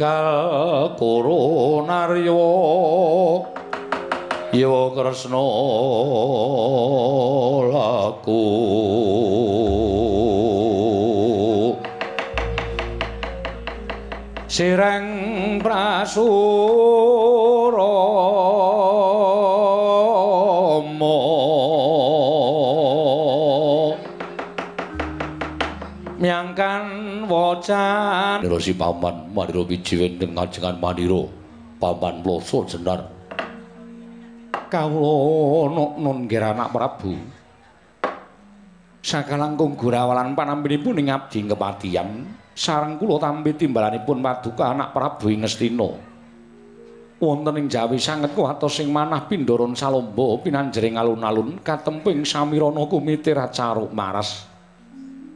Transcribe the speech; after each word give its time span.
Tegal 0.00 0.96
Kurunarya 0.96 2.32
Yawa 4.48 4.96
Kresna 4.96 5.44
laku. 7.68 8.48
Sireng 14.48 15.60
Prasurama 15.60 16.16
Miangkan 26.16 26.84
wacan 27.28 28.40
Nira 28.40 28.56
si 28.64 28.72
paman 28.72 29.19
Wijiwen 29.48 30.20
dengan 30.20 30.44
ngajengan 30.44 30.76
manira 30.76 31.24
Paman 31.80 32.20
Loso 32.20 32.68
jenar 32.68 33.08
Kawula 34.68 35.72
nuk 35.72 35.92
nun 35.96 36.28
nggih 36.28 36.44
anak 36.44 36.68
Prabu 36.68 37.16
Sakalangkung 39.00 39.80
gurawalan 39.80 40.36
panampinipun 40.36 41.00
ing 41.00 41.08
abdi 41.08 41.48
kepatihan 41.48 42.20
sareng 42.52 43.00
kula 43.00 43.16
tampi 43.16 43.56
timbalanipun 43.56 44.20
paduka 44.20 44.76
anak 44.76 44.92
Prabu 44.92 45.32
ing 45.32 45.40
Ngastina. 45.40 45.90
Wonten 47.20 47.56
ing 47.56 47.66
Jawi 47.72 47.96
sanget 47.96 48.36
kuwatos 48.36 48.76
sing 48.76 48.92
manah 48.92 49.24
Pindaran 49.24 49.72
Salomba 49.72 50.36
pinanjering 50.44 51.00
alun-alun 51.00 51.60
katemping 51.64 52.28
samirana 52.28 52.84
kumite 52.84 53.32
Racaruk 53.32 53.92
Maras. 53.92 54.49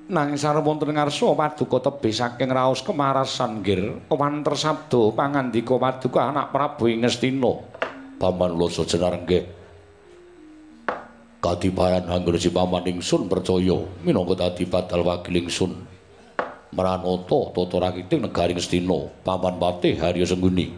Nanging 0.04 0.36
sareng 0.36 0.68
wonten 0.68 0.92
ngarsa 0.92 1.32
paduka 1.32 1.80
tebih 1.88 2.12
saking 2.12 2.52
raos 2.52 2.84
kemarasan 2.84 3.64
nggir 3.64 4.04
kewanter 4.04 4.52
sabda 4.52 5.16
pangandika 5.16 5.80
paduka 5.80 6.28
anak 6.28 6.52
Prabu 6.52 6.92
ing 6.92 7.00
Ngastina. 7.00 7.52
Paman 8.20 8.52
Loso 8.52 8.84
jenar 8.84 9.16
nggih. 9.16 9.48
Kadiparan 11.40 12.04
angger 12.12 12.36
si 12.36 12.52
paman 12.52 12.84
ingsun 12.84 13.32
percaya 13.32 13.80
minangka 14.04 14.44
dadi 14.44 14.68
badal 14.68 15.08
wakil 15.08 15.40
ingsun. 15.40 15.72
Maranata 16.76 17.40
tata 17.56 17.76
rakiting 17.88 18.28
negari 18.28 18.52
Ngastina, 18.52 19.24
paman 19.24 19.56
patih 19.56 19.96
Harya 20.04 20.28
Sengguni. 20.28 20.68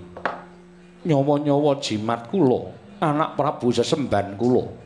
Nyawa-nyawa 1.02 1.82
jimat 1.82 2.30
kula, 2.30 2.70
anak 3.02 3.34
Prabu 3.34 3.74
sesemban 3.74 4.38
kula. 4.38 4.85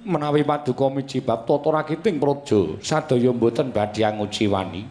Menawi 0.00 0.48
paduka 0.48 0.88
miji 0.88 1.20
bab 1.20 1.44
tata 1.44 1.68
rakiting 1.68 2.16
praja, 2.16 2.80
sadaya 2.80 3.36
mboten 3.36 3.68
badhe 3.68 4.00
nguci 4.00 4.48
wani. 4.48 4.88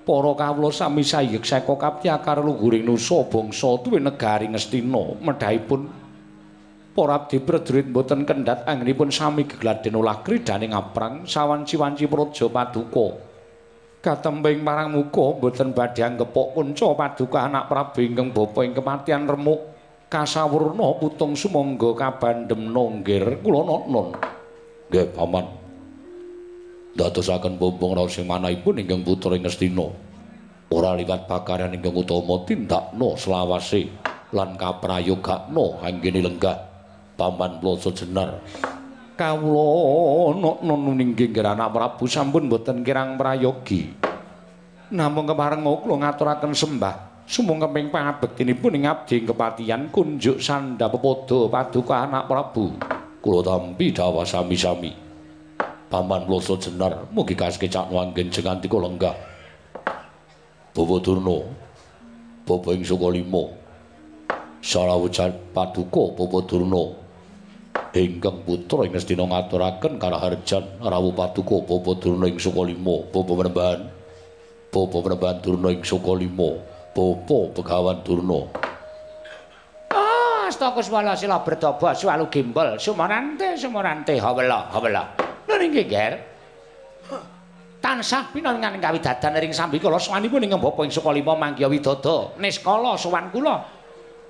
Para 0.00 0.32
kawula 0.32 0.72
sami 0.72 1.04
sayek 1.04 1.44
saka 1.44 1.76
kaptyakar 1.76 2.40
luhuring 2.40 2.88
nusa 2.88 3.20
bangsa 3.28 3.76
tuwin 3.84 4.08
negari 4.08 4.48
Ngastina 4.48 5.20
medhahipun 5.20 5.92
para 6.96 7.20
abdi 7.20 7.36
prajurit 7.36 7.92
mboten 7.92 8.24
kendhat 8.24 8.64
anggenipun 8.64 9.12
sami 9.12 9.44
gegladen 9.44 10.00
ulah 10.00 10.24
kridane 10.24 10.72
ngaprang 10.72 11.28
sawanci-wanci 11.28 12.08
praja 12.08 12.48
paduka. 12.48 13.20
Katemping 14.00 14.64
marang 14.64 14.96
muka 14.96 15.36
mboten 15.36 15.76
badhe 15.76 16.00
anggepok 16.00 16.56
kunca 16.56 16.96
paduka 16.96 17.44
anak 17.44 17.68
Prabu 17.68 18.00
ingkang 18.00 18.32
bapa 18.32 18.64
ing 18.64 18.72
kematian 18.72 19.28
remuk 19.28 19.79
kasawurna 20.10 20.98
putung 20.98 21.38
sumangga 21.38 21.94
kabandhem 21.94 22.74
nonggir 22.74 23.38
kula 23.40 23.62
nun. 23.86 24.10
Nggih 24.90 25.06
paman. 25.14 25.46
Dadosaken 26.98 27.54
bombong 27.54 27.94
raos 27.94 28.18
sing 28.18 28.26
manahipun 28.26 28.82
ingkang 28.82 29.06
putra 29.06 29.38
ing 29.38 29.46
Ngastina. 29.46 29.86
Ora 30.74 30.98
liwat 30.98 31.30
pakaryan 31.30 31.78
ingkang 31.78 31.94
utama 31.94 32.42
tindakna 32.42 33.14
selawase 33.14 33.86
lan 34.34 34.58
kaprayogakna 34.58 35.64
anggene 35.86 36.26
lenggah 36.26 36.58
paman 37.14 37.62
ploso 37.62 37.94
jenar. 37.94 38.42
Kawula 39.14 40.34
nun 40.66 40.98
ninggih 40.98 41.30
anak 41.38 41.70
Prabu 41.70 42.10
sampun 42.10 42.50
boten 42.50 42.82
kirang 42.82 43.14
prayogi. 43.14 43.94
Namung 44.90 45.30
kepareng 45.30 45.62
kula 45.62 46.02
ngaturaken 46.02 46.50
sembah 46.50 47.09
sumung 47.30 47.62
keping 47.62 47.94
pangabektinipun 47.94 48.82
ing 48.82 48.90
abdi 48.90 49.22
kepatihan 49.22 49.86
kunjuk 49.94 50.42
sanda 50.42 50.90
pepodo 50.90 51.46
paduka 51.46 52.02
anak 52.02 52.26
Prabu. 52.26 52.74
Kula 53.22 53.46
tampi 53.46 53.94
dawa 53.94 54.26
sami-sami. 54.26 54.90
Paman 55.86 56.26
ploso 56.26 56.58
jenar 56.58 57.06
mugi 57.14 57.38
kasekecak 57.38 57.86
nuanggen 57.86 58.34
jengantika 58.34 58.82
lenggah. 58.82 59.14
Bawa 60.74 60.98
Durna, 60.98 61.38
Bapa 62.42 62.74
ing 62.74 62.82
Sukalima. 62.82 63.46
Salawujan 64.58 65.54
paduka 65.54 66.10
Bapa 66.18 66.38
Durna 66.50 66.98
ingkang 67.94 68.42
putra 68.42 68.86
ing 68.86 68.94
Ngastina 68.94 69.26
ngaturaken 69.26 70.02
karaharjan 70.02 70.82
rawuh 70.82 71.14
paduka 71.14 71.62
Bapa 71.62 71.90
Durna 71.94 72.26
ing 72.26 72.42
Sukalima, 72.42 73.06
Bapa 73.06 73.32
Penembahan. 73.38 73.80
Bapa 74.74 74.96
Penembahan 74.98 75.38
Durna 75.42 75.68
ing 75.74 75.82
Sukalima, 75.82 76.58
Bapa 76.90 77.38
Begawan 77.54 78.02
Durna. 78.02 78.40
Oh, 79.90 80.38
astaka 80.46 80.82
sila 80.82 81.42
bertobo 81.46 81.90
swalu 81.94 82.26
gimbal 82.30 82.78
sumarante 82.78 83.54
sumarante 83.54 84.18
hawela 84.18 84.70
hawela. 84.74 85.02
Lha 85.46 85.54
nggih, 85.58 85.86
Ger. 85.86 86.14
Tansah 87.80 88.28
pinangan 88.28 88.76
kawidadan 88.76 89.40
ring 89.40 89.56
sambi 89.56 89.80
kula 89.80 89.96
sawanipun 89.96 90.44
ing 90.44 90.52
Bapa 90.60 90.84
ing 90.84 90.92
Sukalima 90.92 91.32
manggiya 91.32 91.64
widada 91.64 92.36
niskala 92.36 92.92
sowan 93.00 93.32
kula. 93.32 93.56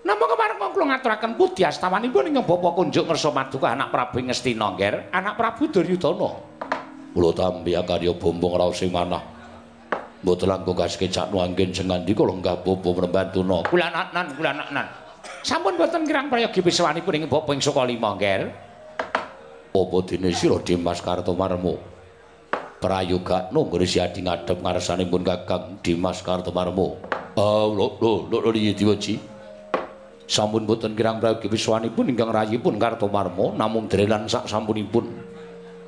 Napa 0.07 0.25
kemareng 0.31 0.71
kula 0.71 0.85
ngaturaken 0.95 1.35
pudi 1.35 1.67
astawanipun 1.67 2.31
ing 2.31 2.39
Bapa 2.47 2.69
kunjuk 2.79 3.11
ngersa 3.11 3.35
maduka 3.35 3.75
anak 3.75 3.91
Prabu 3.91 4.23
ing 4.23 4.31
Ngastina, 4.31 4.79
Ger. 4.79 5.11
Anak 5.11 5.35
Prabu 5.35 5.67
Duryudana. 5.67 6.31
Kula 7.11 7.31
tampi 7.35 7.75
karya 7.75 8.15
bombong 8.15 8.55
raos 8.55 8.79
sing 8.79 8.95
manah. 8.95 9.40
Mboten 10.21 10.53
langkung 10.53 10.77
kasekecak 10.77 11.33
nuanggen 11.33 11.73
jengandika 11.73 12.21
lenggah 12.29 12.61
Bapa 12.61 12.89
Prembantuna. 12.93 13.65
Kula 13.65 13.89
nan 13.89 14.27
kula 14.37 14.53
nan. 14.53 14.87
Sampun 15.41 15.81
boten 15.81 16.05
kirang 16.05 16.29
prayogi 16.29 16.61
pisawanipun 16.61 17.17
ing 17.17 17.25
Bapa 17.25 17.57
ing 17.57 17.65
Sukalima, 17.65 18.13
Ger. 18.21 18.53
Apa 19.73 19.97
dene 20.05 20.29
sira 20.37 20.61
Dimas 20.61 21.01
Kartomarmo? 21.01 21.81
Prayogakno 22.81 23.61
nggone 23.65 23.87
siadi 23.89 24.21
ngadhep 24.21 24.61
ngarsanipun 24.61 25.25
Kakang 25.25 25.81
Dimas 25.81 26.21
Kartomarmo. 26.21 27.01
Ah, 27.41 27.65
lho 27.65 27.97
lho 27.97 28.29
lho 28.29 28.39
lho 28.45 28.51
diwaji. 28.53 29.17
Sampun 30.29 30.69
boten 30.69 30.93
kirang 30.93 31.17
prayogi 31.17 31.49
pisawanipun 31.49 32.13
ingkang 32.13 32.29
rayipun 32.29 32.77
Kartomarmo 32.77 33.57
namung 33.57 33.89
drelan 33.89 34.29
sak 34.29 34.45
sampunipun. 34.45 35.20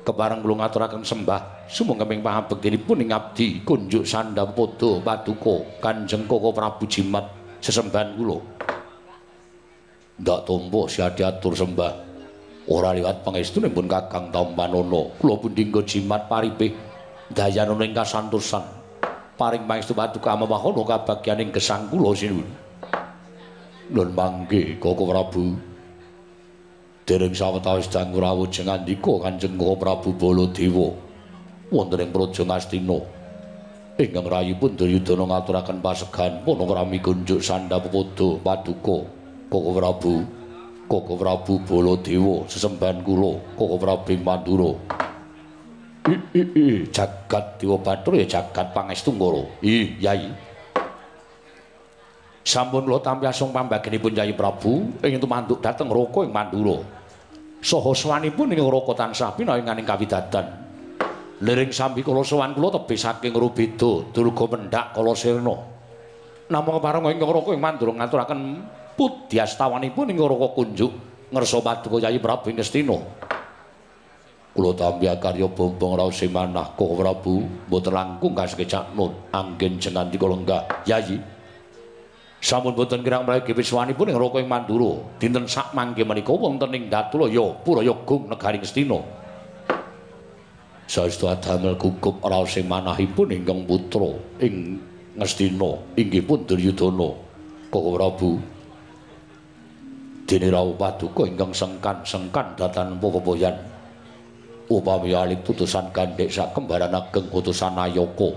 Kepareng 0.03 0.43
kula 0.43 0.59
ngaturaken 0.59 1.07
sembah 1.07 1.71
sumung 1.71 1.95
keping 1.95 2.19
pangabektinipun 2.19 3.07
ing 3.07 3.15
abdi 3.15 3.63
kunjuk 3.63 4.03
sandang 4.03 4.51
padha 4.51 4.99
paduka 4.99 5.79
Kanjeng 5.79 6.27
Koko 6.27 6.51
Prabu 6.51 6.83
Jimat 6.91 7.23
sesembahan 7.63 8.19
kula. 8.19 8.37
Ndak 10.19 10.39
tompo 10.43 10.91
siadi 10.91 11.23
atur 11.23 11.55
sembah. 11.55 11.93
Ora 12.67 12.91
liwat 12.91 13.23
pangestunipun 13.23 13.87
Kakang 13.87 14.27
Tampanana, 14.27 15.07
kula 15.19 15.39
pundhingga 15.39 15.79
jimat 15.87 16.27
paripih 16.27 16.75
dayanana 17.31 17.87
ing 17.87 17.95
kasantosan. 17.95 18.63
Paring 19.39 19.63
pangestu 19.63 19.95
paduka 19.95 20.35
amamahana 20.35 20.83
kabagyaning 20.83 21.55
gesang 21.55 21.87
kula 21.87 22.11
sinuwun. 22.11 22.47
Nun 23.87 24.09
mangke 24.11 24.75
Koko 24.83 25.07
Prabu. 25.07 25.72
Dereng 27.03 27.35
sawetawis 27.35 27.91
dangu 27.91 28.23
rawuh 28.23 28.47
jeng 28.47 28.71
andika 28.71 29.19
Kanjeng 29.19 29.59
Prabu 29.59 30.15
Baladewa 30.15 30.95
wonten 31.67 31.99
ing 31.99 32.15
Praja 32.15 32.47
Ngastina. 32.47 32.95
Ingkang 33.99 34.25
rayipun 34.25 34.79
Duryudana 34.79 35.27
ngaturaken 35.27 35.83
pasegan 35.83 36.47
panakrami 36.47 37.03
kunjuk 37.03 37.43
sandhapada 37.43 38.39
paduka 38.39 39.03
Koko 39.51 39.69
Prabu 39.75 40.15
Koko 40.87 41.13
Prabu 41.19 41.59
Baladewa 41.67 42.47
sesembahan 42.47 43.03
kula 43.03 43.35
Koko 43.59 43.75
Prabu 43.75 44.15
Mandura. 44.23 44.71
Jagat 46.87 47.59
Dewa 47.59 47.83
Bathara 47.83 48.15
ya 48.15 48.25
jagat 48.39 48.71
pangestu 48.71 49.11
kula. 49.11 49.43
Ih, 49.59 49.99
Yai. 49.99 50.52
Sampun 52.43 52.83
kula 52.83 52.99
tampi 52.99 53.23
asung 53.23 53.55
pambagenipun 53.55 54.11
Yai 54.11 54.35
Prabu 54.35 54.99
ingin 54.99 55.15
tumanduk 55.15 55.63
dhateng 55.63 55.87
Raka 55.87 56.27
ing 56.27 56.31
Mandura. 56.35 56.83
Saha 57.63 57.91
sawanipun 57.95 58.51
ing 58.51 58.59
Raka 58.59 58.91
tansah 58.99 59.31
pinaringaning 59.31 59.87
kawidadan. 59.87 60.43
Liring 61.39 61.71
sambi 61.71 62.03
kula 62.03 62.19
sowan 62.27 62.51
kula 62.51 62.75
tebih 62.75 62.99
saking 62.99 63.31
Rubeda, 63.31 64.11
Durga 64.11 64.45
Pendak 64.51 64.91
kala 64.91 65.15
Sirna. 65.15 65.55
Namung 66.51 66.83
pareng 66.83 67.15
ing 67.15 67.23
Raka 67.23 67.55
ing 67.55 67.63
Mandura 67.63 67.95
ngaturaken 67.95 68.39
pudyastawanipun 68.99 70.11
ing 70.11 70.19
Raka 70.19 70.47
kunjuk 70.51 70.91
ngersa 71.31 71.63
paduka 71.63 72.03
Yai 72.03 72.19
Prabu 72.19 72.51
ing 72.51 72.59
Ngastina. 72.59 72.99
Kula 74.51 74.75
tampi 74.75 75.07
karya 75.07 75.47
bombong 75.47 75.95
raos 75.97 76.19
sing 76.19 76.29
manah 76.29 76.75
Koko 76.75 76.99
Prabu 76.99 77.41
mboten 77.71 77.89
langkung 77.95 78.35
kasengecak 78.35 78.91
nun 78.93 79.31
anggen 79.31 79.79
dika 79.79 80.27
lenggah. 80.27 80.67
Yai 80.85 81.32
Sampun 82.43 82.75
boten 82.75 82.99
kirang 82.99 83.23
mriki 83.23 83.55
wiswanipun 83.55 84.11
ing 84.11 84.19
Raka 84.19 84.43
ing 84.43 84.51
Mandura. 84.51 84.99
Dinten 85.15 85.47
sak 85.47 85.71
mangke 85.71 86.03
menika 86.03 86.35
wonten 86.35 86.75
ing 86.75 86.91
Datulaya, 86.91 87.55
Purayagung 87.63 88.27
negari 88.27 88.59
Ngastina. 88.59 88.99
Saestu 90.83 91.31
adamel 91.31 91.79
gugup 91.79 92.19
raos 92.19 92.51
sing 92.51 92.67
manahipun 92.67 93.31
ingkang 93.31 93.63
putra 93.63 94.11
ing 94.43 94.75
Ngastina 95.15 95.95
inggih 95.95 96.27
pun 96.27 96.43
Duryudana. 96.43 97.09
Koko 97.71 97.89
Prabu 97.95 98.31
Dene 100.27 100.47
rawuh 100.51 100.75
paduka 100.75 101.23
ingkang 101.23 101.55
sengkan-sengkan 101.55 102.59
datan 102.59 102.99
pepoyan. 102.99 103.55
Upami 104.67 105.15
alik 105.15 105.47
tutusan 105.47 105.95
gandhek 105.95 106.27
sak 106.27 106.51
kembaran 106.51 106.91
ageng 106.91 107.31
utusan 107.31 107.79
Ayaka. 107.79 108.35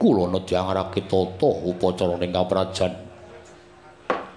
Kula 0.00 0.32
nedya 0.32 0.64
ngarake 0.64 1.04
tata 1.04 1.50
upacara 1.68 2.16
ning 2.16 2.32
kaprajan 2.32 3.07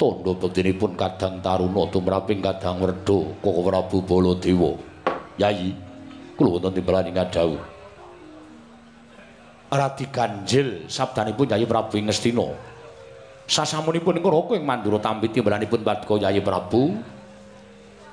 tondo 0.02 0.34
bektinipun 0.34 0.98
kadang 0.98 1.38
taruna 1.46 1.86
tumraping 1.94 2.42
kadang 2.42 2.82
werda 2.82 3.22
Koko 3.38 3.62
Prabu 3.62 4.02
Baladewa. 4.02 4.74
Yayi, 5.38 5.78
kula 6.34 6.58
wonten 6.58 6.74
timbalan 6.74 7.14
ing 7.14 7.22
dawuh. 7.22 7.62
Radi 9.70 10.06
ganjil 10.10 10.90
sabdanipun 10.90 11.54
Yayi 11.54 11.70
Prabu 11.70 12.02
Ngastina. 12.02 12.50
Sasamunipun 13.46 14.18
ing 14.18 14.26
Raka 14.26 14.58
ing 14.58 14.66
Mandura 14.66 14.98
tampi 14.98 15.30
timbalanipun 15.30 15.86
Paduka 15.86 16.18
Yayi 16.18 16.42
Prabu 16.42 16.98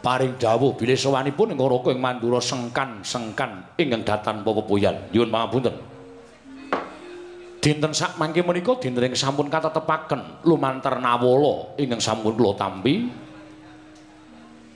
paring 0.04 0.36
dawuh 0.36 0.76
bilih 0.76 0.92
sawanipun 0.92 1.56
ing 1.56 1.58
Raka 1.58 1.88
ing 1.96 2.04
Mandura 2.04 2.44
sengkan-sengkan 2.44 3.80
ingkang 3.80 4.04
datan 4.04 4.44
pepoyan. 4.44 5.08
Nyuwun 5.08 5.32
pangapunten. 5.32 5.97
Dinten 7.58 7.90
sak 7.90 8.14
mangke 8.16 8.46
menika 8.46 8.78
dinten 8.78 9.14
sampun 9.18 9.50
katetepaken 9.50 10.46
lumantar 10.46 11.02
nawala 11.02 11.74
ingkang 11.78 11.98
sampun 11.98 12.34
kula 12.38 12.54
tampi. 12.54 13.26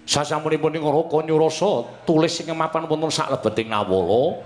Sasampunipun 0.02 0.74
ing 0.74 0.82
raka 0.82 1.18
nyurasa 1.22 2.02
tulis 2.02 2.34
ing 2.42 2.50
mapan 2.58 2.90
wonten 2.90 3.06
sak 3.06 3.30
lebeting 3.30 3.70
nawala 3.70 4.42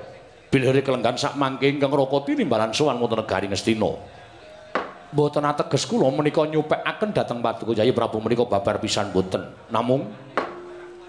bilih 0.53 0.85
kelenggan 0.85 1.17
sak 1.17 1.33
mangke 1.41 1.65
ingkang 1.65 1.89
raka 1.89 2.29
tinimbalan 2.29 2.77
sowan 2.77 3.01
wonten 3.01 3.25
negari 3.25 3.49
Ngastina. 3.49 3.89
Mboten 5.17 5.49
ateges 5.49 5.89
kula 5.89 6.13
menika 6.13 6.45
nyupekaken 6.45 7.09
dhateng 7.17 7.41
paduka 7.41 7.73
Jaya 7.73 7.89
Prabu 7.97 8.21
menika 8.21 8.45
babar 8.45 8.77
pisan 8.85 9.17
mboten 9.17 9.49
namung 9.73 10.13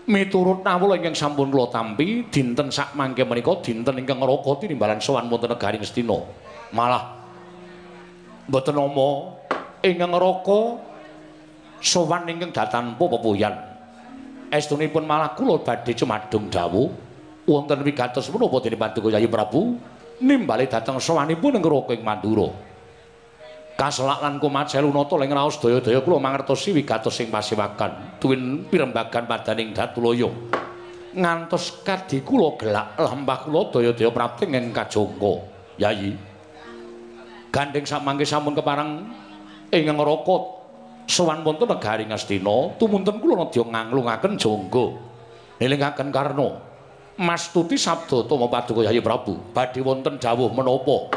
miturut 0.07 0.63
nawala 0.63 0.95
ingkang 0.95 1.11
sampun 1.11 1.51
kula 1.51 1.67
tampi 1.67 2.23
dinten 2.31 2.71
sak 2.71 2.95
mangke 2.95 3.27
menika 3.27 3.51
dinten 3.59 3.99
ingkang 3.99 4.23
raka 4.23 4.63
tinimbalan 4.63 5.03
sowan 5.03 5.27
wonten 5.27 5.51
negari 5.51 5.75
Ngastina. 5.75 6.47
Malah 6.71 7.16
mboten 8.47 8.75
nama 8.75 9.09
ingkang 9.83 10.15
raka 10.15 10.61
sowan 11.83 12.25
ingkang 12.31 12.55
datan 12.55 12.95
pepoyan 12.95 13.53
estunipun 14.51 15.03
malah 15.03 15.35
kula 15.35 15.59
badhe 15.63 15.91
cumadung 15.91 16.47
dawuh. 16.47 16.87
Wonten 17.47 17.79
wigatos 17.79 18.27
menapa 18.27 18.59
dening 18.59 18.75
Paduka 18.75 19.07
Yayi 19.07 19.31
Prabu? 19.31 19.79
Nimbali 20.19 20.67
dhateng 20.67 20.99
sowanipun 20.99 21.55
ing 21.55 21.63
raka 21.63 21.95
ing 21.95 22.03
Mandura. 22.03 22.51
Kaselak 23.77 24.19
lan 24.19 24.35
kumaca 24.41 24.75
lunata 24.83 25.15
ing 25.23 25.31
raos 25.31 25.55
daya-daya 25.61 26.03
kula 26.03 26.19
mangertosi 26.19 26.75
wigatos 26.75 27.15
sing 27.15 27.31
pasewakan 27.31 28.19
tuwin 28.19 28.67
pirembagan 28.67 29.29
padaning 29.29 29.71
Datulaya 29.71 30.27
ngantos 31.13 31.85
kadhi 31.87 32.19
kula 32.25 32.57
gelak 32.59 32.99
lampah 32.99 33.47
kula 33.47 33.71
daya-daya 33.71 34.11
prapting 34.11 34.51
ing 34.51 34.75
kajangka. 34.75 35.33
Yayi 35.77 36.17
gandeng 37.51 37.85
samangke 37.87 38.27
sampun 38.27 38.53
keparang 38.53 39.07
ingkang 39.71 39.99
raka 39.99 40.37
sowan 41.07 41.41
wonten 41.41 41.67
negari 41.67 42.03
Ngastina 42.03 42.75
tumunten 42.75 43.23
kula 43.23 43.47
nedya 43.47 43.63
nganglungaken 43.63 44.35
jangga 44.35 44.85
elingaken 45.63 46.11
karna 46.11 46.49
mastuti 47.17 47.79
sabda 47.79 48.27
tama 48.27 48.45
paduka 48.51 48.85
Yayi 48.85 49.01
Prabu 49.01 49.39
badhe 49.55 49.81
wonten 49.81 50.19
dawuh 50.21 50.51
menapa? 50.53 51.09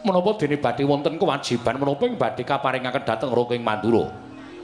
Menapa 0.00 0.30
dene 0.40 0.56
badhe 0.56 0.82
wonten 0.88 1.20
kewajiban 1.20 1.76
menapa 1.76 2.02
ing 2.08 2.16
badhe 2.16 2.42
kaparingaken 2.46 3.02
dhateng 3.04 3.30
Raka 3.34 3.52
ing 3.52 3.66
Mandura? 3.66 4.08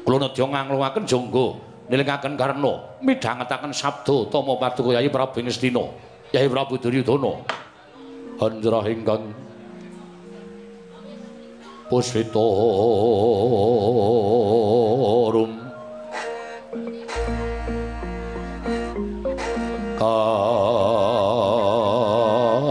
Kula 0.06 0.16
nedya 0.22 0.44
nganglungaken 0.48 1.04
jangga 1.04 1.46
elingaken 1.90 2.34
karna 2.38 2.72
midhangetaken 3.02 3.72
sabda 3.74 4.30
tama 4.32 4.56
paduka 4.56 4.96
Yayi 4.96 5.10
Prabu 5.10 5.42
ing 5.42 5.50
Ngastina 5.50 5.84
Yayi 6.32 6.48
Prabu 6.48 6.78
Duryudana. 6.78 7.34
Hanjrah 8.36 8.84
ingkang 8.92 9.45
pusitorum 11.88 12.46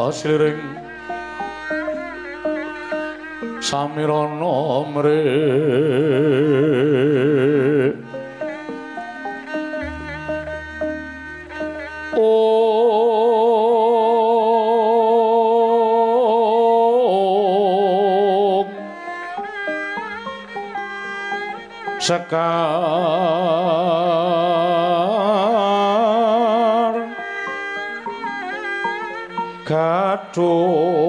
kasliring 0.06 0.64
samirana 3.64 4.58
mre 4.94 5.24
sekar 22.06 22.38
gadung 29.66 31.05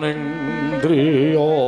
renaning 0.00 0.80
driya 0.82 1.65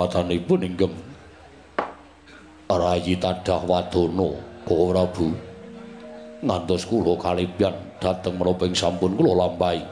kalepatanipun 0.00 0.64
inggih 0.64 0.92
Rayi 2.70 3.18
Tadah 3.20 3.60
Wadono 3.68 4.40
Prabu. 4.64 5.28
Ngantos 6.40 6.88
kula 6.88 7.20
kalibyan 7.20 7.76
dhateng 8.00 8.40
menapa 8.40 8.64
ing 8.64 8.72
sampun 8.72 9.12
kula 9.12 9.44
lampahi 9.44 9.84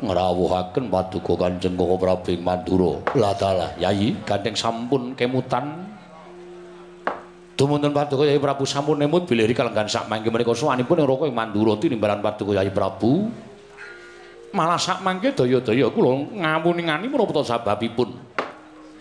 ngrawuhaken 0.00 0.88
paduka 0.90 1.36
Kanjeng 1.38 1.78
Koko 1.78 1.94
Prabu 2.00 2.34
ing 2.34 2.42
Mandura. 2.42 2.98
Lah 3.14 3.36
dalah 3.38 3.70
Yayi 3.78 4.18
gandeng 4.26 4.58
sampun 4.58 5.14
kemutan. 5.14 5.86
Dumunten 7.54 7.92
paduka 7.94 8.26
Yayi 8.26 8.40
Prabu 8.42 8.66
sampun 8.66 8.98
nemut 8.98 9.28
bilih 9.30 9.46
kalenggan 9.54 9.86
sak 9.86 10.10
mangke 10.10 10.32
menika 10.32 10.56
sowanipun 10.56 11.04
ing 11.04 11.06
roko 11.06 11.28
ing 11.30 11.36
Mandura 11.36 11.78
tinimbalan 11.78 12.18
paduka 12.24 12.56
Yayi 12.56 12.72
Prabu. 12.72 13.30
Malah 14.50 14.80
sak 14.80 15.04
mangke 15.04 15.30
daya-daya 15.36 15.86
kula 15.92 16.18
ngamuningani 16.34 17.06
menapa 17.06 17.44
sababipun 17.44 18.29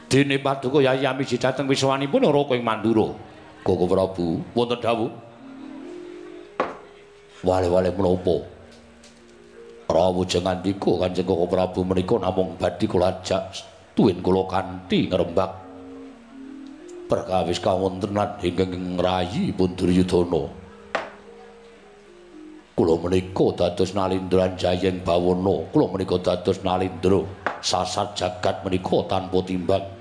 dene 0.10 0.42
paduka 0.42 0.82
Yayi 0.82 1.06
Amiji 1.06 1.38
dhateng 1.38 1.70
wiswanipun 1.70 2.26
ora 2.26 2.42
ing 2.58 2.66
Mandura. 2.66 3.14
Koko 3.62 3.86
Prabu, 3.86 4.42
wonten 4.58 4.82
dawuh. 4.82 5.12
Wale-wale 7.46 7.94
menapa? 7.94 8.36
Prawu 9.86 10.22
jengandika 10.26 10.92
Kanjeng 11.06 11.30
Koko 11.30 11.46
Prabu 11.46 11.86
menika 11.86 12.18
namung 12.18 12.58
badhe 12.58 12.86
kula 12.90 13.22
ajak 13.22 13.64
tuwin 13.94 14.22
kula 14.22 14.46
kanthi 14.50 15.10
ngrembak 15.10 15.50
perkawis 17.10 17.58
kawontenan 17.58 18.38
ingkang 18.42 18.98
ngrayi 18.98 19.50
pun 19.54 19.74
Duryudana. 19.74 20.44
Kula 22.78 22.96
menika 23.02 23.46
dados 23.58 23.92
nalindran 23.92 24.56
jayeng 24.56 25.02
bawana, 25.04 25.68
kula 25.74 25.86
menika 25.90 26.18
dados 26.22 26.62
nalindra 26.62 27.26
sasat 27.60 28.16
jagat 28.16 28.62
menika 28.64 29.04
tanpa 29.10 29.42
timbang. 29.44 29.99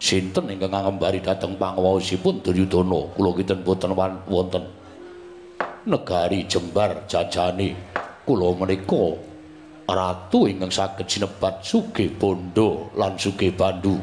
Sinten 0.00 0.48
ingkang 0.48 0.72
ngembari 0.72 1.20
dhateng 1.20 1.60
pangwaosipun 1.60 2.40
Duryudana? 2.40 3.12
Kula 3.12 3.30
kinten 3.36 3.60
boten 3.60 3.92
wonten. 4.26 4.64
Negari 5.86 6.48
Jembar 6.48 7.04
jajane 7.04 7.76
kula 8.24 8.56
menika 8.56 9.04
ratu 9.84 10.48
ingkang 10.48 10.72
saged 10.72 11.04
sinebat 11.04 11.60
Sugih 11.60 12.08
Bondo 12.16 12.88
lan 12.96 13.20
Sugih 13.20 13.52
Bandu. 13.52 14.00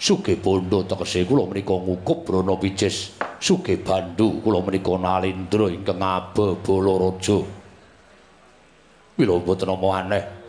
Sugih 0.00 0.40
Bondo 0.40 0.80
tegese 0.88 1.28
kula 1.28 1.44
menika 1.44 1.76
ngukup 1.76 2.24
Brana 2.24 2.56
Pijes 2.56 3.12
Sugih 3.36 3.84
Bandu 3.84 4.40
kula 4.40 4.64
menika 4.64 4.96
nalindra 4.96 5.68
ingkang 5.68 6.00
abebala 6.00 6.92
raja 6.96 7.44
Mila 9.20 9.36
boten 9.44 9.68
aneh 9.68 10.39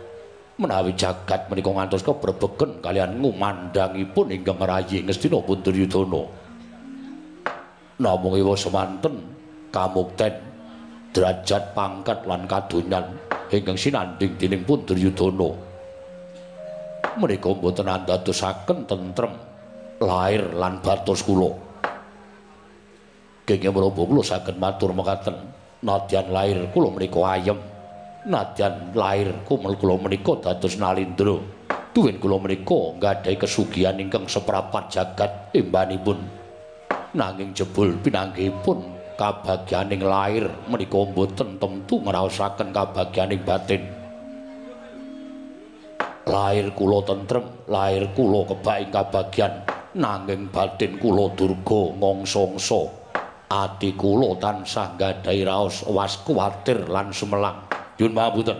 menawi 0.61 0.93
jagat 0.93 1.49
menika 1.49 1.73
ngantos 1.73 2.05
kebrebegen 2.05 2.77
kalian 2.85 3.17
ngumandangipun 3.17 4.29
ingkang 4.29 4.61
rayi 4.61 5.01
Ngastina 5.01 5.41
Punduryudana. 5.41 6.21
Namung 7.97 8.37
ewa 8.37 8.53
semanten 8.53 9.25
kamukten 9.73 10.37
derajat 11.09 11.73
pangkat 11.73 12.23
lan 12.29 12.45
kadonyan 12.45 13.17
ingkang 13.49 13.75
sinanding 13.75 14.37
dening 14.37 14.61
Punduryudana. 14.61 15.49
Menika 17.17 17.49
mboten 17.51 17.89
andadosaken 17.89 18.85
tentrem 18.85 19.33
lahir 19.97 20.45
lan 20.53 20.77
batos 20.85 21.25
kula. 21.25 21.51
Kenging 23.49 23.73
menapa 23.73 24.01
kula 24.05 24.21
saged 24.21 24.55
matur 24.61 24.93
mekaten 24.93 25.35
nadyan 25.81 26.29
lahir 26.29 26.69
kula 26.69 26.93
menika 26.93 27.19
ayem 27.33 27.57
nadyan 28.25 28.93
lair 28.93 29.33
kula 29.45 29.95
menika 29.97 30.37
dados 30.37 30.77
nalindra. 30.77 31.41
Tuwin 31.91 32.21
kula 32.21 32.37
menika 32.37 32.95
nggadahi 32.95 33.35
kesugihan 33.35 33.97
ingkang 33.97 34.29
seprapat 34.29 34.93
jagat 34.93 35.51
imbanipun. 35.57 36.21
Nanging 37.11 37.51
jebul 37.51 37.99
pinanggihipun 37.99 38.79
kabagyaning 39.19 39.99
lair 40.05 40.47
menika 40.69 41.01
mboten 41.03 41.59
tentu 41.59 41.95
ngraosaken 41.99 42.69
kabagyaning 42.71 43.41
batin. 43.43 43.83
Lair 46.29 46.71
kula 46.77 47.03
tentrem 47.03 47.43
lair 47.67 48.07
kula 48.15 48.47
kebak 48.47 48.93
kabagyan 48.93 49.53
nanging 49.97 50.47
batin 50.47 50.95
kula 51.01 51.33
durga 51.35 51.81
ngongsongso. 51.97 53.01
Ati 53.51 53.99
kula 53.99 54.39
tansah 54.39 54.95
nggadahi 54.95 55.43
raos 55.43 55.83
was 55.83 56.23
kuwatir 56.23 56.87
lan 56.87 57.11
sumelang 57.11 57.80
Nyuwun 58.01 58.17
pangapunten. 58.17 58.57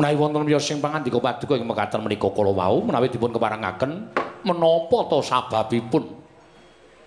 Menawi 0.00 0.16
wonten 0.16 0.42
miyos 0.48 0.64
sing 0.64 0.80
pangandika 0.80 1.20
paduka 1.20 1.52
ing 1.60 1.68
mekaten 1.68 2.00
menika 2.00 2.32
kala 2.32 2.52
wau 2.52 2.80
menawi 2.80 3.12
dipun 3.12 3.28
keparengaken 3.28 4.08
menapa 4.40 4.98
to 5.12 5.20
sababipun? 5.20 6.16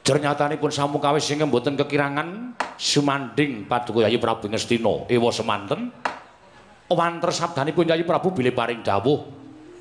Jernyatanipun 0.05 0.69
samukawis 0.69 1.25
sing 1.25 1.41
mboten 1.41 1.73
kekirangan 1.73 2.53
sumanding 2.77 3.65
paduka 3.65 4.05
Yayi 4.05 4.21
Prabu 4.21 4.53
Ngastina. 4.53 5.09
Ewa 5.09 5.33
semanten. 5.33 5.89
Wanter 6.93 7.33
sabdanipun 7.33 7.89
Yayi 7.89 8.05
Prabu 8.05 8.29
bilih 8.29 8.53
paring 8.53 8.85
dawuh 8.85 9.25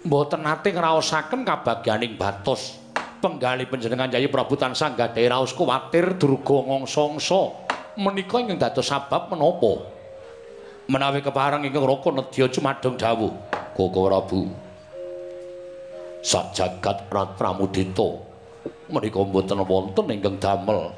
mboten 0.08 0.40
nate 0.44 0.72
ngraosaken 0.72 1.44
kabagyaning 1.44 2.16
batos 2.16 2.80
penggali 3.20 3.68
panjenengan 3.68 4.08
Yayi 4.08 4.32
Prabu 4.32 4.56
tansah 4.56 4.96
gadhahi 4.96 5.28
raos 5.28 5.52
kuwatir 5.52 6.16
durga 6.16 6.64
ngongsongso 6.64 7.68
menika 8.00 8.40
ingkang 8.40 8.62
dados 8.62 8.86
sabab 8.88 9.32
menapa 9.32 9.97
menawi 10.88 11.20
keparang 11.20 11.68
ingkang 11.68 11.84
raka 11.84 12.08
nedya 12.16 12.48
cumadung 12.48 12.96
dawuh 12.96 13.32
Koko 13.76 14.08
Prabu 14.08 14.68
sak 16.24 16.50
jagat 16.56 17.06
rat 17.12 17.38
pramudita. 17.38 18.08
Menika 18.88 19.20
mboten 19.22 19.62
wonten 19.62 20.06
ingkang 20.10 20.40
damel. 20.40 20.90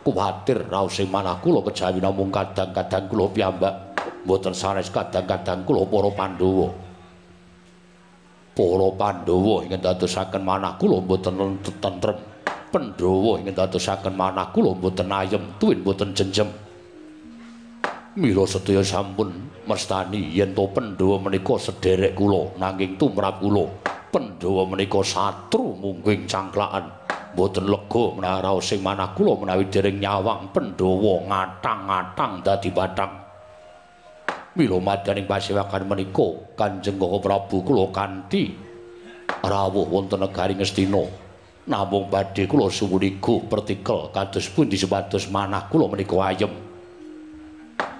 Kuwatir 0.00 0.64
raos 0.68 0.96
sing 0.96 1.12
manah 1.12 1.36
kula 1.40 1.60
kejawi 1.60 2.00
namung 2.00 2.32
kadang-kadang 2.32 3.04
kula 3.08 3.28
piyambak. 3.32 3.74
Mboten 4.24 4.54
sanes 4.56 4.88
kadang-kadang 4.92 5.64
kula 5.64 5.84
para 5.88 6.10
Pandhawa. 6.12 6.68
Para 8.56 8.88
Pandhawa 8.96 9.56
ingkang 9.64 9.82
dadosaken 9.84 10.42
manah 10.44 10.76
kula 10.80 11.00
mboten 11.00 11.34
tentrem. 11.80 12.16
Pandhawa 12.72 13.32
ingkang 13.40 13.56
dadosaken 13.56 14.14
manah 14.14 14.48
kula 14.52 14.76
mboten 14.76 15.08
ayem. 15.12 15.42
Tuwin 15.60 15.80
mboten 15.82 16.12
jenjem 16.12 16.48
Mila 18.18 18.42
sedaya 18.42 18.82
sampun 18.82 19.30
mestani 19.70 20.34
yen 20.34 20.50
to 20.50 20.66
Pandhawa 20.74 21.22
menika 21.22 21.54
sederek 21.62 22.18
kula 22.18 22.58
nanging 22.58 22.98
tumrap 22.98 23.38
kula. 23.38 23.70
Pandhawa 24.10 24.66
menika 24.66 24.98
satru 25.06 25.78
mungking 25.78 26.26
cangklakan. 26.26 26.90
Boten 27.38 27.70
lega 27.70 28.04
menawi 28.18 28.58
sing 28.66 28.82
manah 28.82 29.14
kula 29.14 29.38
menawi 29.38 29.70
dereng 29.70 30.02
nyawang 30.02 30.50
Pandhawa 30.50 31.22
ngatang-ngatang 31.30 32.42
dadi 32.42 32.70
batang. 32.74 33.14
Mila 34.58 34.82
madaning 34.82 35.30
pasewakan 35.30 35.86
menika 35.86 36.58
Kanjeng 36.58 36.98
Koko 36.98 37.22
Prabu 37.22 37.62
kula 37.62 37.94
kanthi 37.94 38.50
rawuh 39.46 39.86
wonten 39.86 40.18
negari 40.18 40.58
Ngastina. 40.58 41.06
Namung 41.70 42.10
badhe 42.10 42.50
kula 42.50 42.66
suwuniga 42.74 43.38
pertikel 43.46 44.10
kados 44.10 44.50
pundi 44.50 44.74
sepados 44.74 45.30
manah 45.30 45.70
kula 45.70 45.86
menika 45.86 46.18
ayem 46.26 46.69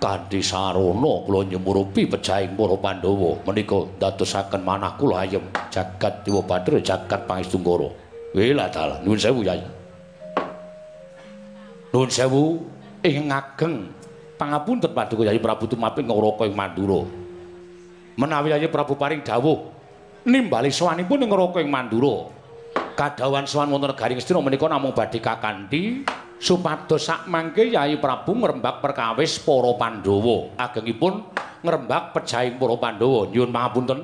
kanthi 0.01 0.41
sarana 0.41 1.13
kula 1.29 1.45
nyumurupi 1.45 2.09
pejahing 2.09 2.57
para 2.57 2.77
Pandhawa 2.81 3.37
menika 3.45 3.85
dadosaken 4.01 4.65
manah 4.65 4.97
kula 4.97 5.29
ayem 5.29 5.45
jagat 5.69 6.25
Dewa 6.25 6.41
Bathara 6.41 6.81
jagat 6.81 7.21
Pangestu 7.29 7.61
Wela 8.31 8.71
dalah 8.71 9.03
nuwun 9.03 9.19
sewu 9.19 9.43
Yai. 9.43 9.59
Nuwun 11.91 12.09
sewu 12.09 12.63
ing 13.03 13.27
ngageng 13.27 13.91
pangapunten 14.39 14.95
Paduka 14.95 15.27
Yai 15.27 15.43
Prabu 15.43 15.67
Tumapin 15.67 16.07
ngroko 16.07 16.47
ing 16.47 16.55
Mandura. 16.55 17.03
Menawi 18.15 18.55
Yai 18.55 18.71
Prabu 18.71 18.95
paring 18.95 19.21
dawuh 19.27 19.67
nimbali 20.25 20.71
sawanipun 20.71 21.27
ing 21.27 21.31
ngroko 21.31 21.59
ing 21.59 21.69
Mandura. 21.69 22.31
Kadhawan 22.95 23.51
sawan 23.51 23.73
wonten 23.75 23.91
negari 23.91 24.15
Ngastina 24.15 24.39
menika 24.39 24.71
namung 24.71 24.95
badhe 24.95 25.19
kakanthi 25.19 26.07
supados 26.41 27.05
sak 27.05 27.29
mangke 27.29 27.69
Yai 27.69 28.01
Prabu 28.01 28.33
ngrembak 28.33 28.81
perkawis 28.81 29.37
para 29.45 29.71
Pandhawa. 29.77 30.57
Agengipun 30.57 31.29
ngrembak 31.61 32.17
pejahing 32.17 32.57
para 32.57 32.75
Pandhawa. 32.81 33.29
Nyuwun 33.29 33.53
pangapunten. 33.53 34.01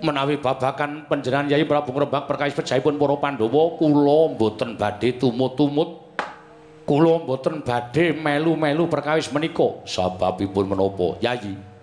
Menawi 0.00 0.40
babakan 0.40 1.04
panjenengan 1.04 1.52
Yai 1.52 1.68
Prabu 1.68 1.92
ngrembak 1.92 2.24
perkawis 2.24 2.56
pejahipun 2.56 2.96
para 2.96 3.14
Pandhawa 3.20 3.76
kula 3.76 4.32
mboten 4.32 4.80
badhe 4.80 5.20
tumut-tumut. 5.20 6.16
Kula 6.88 7.22
mboten 7.22 7.60
badhe 7.60 8.16
melu-melu 8.16 8.88
perkawis 8.88 9.28
menika. 9.28 9.84
Sababipun 9.84 10.64
menapa? 10.64 11.20
Yai 11.20 11.74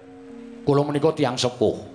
kula 0.62 0.86
menika 0.86 1.10
tiyang 1.14 1.38
sepuh 1.38 1.91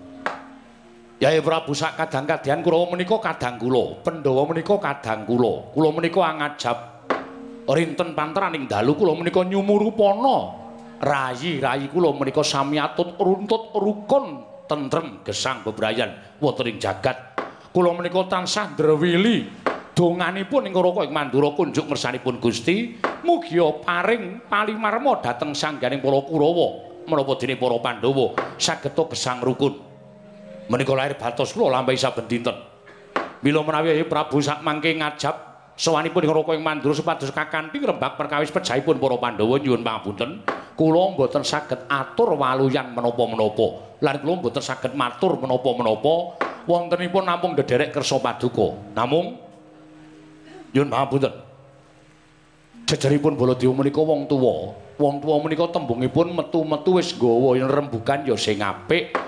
Yai 1.16 1.40
Prabu 1.40 1.72
sak 1.72 1.96
kadang-kadang 1.96 2.60
kula 2.60 2.92
menika 2.92 3.16
kadang 3.16 3.56
kula, 3.56 4.04
Pandhawa 4.04 4.52
menika 4.52 4.76
kadang 4.76 5.24
kula. 5.24 5.72
Kula 5.72 5.88
menika 5.88 6.20
angajab 6.20 6.76
rinten 7.72 8.12
panteraning 8.12 8.68
dalu 8.68 8.92
kula 8.92 9.16
menika 9.16 9.40
nyumurupana. 9.40 10.68
Rayi-rayi 11.00 11.88
kula 11.88 12.12
menika 12.12 12.44
sami 12.44 12.76
atut 12.76 13.16
runtut 13.16 13.72
rukun 13.72 14.44
tentrem 14.68 15.24
gesang 15.24 15.64
bebrayan 15.64 16.36
wonten 16.36 16.68
ing 16.68 16.76
jagat 16.76 17.16
kula 17.72 17.96
menika 17.96 18.20
tansah 18.28 18.76
ndrewili 18.76 19.48
donganipun 19.96 20.68
ing 20.68 20.74
Raka 20.76 21.08
ing 21.08 21.16
Mandura 21.16 21.54
kunjuk 21.56 21.86
ngersanipun 21.88 22.42
Gusti 22.42 22.98
mugi 23.24 23.56
paring 23.56 24.44
palimarma 24.50 25.22
dhateng 25.24 25.56
sangganing 25.56 26.02
para 26.02 26.20
Kurawa 26.26 26.68
menapa 27.06 27.32
dene 27.38 27.54
para 27.56 27.78
Pandhawa 27.78 28.36
sageta 28.58 29.06
gesang 29.08 29.40
rukun 29.40 29.85
menika 30.66 30.92
lair 30.94 31.14
batos 31.14 31.54
kula 31.54 31.78
lampahi 31.78 31.98
saben 31.98 32.26
dinten. 32.26 32.54
Mila 33.42 33.62
menawi 33.62 34.02
Prabu 34.08 34.42
sak 34.42 34.64
mangke 34.64 34.96
ngajab 34.96 35.34
sawanipun 35.76 36.24
ing 36.24 36.32
Raka 36.32 36.52
ing 36.56 36.64
Mandura 36.64 36.94
supados 36.96 37.30
kakanthi 37.30 37.78
rembak 37.84 38.16
perkawis 38.16 38.50
pejahipun 38.50 38.96
para 38.96 39.16
Pandhawa 39.20 39.60
nyuwun 39.60 39.84
pangapunten. 39.84 40.30
Kula 40.76 41.16
mboten 41.16 41.44
saged 41.44 41.88
atur 41.88 42.36
waluyan 42.36 42.92
menapa-menapa. 42.92 44.00
Lan 44.02 44.16
kula 44.20 44.34
mboten 44.40 44.62
saged 44.64 44.92
matur 44.96 45.38
menapa-menapa. 45.40 46.14
Wontenipun 46.66 47.22
namung 47.22 47.54
dederek 47.54 47.94
kersa 47.94 48.18
paduka. 48.18 48.74
Namung 48.96 49.38
nyuwun 50.74 50.88
pangapunten. 50.90 51.32
Jejeripun 52.86 53.34
Baladewa 53.38 53.82
menika 53.82 54.02
wong 54.02 54.26
tuwa. 54.26 54.74
Wong 54.96 55.14
tuwa 55.20 55.36
menika 55.44 55.68
tembungipun 55.70 56.32
metu-metu 56.32 56.96
wis 56.96 57.12
nggawa 57.14 57.60
rembugan 57.68 58.24
ya 58.24 58.34
sing 58.34 58.64
apik 58.64 59.25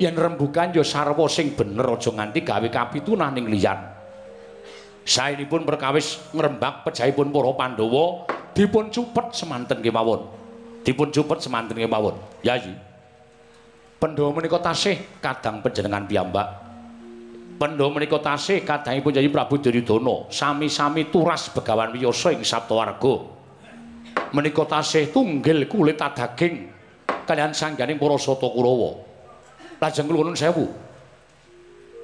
yen 0.00 0.14
rembugan 0.18 0.74
ya 0.74 0.82
sarwa 0.82 1.30
sing 1.30 1.54
bener 1.54 1.86
aja 1.86 2.10
nganti 2.10 2.40
gawe 2.42 2.68
kapitunah 2.70 3.30
ning 3.30 3.46
liyan 3.46 3.94
saenipun 5.04 5.68
perkawis 5.68 6.32
ngrembak 6.32 6.88
pejahipun 6.88 7.28
para 7.28 7.52
Pandhawa 7.52 8.24
dipun 8.56 8.88
cupet 8.88 9.36
semanten 9.36 9.84
kemawon. 9.84 10.26
Dipun 10.84 11.12
cupet 11.12 11.38
semanten 11.44 11.76
kemawon. 11.76 12.16
Yayi. 12.40 12.72
Pandhawa 14.00 14.36
menika 14.36 14.60
tasih 14.60 15.20
kadang 15.20 15.60
panjenengan 15.60 16.04
piyambak. 16.08 16.48
Pandhawa 17.60 18.00
menika 18.00 18.18
tasih 18.20 18.64
kadangipun 18.66 19.14
Yayi 19.14 19.30
Prabu 19.30 19.60
Duryudana 19.60 20.28
sami-sami 20.28 21.08
turas 21.08 21.52
begawan 21.52 21.94
wiyasa 21.94 22.34
ing 22.34 22.42
Saptawarga. 22.42 23.32
Menika 24.34 24.66
tasih 24.66 25.14
tunggil 25.14 25.70
kulit 25.70 26.00
adaging 26.00 26.68
kalian 27.24 27.54
sangganing 27.54 27.96
para 27.96 28.16
Sata 28.18 28.50
Kurawa. 28.50 29.03
Lajeng 29.84 30.08
kula 30.08 30.24
nuwun 30.24 30.32
sewu. 30.32 30.64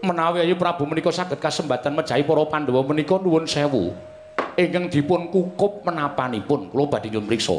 menawi 0.01 0.45
ayu 0.45 0.57
Prabu 0.57 0.85
menika 0.89 1.13
saged 1.13 1.41
kasempatan 1.41 1.93
mejahi 1.97 2.25
para 2.25 2.45
Pandhawa 2.45 2.85
menika 2.85 3.17
nuwun 3.17 3.49
sewu. 3.49 3.97
Ingkang 4.57 4.93
dipun 4.93 5.33
kukup 5.33 5.85
menapanipun. 5.89 6.69
Kula 6.69 6.85
badhe 6.93 7.09
nyuwun 7.09 7.25
priksa 7.25 7.57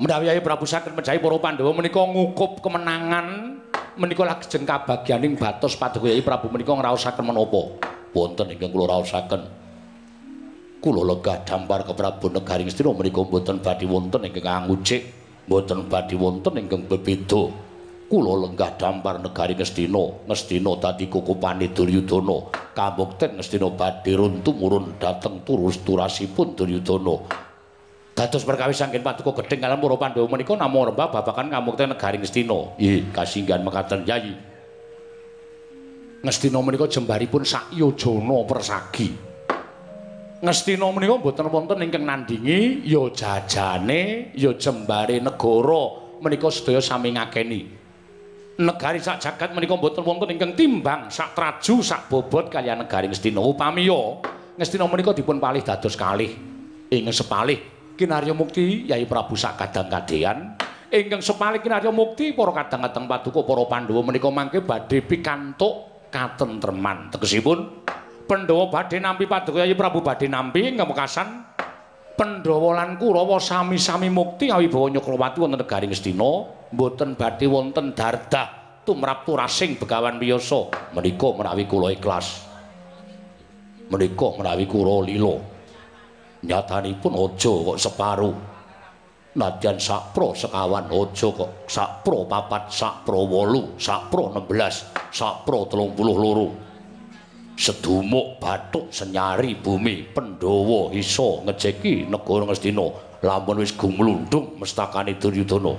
menawi 0.00 0.28
ayu 0.32 0.40
Prabu 0.44 0.64
saged 0.64 0.92
mejahi 0.96 1.20
para 1.20 1.36
Pandhawa 1.36 1.72
menika 1.76 2.00
ngukup 2.00 2.64
kemenangan 2.64 3.56
menika 3.96 4.24
lajeng 4.28 4.64
kabagyaning 4.68 5.36
batos 5.40 5.76
paduka 5.76 6.08
Yai 6.08 6.20
Prabu 6.24 6.52
menika 6.52 6.72
ngraosaken 6.72 7.24
menapa? 7.24 7.80
Wonten 8.16 8.48
ingkang 8.48 8.72
kula 8.72 8.96
raosaken. 8.96 9.44
Kula 10.80 11.04
legah 11.04 11.40
dampar 11.44 11.84
ke 11.84 11.92
Prabu 11.92 12.32
Negaring 12.32 12.68
Stina 12.72 12.92
menika 12.92 13.20
mboten 13.24 13.60
badhe 13.60 13.84
wonten 13.88 14.24
ingkang 14.24 14.64
angucik 14.64 15.04
mboten 15.48 15.88
badhe 15.88 16.16
wonten 16.16 16.60
ingkang 16.60 16.84
bebeda 16.84 17.65
kula 18.06 18.46
lenggah 18.46 18.78
dampar 18.78 19.18
negari 19.18 19.58
Ngastina 19.58 20.30
Ngastina 20.30 20.72
dadi 20.78 21.10
kukupane 21.10 21.74
Duryudana. 21.74 22.54
Kamukten 22.74 23.38
Ngastina 23.38 23.68
badhe 23.74 24.12
runtu 24.14 24.54
murun 24.54 24.94
dhateng 24.98 25.42
turus 25.42 25.82
turasipun 25.82 26.54
Duryudana. 26.54 27.16
Dados 28.16 28.48
perkawis 28.48 28.80
saking 28.80 29.04
paduka 29.04 29.44
gedeng 29.44 29.60
kalian 29.60 29.76
para 29.76 29.96
Pandhawa 30.00 30.26
menika 30.32 30.56
namung 30.56 30.88
rembah 30.88 31.12
babagan 31.12 31.52
kamukten 31.52 31.92
negari 31.92 32.16
Ngastina 32.22 32.78
nggih 32.78 33.12
kasinggan 33.12 33.60
mekaten 33.60 34.08
yayi 34.08 34.32
Ngastina 36.24 36.58
menika 36.64 36.88
jembaripun 36.88 37.44
sak 37.44 37.70
yojana 37.76 38.42
persagi. 38.48 39.08
Ngastina 40.40 40.86
menika 40.90 41.20
mboten 41.20 41.46
wonten 41.52 41.84
ingkang 41.84 42.04
nandingi 42.08 42.82
ya 42.88 43.04
jajane 43.12 44.32
ya 44.32 44.56
jembare 44.56 45.20
negara 45.20 45.82
menika 46.24 46.48
sedaya 46.48 46.80
sami 46.80 47.12
ngakeni 47.12 47.85
negari 48.56 48.98
sak 49.00 49.20
jagat 49.20 49.52
menika 49.52 49.76
mboten 49.76 50.00
wonten 50.00 50.32
ingkang 50.32 50.56
timbang 50.56 51.12
sak 51.12 51.36
traju 51.36 51.74
sak 51.84 52.08
bobot 52.08 52.48
kaliyan 52.48 52.84
negari. 52.84 53.08
Ngastina 53.08 53.40
upami 53.40 53.88
Ngastina 54.56 54.88
menika 54.88 55.12
dipun 55.12 55.36
palih 55.36 55.60
dados 55.60 55.92
kalih. 55.92 56.32
Ing 56.88 57.04
sepalih 57.12 57.60
kinarya 57.96 58.32
mukti 58.32 58.88
Yai 58.88 59.04
Prabu 59.04 59.34
sak 59.34 59.58
kadang 59.60 59.88
kadean 59.88 60.54
ingkang 60.92 61.24
sepalih 61.24 61.58
kinarya 61.58 61.90
mukti 61.90 62.30
para 62.30 62.54
kadang-kadang 62.54 63.04
paduka 63.10 63.40
para 63.42 63.64
Pandhawa 63.66 64.00
menika 64.06 64.28
mangke 64.30 64.62
badhe 64.62 65.02
pikantuk 65.02 66.08
katentreman. 66.14 67.10
Tegesipun 67.10 67.58
Pandhawa 68.26 68.70
badhe 68.70 69.02
nampi 69.02 69.26
paduka 69.26 69.66
Yai 69.66 69.74
Prabu 69.74 70.00
badhe 70.00 70.30
nampi 70.30 70.72
ing 70.72 70.78
mekasan 70.78 71.45
Pandhawa 72.16 72.80
lan 72.80 72.96
Kurawa 72.96 73.36
sami-sami 73.36 74.08
mukti 74.08 74.48
awibawa 74.48 74.88
Nyakrawati 74.88 75.36
wonten 75.36 75.60
negari 75.60 75.84
Ngastina 75.84 76.32
mboten 76.72 77.12
badhe 77.12 77.44
wonten 77.44 77.92
dardah 77.92 78.80
tumrap 78.88 79.28
turasing 79.28 79.76
begawan 79.76 80.16
wiyasa 80.16 80.72
menika 80.96 81.28
menawi 81.36 81.68
kula 81.68 81.92
ikhlas. 81.92 82.40
Menika 83.92 84.32
menawi 84.32 84.64
kula 84.64 85.04
lila. 85.04 85.36
Nyatanipun 86.40 87.12
aja 87.20 87.52
kok 87.52 87.78
separuh. 87.84 88.36
Nadyan 89.36 89.76
sakpro 89.76 90.32
sekawan 90.32 90.88
aja 90.88 91.28
kok 91.28 91.68
sakpro 91.68 92.24
papat 92.24 92.72
sakpro 92.72 93.28
wolu 93.28 93.76
sakpro 93.76 94.32
16 94.32 95.12
sakpro 95.12 95.68
32 95.68 96.65
sedumuk 97.56 98.36
bathuk 98.36 98.92
senyari 98.92 99.56
bumi 99.56 100.04
Pandhawa 100.12 100.92
isa 100.92 101.40
ngejeki 101.48 102.04
negara 102.06 102.44
Ngastina 102.44 102.86
lamun 103.24 103.64
wis 103.64 103.72
gumlundung 103.72 104.60
mestakane 104.60 105.16
Duryudana. 105.16 105.72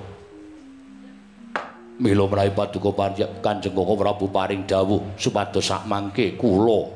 Mila 1.98 2.26
menawi 2.30 2.52
paduka 2.54 2.94
Kanjeng 3.42 3.74
Koko 3.74 3.94
Prabu 3.98 4.30
paring 4.30 4.66
dawuh 4.66 5.18
supados 5.18 5.66
sak 5.66 5.86
mangke 5.86 6.38
kula 6.38 6.90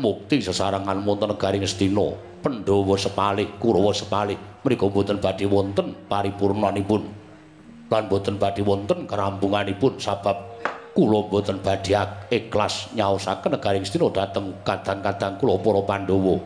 mukti 0.00 0.40
sesarengan 0.40 1.04
wonten 1.04 1.32
negari 1.36 1.60
Ngastina 1.60 2.08
Pandhawa 2.40 2.96
sepalih 2.96 3.48
Kurawa 3.60 3.92
sepalih 3.92 4.36
mriku 4.64 4.88
boten 4.88 5.20
badhe 5.20 5.44
wonten 5.44 5.92
paripurnanipun. 6.08 7.02
Lan 7.86 8.04
boten 8.10 8.36
badhe 8.40 8.64
wonten 8.64 9.04
kerampunganipun 9.04 10.00
sabab 10.00 10.36
kula 10.96 11.28
mboten 11.28 11.60
badhe 11.60 11.92
ikhlas 12.32 12.96
nyaosaken 12.96 13.60
negaring 13.60 13.84
Stina 13.84 14.08
dhateng 14.08 14.64
kadang-kadang 14.64 15.36
kula 15.36 15.60
para 15.60 15.80
Pandhawa. 15.84 16.36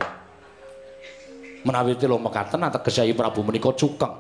Menawi 1.63 1.95
tela 1.95 2.19
mekaten 2.19 2.67
ateges 2.67 2.99
Yai 2.99 3.15
Prabu 3.15 3.47
menika 3.47 3.71
cukeng. 3.71 4.11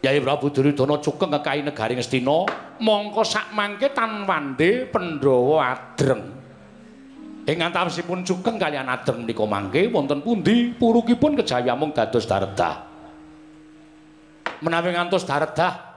Yai 0.00 0.16
Prabu 0.24 0.48
Duryudana 0.48 0.96
cukeng 0.96 1.28
kekahi 1.36 1.60
negaring 1.60 2.00
Stina, 2.00 2.48
mongko 2.80 3.20
sak 3.20 3.52
mangke 3.52 3.92
tan 3.92 4.24
wande 4.24 4.88
Pandhawa 4.88 5.76
adreng. 5.76 6.24
Ing 7.44 7.60
antawisipun 7.60 8.24
cukeng 8.24 8.56
kalian 8.56 8.88
adreng 8.88 9.28
menika 9.28 9.44
mangke 9.44 9.92
wonten 9.92 10.24
pundi 10.24 10.72
purukipun 10.72 11.36
kejawi 11.36 11.68
amung 11.68 11.92
dados 11.92 12.24
daredah. 12.24 12.74
Menawi 14.64 14.96
ngantos 14.96 15.28
daredah 15.28 15.93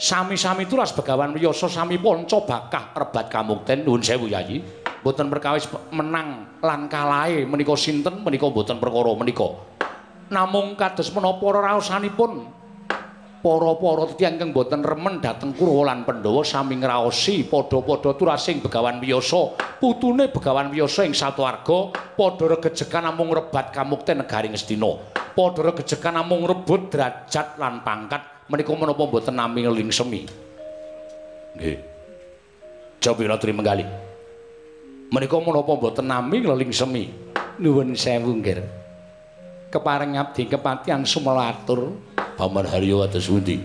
sami-sami 0.00 0.64
turas 0.64 0.96
begawan 0.96 1.36
wiyasa 1.36 1.68
sami 1.68 2.00
ponco 2.00 2.48
bakah 2.48 2.96
rebat 2.96 3.28
kamukten 3.28 3.84
nuwun 3.84 4.00
sewu 4.00 4.32
yayi 4.32 4.64
mboten 5.04 5.28
perkawis 5.28 5.68
menang 5.92 6.56
lan 6.64 6.88
kalahe 6.88 7.44
menika 7.44 7.76
sinten 7.76 8.24
menika 8.24 8.48
mboten 8.48 8.80
perkara 8.80 9.12
menika. 9.12 9.60
Namung 10.32 10.72
kados 10.80 11.12
menapa 11.12 11.44
raosanipun? 11.52 12.32
Para-para 13.40 14.04
tiyang 14.16 14.36
kang 14.36 14.52
mboten 14.52 14.84
remen 14.84 15.20
dhateng 15.20 15.56
Kurawa 15.56 15.92
lan 15.92 16.04
Pandhawa 16.04 16.44
sami 16.44 16.76
ngraosi 16.76 17.48
padha-padha 17.48 18.12
turasing 18.16 18.60
begawan 18.60 19.00
wiyasa 19.00 19.56
putune 19.80 20.28
begawan 20.28 20.68
wiyasa 20.68 21.08
ing 21.08 21.16
satuwarga 21.16 21.92
padha 22.16 22.56
regejekan 22.56 23.08
namung 23.08 23.32
rebat 23.32 23.72
kamukten 23.72 24.20
negari 24.20 24.52
Ngastina 24.52 24.92
padha 25.32 25.72
regejekan 25.72 26.20
namung 26.20 26.44
rebut 26.44 26.92
derajat 26.92 27.56
lan 27.56 27.80
pangkat 27.80 28.39
menika 28.50 28.74
menapa 28.74 29.02
mboten 29.06 29.34
nami 29.38 29.62
ngeling 29.62 29.90
semi 29.94 30.26
nggih 31.54 31.78
jawabira 32.98 33.38
tri 33.38 33.54
menggali. 33.54 33.86
Menika 35.14 35.38
menapa 35.38 35.70
mboten 35.78 36.06
nami 36.10 36.42
ngeling 36.42 36.74
semi 36.74 37.06
nuwun 37.62 37.94
sewu 37.94 38.34
nggih 38.42 38.66
kepareng 39.70 40.18
abdi 40.18 40.50
kepatihan 40.50 41.06
sumelatur 41.06 41.94
paman 42.34 42.66
haryo 42.66 43.06
atus 43.06 43.30
pundi? 43.30 43.62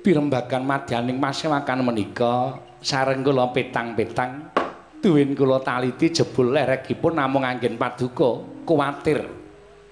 Pirembagan 0.00 0.64
madyaning 0.64 1.20
masewakan 1.20 1.84
menika 1.84 2.56
sareng 2.80 3.20
kula 3.20 3.52
petang-petang 3.52 4.56
duwin 5.04 5.36
kula 5.36 5.60
taliti 5.60 6.08
jebul 6.08 6.56
lerekipun 6.56 7.20
namung 7.20 7.44
anggen 7.44 7.76
paduka 7.76 8.40
kuwatir 8.64 9.26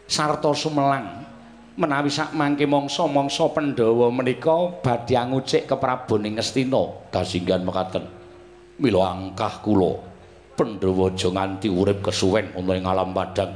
sarta 0.09 0.55
sumelang 0.57 1.26
menawi 1.77 2.09
sak 2.09 2.33
mangke 2.33 2.65
mangsa-mangsa 2.65 3.53
Pandhawa 3.53 4.09
menika 4.09 4.81
badhe 4.81 5.13
ngucik 5.13 5.69
ke 5.69 5.77
Prabu 5.77 6.17
Ningestina 6.17 7.13
kasinggan 7.13 7.69
mekaten. 7.69 8.09
Mila 8.81 9.13
angkah 9.13 9.61
kula. 9.61 10.01
Pandhawa 10.57 11.13
aja 11.13 11.29
nganti 11.29 11.69
urip 11.69 12.01
kesuwen 12.01 12.57
ana 12.57 12.73
ing 12.81 12.89
alam 12.89 13.13
padang. 13.13 13.53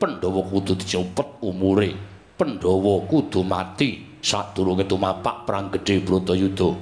Pandhawa 0.00 0.40
kudu 0.48 0.80
dicepet 0.80 1.44
umure. 1.44 1.92
Pandhawa 2.40 3.04
kudu 3.04 3.44
mati. 3.44 4.08
Sadurunge 4.18 4.82
tumapak 4.88 5.46
perang 5.46 5.70
gedhe 5.70 6.02
Bratayuda 6.02 6.74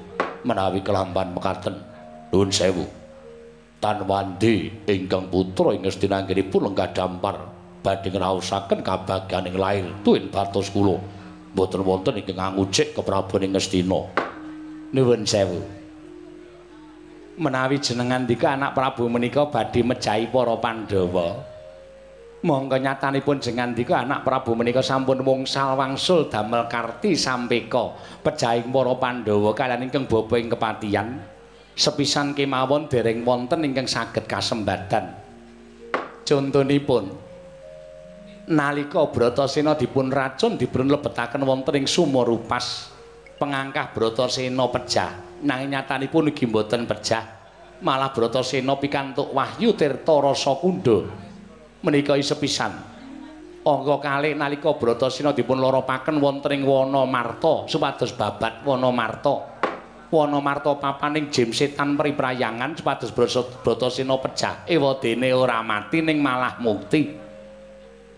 menawi 0.46 0.80
kelamban 0.86 1.34
mekaten. 1.34 1.74
Nuwun 2.30 2.48
sewu. 2.54 2.86
Tanwandi 3.82 4.86
ingkang 4.86 5.28
putra 5.28 5.74
ing 5.74 5.84
Ngastina 5.84 6.22
anggenipun 6.22 6.70
lenggah 6.70 6.94
dampar 6.96 7.55
badhe 7.86 8.10
ngraosaken 8.10 8.82
kabagyaning 8.82 9.54
lair 9.54 9.86
tuwin 10.02 10.26
batos 10.26 10.74
kula 10.74 10.98
mboten 11.54 11.86
wonten 11.86 12.18
ingkang 12.18 12.58
ngucik 12.58 12.90
ke 12.90 13.00
Prabu 13.06 13.38
Ngastina 13.38 14.00
nuwun 14.90 15.22
sewu. 15.22 15.62
Menawi 17.38 17.78
jenengan 17.78 18.26
dika 18.26 18.58
anak 18.58 18.74
Prabu 18.74 19.06
menika 19.06 19.46
badhe 19.46 19.86
mejahi 19.86 20.26
para 20.34 20.58
Pandhawa 20.58 21.38
monggo 22.42 22.74
nyatanipun 22.74 23.38
jenengan 23.38 23.70
dika 23.70 24.02
anak 24.02 24.26
Prabu 24.26 24.58
menika 24.58 24.82
sampun 24.82 25.22
wungsal 25.22 25.78
wangsul 25.78 26.26
damel 26.26 26.66
karti 26.66 27.14
sampeka 27.14 27.94
pejahing 28.26 28.74
para 28.74 28.98
Pandhawa 28.98 29.54
kaliyan 29.54 29.86
ingkang 29.86 30.10
bapa 30.10 30.34
ing 30.42 30.50
kepatihan 30.50 31.08
sepisan 31.76 32.32
kemawon 32.32 32.88
dereng 32.88 33.20
wonten 33.22 33.62
ingkang 33.62 33.86
saged 33.86 34.24
kasembadan. 34.24 35.12
Contonipun 36.26 37.25
nalika 38.46 39.02
Bratasena 39.10 39.74
dipun 39.74 40.10
racun 40.10 40.54
dipun 40.54 40.86
lebetaken 40.86 41.42
wonten 41.42 41.82
ing 41.82 41.86
Sumarupas 41.90 42.94
pengangkah 43.36 43.90
Bratasena 43.90 44.64
pejah. 44.70 45.12
Nanging 45.36 45.76
nyatanipun 45.76 46.32
ugi 46.32 46.48
mboten 46.48 46.88
pejah 46.88 47.36
malah 47.84 48.08
Bratasena 48.08 48.72
pikantuk 48.80 49.36
wahyu 49.36 49.76
tirta 49.76 50.16
rasa 50.16 50.56
kundha 50.56 51.04
menika 51.84 52.16
sepisan 52.16 52.72
angka 53.60 53.96
kalih 54.00 54.32
nalika 54.32 54.72
Bratasena 54.72 55.36
dipun 55.36 55.60
loropaken 55.60 56.16
wonten 56.16 56.56
ing 56.56 56.62
wana 56.64 57.04
Marta 57.04 57.68
supados 57.68 58.16
babat 58.16 58.64
wana 58.64 58.88
Marta 58.88 59.36
wana 60.08 60.40
Marta 60.40 60.72
papaning 60.72 61.28
jim 61.28 61.52
setan 61.52 62.00
priprayangan 62.00 62.78
supados 62.78 63.12
Bratasena 63.60 64.16
pejah. 64.24 64.64
Ewadene 64.64 65.36
ora 65.36 65.60
mati 65.60 66.00
ning 66.00 66.16
malah 66.16 66.56
mukti 66.56 67.25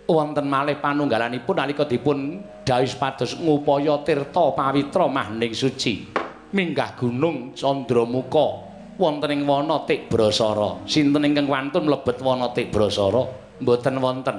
wonten 0.08 0.48
malih 0.48 0.80
panunggalanipun 0.80 1.56
nalika 1.60 1.84
dipun 1.84 2.40
dawuh 2.64 2.96
pados 2.96 3.36
ngupaya 3.36 4.00
tirta 4.08 4.56
pawitra 4.56 5.04
mahning 5.04 5.52
suci. 5.52 6.08
Minggah 6.48 6.96
gunung 6.96 7.52
Candramuka 7.52 8.64
wonten 8.96 9.36
ing 9.36 9.44
wana 9.44 9.84
Tikbrasara 9.84 10.88
sinten 10.88 11.28
ingkang 11.28 11.44
wantun 11.44 11.84
mlebet 11.84 12.24
wana 12.24 12.48
Tikbrasara 12.56 13.22
mboten 13.60 14.00
wonten. 14.00 14.36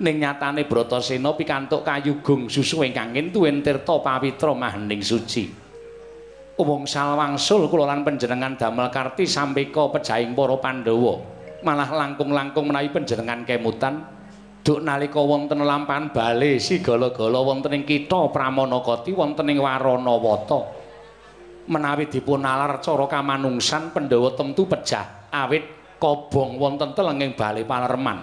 Ning 0.00 0.16
nyatane 0.20 0.68
Bratasena 0.68 1.32
pikantuk 1.32 1.80
kayugung 1.80 2.52
susu 2.52 2.84
ingkang 2.84 3.16
entuwen 3.16 3.64
tirta 3.64 4.04
pawitra 4.04 4.52
mahning 4.52 5.00
suci. 5.00 5.48
Wong 6.60 6.84
salwangsul 6.84 7.72
kula 7.72 7.88
lan 7.88 8.04
panjenengan 8.04 8.52
damel 8.52 8.92
karti 8.92 9.24
sampeka 9.24 9.88
pejahing 9.96 10.36
para 10.36 10.60
Pandhawa. 10.60 11.40
Malah 11.64 11.88
langkung-langkung 11.88 12.68
menawi 12.68 12.92
panjenengan 12.92 13.48
kemutan 13.48 14.19
duk 14.60 14.84
nalika 14.84 15.20
wonten 15.20 15.64
lampahan 15.64 16.12
bale 16.12 16.60
sigala-gala 16.60 17.40
wonten 17.40 17.72
ing 17.80 17.82
kitha 17.88 18.28
Pramanakati 18.28 19.16
wonten 19.16 19.48
ing 19.48 19.58
Waranawata. 19.60 20.60
Menawi 21.70 22.10
dipun 22.10 22.42
nalar 22.42 22.82
cara 22.82 23.06
kamanungsan 23.06 23.94
Pandhawa 23.94 24.34
temtu 24.34 24.66
pejah 24.66 25.30
awit 25.32 25.96
kobong 25.96 26.60
wonten 26.60 26.92
telenging 26.92 27.32
bale 27.32 27.64
Palerman. 27.64 28.18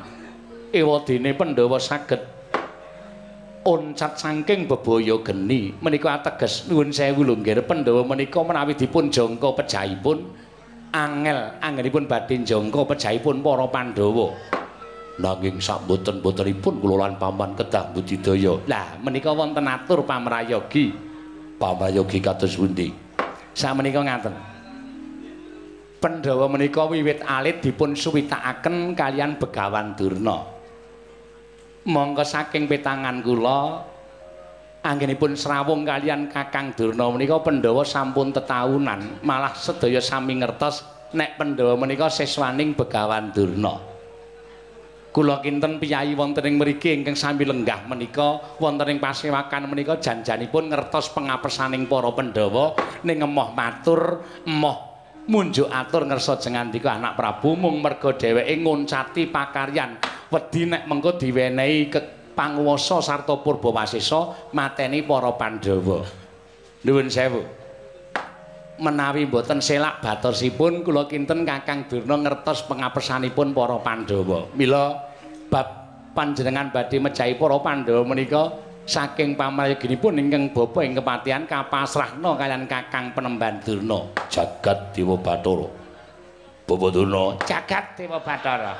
Ewadene 0.70 1.34
Pandhawa 1.34 1.82
saged 1.82 2.22
oncat 3.66 4.20
saking 4.20 4.70
bebaya 4.70 5.16
geni. 5.26 5.74
Menika 5.82 6.22
ateges 6.22 6.70
nuwun 6.70 6.94
sewu 6.94 7.26
lho 7.26 7.34
nggih. 7.40 7.66
Pandhawa 7.66 8.06
menika 8.06 8.46
menawi 8.46 8.78
dipun 8.78 9.10
jangka 9.10 9.58
pejahipun 9.58 10.18
angel 10.94 11.60
anggenipun 11.60 12.06
badhe 12.06 12.46
jangka 12.46 12.94
pejahipun 12.94 13.42
para 13.42 13.66
Pandhawa 13.74 14.57
nanging 15.18 15.58
sak 15.58 15.90
boten-botenipun 15.90 16.78
kula 16.78 17.06
lan 17.06 17.18
paman 17.18 17.58
kedah 17.58 17.90
budidaya. 17.94 18.54
Lah 18.70 18.98
menika 19.02 19.34
wonten 19.34 19.66
atur 19.66 20.06
pamrayogi. 20.06 20.94
Pamrayogi 21.58 22.22
kados 22.22 22.54
pundi? 22.54 22.94
Sak 23.58 23.74
menika 23.74 24.06
ngaten. 24.06 24.34
Pandhawa 25.98 26.46
menika 26.46 26.86
wiwit 26.86 27.26
alit 27.26 27.58
dipun 27.66 27.98
suwitakaken 27.98 28.94
kalian 28.94 29.42
Begawan 29.42 29.98
Durna. 29.98 30.46
Monggo 31.90 32.22
saking 32.22 32.70
petangan 32.70 33.26
kula 33.26 33.82
anggenipun 34.86 35.34
srawung 35.34 35.82
kalian 35.82 36.30
Kakang 36.30 36.78
Durna 36.78 37.10
menika 37.10 37.42
Pandhawa 37.42 37.82
sampun 37.82 38.30
tetaunan, 38.30 39.26
malah 39.26 39.58
sedaya 39.58 39.98
sami 39.98 40.38
ngertos 40.38 40.86
nek 41.18 41.42
Pandhawa 41.42 41.74
menika 41.74 42.14
siswaning 42.14 42.78
Begawan 42.78 43.34
Durna. 43.34 43.97
Kula 45.18 45.42
kinten 45.42 45.82
piyayi 45.82 46.14
wonten 46.14 46.46
ing 46.46 46.62
mriki 46.62 46.94
ingkang 46.94 47.18
sami 47.18 47.42
lenggah 47.42 47.90
menika 47.90 48.38
wonten 48.62 48.86
ing 48.86 49.02
pasewakan 49.02 49.66
menika 49.66 49.98
janjanipun 49.98 50.70
ngertos 50.70 51.10
pengapesaning 51.18 51.90
para 51.90 52.14
Pandhawa 52.14 52.78
ning 53.02 53.26
emoh 53.26 53.50
matur 53.50 54.22
emoh 54.46 54.78
munjuk 55.26 55.74
atur 55.74 56.06
ngersa 56.06 56.38
jengandika 56.38 57.02
anak 57.02 57.18
Prabu. 57.18 57.58
Mung 57.58 57.82
merga 57.82 58.14
dheweke 58.14 58.62
ngoncati 58.62 59.26
pakaryan 59.34 59.98
wedi 60.30 60.70
nek 60.70 60.86
mengko 60.86 61.18
diwenehi 61.18 61.90
panguwasa 62.38 63.02
sarta 63.02 63.42
Purbawasesa 63.42 64.54
mateni 64.54 65.02
para 65.02 65.34
Pandhawa. 65.34 66.06
Nuwun 66.86 67.10
sewu. 67.10 67.42
Menawi 68.78 69.26
mboten 69.26 69.58
selak 69.66 70.06
batorsipun 70.06 70.86
kula 70.86 71.10
kinten 71.10 71.42
Kakang 71.42 71.90
Durna 71.90 72.22
ngertos 72.22 72.70
pengapesanipun 72.70 73.58
para 73.58 73.82
Pandhawa. 73.82 74.54
Mila 74.54 75.07
bab 75.48 75.68
panjenengan 76.12 76.72
badhe 76.74 76.98
mejahi 77.00 77.38
para 77.38 77.58
Pandhawa 77.62 78.04
menika 78.04 78.44
saking 78.88 79.36
pamrayoginipun 79.36 80.16
ingkang 80.16 80.50
bapa 80.56 80.80
ing 80.80 80.96
kepatihan 80.96 81.44
kapasrahna 81.44 82.40
kalian 82.40 82.64
Kakang 82.66 83.12
Penemban 83.12 83.60
Durna. 83.60 84.00
Jagat 84.32 84.96
Dewa 84.96 85.20
Bathara. 85.20 85.68
Bapa 86.64 86.88
Durna. 86.92 87.36
Jagat 87.44 87.86
Dewa 88.00 88.18
Bathara. 88.24 88.74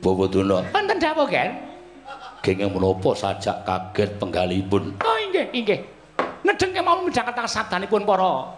Bapa 0.00 0.24
Durna. 0.32 0.58
Wonten 0.72 0.96
dawuh 0.96 1.28
Ger? 1.28 1.48
Kenging 2.40 2.72
menapa 2.72 3.12
sajak 3.12 3.68
kaget 3.68 4.16
penggalipun? 4.16 4.96
Oh 5.04 5.16
inggih 5.28 5.52
inggih. 5.52 5.80
Nedeng 6.40 6.72
kemawon 6.72 7.04
midhangetaken 7.04 7.44
sabdanipun 7.44 8.08
para 8.08 8.56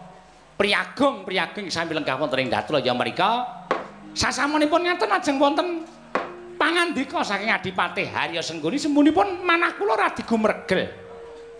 priagung-priagung 0.55 1.67
sami 1.67 1.99
lenggah 1.99 2.15
wonten 2.15 2.47
ing 2.47 2.51
datra 2.55 2.79
ya 2.79 2.95
mereka 2.95 3.63
sasamunipun 4.13 4.85
ngaten 4.85 5.11
ajeng 5.11 5.37
wonten 5.41 5.85
pangandika 6.61 7.25
saking 7.25 7.51
Adipati 7.51 8.07
Harya 8.07 8.45
Sengguni 8.45 8.79
semunipun 8.79 9.43
manah 9.43 9.75
kula 9.75 9.99
radi 9.99 10.23
gumregel. 10.23 10.89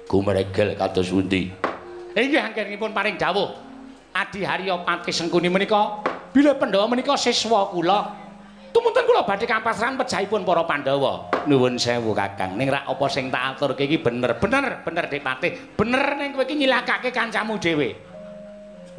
Gumregel 0.07 0.77
kados 0.77 1.09
pundi? 1.09 1.49
Inggih 2.13 2.41
anggenipun 2.41 2.93
paring 2.93 3.17
dawuh. 3.17 3.51
Adi 4.13 4.45
Harya 4.45 4.77
Pati 4.85 5.09
Sengguni 5.09 5.49
menika 5.49 6.05
bila 6.37 6.53
Pandhawa 6.53 6.85
menika 6.93 7.17
siswa 7.17 7.73
kula. 7.73 8.21
Tumunten 8.73 9.05
kula 9.05 9.25
badhe 9.25 9.49
kampasran 9.49 9.97
pejahipun 9.97 10.45
para 10.45 10.69
Pandhawa. 10.69 11.33
Nuwun 11.49 11.81
sewu 11.81 12.13
Kakang. 12.13 12.61
Ning 12.61 12.69
rak 12.69 12.85
apa 12.85 13.05
sing 13.09 13.33
tak 13.33 13.57
aturke 13.57 13.89
iki 13.89 14.05
bener, 14.05 14.37
bener, 14.37 14.85
bener 14.85 15.05
Dik 15.09 15.25
Pati. 15.25 15.49
Bener 15.73 16.21
ning 16.21 16.37
kowe 16.37 16.45
iki 16.45 16.61
nyilakake 16.61 17.09
kancamu 17.09 17.57
dhewe. 17.57 17.97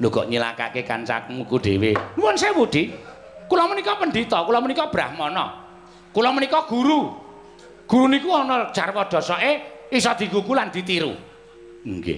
Lho 0.01 0.09
kok 0.09 0.25
nyilakake 0.25 0.81
kancamu 0.81 1.45
ku 1.45 1.61
dhewe? 1.61 1.93
Nuwun 2.17 2.33
sewu, 2.33 2.65
Dik. 2.65 3.12
Kula 3.53 3.69
menika 3.69 3.93
pendhita, 4.01 4.41
kula 4.49 4.57
menika 4.65 4.89
brahmana. 4.89 5.61
Kula 6.09 6.33
menika 6.33 6.65
guru. 6.65 7.13
Guru 7.85 8.09
niku 8.09 8.33
ana 8.33 8.73
jarwa 8.73 9.05
dasake 9.05 9.85
iso 9.93 10.09
digugu 10.17 10.57
lan 10.57 10.73
ditiru. 10.73 11.13
Nggih. 11.85 12.17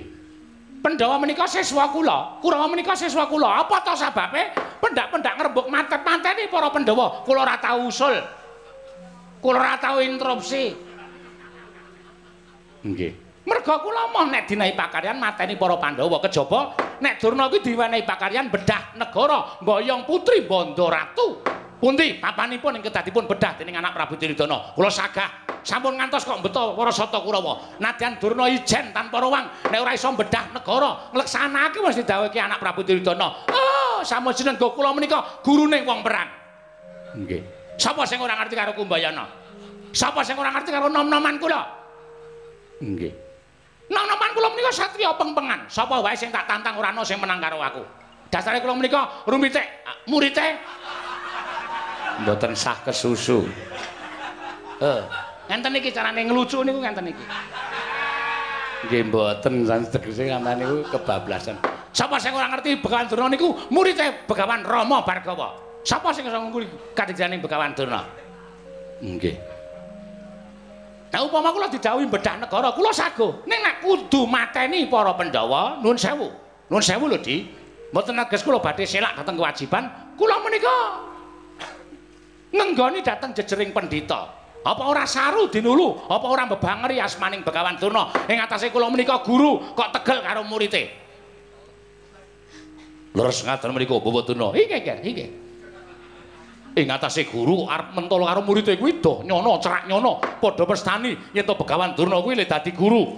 Pandhawa 0.79 1.19
menika 1.19 1.43
siswa 1.43 1.91
kula. 1.91 2.39
Kurawa 2.39 2.71
menika 2.71 2.95
siswa 2.95 3.27
kula. 3.27 3.67
Apa 3.67 3.83
to 3.83 3.99
sababe? 3.99 4.55
Pendak-pendak 4.79 5.35
ngrembug 5.35 5.67
matet-mateni 5.67 6.47
para 6.47 6.71
Pandhawa. 6.71 7.27
Kula 7.27 7.43
ora 7.43 7.59
tau 7.59 7.91
usul. 7.91 8.15
Kula 9.43 9.59
ora 9.59 9.75
tau 9.75 9.99
interupsi. 9.99 10.71
Nggih. 12.87 13.24
Merga 13.45 13.77
kula 13.77 14.09
moh 14.09 14.25
nek 14.25 14.49
dinahi 14.49 14.73
pakaryan 14.73 15.21
mateni 15.21 15.53
para 15.53 15.77
Pandhawa 15.77 16.17
kejaba 16.25 16.73
nek 16.97 17.21
Durna 17.21 17.45
kuwi 17.45 17.61
diwenehi 17.61 18.01
pakaryan 18.01 18.49
bedah 18.49 18.97
negara 18.97 19.61
mboyong 19.61 20.01
putri 20.09 20.49
Banda 20.49 20.85
Ratu 20.89 21.55
Pundi 21.75 22.17
papanipun 22.23 22.79
ing 22.79 22.83
kedadipun 22.87 23.27
bedah 23.27 23.59
dening 23.59 23.75
anak 23.75 23.91
Prabu 23.91 24.15
Duryudana? 24.15 24.71
Kula 24.71 24.87
sagah 24.87 25.59
sampun 25.59 25.99
ngantos 25.99 26.23
kok 26.23 26.39
mbeta 26.39 26.71
para 26.71 26.89
sata 26.89 27.19
Kurawa. 27.19 27.77
Nadyan 27.83 28.15
Durna 28.15 28.47
ijen 28.47 28.95
tanpa 28.95 29.19
ruwang 29.19 29.43
nek 29.67 29.79
ora 29.83 29.91
iso 29.91 30.07
bedah 30.15 30.55
negara 30.55 31.11
ngleksanake 31.11 31.83
mesti 31.83 32.07
dawuhke 32.07 32.39
anak 32.39 32.63
Prabu 32.63 32.87
Duryudana. 32.87 33.27
Oh, 33.51 33.99
samujeneng 34.07 34.55
kula 34.55 34.95
menika 34.95 35.43
gurune 35.43 35.83
wong 35.83 35.99
perang. 35.99 36.29
Nggih. 37.19 37.43
Sapa 37.75 38.07
sing 38.07 38.23
ora 38.23 38.39
ngerti 38.39 38.55
karo 38.55 38.71
Kumbayana? 38.71 39.27
Sapa 39.91 40.23
sing 40.23 40.39
ora 40.39 40.55
ngerti 40.55 40.71
karo 40.71 40.87
nom-noman 40.87 41.35
kula? 41.35 41.61
Nggih. 42.79 43.24
Nom-noman 43.85 44.29
kula 44.33 44.49
menika 44.53 44.73
satriya 44.73 45.13
pengpengan. 45.13 45.69
Sapa 45.69 46.01
wae 46.01 46.17
sing 46.17 46.33
tak 46.33 46.49
tantang 46.49 46.77
ora 46.81 46.89
ana 46.89 47.05
sing 47.05 47.21
menang 47.21 47.37
karo 47.37 47.61
aku. 47.61 47.83
Dasare 48.33 48.57
kula 48.61 48.73
menika 48.73 49.25
rumite 49.29 49.61
murite 50.09 50.57
mboten 52.25 52.57
sah 52.57 52.77
kesusu. 52.81 53.45
Eh, 54.81 55.01
ngenten 55.51 55.77
iki 55.77 55.93
carane 55.93 56.25
nglucu 56.25 56.65
niku 56.65 56.79
ngenten 56.81 57.13
iki. 57.13 57.25
Nggih 58.89 59.01
mboten 59.13 59.53
san 59.69 59.81
tegese 59.85 60.33
ngenten 60.33 60.65
niku 60.65 60.77
kebablasan. 60.89 61.55
Sapa 61.95 62.19
sing 62.19 62.35
ora 62.35 62.51
ngerti 62.51 62.81
Begawan 62.81 63.07
Durna 63.07 63.31
niku 63.31 63.53
murite 63.71 64.25
Begawan 64.25 64.65
Rama 64.65 65.05
Bargawa. 65.05 65.55
Sapa 65.85 66.09
sing 66.09 66.25
iso 66.25 66.41
ngungkuli 66.41 66.67
kadhejaning 66.97 67.39
Begawan 67.39 67.71
Durna? 67.77 68.01
Nggih. 68.99 69.54
Nah 71.15 71.23
upama 71.23 71.55
kula 71.55 71.71
didhawuhi 71.71 72.11
bedah 72.11 72.43
negara, 72.43 72.75
kula 72.75 72.91
sago. 72.91 73.39
Ning 73.47 73.63
nek 73.63 73.79
kudu 73.79 74.27
mateni 74.27 74.83
para 74.91 75.15
Pandhawa, 75.15 75.79
nuwun 75.79 75.95
sewu. 75.95 76.27
Nuwun 76.67 76.83
sewu 76.83 77.07
lho, 77.07 77.15
Di. 77.23 77.47
Mboten 77.95 78.19
ages 78.19 78.43
kula 78.43 78.59
badhe 78.59 78.83
selak 78.83 79.15
dhateng 79.15 79.39
kewajiban, 79.39 79.87
kula 80.19 80.43
menika 80.43 80.75
nenggoni 82.51 82.99
dateng 82.99 83.31
jejering 83.31 83.71
pendhita. 83.71 84.27
Apa 84.67 84.83
ora 84.91 85.07
saru 85.07 85.47
dinulu? 85.47 86.03
Apa 86.03 86.27
ora 86.27 86.51
mbebangeri 86.51 86.99
asmaning 86.99 87.47
Begawan 87.47 87.79
Durna 87.79 88.11
ing 88.27 88.35
atase 88.43 88.67
kula 88.67 88.91
menika 88.91 89.23
guru 89.23 89.71
kok 89.71 89.95
tegel 89.95 90.19
karo 90.19 90.43
murite? 90.43 90.83
Leres 93.15 93.39
ngaten 93.39 93.71
menika 93.71 93.95
Bapak 94.03 94.23
Durna. 94.27 94.51
Iki, 94.51 94.77
Ger, 94.83 94.99
iki. 94.99 95.44
Ing 96.75 96.91
atase 96.91 97.23
guru 97.23 97.71
arep 97.71 97.95
mentolo 97.95 98.27
karo 98.27 98.43
murite 98.43 98.75
kuwi 98.75 98.99
doh 98.99 99.23
nyono, 99.23 99.63
cerak 99.63 99.87
nyono, 99.87 100.19
padha 100.43 100.67
pestani 100.67 101.15
yen 101.31 101.47
to 101.47 101.55
Begawan 101.55 101.95
Durna 101.95 102.19
kuwi 102.19 102.35
le 102.35 102.43
dadi 102.43 102.75
guru. 102.75 103.15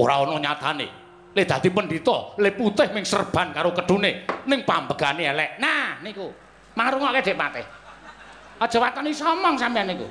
Ora 0.00 0.24
ana 0.24 0.40
nyatane. 0.40 0.88
Le 1.36 1.44
dadi 1.44 1.68
pendhita, 1.68 2.36
le 2.40 2.52
putih 2.56 2.88
ming 2.92 3.04
serban 3.04 3.52
karo 3.52 3.76
kedune, 3.76 4.24
ning 4.48 4.64
pambegane 4.64 5.28
elek. 5.28 5.60
Nah, 5.60 6.00
niku. 6.00 6.28
Mangrungokke 6.72 7.20
Dik 7.20 7.36
Patih. 7.36 7.66
Aja 8.60 8.78
watoni 8.80 9.12
somong 9.12 9.60
sampean 9.60 9.92
niku. 9.92 10.08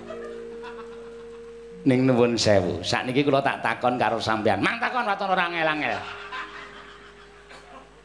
Ning 1.89 2.05
nuwun 2.05 2.37
sewu. 2.37 2.85
Sakniki 2.85 3.25
kula 3.25 3.41
tak 3.41 3.65
takon 3.65 3.97
karo 3.97 4.21
sampean. 4.21 4.61
Mang 4.61 4.77
takon 4.77 5.09
waton 5.09 5.33
ora 5.33 5.49
angel-angel. 5.49 5.97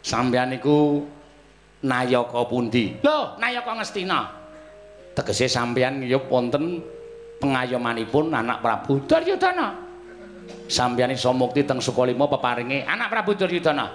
Sampean 0.01 0.57
niku 0.57 1.05
nayaka 1.85 2.41
pundi? 2.49 2.97
Lho, 3.05 3.37
nayaka 3.37 3.73
Ngastina. 3.77 4.21
Tegese 5.17 5.49
sampean 5.49 6.01
ngiyup 6.05 6.29
wonten 6.29 6.81
pengayomanipun 7.41 8.33
anak 8.33 8.61
Prabu 8.61 9.01
Duryudana. 9.05 9.73
Sampeyan 10.69 11.11
iso 11.15 11.33
mukti 11.35 11.67
teng 11.67 11.83
Sukalima 11.83 12.29
peparinge 12.29 12.85
anak 12.85 13.09
Prabu 13.13 13.33
Duryudana. 13.37 13.87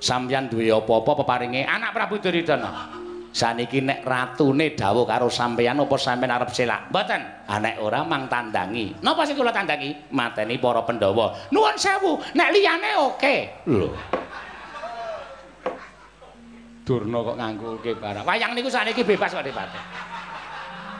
Sampeyan 0.00 0.52
duwe 0.52 0.68
apa-apa 0.68 1.24
peparinge 1.24 1.64
anak 1.64 1.96
Prabu 1.96 2.20
Duryudana. 2.20 3.00
Saniki 3.34 3.82
nek 3.82 4.06
ratune 4.06 4.78
dawuh 4.78 5.02
karo 5.02 5.26
sampeyan 5.26 5.82
apa 5.82 5.96
sampeyan 5.98 6.38
arep 6.38 6.54
selak? 6.54 6.86
Mboten. 6.94 7.50
Ah 7.50 7.58
nek 7.58 7.82
ora 7.82 8.06
mang 8.06 8.30
tandangi. 8.30 8.94
Napa 9.02 9.26
sing 9.26 9.34
kula 9.34 9.50
tandangi? 9.50 10.12
Mateni 10.14 10.54
para 10.54 10.86
Pandhawa. 10.86 11.50
Nuwun 11.50 11.74
sewu, 11.74 12.22
nek 12.38 12.54
liyane 12.54 12.94
oke. 12.94 13.66
Lho. 13.66 13.90
Durna 16.84 17.18
kok 17.24 17.36
ngangguke 17.40 17.96
barang. 17.96 18.24
Wayang 18.28 18.52
niku 18.52 18.68
sakniki 18.68 19.02
bebas 19.08 19.32
kok 19.32 19.40
Dipati. 19.40 19.80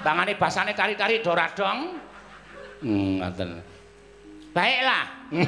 Tangane 0.00 0.32
basane 0.40 0.72
kari-kari 0.72 1.20
doradong. 1.20 1.78
Hmm, 2.80 3.20
ngoten. 3.20 3.60
Baiklah. 4.56 5.04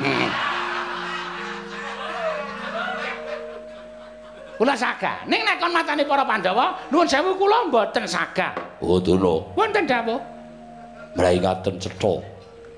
Kula 4.57 4.73
sagah. 4.73 5.29
Ning 5.29 5.45
nek 5.45 5.61
kon 5.61 5.69
matane 5.69 6.09
para 6.09 6.25
Pandhawa, 6.25 6.89
nuwun 6.89 7.05
sewu 7.05 7.37
kula 7.37 7.69
mboten 7.69 8.09
sagah. 8.09 8.57
Oh 8.81 8.97
Durna, 8.97 9.53
Wonten 9.53 9.85
dawuh. 9.85 10.17
mrahi 11.17 11.41
ngaten 11.41 11.77
cetha. 11.81 12.21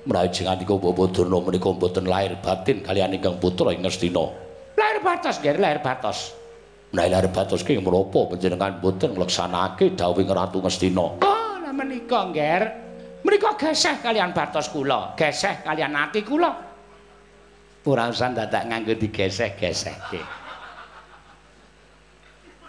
Mrahi 0.07 0.27
jengandika 0.31 0.75
Bapak 0.75 1.11
Durna 1.15 1.39
menika 1.39 1.71
mboten 1.71 2.03
lahir 2.07 2.35
batin 2.43 2.83
kaliyan 2.83 3.15
ingkang 3.15 3.39
putra 3.39 3.71
ing 3.71 3.83
Ngastina. 3.83 4.27
Lahir 4.75 4.99
batos, 5.03 5.39
Ger, 5.39 5.55
lahir 5.59 5.79
batos. 5.79 6.35
Menawi 6.89 7.09
lahir 7.13 7.29
batos 7.29 7.61
ki 7.61 7.77
menapa 7.77 8.33
panjenengan 8.33 8.81
mboten 8.81 9.13
ngleksanake 9.13 9.93
dawuhing 9.93 10.25
Ratu 10.25 10.57
Ngastina? 10.57 11.21
Oh, 11.21 11.53
lah 11.61 11.69
menika, 11.69 12.33
Ger. 12.33 12.65
Menika 13.21 13.53
geseh 13.53 14.01
kalian 14.01 14.33
batos 14.33 14.73
kula, 14.73 15.13
geseh 15.13 15.61
kalian 15.61 15.93
ati 15.93 16.25
kula. 16.25 16.49
Ora 17.85 18.05
usah 18.09 18.29
dadak 18.33 18.69
nganggo 18.69 18.93
digeseh-gesehke. 18.97 20.21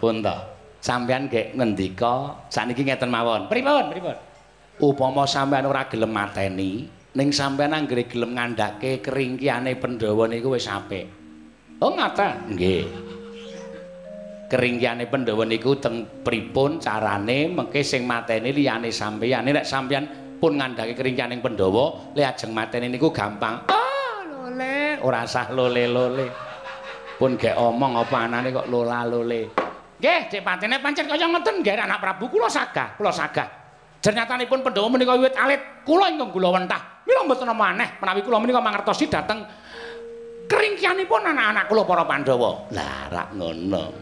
Pun 0.00 0.24
to, 0.24 0.36
sampean 0.80 1.28
gek 1.28 1.52
ngendika 1.52 2.40
saniki 2.48 2.88
ngeten 2.88 3.12
mawon. 3.12 3.48
Pripun? 3.48 3.92
Pripun? 3.92 4.16
Upama 4.80 5.28
sampean 5.28 5.68
ora 5.68 5.84
gelem 5.92 6.08
mateni, 6.08 6.88
ning 7.16 7.28
sampean 7.32 7.76
anggere 7.76 8.08
gelem 8.08 8.32
ngandhake 8.32 9.04
keringkiane 9.04 9.76
Pandhawa 9.76 10.24
niku 10.28 10.56
wis 10.56 10.68
apik. 10.68 11.04
Oh, 11.80 11.92
ngaten. 11.92 12.56
Nggih. 12.56 13.09
Keringkiane 14.50 15.06
Pandhawa 15.06 15.46
niku 15.46 15.78
teng 15.78 16.02
pripun 16.26 16.82
carane? 16.82 17.46
Mengke 17.46 17.86
sing 17.86 18.02
mateni 18.02 18.50
liyane 18.50 18.90
sampeyan. 18.90 19.46
Nek 19.46 19.62
sampeyan 19.62 20.36
pun 20.42 20.58
ngandhake 20.58 20.98
keringkianing 20.98 21.38
Pandhawa 21.38 22.12
le 22.18 22.22
ajeng 22.26 22.50
mateni 22.50 22.90
niku 22.90 23.14
gampang. 23.14 23.70
Ah 23.70 24.26
lole. 24.26 24.98
Ora 25.06 25.22
sah 25.30 25.54
lole-lole. 25.54 26.26
Pun 27.14 27.38
gek 27.38 27.54
omong 27.54 28.00
apa 28.02 28.16
anane 28.26 28.50
kok 28.50 28.66
lola 28.66 29.06
lole 29.06 29.70
nggih 30.00 30.32
Dik 30.32 30.42
Patine 30.42 30.80
pancen 30.80 31.04
kaya 31.04 31.28
ngeten. 31.28 31.60
Nggih 31.60 31.76
anak 31.76 32.00
Prabu 32.00 32.32
kula 32.32 32.48
sagah 32.48 32.96
kula 32.96 33.12
sagah. 33.12 33.46
Jernyatanipun 34.00 34.64
Pandhawa 34.64 34.88
menika 34.88 35.12
wiwit 35.12 35.36
alit 35.36 35.84
kula 35.84 36.08
ingkang 36.08 36.32
kula 36.32 36.48
wentah. 36.56 37.04
Mila 37.04 37.28
mboten 37.28 37.52
maneh 37.52 38.00
menawi 38.00 38.24
kula 38.24 38.40
menika 38.40 38.64
mangertosi 38.64 39.12
dhateng 39.12 39.44
keringkianipun 40.50 41.22
anak-anak 41.30 41.64
kula 41.70 41.86
para 41.86 42.02
Pandhawa 42.02 42.50
lah 42.74 43.06
rak 43.06 43.28
ngono 43.38 43.94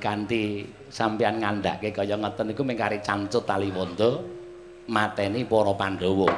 kanthi 0.00 0.64
sampeyan 0.88 1.44
ngandhake 1.44 1.92
kaya 1.92 2.16
ngoten 2.16 2.48
niku 2.48 2.64
mengkari 2.64 3.04
cancut 3.04 3.44
Taliwonda 3.44 4.16
mateni 4.88 5.44
para 5.44 5.76
Pandhawa. 5.76 6.30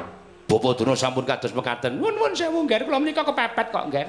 Bapak 0.43 0.75
Durna 0.75 0.93
sampun 0.93 1.23
kados 1.23 1.55
mekaten. 1.55 1.97
Nuwun-nuwun 1.97 2.35
sewu 2.35 2.67
nggih 2.67 2.83
kula 2.83 2.99
menika 2.99 3.23
kepepet 3.23 3.71
kok 3.71 3.85
nggih. 3.87 4.07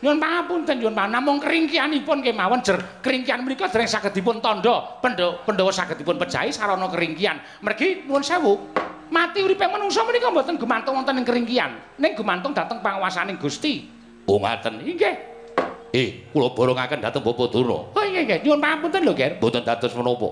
Nyuwun 0.00 0.18
pangapunten 0.22 0.78
nyuwun 0.78 0.94
pangapunten 0.94 1.18
namung 1.18 1.38
keringkianipun 1.42 2.18
kemawon 2.22 2.60
jer 2.62 2.78
keringkian 3.02 3.42
menika 3.42 3.66
dereng 3.66 3.90
saged 3.90 4.14
dipun 4.14 4.38
tandha 4.38 5.02
Pandhawa 5.02 5.72
saged 5.74 5.98
dipun 5.98 6.16
pejahi 6.16 6.54
sarana 6.54 6.86
keringkian. 6.86 7.36
Mergi 7.66 8.06
nuwun 8.06 8.22
sewu. 8.22 8.54
Mati 9.12 9.44
uripe 9.44 9.68
manungsa 9.68 10.06
menika 10.08 10.32
mboten 10.32 10.56
gumantung 10.56 10.96
wonten 10.96 11.20
ing 11.20 11.26
keringkian, 11.28 12.00
ning 12.00 12.16
gumantung 12.16 12.56
dhateng 12.56 12.80
panguwasaning 12.80 13.36
Gusti. 13.36 14.01
Oh 14.26 14.38
ngaten. 14.38 14.82
Inggih. 14.82 15.14
Eh, 15.92 16.24
kula 16.32 16.56
borongaken 16.56 17.04
dhateng 17.04 17.20
Bapak 17.20 17.52
Durna. 17.52 17.84
Oh 17.92 18.00
nggih 18.00 18.24
nggih, 18.24 18.38
nyuwun 18.48 18.60
pangapunten 18.64 19.00
lho, 19.04 19.12
Ger. 19.12 19.36
Mboten 19.36 19.60
dados 19.60 19.92
menapa. 19.92 20.28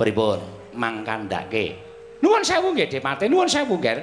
Pripun? 0.00 0.40
Mangkandhake. 0.72 1.76
Nuwun 2.24 2.40
sewu 2.40 2.72
nggih, 2.72 2.88
Dipati. 2.88 3.28
Nuwun 3.28 3.52
sewu, 3.52 3.76
Ger. 3.84 4.00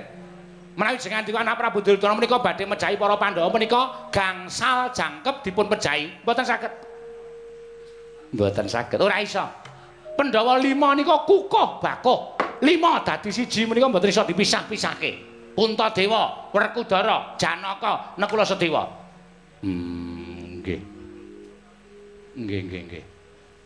Menawi 0.76 1.00
jenengan 1.00 1.24
dika 1.24 1.40
anak 1.40 1.56
Prabu 1.56 1.80
Duryudana 1.80 2.20
menika 2.20 2.38
badhe 2.44 2.68
mejahi 2.68 3.00
para 3.00 3.16
Pandhawa 3.16 3.48
menika 3.48 4.12
gangsal 4.12 4.92
jangkep 4.92 5.40
dipun 5.40 5.72
pejahi. 5.72 6.20
Mboten 6.28 6.44
saged. 6.44 6.72
Mboten 8.36 8.68
saged. 8.68 9.00
Ora 9.00 9.24
iso. 9.24 9.48
Pandhawa 10.20 10.60
lima 10.60 10.92
nika 10.92 11.24
kukuh 11.24 11.80
bakuh. 11.80 12.36
Lima 12.60 13.00
dadi 13.08 13.32
siji 13.32 13.64
menika 13.64 13.88
mboten 13.88 14.12
iso 14.12 14.28
dipisah-pisahke. 14.28 15.12
Puntadewa, 15.56 16.52
Werkudara, 16.52 17.40
Janaka, 17.40 18.20
Nekula 18.20 18.44
Sedewa. 18.44 19.05
Hmm, 19.66 20.62
nggih. 20.62 20.82
Nggih, 22.38 22.60
nggih, 22.70 22.82
nggih. 22.86 23.04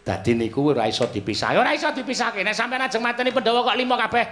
Dadi 0.07 0.31
niku 0.31 0.71
ora 0.71 0.87
iso 0.87 1.03
dipisah. 1.11 1.59
Ora 1.59 1.75
iso 1.75 1.91
dipisahke. 1.91 2.39
Nek 2.39 2.55
sampeyan 2.55 2.87
ajeng 2.87 3.03
mateni 3.03 3.35
Pandhawa 3.35 3.67
kok 3.67 3.77
lima 3.77 3.99
kabeh 3.99 4.25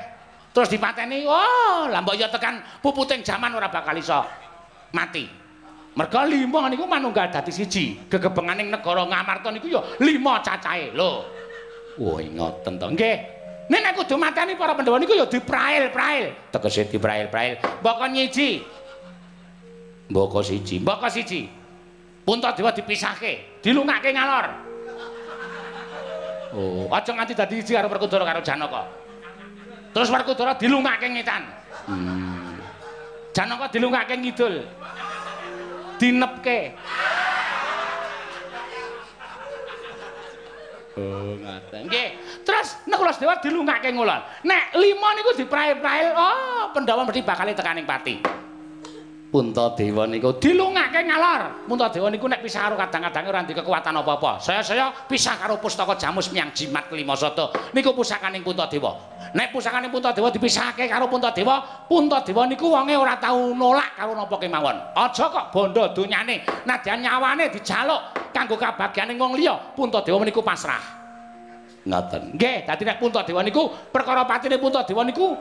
terus 0.57 0.73
dipateni, 0.73 1.21
oh, 1.29 1.85
lah 1.85 2.01
mbok 2.01 2.17
tekan 2.33 2.57
puputing 2.81 3.21
jaman 3.21 3.53
ora 3.53 3.69
bakal 3.69 3.93
iso 3.93 4.25
mati. 4.89 5.29
Merga 5.93 6.25
lima 6.25 6.65
niku 6.65 6.89
manunggal 6.89 7.29
dadi 7.29 7.53
siji. 7.53 8.09
Gegebenganing 8.09 8.73
negara 8.73 9.05
Ngamarta 9.05 9.53
niku 9.53 9.69
ya 9.69 9.81
lima 10.01 10.41
cacahe. 10.41 10.93
Lho. 10.97 11.25
Wah, 12.01 12.21
ngoten 12.21 12.73
to. 12.81 12.87
Nggih. 12.89 13.17
Nek 13.69 13.79
nek 13.85 13.93
kudu 14.01 14.15
mateni 14.17 14.57
para 14.57 14.73
Pandhawa 14.73 14.97
niku 14.97 15.13
ya 15.13 15.29
diprail-prail. 15.29 16.53
Tegese 16.53 16.89
diprail-prail. 16.89 17.61
Mbaka 17.81 18.05
nyiji. 18.09 18.65
Mbaka 20.07 20.39
siji, 20.43 20.79
mbaka 20.79 21.07
siji. 21.11 21.51
Puntadewa 22.23 22.71
dipisahke, 22.71 23.59
dilungake 23.63 24.11
ngalor. 24.11 24.47
Oh, 26.55 26.87
aja 26.91 27.11
nganti 27.11 27.35
dadi 27.35 27.59
siji 27.59 27.75
karo 27.75 27.91
Werkudara 27.91 28.23
karo 28.23 28.39
Janaka. 28.43 28.87
Terus 29.91 30.07
Werkudara 30.11 30.55
dilungake 30.55 31.07
ngetan. 31.11 31.43
Hmm. 31.87 32.55
Janaka 33.35 33.67
dilungake 33.71 34.15
ngidul. 34.15 34.63
Dinepke. 35.99 36.59
Oh, 40.97 41.35
ngaten. 41.37 41.81
Nggih. 41.85 42.09
Terus 42.47 42.79
nek 42.87 42.97
kula 42.97 43.13
Dewa 43.13 43.35
dilungake 43.43 43.87
ngulon. 43.91 44.21
Nek 44.47 44.63
lima 44.79 45.09
niku 45.13 45.31
diprail-prail, 45.35 46.15
oh, 46.15 46.63
Pandhawa 46.73 47.03
mesti 47.05 47.21
bakal 47.21 47.51
tekaning 47.51 47.85
pati. 47.85 48.46
Puntadewa 49.27 50.07
niku 50.07 50.39
dilungake 50.39 51.03
ngalor. 51.03 51.67
Puntadewa 51.67 52.07
niku 52.07 52.31
nek 52.31 52.39
pisah 52.39 52.71
karo 52.71 52.79
kadang-kadang 52.79 53.27
ora 53.27 53.39
ndek 53.43 53.59
kekuatan 53.59 53.99
apa-apa. 53.99 54.39
Saya-saya 54.39 54.87
pisah 55.03 55.35
karo 55.35 55.59
pustaka 55.59 55.99
Jamus 55.99 56.31
Miang 56.31 56.55
Jimat 56.55 56.87
Kelima 56.87 57.11
Soto. 57.11 57.51
Niku 57.75 57.91
pusakaning 57.91 58.39
Puntadewa. 58.39 58.95
Nek 59.35 59.51
pusakaning 59.51 59.91
Puntadewa 59.91 60.31
dipisahke 60.31 60.87
karo 60.87 61.11
Puntadewa, 61.11 61.59
Puntadewa 61.91 62.47
niku 62.47 62.71
wonge 62.71 62.95
ora 62.95 63.19
tau 63.19 63.51
nolak 63.51 63.99
karo 63.99 64.15
napa 64.15 64.39
kemawon. 64.39 64.95
Aja 64.95 65.27
kok 65.27 65.51
bondo 65.51 65.91
donyane, 65.91 66.47
nadyan 66.63 67.03
nyawane 67.03 67.51
dijaluk 67.51 68.31
kanggo 68.31 68.55
kabagyaning 68.55 69.19
wong 69.19 69.35
liya, 69.35 69.59
Puntadewa 69.75 70.23
niku 70.23 70.39
pasrah. 70.39 70.79
Ngoten. 71.83 72.39
Nggih, 72.39 72.63
dadi 72.63 72.83
nek 72.87 72.95
Puntadewa 73.03 73.43
niku 73.43 73.91
perkara 73.91 74.23
patine 74.23 74.55
Puntadewa 74.55 75.03
niku 75.03 75.35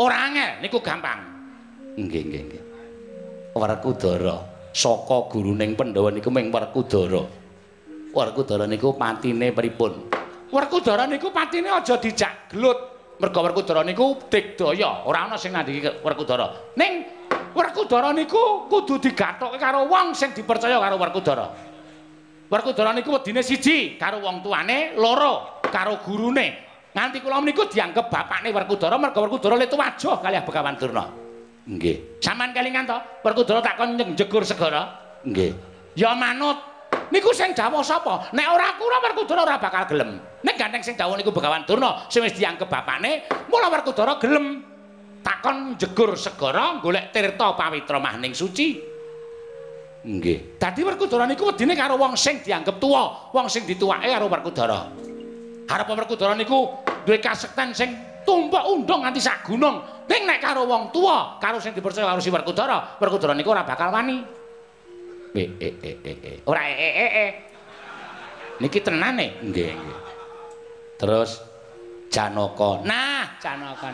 ora 0.00 0.24
angel, 0.24 0.64
niku 0.64 0.80
gampang. 0.80 1.20
Nggih, 2.00 2.24
nggih, 2.24 2.42
nggih. 2.48 2.69
Werkudara 3.50 4.36
saka 4.70 5.26
guruning 5.26 5.74
Pandhawa 5.74 6.14
niku 6.14 6.30
ming 6.30 6.54
Werkudara. 6.54 7.22
Werkudara 8.14 8.64
niku 8.66 8.94
patine 8.94 9.50
pripun? 9.50 10.06
Werkudara 10.54 11.06
niku 11.10 11.34
patine 11.34 11.70
aja 11.70 11.98
dijak 11.98 12.50
glut. 12.54 12.78
Merga 13.20 13.40
Werkudara 13.44 13.84
niku 13.84 14.16
digdaya, 14.32 15.04
ora 15.04 15.28
ana 15.28 15.36
sing 15.36 15.52
nandiki 15.52 15.82
Werkudara. 16.00 16.72
Ning 16.78 17.04
Werkudara 17.52 18.14
niku 18.14 18.70
kudu 18.70 19.02
digathoke 19.02 19.58
karo 19.58 19.90
wong 19.90 20.14
sing 20.14 20.30
dipercaya 20.30 20.78
karo 20.78 20.96
Werkudara. 20.96 21.46
Werkudara 22.50 22.90
niku 22.94 23.14
wedine 23.18 23.42
siji 23.42 23.98
karo 23.98 24.22
wong 24.22 24.42
tuane, 24.46 24.94
loro 24.94 25.60
karo 25.66 25.98
gurune. 26.06 26.70
Nganti 26.90 27.22
kula 27.22 27.38
niku 27.42 27.66
dianggep 27.66 28.10
bapakne 28.10 28.54
Werkudara 28.54 28.94
merga 28.98 29.18
Werkudara 29.22 29.54
le 29.58 29.66
tuwajuh 29.66 30.22
kalih 30.22 30.42
Begawan 30.42 30.74
Durna. 30.78 31.19
Nggih. 31.70 32.18
Saman 32.18 32.50
kelingan 32.50 32.82
to? 32.82 32.98
Werkudara 33.22 33.62
takon 33.62 33.94
njegur 33.94 34.42
segara? 34.42 34.90
Nggih. 35.22 35.54
Ya 35.94 36.18
manut. 36.18 36.58
Niku 37.14 37.30
sing 37.30 37.54
dawuh 37.54 37.82
sapa? 37.86 38.30
Nek 38.34 38.46
ora 38.50 38.74
kura 38.74 38.98
Werkudara 39.02 39.46
ora 39.46 39.56
bakal 39.62 39.86
gelem. 39.86 40.18
Nek 40.42 40.54
gandeng 40.58 40.82
sing 40.82 40.98
dawuh 40.98 41.14
niku 41.14 41.30
Begawan 41.30 41.62
Durna 41.62 42.06
sing 42.10 42.26
wis 42.26 42.34
dianggep 42.34 42.66
bapakne, 42.66 43.26
mula 43.46 43.70
Werkudara 43.70 44.18
gelem. 44.18 44.66
Takon 45.22 45.78
njegur 45.78 46.18
segara 46.18 46.80
golek 46.82 47.14
tirta 47.14 47.54
pawitra 47.54 48.02
mahning 48.02 48.34
suci. 48.34 48.82
Nggih. 50.06 50.58
Dadi 50.58 50.80
Werkudara 50.82 51.28
niku 51.30 51.54
wedine 51.54 51.78
karo 51.78 51.94
wong 51.94 52.18
sing 52.18 52.42
dianggep 52.42 52.82
tuwa, 52.82 53.30
wong 53.30 53.46
sing 53.46 53.62
dituwake 53.62 54.10
karo 54.10 54.26
Werkudara. 54.26 54.90
Harap 55.70 55.86
Werkudara 55.86 56.34
niku 56.34 56.66
duwe 57.06 57.22
kasekten 57.22 57.70
sing 57.74 57.94
tumpuk 58.30 58.62
undung 58.62 59.02
nganti 59.02 59.18
sak 59.18 59.42
gunung. 59.42 59.82
Ning 60.06 60.22
nek 60.22 60.38
karo 60.38 60.62
wong 60.62 60.94
tuwa, 60.94 61.42
karo 61.42 61.58
sing 61.58 61.74
dipercaya 61.74 62.06
karo 62.06 62.22
si 62.22 62.30
Werkudara, 62.30 62.94
Werkudara 63.02 63.34
niku 63.34 63.50
ora 63.50 63.66
bakal 63.66 63.90
wani. 63.90 64.22
Eh 65.34 65.50
eh 65.58 65.74
eh 65.82 65.96
eh 65.98 66.16
eh. 66.22 66.36
Ora 66.46 66.62
eh 66.70 66.78
eh 66.78 66.94
eh. 66.94 67.10
eh. 67.26 67.30
Niki 68.62 68.78
tenane. 68.78 69.42
Nggih, 69.42 69.70
nggih. 69.74 69.98
Terus 70.94 71.42
Janaka. 72.10 72.86
Nah, 72.86 73.34
Janaka. 73.42 73.90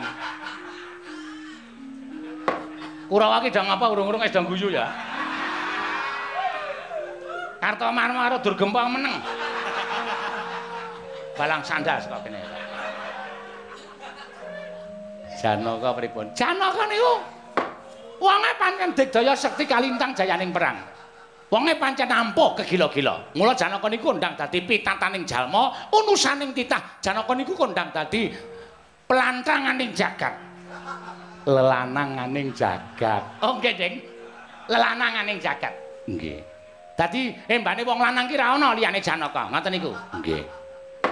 Kurawa 3.07 3.39
ki 3.41 3.49
dang 3.49 3.71
apa 3.71 3.85
urung-urung 3.89 4.21
wis 4.21 4.33
dang 4.35 4.45
guyu 4.45 4.69
ya. 4.69 4.85
Kartomarma 7.57 8.29
karo 8.29 8.37
Durgempa 8.43 8.85
meneng. 8.85 9.17
Balang 11.39 11.61
sandal 11.65 11.97
saka 12.01 12.21
kene. 12.21 12.56
Janaka 15.37 15.93
pripun? 15.93 16.33
Janaka 16.33 16.83
niku 16.89 17.13
wonge 18.17 18.51
pancen 18.57 18.89
digdaya 18.97 19.37
sekti 19.37 19.69
kalintang 19.69 20.17
jayaning 20.17 20.49
perang. 20.49 20.81
Wonge 21.47 21.77
pancen 21.79 22.09
ampuh 22.09 22.57
kegila-gila. 22.57 23.37
Mula 23.37 23.53
Janaka 23.53 23.87
niku 23.87 24.17
ndang 24.17 24.35
dadi 24.35 24.65
pitataning 24.65 25.23
jalma, 25.23 25.71
unusaning 25.93 26.51
titah. 26.51 26.99
Janaka 26.99 27.31
niku 27.37 27.53
kondang 27.53 27.93
dadi 27.93 28.33
pelantanganing 29.07 29.93
jagat. 29.95 30.33
Lelananganing 31.47 32.51
jagat. 32.51 33.23
Oh 33.39 33.55
nggih, 33.55 33.73
Ding. 33.79 34.03
Lelananganing 34.67 35.39
jagat. 35.39 35.71
Nggih. 36.11 36.43
Dadi 36.97 37.31
embane 37.47 37.87
wong 37.87 38.01
lanang 38.03 38.27
ki 38.27 38.35
ra 38.35 38.57
ana 38.57 38.75
liyane 38.75 38.99
Janaka, 38.99 39.47
ngoten 39.47 39.71
niku. 39.71 39.95
Nggih. 40.19 40.43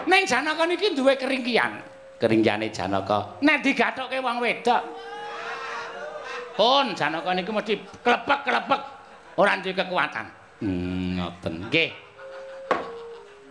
Ning 0.10 0.28
Janaka 0.28 0.68
niki 0.68 0.92
duwe 0.92 1.16
keringkian. 1.16 1.95
Keringkiane 2.20 2.72
Janaka. 2.72 3.40
Nek 3.44 3.62
digathuke 3.64 4.18
wong 4.24 4.40
wedok. 4.40 4.82
Pun 6.56 6.96
Janaka 6.96 7.36
niku 7.36 7.52
mesti 7.52 7.76
klepek-klepek 8.00 8.82
ora 9.36 9.60
duwe 9.60 9.76
kekuatan. 9.76 10.26
Hmm, 10.64 11.20
ngoten. 11.20 11.54
Nggih. 11.68 11.92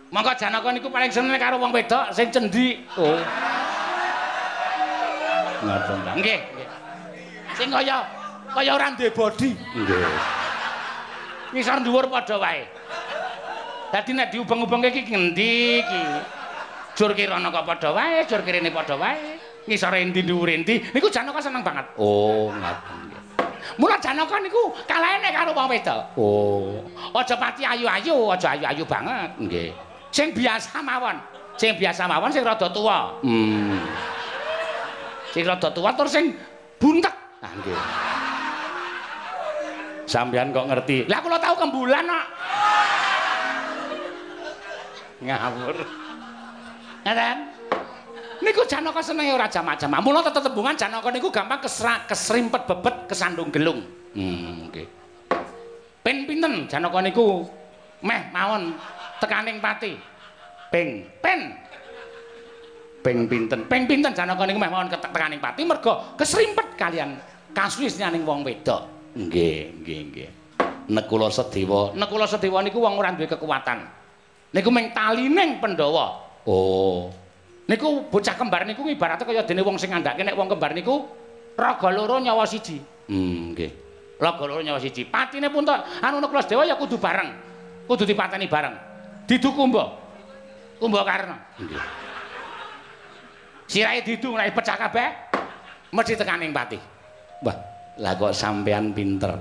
Monggo 0.09 0.33
Janaka 0.33 0.73
niku 0.73 0.89
paling 0.89 1.13
seneng 1.13 1.37
karo 1.37 1.61
wong 1.61 1.69
wedok 1.69 2.09
sing 2.09 2.33
cendhi. 2.33 2.81
Oh. 2.97 3.21
Ngoten 5.61 5.97
ta. 6.01 6.11
Nggih, 6.17 6.39
nggih. 6.41 6.67
Sing 7.53 7.69
kaya 7.69 8.01
kaya 8.49 8.71
ora 8.73 8.89
duwe 8.97 9.09
bodi. 9.13 9.53
Nggih. 9.53 10.01
Ngisor 11.53 11.79
dhuwur 11.85 12.09
padha 12.09 12.35
wae. 12.41 12.65
Dadi 13.93 14.11
nek 14.11 14.33
diubeng-ubengke 14.33 14.91
iki 14.91 15.13
ngendi 15.13 15.79
iki? 15.79 16.01
Jur 16.95 17.11
kirana 17.11 17.51
kok 17.51 17.67
padha 17.67 17.91
wae, 17.91 18.23
jur 18.25 18.41
kirene 18.41 18.71
padha 18.71 18.95
wae. 18.95 19.37
Ngisore 19.65 19.97
endi 19.97 20.21
dhuwur 20.21 20.49
endi, 20.49 20.77
niku 20.93 21.09
Janaka 21.09 21.41
seneng 21.41 21.65
banget. 21.65 21.85
Oh, 21.97 22.53
nggih. 22.53 22.77
Mula 23.81 23.97
Janaka 23.97 24.37
niku 24.37 24.71
kalahene 24.85 25.33
karo 25.33 25.57
wong 25.57 25.67
wedok. 25.73 26.01
Oh, 26.21 26.85
aja 27.17 27.33
pati 27.33 27.65
ayu-ayu, 27.65 28.29
aja 28.29 28.53
ayu-ayu 28.53 28.85
banget. 28.85 29.29
Nggih. 29.41 29.69
Sing 30.13 30.31
biasa 30.37 30.85
mawon. 30.85 31.17
Sing 31.57 31.73
biasa 31.81 32.05
mawon 32.05 32.29
sing 32.29 32.45
rada 32.45 32.69
tuwa. 32.69 33.17
Hmm. 33.25 33.81
Sing 35.33 35.43
rada 35.49 35.67
tuwa 35.73 35.89
tur 35.97 36.05
sing 36.05 36.37
buntek. 36.77 37.15
Ah, 37.41 37.51
nggih. 37.57 37.79
Sampeyan 40.05 40.53
kok 40.53 40.69
ngerti. 40.69 41.09
Lah 41.09 41.19
kula 41.25 41.41
tau 41.41 41.57
kembulan 41.57 42.05
kok. 42.05 42.25
Ngawur. 45.25 46.04
Ngeten. 47.05 47.37
Niku 48.41 48.65
Janaka 48.65 48.99
senenge 48.99 49.31
ora 49.31 49.47
jamak-jamak. 49.47 50.01
Mula 50.01 50.25
tetembungan 50.25 50.75
Janaka 50.75 51.07
niku 51.13 51.29
gampang 51.29 51.61
kesra, 51.61 52.03
kesrimpet 52.09 52.65
bebet 52.65 53.05
kesandung 53.07 53.53
gelung. 53.53 53.85
Hmm, 54.17 54.67
nggih. 54.73 54.87
Pen 56.01 56.25
pinten 56.25 56.65
Janaka 56.65 56.99
niku 57.05 57.45
meh 58.01 58.21
mawon 58.33 58.73
tekaning 59.21 59.61
pati. 59.61 59.93
Ping, 60.73 61.05
pen. 61.21 61.53
Ping 63.05 63.29
pinten? 63.29 63.59
Ping 63.69 63.85
pinten 63.85 64.11
Janaka 64.11 64.43
niku 64.49 64.57
meh 64.59 64.71
mawon 64.73 64.89
tekaning 64.89 65.39
pati 65.39 65.61
merga 65.63 66.17
kesrimpet 66.17 66.73
kalian 66.75 67.21
kasuwisnaning 67.53 68.25
wong 68.25 68.41
wedok. 68.43 69.13
Nggih, 69.15 69.79
nggih, 69.79 69.99
nggih. 70.11 70.29
Nekula 70.91 71.31
Sedewa, 71.31 71.95
Nekula 71.95 72.27
Sedewa 72.27 72.59
niku 72.65 72.83
wong 72.83 72.99
ora 72.99 73.15
duwe 73.15 73.31
kekuatan. 73.31 73.79
Niku 74.51 74.69
mung 74.73 74.91
talining 74.91 75.63
Pandhawa. 75.63 76.24
Oh. 76.45 77.09
Niku 77.65 78.05
bocah 78.13 78.37
kembar 78.37 78.69
niku 78.69 78.85
ibaratnya 78.85 79.25
kaya 79.25 79.41
dene 79.41 79.65
wong 79.65 79.81
sing 79.81 79.89
ngandhake 79.89 80.21
nek 80.21 80.37
wong 80.37 80.45
kembar 80.45 80.77
niku 80.77 81.09
raga 81.57 81.89
loro 81.89 82.21
nyawa 82.21 82.45
siji. 82.45 82.77
Hmm, 83.09 83.57
nggih. 83.57 83.71
Raga 84.21 84.45
loro 84.45 84.61
nyawa 84.61 84.77
siji. 84.77 85.09
Patine 85.09 85.49
pun 85.49 85.65
tok 85.65 85.81
anu 86.05 86.21
Nekula 86.21 86.45
Sedewa 86.45 86.61
ya 86.69 86.77
kudu 86.77 87.01
bareng. 87.01 87.33
Kudu 87.89 88.05
dipateni 88.05 88.45
bareng. 88.45 88.75
Didu 89.25 89.49
kumba. 89.49 89.97
Kumba 90.77 91.01
karna. 91.01 91.41
Nggih. 91.57 91.81
Sirahe 93.65 94.05
didu 94.05 94.37
nek 94.37 94.53
pecah 94.53 94.77
kabeh 94.77 95.09
mesti 95.89 96.13
tekaning 96.13 96.53
pati. 96.53 96.77
Wah, 97.41 97.57
Lah 97.97 98.13
kok 98.19 98.35
sampean 98.35 98.91
pinter. 98.91 99.31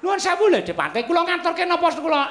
Nuwun 0.00 0.16
sewu 0.22 0.46
lho, 0.46 0.62
Dipati. 0.62 1.02
Kula 1.02 1.26
ngaturke 1.26 1.66
napa 1.66 1.90
kula 1.92 2.22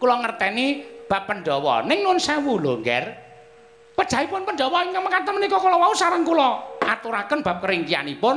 kula 0.00 0.14
ngerteni 0.24 0.66
bab 1.06 1.28
Pandhawa. 1.28 1.84
Ning 1.84 2.00
nuwun 2.00 2.16
sewu 2.16 2.56
lho, 2.56 2.80
Nger. 2.80 3.27
Mejahipun 3.98 4.46
Pandhawa 4.46 4.86
ingkang 4.86 5.02
mekaten 5.02 5.34
menika 5.34 5.58
kula 5.58 5.74
wau 5.74 5.90
sareng 5.90 6.22
kula 6.22 6.78
aturaken 6.78 7.42
bab 7.42 7.58
keringkianipun. 7.58 8.36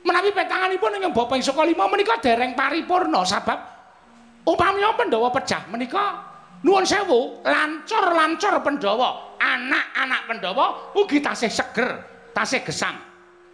Menawi 0.00 0.34
petanganipun 0.34 0.96
ingkang 0.98 1.14
Bapa 1.14 1.38
ing 1.38 1.44
Saka 1.44 1.62
Lima 1.62 1.86
menika 1.86 2.18
dereng 2.18 2.58
paripurna 2.58 3.22
sebab 3.22 3.58
upami 4.48 4.82
Pandhawa 4.82 5.30
pecah 5.30 5.70
menika 5.70 6.04
nuwun 6.66 6.82
sewu 6.82 7.44
lancur-lancur 7.46 8.58
Pandhawa 8.64 9.38
anak-anak 9.38 10.20
Pandhawa 10.26 10.64
ugi 10.98 11.22
tasih 11.22 11.52
seger 11.52 12.02
tasih 12.34 12.66
gesang. 12.66 12.98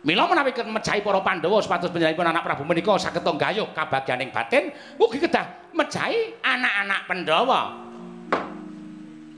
Mila 0.06 0.22
menawi 0.30 0.54
mejahi 0.54 1.02
para 1.02 1.18
Pandhawa 1.18 1.58
supados 1.58 1.90
panjenenganipun 1.90 2.30
anak 2.30 2.46
Prabu 2.46 2.62
menika 2.62 2.94
saged 2.94 3.26
gayuh 3.26 3.68
kabagyaning 3.74 4.30
batin 4.30 4.70
ugi 5.02 5.18
kedah 5.18 5.74
mejahi 5.74 6.40
anak-anak 6.46 7.10
Pandhawa 7.10 7.85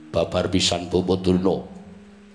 babar 0.09 0.49
pisan 0.49 0.89
Bapak 0.89 1.21
Durna. 1.21 1.55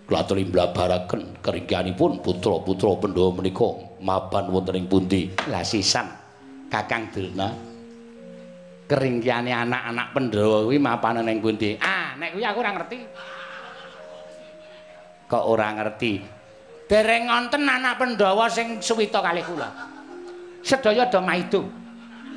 Kula 0.04 0.20
blabaraken 0.28 1.40
keringkianipun 1.40 2.20
putra-putra 2.20 2.92
Pandhawa 3.00 3.40
menika. 3.40 3.68
Mapan 4.04 4.52
wonten 4.52 4.76
ing 4.76 4.84
pundi? 4.84 5.32
Lah 5.48 5.64
sisan. 5.64 6.04
Kakang 6.68 7.08
Durna. 7.08 7.48
Keringkiane 8.84 9.48
anak-anak 9.48 10.12
Pandhawa 10.12 10.68
kuwi 10.68 10.76
mapan 10.76 11.24
ning 11.24 11.40
pundi? 11.40 11.80
Ah 11.80 12.12
nek 12.20 12.36
kuwi 12.36 12.44
aku 12.44 12.58
ora 12.60 12.72
ngerti. 12.76 12.98
Kok 15.24 15.44
ora 15.48 15.68
ngerti? 15.72 16.12
Dereng 16.84 17.32
ngonten 17.32 17.64
anak 17.64 17.96
Pandhawa 17.96 18.44
sing 18.52 18.84
suwita 18.84 19.24
kalih 19.24 19.40
kula. 19.40 19.68
Sedaya 20.60 21.08
do 21.08 21.24
maido. 21.24 21.64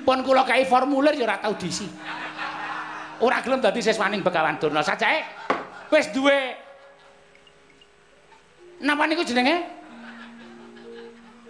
Pun 0.07 0.23
kula 0.23 0.47
kai 0.47 0.63
formulir 0.63 1.19
ya 1.19 1.27
ora 1.27 1.43
tau 1.43 1.51
diisi. 1.59 1.83
Ora 3.17 3.41
gelem 3.41 3.61
dadi 3.61 3.81
siswaning 3.81 4.21
Begawan 4.21 4.61
Durna. 4.61 4.85
Sajae 4.85 5.25
wis 5.89 6.09
duwe 6.13 6.67
Napa 8.77 9.09
niku 9.09 9.25
jenenge? 9.25 9.65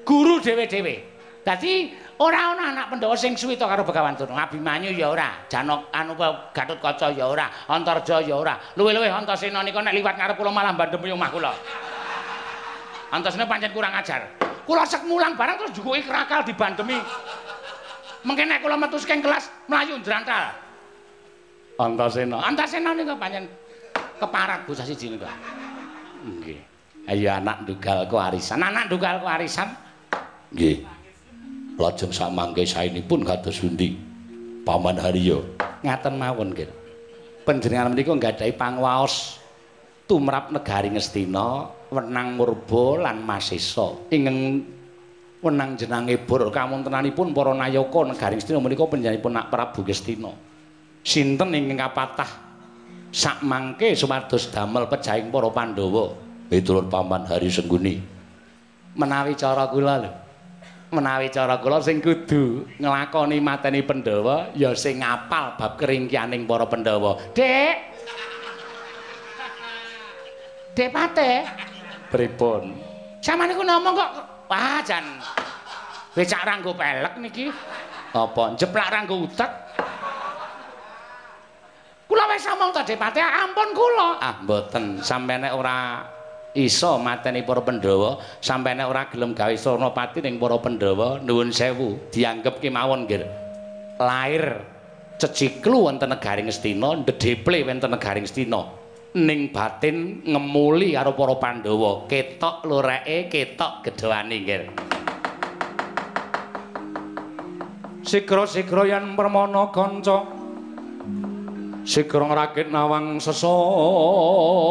Guru 0.08 0.40
dhewe-dhewe. 0.40 0.96
Dadi 1.44 1.92
ora 2.24 2.56
ana 2.56 2.64
anak 2.72 2.86
Pandhawa 2.96 3.20
sing 3.20 3.36
suwita 3.36 3.68
karo 3.68 3.84
Begawan 3.84 4.16
Durna. 4.16 4.48
Abimanyu 4.48 4.96
ya 4.96 5.12
ora, 5.12 5.44
Janok 5.52 5.92
anu 5.92 6.16
Gatotkaca 6.56 7.12
ya 7.12 7.28
ora, 7.28 7.52
Antarja 7.68 8.24
ya 8.24 8.36
ora. 8.40 8.56
Luwih-luwih 8.80 9.12
Antasena 9.12 9.60
nika 9.60 9.84
nek 9.84 9.92
liwat 9.92 10.16
ngarep 10.16 10.40
kula 10.40 10.56
malah 10.56 10.72
bandem 10.72 11.04
omah 11.04 11.30
kula. 11.36 11.52
Antasane 13.12 13.44
pancen 13.44 13.76
kurang 13.76 13.92
ajar. 13.92 14.32
Kula 14.64 14.88
sek 14.88 15.04
mulang 15.04 15.36
barang 15.36 15.60
terus 15.60 15.72
jukuki 15.76 16.08
kerakal 16.08 16.48
dibandemi. 16.48 17.00
Mengke 18.24 18.44
nek 18.48 18.64
kula 18.64 18.80
metu 18.80 19.00
saking 19.00 19.20
kelas 19.20 19.52
mlayu 19.68 20.00
njrantal. 20.00 20.67
Antasena. 21.78 22.42
Antasena 22.42 22.98
niku 22.98 23.14
pancen 23.22 23.46
keparat 24.18 24.66
Bu 24.66 24.74
siji 24.74 25.14
niku. 25.14 25.30
Nggih. 26.26 26.60
Ayo 27.08 27.30
anak 27.38 27.64
ndugalku 27.64 28.18
arisan. 28.18 28.66
Anak 28.66 28.90
ndugalku 28.90 29.30
arisan. 29.30 29.70
Nggih. 30.52 30.82
Lajeng 31.78 32.10
sak 32.10 32.34
mangke 32.34 32.66
saenipun 32.66 33.22
kados 33.22 33.62
pundi? 33.62 33.94
Paman 34.66 34.98
Haryo. 34.98 35.46
Ngaten 35.86 36.14
mawon 36.18 36.50
nggih. 36.58 36.70
Panjenengan 37.46 37.94
menika 37.94 38.12
nggadahi 38.12 38.58
pangwaos 38.58 39.40
tumrap 40.10 40.50
negari 40.50 40.92
Ngastina 40.92 41.70
wenang 41.92 42.36
murba 42.36 43.08
lan 43.08 43.24
masesa 43.24 43.96
ingeng 44.12 44.64
wenang 45.40 45.80
jenenge 45.80 46.20
bur 46.28 46.52
kamuntenanipun 46.52 47.32
para 47.32 47.56
nayaka 47.56 48.00
negari 48.04 48.36
Ngastina 48.36 48.60
menika 48.60 48.84
panjenenganipun 48.84 49.32
nak 49.32 49.48
Prabu 49.48 49.88
Ngastina 49.88 50.32
sinten 51.08 51.56
ingkang 51.56 51.88
kapatah? 51.88 52.28
Sak 53.16 53.40
mangke 53.48 53.96
sumados 53.96 54.52
damel 54.52 54.92
pejahing 54.92 55.32
para 55.32 55.48
Pandhawa. 55.48 56.12
Miturut 56.52 56.92
paman 56.92 57.24
Hari 57.24 57.48
Sengguni. 57.48 58.04
Menawi 59.00 59.40
cara 59.40 59.72
kula 59.72 59.96
lho. 60.04 60.12
Menawi 60.92 61.32
cara 61.32 61.56
kula 61.64 61.80
sing 61.80 62.04
kudu 62.04 62.68
nglakoni 62.76 63.40
mateni 63.40 63.80
Pandhawa 63.88 64.52
ya 64.52 64.76
sing 64.76 65.00
ngapal 65.00 65.56
bab 65.56 65.80
keringkianing 65.80 66.44
para 66.44 66.68
Pandhawa. 66.68 67.16
Dek! 67.32 67.76
Dek 70.76 70.90
Pate! 70.92 71.32
Pripun? 72.12 72.76
Samane 73.24 73.56
ku 73.56 73.64
ngomong 73.64 73.94
kok 73.96 74.12
wah 74.52 74.80
jan 74.84 75.04
becak 76.12 76.44
ranggo 76.44 76.76
pelek 76.76 77.16
niki. 77.24 77.52
Apa? 78.12 78.56
Jeplak 78.60 78.92
ranggo 78.92 79.28
utek? 79.28 79.52
Kula 82.18 82.34
wis 82.34 82.50
ngomong 82.50 82.74
to 82.74 82.82
Depate, 82.82 83.22
ampun 83.22 83.78
kula. 83.78 84.18
Ah 84.18 84.42
mboten, 84.42 85.06
sampeyan 85.06 85.46
nek 85.46 85.54
ora 85.54 86.02
iso 86.58 86.98
mateni 86.98 87.46
para 87.46 87.62
Pandhawa, 87.62 88.18
sampeyan 88.42 88.82
nek 88.82 88.90
ora 88.90 89.06
gelem 89.06 89.38
gawe 89.38 89.54
Sarnapati 89.54 90.26
ning 90.26 90.42
para 90.42 90.58
Pandhawa, 90.58 91.22
nuwun 91.22 91.54
sewu, 91.54 92.10
dianggep 92.10 92.58
kemawon 92.58 93.06
nggih. 93.06 93.22
Lair 94.02 94.66
ceciklu 95.22 95.86
wonten 95.86 96.10
negaring 96.10 96.50
Ngastina, 96.50 97.06
ndedheple 97.06 97.62
wonten 97.62 97.94
negaring 97.94 98.26
Ngastina. 98.26 98.62
ning 99.14 99.54
batin 99.54 100.26
ngemuli 100.26 100.98
karo 100.98 101.14
para 101.14 101.38
Pandhawa. 101.38 102.10
Ketok 102.10 102.66
loreke 102.66 103.30
ketok 103.30 103.86
gedhoane 103.86 104.42
nggih 104.42 104.66
Sigra-sigra 108.02 108.90
yen 108.90 109.14
permana 109.14 109.70
kanca 109.70 110.37
Sigra 111.88 112.28
ngrakit 112.28 112.68
nawang 112.68 113.24
sesangka 113.24 114.68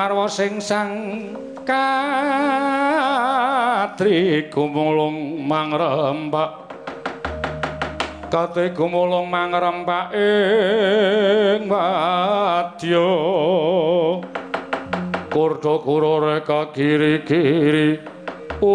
marwa 0.00 0.32
sing 0.32 0.64
sang 0.64 0.96
katri 4.00 4.48
gumulung 4.48 5.44
mangrembak 5.44 6.72
katri 8.32 8.72
gumulung 8.72 9.28
mangrembak 9.28 10.16
ing 10.16 11.68
madya 11.68 13.12
kurda 15.28 15.84
kurore 15.84 16.40
kagiri-giri. 16.40 18.00
Oh 18.64 18.72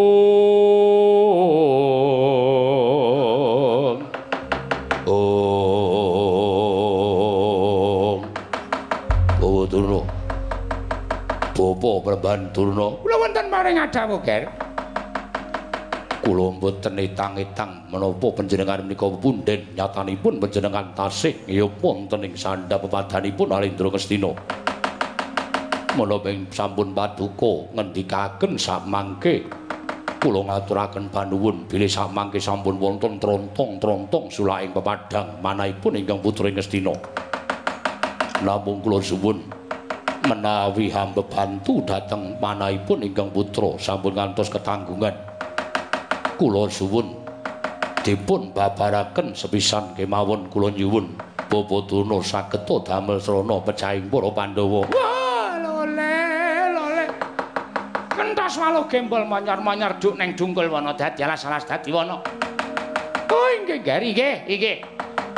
oh 5.09 5.57
oh 9.41 9.65
oh 9.65 10.05
Bapa 11.57 11.89
Prambahan 12.05 12.53
Durna. 12.53 12.93
Kula 13.01 13.17
wonten 13.17 13.49
maring 13.49 13.82
adawu, 13.82 14.21
Ger. 14.21 14.64
Kula 16.26 16.57
mboten 16.57 16.97
etang-etang 16.97 17.86
menapa 17.93 18.34
panjenengan 18.34 18.82
menika 18.82 19.05
punden 19.13 19.78
nyatanipun 19.78 20.41
panjenengan 20.41 20.89
tasih 20.97 21.38
ya 21.45 21.69
wonten 21.69 22.26
ing 22.26 22.34
sandhap 22.34 22.82
pepadanipun 22.82 23.53
Alendra 23.53 23.93
Ngastina. 23.93 24.34
Menapa 25.93 26.34
ing 26.34 26.49
sampun 26.49 26.97
paduka 26.97 27.69
ngendikaken 27.78 28.57
samangke 28.57 29.45
kula 30.17 30.49
ngaturaken 30.49 31.13
panuwun 31.13 31.69
bilih 31.69 31.86
samangke 31.86 32.41
sampun 32.41 32.82
wonten 32.82 33.21
trontong-trontong 33.21 34.26
sulaing 34.34 34.73
pepadang 34.73 35.38
manahipun 35.45 35.93
ingkang 35.93 36.26
putra 36.26 36.49
Ngastina. 36.49 36.97
Namung 38.41 38.82
kula 38.82 38.97
suwun 38.97 39.45
menawi 40.26 40.89
hamba 40.89 41.21
bantu 41.21 41.86
dhateng 41.86 42.34
manahipun 42.41 43.05
ingkang 43.05 43.30
putra 43.30 43.78
sampun 43.78 44.17
ngantos 44.17 44.49
ketanggungan 44.49 45.34
kula 46.36 46.67
suwun 46.67 47.15
dipun 48.05 48.53
babaraken 48.53 49.33
sepisan 49.33 49.97
kemawon 49.97 50.51
kula 50.53 50.69
nyuwun. 50.69 51.17
Bapa 51.45 51.77
durna 51.86 52.17
saged 52.25 52.65
damel 52.65 53.21
srana 53.21 53.61
pecahing 53.61 54.09
para 54.09 54.29
pandhawa. 54.33 54.89
Kentas 58.15 58.57
walu 58.57 58.81
gembol 58.89 59.23
manyar-manyar 59.29 60.01
duk 60.01 60.17
neng 60.17 60.33
dungkul 60.33 60.65
wana 60.71 60.97
dadi 60.97 61.21
alas-alas 61.21 61.67
dadi 61.69 61.93
wana 61.93 62.17
oh 63.29 63.47
inggih 63.61 63.79
gari 63.86 64.11
nggih 64.15 64.36
inggih. 64.49 64.77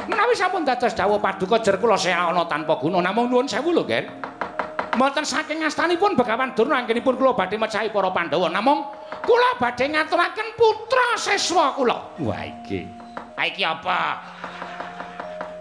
Menawi 0.07 0.33
sampun 0.39 0.63
dados 0.63 0.95
dawuh 0.95 1.19
paduka 1.19 1.59
jer 1.59 1.75
kula 1.75 1.99
saya 1.99 2.31
ana 2.31 2.47
tanpa 2.47 2.79
guna 2.79 3.03
namung 3.03 3.27
nuwun 3.27 3.43
sewu 3.43 3.75
lho 3.75 3.83
Ger 3.83 4.07
mboten 4.95 5.27
saking 5.27 5.61
astanipun 5.67 6.15
Begawan 6.15 6.55
Durna 6.55 6.79
anggenipun 6.79 7.19
kula 7.19 7.35
badhe 7.35 7.59
mecahi 7.59 7.91
para 7.91 8.09
Pandhawa. 8.15 8.47
Namung 8.47 8.96
kula 9.25 9.59
badhe 9.59 9.85
ngaturaken 9.91 10.49
putra 10.55 11.19
seswa 11.19 11.75
kula. 11.75 11.97
Wah 12.21 12.43
iki 12.43 13.07
Ha 13.37 13.45
iki 13.45 13.61
apa? 13.61 14.17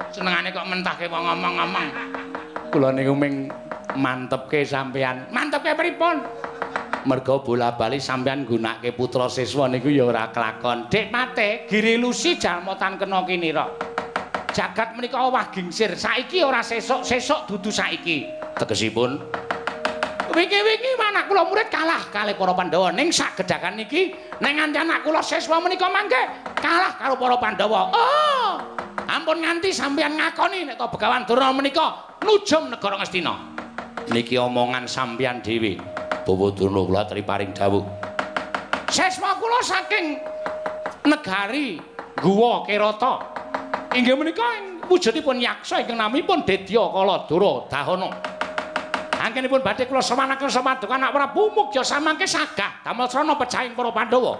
Senengane 0.08 0.48
kok 0.48 0.64
mentahke 0.64 1.12
wong 1.12 1.28
ngomong-ngomong. 1.28 1.86
Kula 2.72 2.88
niku 2.88 3.12
ming 3.12 3.52
mantepke 4.00 4.64
sampean. 4.64 5.28
Mantepke 5.28 5.76
pripun? 5.76 6.24
Merga 7.04 7.36
bola-bali 7.44 8.00
sampean 8.00 8.48
gunake 8.48 8.96
putra 8.96 9.28
siswa 9.28 9.68
niku 9.68 9.92
ya 9.92 10.08
ora 10.08 10.32
kelakon. 10.32 10.88
Dik 10.88 11.12
mate, 11.12 11.68
girilusi 11.68 12.40
jalmotan 12.40 12.96
kena 12.96 13.28
kinira. 13.28 13.68
Jagat 14.56 14.96
menika 14.96 15.20
owah 15.20 15.52
gingsir. 15.52 15.92
Saiki 16.00 16.40
ora 16.40 16.64
sesuk, 16.64 17.04
sesuk 17.04 17.44
dudu 17.44 17.68
saiki. 17.68 18.24
Tegesipun 18.56 19.20
Wingi-wingi 20.36 21.00
anak 21.00 21.32
kula 21.32 21.48
murid 21.48 21.72
kalah 21.72 22.12
kalih 22.12 22.36
para 22.36 22.52
Pandhawa 22.52 22.92
ning 22.92 23.08
sagedhakan 23.08 23.80
niki 23.80 24.12
ning 24.36 24.60
nganti 24.60 24.84
anak 24.84 25.00
kula 25.00 25.24
siswa 25.24 25.56
menika 25.64 25.88
mangke 25.88 26.52
kalah 26.60 26.92
karo 27.00 27.16
para 27.16 27.40
Pandhawa. 27.40 27.88
Oh! 27.96 28.52
Ampun 29.08 29.40
nganti 29.40 29.72
sampeyan 29.72 30.12
ngakoni 30.12 30.68
nek 30.68 30.76
to 30.76 30.84
Begawan 30.92 31.24
Durna 31.24 31.56
menika 31.56 32.12
nujum 32.20 32.68
negara 32.68 33.00
Ngastina. 33.00 33.32
niki 34.12 34.36
omongan 34.36 34.84
sampean 34.84 35.40
dhewe. 35.40 35.80
Bawa 36.28 36.52
Durna 36.52 36.84
kula 36.84 37.02
triparing 37.08 37.56
dawuh. 37.56 37.88
Siswa 38.92 39.40
kula 39.40 39.64
saking 39.64 40.20
negari 41.08 41.80
Guwa 42.20 42.60
Kerata. 42.68 43.24
Inggih 43.96 44.12
menika 44.12 44.44
ing 44.60 44.84
wujudipun 44.84 45.40
yaksa 45.40 45.80
ingkang 45.80 45.96
namipun 45.96 46.44
Dedya 46.44 46.92
Kaladura 46.92 47.64
Dahana. 47.72 48.35
Anggenipun 49.26 49.58
badhe 49.58 49.90
kula 49.90 49.98
semanaken 49.98 50.46
semadukan 50.46 51.02
anak 51.02 51.10
Prabu 51.10 51.50
Mugya 51.50 51.82
samangke 51.82 52.30
sagah 52.30 52.86
damel 52.86 53.10
srana 53.10 53.34
pecahing 53.34 53.74
para 53.74 53.90
Pandhawa. 53.90 54.38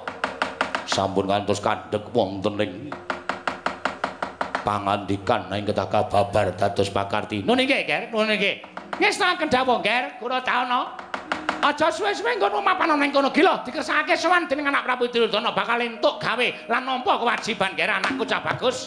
Sampun 0.87 1.27
kantos 1.27 1.59
kandhek 1.59 2.07
wonten 2.15 2.55
ing 2.63 2.95
pangandikan 4.63 5.51
ing 5.59 5.67
ketaka 5.67 6.07
babar 6.07 6.55
dados 6.55 6.87
pakarti. 6.95 7.43
Nun 7.43 7.59
nggih, 7.59 7.83
Ger, 7.83 8.15
nun 8.15 8.31
nggih. 8.31 8.63
Ngestaken 9.03 9.51
dawuh, 9.51 9.83
Ger, 9.83 10.23
kula 10.23 10.39
taono. 10.47 10.95
Aja 11.67 11.91
suwe-suwe 11.91 12.39
nggon 12.39 12.63
mapan 12.63 12.95
ana 12.95 13.03
ing 13.03 13.11
kono 13.11 13.35
gila 13.35 13.67
dikersakake 13.67 14.15
sowan 14.15 14.47
dening 14.47 14.71
anak 14.71 14.87
Prabu 14.87 15.11
Duryudana 15.11 15.51
bakal 15.51 15.83
entuk 15.83 16.23
gawe 16.23 16.47
lan 16.71 16.87
nampa 16.87 17.19
kewajiban 17.19 17.75
Ger 17.75 17.91
anakku 17.91 18.23
cah 18.23 18.39
bagus. 18.39 18.87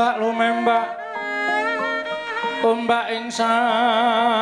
Ombak 0.00 0.16
lumembak 0.16 0.96
ombak 2.64 3.12
ing 3.12 3.28
samudra 3.28 4.40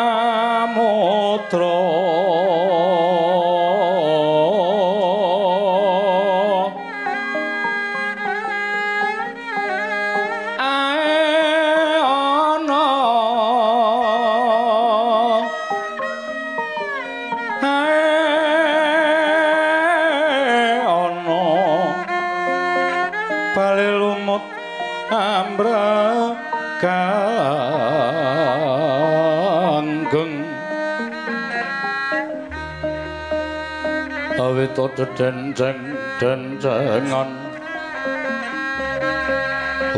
awita 34.79 35.05
denceng 35.19 35.79
dencengan 36.23 37.31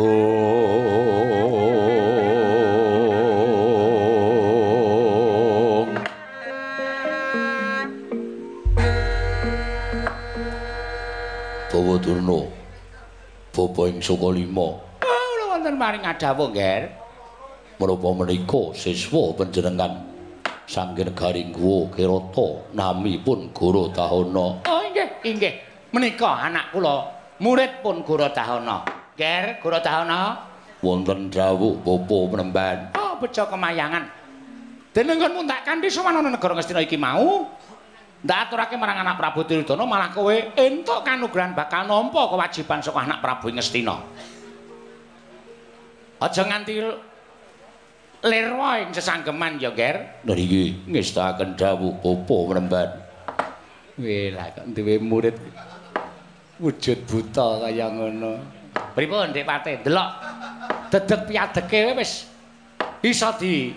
Oh 0.01 0.25
Bawa 11.71 11.97
Durna. 12.01 12.41
Bapa 13.55 13.83
ing 13.87 14.01
Sukalima. 14.01 14.81
Kula 15.05 15.45
wonten 15.55 15.77
maring 15.77 16.03
adawuh, 16.03 16.51
Nger. 16.51 16.89
Menapa 17.79 18.09
menika 18.17 18.73
siswa 18.75 19.33
panjenengan 19.37 20.11
Sanggen 20.71 21.11
Garingguwa 21.19 21.91
Kirata 21.91 22.63
namipun 22.79 23.51
Guru 23.51 23.91
Tahana. 23.91 24.70
Inggih. 25.25 25.55
Menika 25.91 26.47
anak 26.47 26.71
kula, 26.71 27.11
murid 27.43 27.83
pun 27.83 28.07
Guru 28.07 28.31
Tahana. 28.31 28.87
Nger, 29.19 29.59
Guru 29.59 29.79
Tahana. 29.83 30.39
Wonten 30.81 31.29
dawuh 31.29 31.77
Bapa 31.83 32.19
Penemban. 32.31 32.79
Oh, 32.97 33.19
bejo 33.21 33.45
kemayangan. 33.51 34.07
Denenggonmu 34.91 35.45
tak 35.47 35.67
kanthi 35.67 35.91
sowan 35.91 36.19
negara 36.25 36.57
Ngastina 36.57 36.81
iki 36.83 36.97
mau. 36.97 37.47
Ndak 38.21 38.39
aturake 38.49 38.77
marang 38.77 39.01
anak 39.01 39.17
Prabu 39.17 39.49
Tiridana 39.49 39.85
malah 39.89 40.13
kowe 40.13 40.35
entuk 40.35 41.01
kanugrahan 41.05 41.57
bakal 41.57 41.89
nampa 41.89 42.29
kewajiban 42.29 42.85
saka 42.85 43.01
anak 43.05 43.19
Prabu 43.25 43.49
Ngastina. 43.49 43.97
Aja 46.21 46.43
nganti 46.45 46.85
lirwa 48.21 48.71
ing 48.85 48.93
sesanggeman 48.93 49.57
ya, 49.57 49.73
Ger. 49.73 50.25
Niki 50.29 50.85
ngestaken 50.85 51.57
dawuh 51.57 51.97
Bapa 52.01 52.37
Penemban. 52.53 53.10
Welah 54.01 54.49
kok 54.57 54.67
duwe 54.73 54.97
murid 54.97 55.37
wujud 56.57 56.99
buta 57.05 57.69
kaya 57.69 57.93
ngono. 57.93 58.41
Pripun, 58.97 59.33
Dik 59.33 59.45
Pate? 59.45 59.85
Delok 59.85 60.11
dedeg 60.91 61.21
piadeke 61.31 61.95
wis 61.95 62.27
iso 63.07 63.31
di 63.39 63.71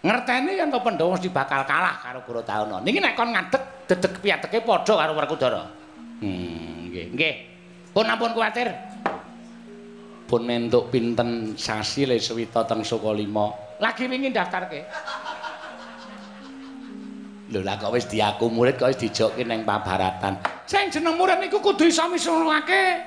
ngerteni 0.00 0.56
yen 0.56 0.70
to 0.70 0.78
Pandhawa 0.80 1.18
mesti 1.18 1.28
bakal 1.28 1.66
kalah 1.66 1.98
karo 2.00 2.20
Guru 2.24 2.40
Tauna. 2.46 2.78
Niki 2.80 3.02
nek 3.02 3.16
kon 3.18 3.34
ngadeg 3.34 3.88
dedeg 3.90 4.12
piadeke 4.22 4.62
padha 4.62 4.94
karo 4.96 5.12
Werkudara. 5.16 5.62
Hmm, 6.20 6.88
nggih, 6.92 7.06
nggih. 7.16 7.34
Pun 7.90 8.06
ampun 8.06 8.32
kuwatir. 8.36 8.70
Pun 10.30 10.46
entuk 10.46 10.94
pinten 10.94 11.58
sasi 11.58 12.06
le 12.06 12.22
suwita 12.22 12.62
teng 12.62 12.86
Sukalima. 12.86 13.50
Lagi 13.82 14.06
wingi 14.06 14.30
daftarke. 14.30 14.86
Lho 17.50 17.66
lah 17.66 17.74
kok 17.82 17.90
wis 17.90 18.06
diaku 18.06 18.46
murid 18.46 18.78
kok 18.78 18.94
wis 18.94 18.98
dijokke 19.02 19.42
ning 19.42 19.66
pabaratan. 19.66 20.38
Sing 20.70 20.86
jeneng 20.86 21.18
murid 21.18 21.42
niku 21.42 21.58
kudu 21.58 21.90
iso 21.90 22.06
misulake. 22.06 23.02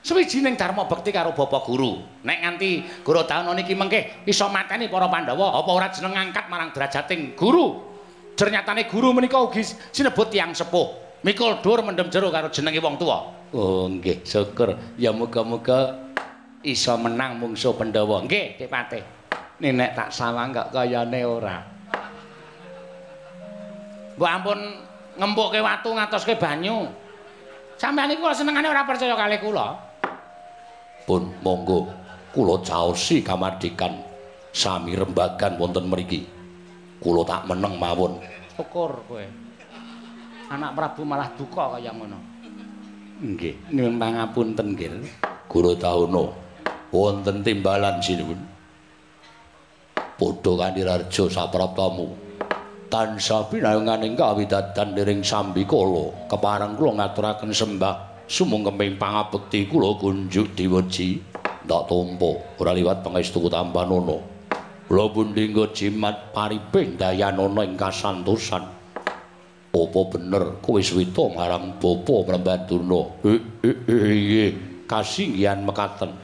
Sewijining 0.00 0.56
dharma 0.56 0.88
bekti 0.88 1.12
karo 1.12 1.36
bapak 1.36 1.68
guru. 1.68 2.00
Nek 2.24 2.38
nganti 2.40 3.02
guru 3.04 3.28
taun 3.28 3.52
niki 3.52 3.76
mengke 3.76 4.24
iso 4.24 4.48
mateni 4.48 4.88
para 4.88 5.04
Pandhawa, 5.04 5.52
apa 5.52 5.68
ora 5.68 5.92
jeneng 5.92 6.16
ngangkat 6.16 6.48
marang 6.48 6.72
derajating 6.72 7.36
guru. 7.36 7.92
Ternyatane 8.32 8.88
guru 8.88 9.12
menika 9.12 9.36
ugi 9.36 9.60
sinebut 9.92 10.32
tiyang 10.32 10.56
sepuh. 10.56 11.20
Mikul 11.28 11.60
dur 11.60 11.84
mendem 11.84 12.08
jero 12.08 12.32
karo 12.32 12.48
jenenge 12.48 12.80
wong 12.80 12.96
tuwa. 12.96 13.36
Oh 13.52 13.84
nggih, 13.84 14.24
syukur. 14.24 14.96
Ya 14.96 15.12
muga-muga 15.12 16.08
iso 16.64 16.96
menang 16.96 17.36
mungsuh 17.36 17.76
Pandhawa. 17.76 18.24
Nggih, 18.24 18.56
Dik 18.56 18.70
Patih. 18.72 19.04
Nek 19.60 19.92
tak 19.92 20.08
sawang 20.08 20.56
kok 20.56 20.72
kayane 20.72 21.20
ora. 21.26 21.75
Mbok 24.16 24.30
ampun 24.32 24.60
ngempukke 25.20 25.60
watu 25.60 25.92
ngatoske 25.92 26.40
banyu. 26.40 26.88
Sampeyan 27.76 28.16
iku 28.16 28.32
senengane 28.32 28.72
ora 28.72 28.88
percaya 28.88 29.12
kalih 29.12 29.40
kula. 29.40 29.76
Pun 31.04 31.36
monggo 31.44 31.92
kula 32.32 32.64
caosi 32.64 33.20
kamardikan 33.20 33.92
sami 34.56 34.96
rembagan 34.96 35.60
wonten 35.60 35.84
mriki. 35.92 36.24
Kula 36.96 37.28
tak 37.28 37.44
meneng 37.44 37.76
mawon. 37.76 38.16
Syukur 38.56 39.04
kowe. 39.04 39.24
Anak 40.48 40.72
Prabu 40.72 41.04
malah 41.04 41.28
duka 41.36 41.76
kaya 41.76 41.92
ngono. 41.92 42.16
Nggih, 43.20 43.72
nyuwun 43.76 44.00
pangapunten 44.00 44.72
nggih. 44.72 45.04
Guru 45.48 45.76
Tahana 45.76 46.24
wonten 46.88 47.44
timbalan 47.44 48.00
sinuwun. 48.00 48.40
Padha 50.16 50.52
kandirarja 50.56 51.24
sapraptamu. 51.28 52.25
Tansah 52.86 53.50
pinayunganing 53.50 54.14
kawidadan 54.14 54.94
liring 54.94 55.26
sambikala 55.26 56.30
kepareng 56.30 56.78
kula 56.78 57.02
ngaturaken 57.02 57.50
sembah 57.50 58.22
sumungkeming 58.30 58.94
pangabekti 58.94 59.66
kula 59.66 59.98
kunjuk 59.98 60.54
diweji 60.54 61.18
ndak 61.66 61.82
tampa 61.90 62.30
ora 62.62 62.70
liwat 62.70 63.02
pangestu 63.02 63.42
tampanana. 63.50 64.22
Kula 64.86 65.04
pundhingga 65.10 65.74
jimat 65.74 66.30
pariping 66.30 66.94
dayanana 66.94 67.66
ing 67.66 67.74
kasantosan. 67.74 68.62
Apa 69.74 70.00
bener 70.06 70.62
kowe 70.62 70.78
swita 70.78 71.26
marang 71.34 71.82
bapa 71.82 72.14
Mrembadurna? 72.22 73.02
Nggih, 73.26 74.86
kasinggihan 74.86 75.58
mekaten. 75.66 76.14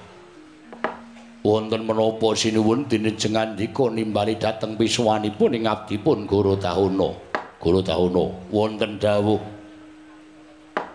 Wonten 1.42 1.82
menapa 1.82 2.38
sinuwun 2.38 2.86
dinejengan 2.86 3.58
dika 3.58 3.90
nimbali 3.90 4.38
dhateng 4.38 4.78
pisuwanipun 4.78 5.58
ing 5.58 5.66
abdipun 5.66 6.22
Guru 6.22 6.54
Tahuna. 6.54 7.10
Guru 7.58 7.82
Tahuna, 7.82 8.30
wonten 8.54 8.94
dawuh 9.02 9.42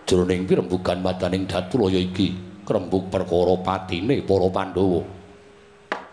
jroning 0.08 0.48
pirembugan 0.48 1.04
madaning 1.04 1.44
Datulaya 1.44 2.00
iki 2.00 2.32
krembug 2.64 3.12
perkara 3.12 3.60
patine 3.60 4.24
para 4.24 4.48
Pandhawa. 4.48 5.04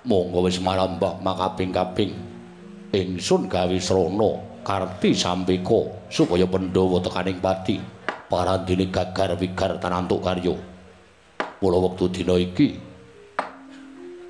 Monggo 0.03 0.39
wis 0.43 0.59
marambah 0.59 1.23
makaping-kaping 1.23 2.11
ingsun 2.91 3.47
gawe 3.47 3.77
srana 3.79 4.31
karti 4.67 5.15
sampeka 5.15 6.11
supaya 6.11 6.43
Pandhawa 6.43 6.99
tekaning 6.99 7.39
pati 7.39 7.79
parandene 8.27 8.91
gagar 8.91 9.39
wigar 9.39 9.79
tanantuk 9.79 10.19
karya. 10.19 10.59
Mula 11.63 11.79
wektu 11.87 12.11
dina 12.11 12.35
iki 12.35 12.84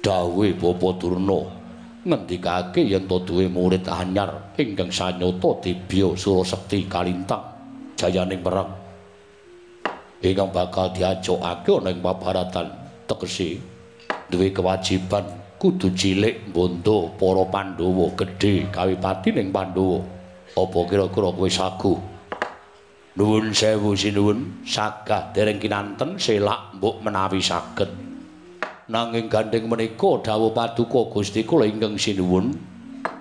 dawuhe 0.06 0.54
Bapa 0.54 1.02
Durna 1.02 1.42
ngendikake 2.06 2.86
yen 2.86 3.10
to 3.10 3.18
duwe 3.26 3.50
murid 3.50 3.90
anyar 3.90 4.54
ingkang 4.54 4.94
sanyata 4.94 5.66
Dibya 5.66 6.14
Surasekti 6.14 6.86
Kalintang 6.86 7.42
jayaning 7.98 8.46
perang 8.46 8.70
ingkang 10.22 10.54
bakal 10.54 10.94
diajokake 10.94 11.82
ana 11.82 11.90
ing 11.90 12.06
pabaratan 12.06 12.68
tegese 13.10 13.58
duwe 14.30 14.54
kewajiban 14.54 15.26
kudu 15.58 15.90
cilik 15.98 16.54
bondo 16.54 17.10
para 17.18 17.42
Pandhawa 17.50 18.14
gedhe 18.14 18.70
kawipati 18.70 19.34
ning 19.34 19.50
Pandhawa. 19.50 20.14
Apa 20.56 20.80
kira-kira 20.88 21.34
kowe 21.36 21.50
sagu? 21.50 21.98
Nuwun 23.18 23.50
sewu 23.50 23.98
sinuwun 23.98 24.62
sagah 24.62 25.34
dereng 25.34 25.58
kinanten 25.58 26.22
selak 26.22 26.78
mbok 26.78 27.02
menawi 27.02 27.42
saged 27.42 28.05
nanging 28.86 29.26
gandeng 29.26 29.66
menika 29.66 30.22
dawuh 30.22 30.54
paduka 30.54 31.10
Gusti 31.10 31.42
kula 31.42 31.66
ingkang 31.66 31.98
sinuwun. 31.98 32.54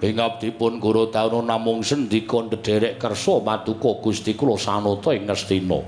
Ing 0.04 0.20
abdipun 0.20 0.80
Guru 0.80 1.08
Tauna 1.08 1.40
namung 1.40 1.80
sendika 1.80 2.44
ndederek 2.44 3.00
kersa 3.00 3.40
paduka 3.40 4.00
Gusti 4.04 4.36
kula 4.36 4.60
sanata 4.60 5.16
ing 5.16 5.24
Ngastina. 5.24 5.80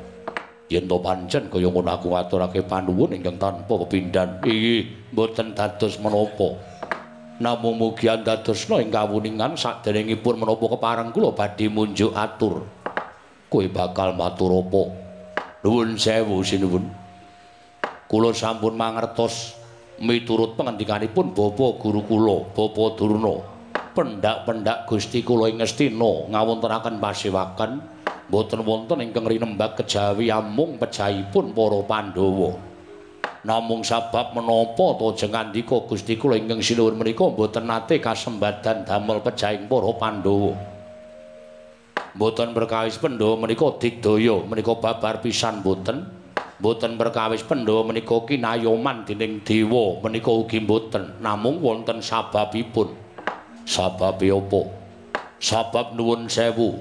Yen 0.67 0.89
to 0.91 0.99
pancen 0.99 1.47
kaya 1.47 1.71
ngono 1.71 1.93
aku 1.93 2.11
ngaturake 2.11 2.65
panuwun 2.67 3.15
ingkang 3.15 3.39
tanpa 3.39 3.75
kepindhan 3.87 4.43
inggih 4.43 5.13
mboten 5.13 5.53
dados 5.53 6.01
menapa. 6.01 6.57
Namung 7.37 7.77
mugi 7.77 8.09
andadosna 8.09 8.81
ing 8.81 8.89
kawuningan 8.89 9.61
saderengipun 9.61 10.41
menapa 10.41 10.65
kepareng 10.73 11.13
kula 11.13 11.37
badhe 11.37 11.69
munjuk 11.69 12.17
atur. 12.17 12.65
Kowe 13.53 13.65
bakal 13.69 14.17
matur 14.17 14.65
apa? 14.65 14.83
Nuwun 15.61 16.01
sewu 16.01 16.41
sinuwun. 16.41 16.89
Kula 18.09 18.33
sampun 18.33 18.75
mangertos 18.75 19.66
miturut 20.01 20.57
pangandikanipun 20.57 21.33
Bapa 21.33 21.67
Guru 21.81 22.01
kula, 22.05 22.39
Bapa 22.53 22.85
Durna. 22.97 23.35
Pendak-pendak 23.97 24.85
Gusti 24.85 25.25
kula 25.25 25.49
ing 25.49 25.57
Ngastina 25.57 26.29
ngawontenaken 26.29 27.01
pasewakan 27.01 27.81
boten 28.29 28.61
wonten 28.61 29.01
ingkang 29.01 29.25
rinembag 29.25 29.73
kejawi 29.81 30.29
amung 30.29 30.77
pejahipun 30.77 31.57
para 31.57 31.81
Pandhawa. 31.81 32.51
Namung 33.47 33.87
sabab 33.87 34.35
menapa 34.37 34.99
to 35.01 35.17
jeng 35.17 35.33
andika 35.33 35.81
Gusti 35.89 36.21
kula 36.21 36.37
ingkang 36.37 36.61
sinuwun 36.61 37.01
menika 37.01 37.25
boten 37.33 37.65
nate 37.65 37.97
kasembadan 37.97 38.85
damel 38.85 39.25
pejahing 39.25 39.65
para 39.65 39.93
Pandhawa. 39.97 40.53
Boten 42.13 42.53
berkawis 42.53 43.01
Pandhawa 43.01 43.41
menika 43.41 43.81
digdaya 43.81 44.45
menika 44.45 44.77
babar 44.77 45.25
pisan 45.25 45.65
boten. 45.65 46.26
Boten 46.57 46.97
perkawis 46.97 47.45
Pandhawa 47.45 47.93
menika 47.93 48.17
kinayoman 48.25 49.05
dening 49.05 49.45
dewa. 49.45 50.01
Menika 50.01 50.33
ugi 50.33 50.61
boten. 50.65 51.21
Namung 51.21 51.61
wonten 51.61 52.01
sababipun. 52.01 52.93
Sababe 53.67 54.31
apa? 54.31 54.63
Sabab 55.37 55.99
nuwun 55.99 56.31
sewu. 56.31 56.81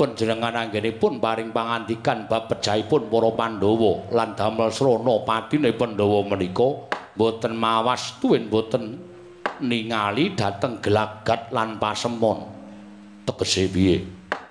Panjenengan 0.00 0.56
anggenipun 0.56 1.20
paring 1.20 1.52
pangandikan 1.52 2.24
bab 2.24 2.48
pejahipun 2.48 3.12
para 3.12 3.30
Pandhawa 3.36 4.08
lan 4.08 4.32
damel 4.32 4.72
srana 4.72 5.20
padine 5.28 5.76
Pandhawa 5.76 6.24
menika 6.24 6.88
boten 7.12 7.52
mawas 7.52 8.16
tuwin 8.16 8.48
boten 8.48 8.96
ningali 9.60 10.32
dhateng 10.32 10.80
gelagat 10.80 11.52
lan 11.52 11.76
pasemon. 11.76 12.48
Tegese 13.28 13.68
piye? 13.68 14.00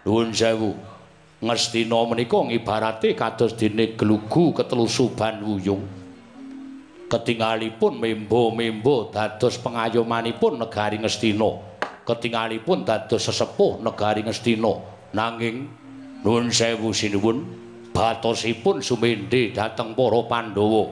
Nuwun 0.05 0.29
sewu 0.29 0.88
Ngastina 1.39 2.03
menika 2.03 2.35
ngibarate 2.43 3.15
kados 3.15 3.55
dene 3.55 3.95
glugu 3.95 4.51
ketelusuban 4.51 5.39
wuyung. 5.39 5.87
Ketingalipun 7.07 7.95
membo-membo 7.95 9.07
dados 9.07 9.55
pengayomanipun 9.63 10.59
negari 10.59 10.99
Ngastina. 10.99 11.47
Ketingalipun 12.03 12.83
dados 12.83 13.23
sesepuh 13.23 13.79
negari 13.79 14.27
Ngastina. 14.27 14.73
Nanging 15.15 15.63
nuwun 16.27 16.51
sewu 16.51 16.91
sinuwun, 16.91 17.47
batosipun 17.95 18.83
sumendhe 18.83 19.55
dhateng 19.55 19.95
para 19.95 20.19
Pandhawa. 20.27 20.91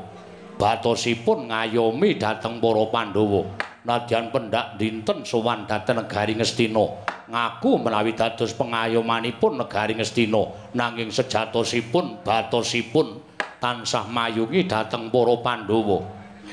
Batosipun 0.56 1.52
ngayomi 1.52 2.16
dhateng 2.16 2.64
para 2.64 2.88
Pandhawa. 2.88 3.52
Nadyan 3.84 4.32
pendak 4.32 4.80
dinten 4.80 5.28
sowan 5.28 5.68
dhateng 5.68 6.00
negari 6.00 6.40
Ngastina. 6.40 7.17
Ngaku 7.28 7.84
menawi 7.84 8.16
dados 8.16 8.56
pengayomanipun 8.56 9.60
negari 9.60 10.00
Ngastina 10.00 10.72
nanging 10.72 11.12
sejatosipun 11.12 12.24
batosipun 12.24 13.20
tansah 13.60 14.08
mayungi 14.08 14.64
dhateng 14.64 15.12
para 15.12 15.36
Pandhawa. 15.44 16.00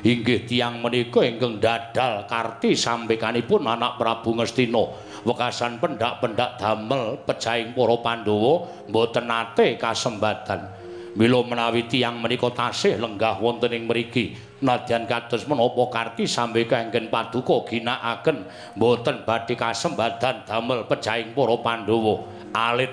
Inggih 0.02 0.42
tiyang 0.44 0.82
menika 0.82 1.22
ingkang 1.22 1.62
dadal 1.62 2.26
karti 2.26 2.74
sampekanipun 2.74 3.62
anak 3.70 3.94
Prabu 3.94 4.34
Ngastina 4.34 4.84
wekasan 5.22 5.78
pendak-pendak 5.78 6.58
damel 6.58 7.22
pejahing 7.22 7.72
para 7.72 7.96
Pandhawa 8.02 8.66
mboten 8.90 9.30
nate 9.30 9.78
kasembatan. 9.78 10.82
Mila 11.14 11.46
menawi 11.46 11.86
tiyang 11.86 12.18
menika 12.18 12.50
tasih 12.50 12.98
lenggah 12.98 13.38
wonten 13.38 13.70
ing 13.70 13.86
mriki 13.86 14.34
nadyan 14.62 15.08
kados 15.08 15.48
menapa 15.50 15.90
karti 15.90 16.28
sambe 16.28 16.68
kanggen 16.68 17.10
paduka 17.10 17.66
ginakaken 17.66 18.46
boten 18.78 19.26
badhe 19.26 19.58
kasembadan 19.58 20.46
damel 20.46 20.86
pejahing 20.86 21.34
para 21.34 21.56
Pandhawa. 21.58 22.14
Alit 22.54 22.92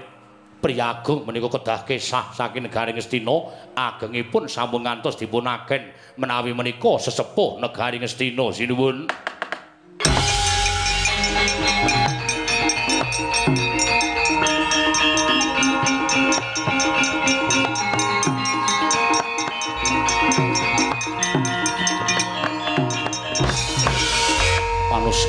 priyagung 0.61 1.25
menika 1.25 1.49
kedah 1.57 1.81
kesah 1.85 2.33
saking 2.37 2.69
negari 2.69 2.93
Ngastina 2.93 3.35
agengipun 3.73 4.45
sampun 4.45 4.85
ngantos 4.85 5.17
dipunaken 5.17 5.89
menawi 6.21 6.53
menika 6.53 7.01
sesepuh 7.01 7.57
negari 7.57 7.97
Ngastina 7.97 8.53
sinuwun 8.53 9.09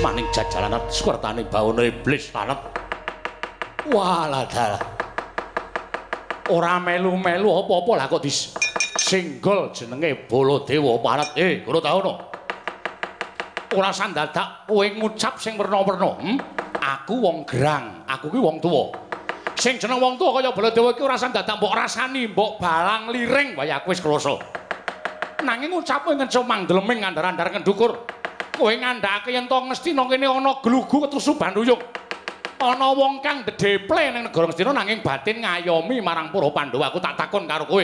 maning 0.02 0.26
jajalanat 0.34 0.90
swertane 0.90 1.46
bawana 1.46 1.86
iblis 1.86 2.34
lanet 2.34 2.58
waladal 3.86 4.74
ora 6.50 6.82
melu-melu 6.82 7.46
apa-apa 7.62 7.92
lah 7.94 8.06
kok 8.10 8.26
disinggol 8.26 9.70
jenenge 9.70 10.26
Baladewa 10.26 10.98
parat 10.98 11.30
eh 11.38 11.62
guru 11.62 11.78
taono 11.78 12.18
ora 13.78 13.94
sandadak 13.94 14.66
kowe 14.66 14.82
ngucap 14.82 15.38
sing 15.38 15.54
werna-werna 15.54 16.18
hm? 16.18 16.36
aku 16.82 17.14
wong 17.22 17.46
gerang 17.46 18.02
aku 18.10 18.26
ki 18.28 18.42
wong 18.42 18.58
tuwa. 18.58 18.90
Sing 19.54 19.78
jeneng 19.78 20.02
wong 20.02 20.18
tuwa 20.18 20.42
kaya 20.42 20.50
Baladewa 20.50 20.98
iki 20.98 21.02
ora 21.06 21.14
sandadak 21.14 21.62
mbok 21.62 21.78
rasani 21.78 22.26
mbok 22.26 22.58
balang 22.58 23.14
liring 23.14 23.54
waya 23.54 23.78
aku 23.78 23.94
wis 23.94 24.02
kloso 24.02 24.42
nanging 25.42 25.74
ngucapmu 25.74 26.18
ngenco 26.18 26.40
mangdeleming 26.46 26.98
ngandar-andar 27.02 27.50
ngendukur 27.54 28.21
kowe 28.62 28.74
ngandhake 28.78 29.34
yen 29.34 29.50
to 29.50 29.58
Ngastina 29.58 30.06
kene 30.06 30.26
ana 30.30 30.62
glugu 30.62 31.02
ketrusu 31.02 31.34
banduyung. 31.34 31.82
Ana 32.62 32.94
wong 32.94 33.18
kang 33.18 33.42
dedeple 33.42 34.14
ning 34.14 34.30
negara 34.30 34.46
Ngastina 34.46 34.70
nanging 34.70 35.02
batin 35.02 35.42
ngayomi 35.42 35.98
marang 35.98 36.30
para 36.30 36.46
Pandhawa. 36.54 36.94
Aku 36.94 37.02
tak 37.02 37.18
takon 37.18 37.50
karo 37.50 37.66
kowe. 37.66 37.82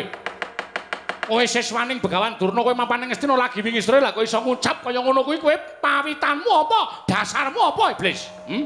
Kowe 1.26 1.44
siswaning 1.44 1.98
Begawan 1.98 2.38
Durna 2.38 2.62
kowe 2.62 2.70
mapan 2.78 3.02
ning 3.02 3.10
Ngastina 3.10 3.34
lagi 3.34 3.58
wingi 3.58 3.82
sore 3.82 3.98
lah 3.98 4.14
kowe 4.14 4.22
iso 4.22 4.38
ngucap 4.38 4.86
kaya 4.86 5.02
ngono 5.02 5.26
kuwi 5.26 5.42
kowe 5.42 5.54
pawitanmu 5.82 6.46
apa? 6.46 6.80
Dasarmu 7.10 7.58
apa 7.58 7.84
iblis? 7.98 8.30
Hm? 8.46 8.64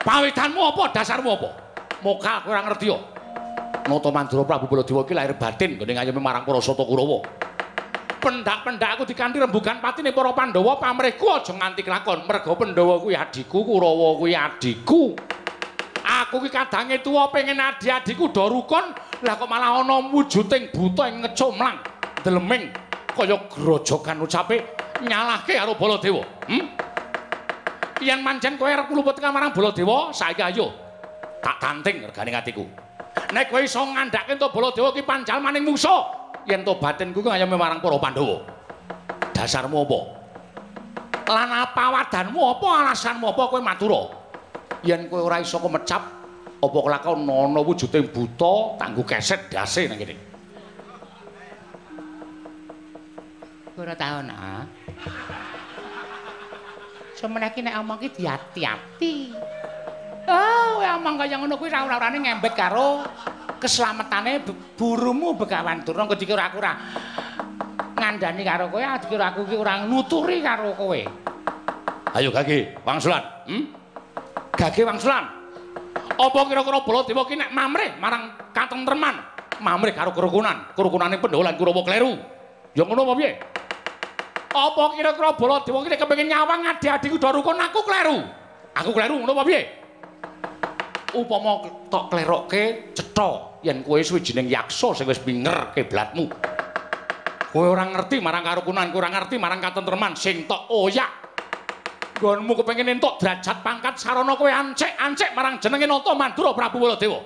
Pawitanmu 0.00 0.60
apa? 0.72 0.82
Dasarmu 0.96 1.28
apa? 1.36 1.48
Mokal 2.00 2.48
kowe 2.48 2.50
ora 2.56 2.64
ngerti 2.64 2.88
yo. 2.88 2.96
Nata 3.82 4.08
Mandura 4.08 4.46
Prabu 4.48 4.72
Baladewa 4.72 5.04
iki 5.04 5.12
lahir 5.12 5.36
batin 5.36 5.76
gone 5.76 5.92
ngayomi 5.92 6.20
marang 6.22 6.48
para 6.48 6.64
Sata 6.64 6.80
Kurawa. 6.80 7.51
Pendak-pendak 8.22 8.94
aku 8.94 9.02
dikanthi 9.02 9.42
rembugan 9.42 9.82
patine 9.82 10.14
para 10.14 10.30
Pandhawa 10.30 10.78
pamrihku 10.78 11.26
aja 11.34 11.50
nganti 11.50 11.82
kelakon. 11.82 12.22
Merga 12.22 12.54
Pandhawa 12.54 13.02
kuwi 13.02 13.18
adikku 13.18 13.66
Kurawa 13.66 14.14
kuwi 14.22 14.38
adikku. 14.38 15.18
Aku 16.02 16.38
ki 16.38 16.50
kadange 16.50 17.02
tuwa 17.02 17.30
pengen 17.34 17.58
adi-adiku 17.58 18.30
do 18.30 18.46
rukun 18.46 18.94
lah 19.22 19.34
kok 19.38 19.46
malah 19.50 19.82
ana 19.82 20.02
wujuding 20.10 20.70
buta 20.70 21.10
ing 21.10 21.26
ngecomlang 21.26 21.82
deleming. 22.22 22.70
Kaya 23.12 23.36
grojogan 23.50 24.22
ucape 24.22 24.56
nyalahke 25.02 25.58
karo 25.58 25.74
Baladewa 25.74 26.22
hm 26.46 26.64
yen 28.02 28.22
manjen 28.22 28.54
kowe 28.54 28.70
arep 28.70 28.86
ngluput 28.86 29.18
marang 29.18 29.50
Baladewa 29.50 30.14
saiki 30.14 30.42
ayo 30.42 30.70
tak 31.42 31.58
tanting 31.58 32.06
regane 32.06 32.30
atiku. 32.34 32.64
Nek 33.34 33.50
kowe 33.50 33.62
iso 33.62 33.82
ngandhake 33.82 34.38
to 34.38 34.46
Baladewa 34.50 34.94
ki 34.94 35.02
panjal 35.02 35.42
maning 35.42 35.66
musuh 35.66 36.21
yen 36.46 36.66
to 36.66 36.74
batinku 36.78 37.22
ku 37.22 37.28
ngayomi 37.30 37.54
marang 37.54 37.78
para 37.78 37.98
Pandhawa. 37.98 38.36
Dasarmu 39.32 39.86
apa? 39.86 40.00
Lan 41.26 41.50
apa 41.50 41.84
wadanmu 41.94 42.40
apa 42.58 42.66
alasanmu 42.84 43.26
apa 43.30 43.42
kowe 43.48 43.62
matura? 43.62 44.02
Yen 44.82 45.06
kowe 45.06 45.22
ora 45.22 45.38
iso 45.40 45.62
kemecap 45.62 46.02
apa 46.62 46.78
kelakon 46.78 47.26
ana 47.26 47.60
wujuding 47.62 48.10
buta 48.10 48.78
kanggo 48.78 49.02
keset 49.06 49.50
dase 49.50 49.86
nang 49.86 49.98
kene. 49.98 50.14
Ora 53.78 53.94
tau 53.96 54.20
ana. 54.20 54.66
Semeniki 57.16 57.62
nek 57.62 57.78
omong 57.80 57.98
ki 58.02 58.08
diati-ati. 58.18 59.14
Oh, 60.26 60.78
kowe 60.78 60.86
omong 60.98 61.14
kaya 61.18 61.38
ngono 61.38 61.54
kuwi 61.58 61.70
ora 61.70 61.98
orane 61.98 62.18
ngembet 62.18 62.54
karo 62.54 63.06
keslametane 63.62 64.42
burumu 64.74 65.38
Begawan 65.38 65.86
Durna 65.86 66.10
kok 66.10 66.18
dikira 66.18 66.50
aku 66.50 66.58
ora 66.58 66.74
ngandani 67.94 68.42
karo 68.42 68.66
kowe, 68.66 68.82
dikira 68.82 69.30
aku 69.30 69.46
ki 69.46 69.54
ora 69.54 69.86
nuturi 69.86 70.42
karo 70.42 70.74
kowe. 70.74 71.00
Ayo 72.18 72.34
Gage, 72.34 72.74
Wangsulan. 72.82 73.22
Hm? 73.46 73.64
Gage 74.58 74.82
Wangsulan. 74.82 75.24
Apa 76.18 76.40
kira-kira 76.50 76.82
Baladewa 76.82 77.22
ki 77.24 77.38
nek 77.38 77.54
mamrih 77.54 77.94
marang 78.02 78.34
katentreman, 78.50 79.22
mamrih 79.62 79.94
karo 79.94 80.10
kerukunan, 80.10 80.74
kerukunane 80.74 81.22
Pandhawa 81.22 81.54
lan 81.54 81.56
Kurawa 81.56 81.82
kleru. 81.86 82.12
Ya 82.74 82.82
ngono 82.82 83.06
apa 83.06 83.14
piye? 83.14 83.30
Apa 84.50 84.84
kira-kira 84.98 85.38
Baladewa 85.38 85.78
ki 85.86 85.88
nek 85.94 86.00
kepengin 86.02 86.26
nyawang 86.34 86.66
adi-adiku 86.66 87.16
do 87.16 87.30
rukun 87.30 87.62
aku 87.62 87.80
kleru? 87.86 88.18
Aku 88.74 88.90
kleru 88.90 89.22
ngono 89.22 89.32
apa 89.38 89.46
piye? 89.46 89.62
Upama 91.12 91.60
tok 91.92 92.08
klerokke 92.08 92.92
cetha 92.96 93.60
yen 93.60 93.84
kowe 93.84 94.00
suwijining 94.00 94.48
yaksa 94.48 94.96
sing 94.96 95.04
wis 95.04 95.20
minger 95.28 95.68
kiblatmu. 95.76 96.24
Kowe 97.52 97.66
ora 97.68 97.84
ngerti 97.84 98.16
marang 98.24 98.40
karukunan, 98.40 98.88
kowe 98.88 99.04
ora 99.04 99.12
ngerti 99.12 99.36
marang 99.36 99.60
katentreman 99.60 100.16
sing 100.16 100.48
tok 100.48 100.72
oyak. 100.72 101.10
Nggonmu 102.16 102.56
kepengin 102.64 102.96
entuk 102.96 103.20
derajat 103.20 103.60
pangkat 103.60 104.00
sarana 104.00 104.32
kowe 104.40 104.48
ancek-ancek 104.48 105.36
marang 105.36 105.60
jenenge 105.60 105.84
Nata 105.84 106.16
Mandura 106.16 106.56
Prabu 106.56 106.80
Baladewa. 106.80 107.20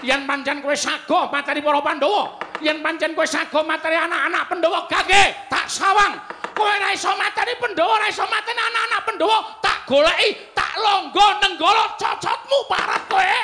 Yen 0.00 0.24
pancen 0.24 0.64
kowe 0.64 0.72
sago 0.72 1.28
materi 1.28 1.60
para 1.60 1.84
Pandhawa, 1.84 2.40
yen 2.64 2.80
pancen 2.80 3.12
kowe 3.12 3.28
sago 3.28 3.60
materi 3.68 4.00
anak-anak 4.00 4.48
Pandhawa 4.48 4.88
gage 4.88 5.24
tak 5.52 5.68
sawang 5.68 6.16
kowe 6.54 6.70
ora 6.70 6.94
iso 6.94 7.10
materi 7.18 7.58
Pandhawa 7.58 7.98
ora 7.98 8.06
iso 8.06 8.22
mateni 8.30 8.62
anak-anak 8.62 9.00
Pandhawa 9.02 9.38
tak 9.58 9.78
goleki 9.90 10.28
tak 10.54 10.72
longgo 10.78 11.26
nenggala 11.42 11.84
cocotmu 11.98 12.58
parat 12.70 13.02
kowe 13.10 13.34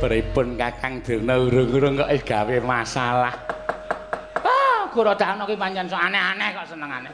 Pripun 0.00 0.56
Kakang 0.56 1.04
Dirna 1.04 1.36
urung-urung 1.36 2.00
kok 2.00 2.10
gawe 2.24 2.56
masalah. 2.64 3.59
Ah, 4.90 4.98
Gurodana 4.98 5.46
ki 5.46 5.54
pancen 5.54 5.86
sok 5.86 6.02
aneh-aneh 6.02 6.50
kok 6.50 6.66
senengane. 6.66 7.10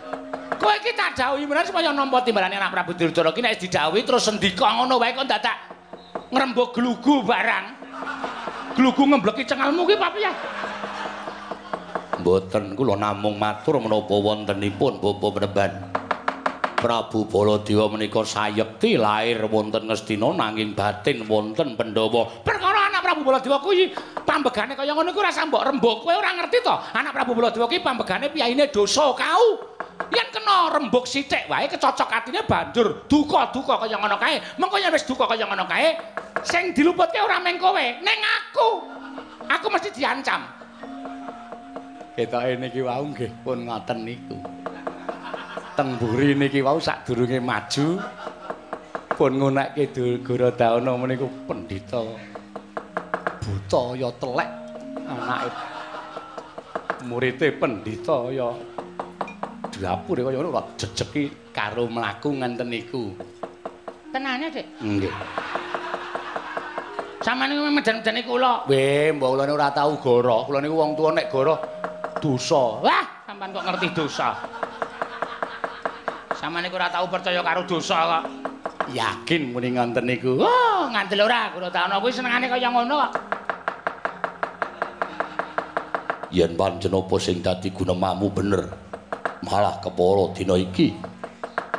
Kowe 0.57 0.73
iki 0.81 0.97
tak 0.97 1.13
dawuhi 1.13 1.45
menawa 1.45 1.69
supaya 1.69 1.93
nampa 1.93 2.25
timbalane 2.25 2.57
anak 2.57 2.73
Prabu 2.73 2.97
Duryudana 2.97 3.37
ki 3.37 3.41
nek 3.45 3.61
didhawuhi 3.61 4.01
terus 4.01 4.25
sendika 4.25 4.65
ngono 4.65 4.97
wae 4.97 5.13
kok 5.13 5.29
dadak 5.29 5.57
ngrembug 6.33 6.73
glugu 6.73 7.21
barang. 7.21 7.67
Glugu 8.81 9.03
ngembleki 9.05 9.45
cengalmu 9.45 9.85
ki 9.85 9.97
papiye? 10.01 10.33
Mboten 12.17 12.73
kula 12.73 12.97
namung 12.97 13.37
matur 13.37 13.77
menapa 13.77 14.17
wontenipun 14.25 14.97
Bapa 14.97 15.27
Meneban. 15.37 15.73
Prabu 16.87 17.27
Baladewa 17.27 17.91
menika 17.91 18.23
sayekti 18.23 18.95
lair 18.95 19.43
wonten 19.51 19.91
Ngastina 19.91 20.31
nanging 20.31 20.71
batin 20.71 21.27
wonten 21.27 21.75
Pandhawa. 21.75 22.47
Perkara 22.47 22.87
anak 22.87 23.03
Prabu 23.03 23.27
Baladewa 23.27 23.59
kuwi 23.59 23.91
pambegane 24.23 24.79
kaya 24.79 24.95
ngono 24.95 25.11
iku 25.11 25.19
rasa 25.19 25.43
mbok 25.51 25.67
rembug. 25.67 26.07
Kowe 26.07 26.15
ora 26.15 26.31
ngerti 26.39 26.63
to? 26.63 26.71
Anak 26.95 27.11
Prabu 27.11 27.35
Baladewa 27.35 27.67
ki 27.67 27.83
pambegane 27.83 28.31
piyaine 28.31 28.71
dosa 28.71 29.11
kau. 29.19 29.67
Yen 30.15 30.31
kena 30.31 30.79
rembug 30.79 31.11
sithik 31.11 31.51
wae 31.51 31.67
kecocok 31.67 32.07
atine 32.07 32.47
banjur 32.47 33.03
duka-duka 33.11 33.83
kaya 33.83 33.99
ngono 33.99 34.15
kae. 34.23 34.39
Mengko 34.55 34.79
yen 34.79 34.95
wis 34.95 35.03
duka 35.03 35.27
kaya 35.27 35.43
ngono 35.43 35.67
kae, 35.67 35.99
sing 36.47 36.71
diluputke 36.71 37.19
ora 37.19 37.43
meng 37.43 37.59
kowe, 37.59 37.83
ning 37.83 38.21
aku. 38.23 38.87
Aku 39.51 39.67
mesti 39.75 39.91
diancam. 39.91 40.47
Ketoke 42.15 42.55
niki 42.63 42.79
wau 42.87 43.11
nggih 43.11 43.35
pun 43.43 43.67
ngoten 43.67 44.07
niku. 44.07 44.56
Temburi 45.77 46.33
niki 46.33 46.65
wau 46.65 46.81
sadurunge 46.81 47.37
maju 47.37 48.01
pun 49.13 49.33
ngunekke 49.37 50.25
Gurodana 50.25 50.97
meniku 50.97 51.29
pendhita 51.45 52.01
buta 53.45 53.83
ya 53.93 54.09
telek 54.17 54.49
anake 55.05 55.51
murite 57.05 57.53
pendhita 57.61 58.33
ya 58.33 58.49
dapur 59.77 60.17
kaya 60.17 60.41
ngono 60.41 60.81
jejeki 60.81 61.53
karo 61.53 61.85
mlaku 61.93 62.33
ngenten 62.33 62.73
niku. 62.73 63.13
Tenane, 64.09 64.49
Dik. 64.49 64.67
Nggih. 64.81 65.13
Samane 67.21 67.53
medan-medani 67.53 68.25
kula. 68.25 68.65
Weh, 68.65 69.13
mbok 69.13 69.37
kula 69.37 69.45
ora 69.45 69.69
tau 69.77 70.01
goro. 70.01 70.49
Kula 70.49 70.65
niku 70.65 70.81
wong 70.81 70.97
tuwa 70.97 71.11
nek 71.13 71.29
goro 71.29 71.55
dosa. 72.17 72.81
Wah, 72.81 73.05
sampean 73.29 73.53
kok 73.53 73.65
ngerti 73.69 73.89
dosa. 73.93 74.29
Samane 76.37 76.69
ora 76.69 76.93
tau 76.93 77.09
percaya 77.09 77.41
karo 77.41 77.65
dosa 77.65 77.97
kok. 78.05 78.25
Yakin 78.93 79.57
muni 79.57 79.73
ngoten 79.73 80.05
niku. 80.05 80.37
Oh, 80.37 80.85
ngandel 80.93 81.25
ora 81.25 81.49
kula 81.49 81.73
taono 81.73 81.97
kuwi 82.05 82.13
senengane 82.13 82.47
kaya 82.53 82.69
ngono 82.69 82.95
kok. 83.01 83.13
Yen 86.37 86.53
pancen 86.53 86.93
apa 86.93 87.17
sing 87.17 87.41
dadi 87.41 87.73
gunemamu 87.73 88.29
bener, 88.29 88.69
malah 89.49 89.81
kepara 89.81 90.37
dina 90.37 90.61
iki. 90.61 90.93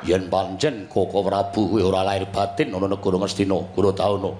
Yen 0.07 0.25
pancen 0.25 0.89
Koko 0.89 1.21
Prabu 1.21 1.77
kuwi 1.77 1.85
ora 1.85 2.01
lahir 2.01 2.25
batin 2.33 2.73
ana 2.73 2.89
negara 2.89 3.21
Ngastina, 3.21 3.61
Gurudawana. 3.77 4.31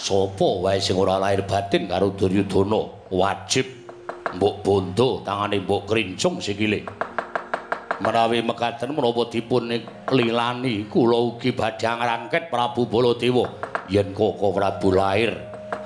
Sapa 0.00 0.48
wae 0.64 0.80
sing 0.80 0.96
ora 0.96 1.20
lahir 1.20 1.44
batin 1.44 1.84
karo 1.84 2.16
Duryudana 2.16 3.12
wajib 3.12 3.68
mbok 4.40 4.64
bondo 4.64 5.20
tangane 5.20 5.60
mbok 5.60 5.84
krincung 5.84 6.40
sikile. 6.40 7.11
Menawi 8.02 8.42
mekaten 8.42 8.98
menapa 8.98 9.30
dipun 9.30 9.70
lilani 10.10 10.90
kula 10.90 11.14
ugi 11.22 11.54
badhe 11.54 11.86
ngrangket 11.86 12.50
Prabu 12.50 12.90
Baladewa. 12.90 13.46
Yen 13.86 14.10
Koko 14.10 14.50
Prabu 14.50 14.90
lahir 14.90 15.38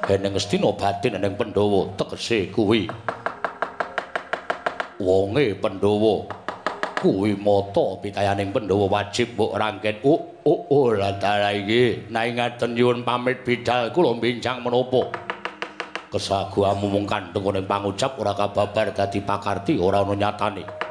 eneng 0.08 0.32
Ngastina 0.32 0.72
batin 0.72 1.20
eneng 1.20 1.36
Pandhawa 1.36 1.92
tegese 2.00 2.48
kuwi. 2.56 2.88
Wonge 4.96 5.60
Pandhawa 5.60 6.24
kuwi 7.04 7.36
mata 7.36 8.00
pitayaning 8.00 8.48
Pandhawa 8.48 8.88
wajib 8.88 9.36
mbok 9.36 9.52
rangket. 9.60 10.00
Oh 10.00 10.40
oh 10.48 10.60
oh 10.72 10.96
latara 10.96 11.52
iki. 11.52 12.08
Nai 12.08 12.32
ngaten 12.32 12.80
nyuwun 12.80 13.04
pamit 13.04 13.44
bidal 13.44 13.92
kula 13.92 14.16
bincang 14.16 14.64
menapa? 14.64 15.12
Kesaguamu 16.08 16.88
mung 16.88 17.04
kandheng 17.04 17.44
ning 17.52 17.68
pangucap 17.68 18.16
ora 18.16 18.32
kababar 18.32 18.88
dadi 18.96 19.20
pakarti 19.20 19.76
ora 19.76 20.00
ana 20.00 20.16
nyatane 20.16 20.85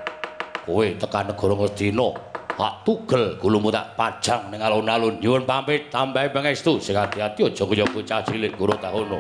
kowe 0.66 0.86
tekan 0.98 1.30
negara 1.30 1.54
Ngastina 1.56 2.10
hak 2.56 2.74
tugel 2.88 3.38
gulumu 3.38 3.70
tak 3.72 3.94
pajang 4.00 4.50
ning 4.52 4.64
alun-alun. 4.64 5.20
Nyuwun 5.20 5.44
pamit 5.46 5.92
tambahi 5.92 6.32
pangestu 6.34 6.80
sing 6.82 6.96
ati-ati 6.96 7.46
aja 7.46 7.64
kaya 7.68 7.86
bocah 7.86 8.20
cilik 8.26 8.56
guru 8.58 8.74
tahono 8.80 9.20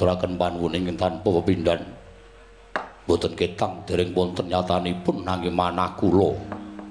ngaturaken 0.00 0.40
panuwuning 0.40 0.96
tanpa 0.96 1.28
pepindhan 1.28 1.84
boten 3.04 3.36
ketang 3.36 3.84
dereng 3.84 4.16
wonten 4.16 4.48
nyatanipun 4.48 5.28
nanging 5.28 5.52
manah 5.52 5.92
kula 5.92 6.40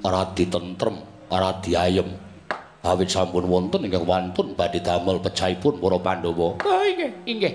radi 0.06 0.46
tentrem 0.46 1.02
radi 1.26 1.74
ayem 1.74 2.06
awit 2.86 3.10
sampun 3.10 3.50
wonten 3.50 3.82
ingkang 3.82 4.06
wantun 4.06 4.54
badhe 4.54 4.78
damel 4.86 5.18
pecahipun 5.26 5.82
para 5.82 5.98
Pandhawa 5.98 6.54
Oh, 6.62 6.84
inggih, 6.86 7.12
inggih. 7.26 7.54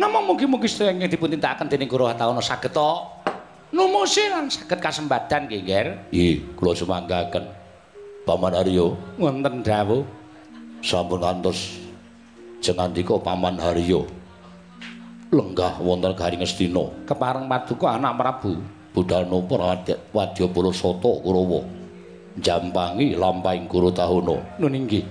Namung 0.00 0.24
mugi-mugi 0.32 0.72
sedaya 0.72 1.04
dipun 1.04 1.36
tindakaken 1.36 1.68
dening 1.68 1.92
Guru 1.92 2.08
Hatawana 2.08 2.40
saged 2.40 2.72
to 2.72 2.90
Numusi 3.76 4.24
lan 4.32 4.48
saged 4.48 4.80
kasembadan 4.80 5.52
nggih, 5.52 5.60
Nger. 5.68 5.86
Nggih, 6.08 6.56
kula 6.56 6.72
semanggaken. 6.72 7.44
Paman 8.24 8.56
Haryo 8.56 8.96
Wonten 9.20 9.60
dawuh. 9.60 10.00
sampun 10.80 11.20
kantos 11.20 11.76
jengandika 12.64 13.20
Paman 13.20 13.60
Haryo. 13.60 14.25
Lenggah 15.36 15.76
wonten 15.84 16.16
Garing 16.16 16.40
Astina. 16.40 16.80
Kepareng 17.04 17.44
paduka 17.44 17.92
anak 18.00 18.16
Prabu. 18.16 18.56
budal 18.96 19.28
nopo 19.28 19.60
Wadyabala 19.60 20.72
Sata 20.72 21.12
Kurawa 21.20 21.60
jampangi 22.40 23.12
lampahing 23.12 23.68
Guru 23.68 23.92
Tahuna 23.92 24.40
Nun 24.56 24.72
inggih. 24.72 25.04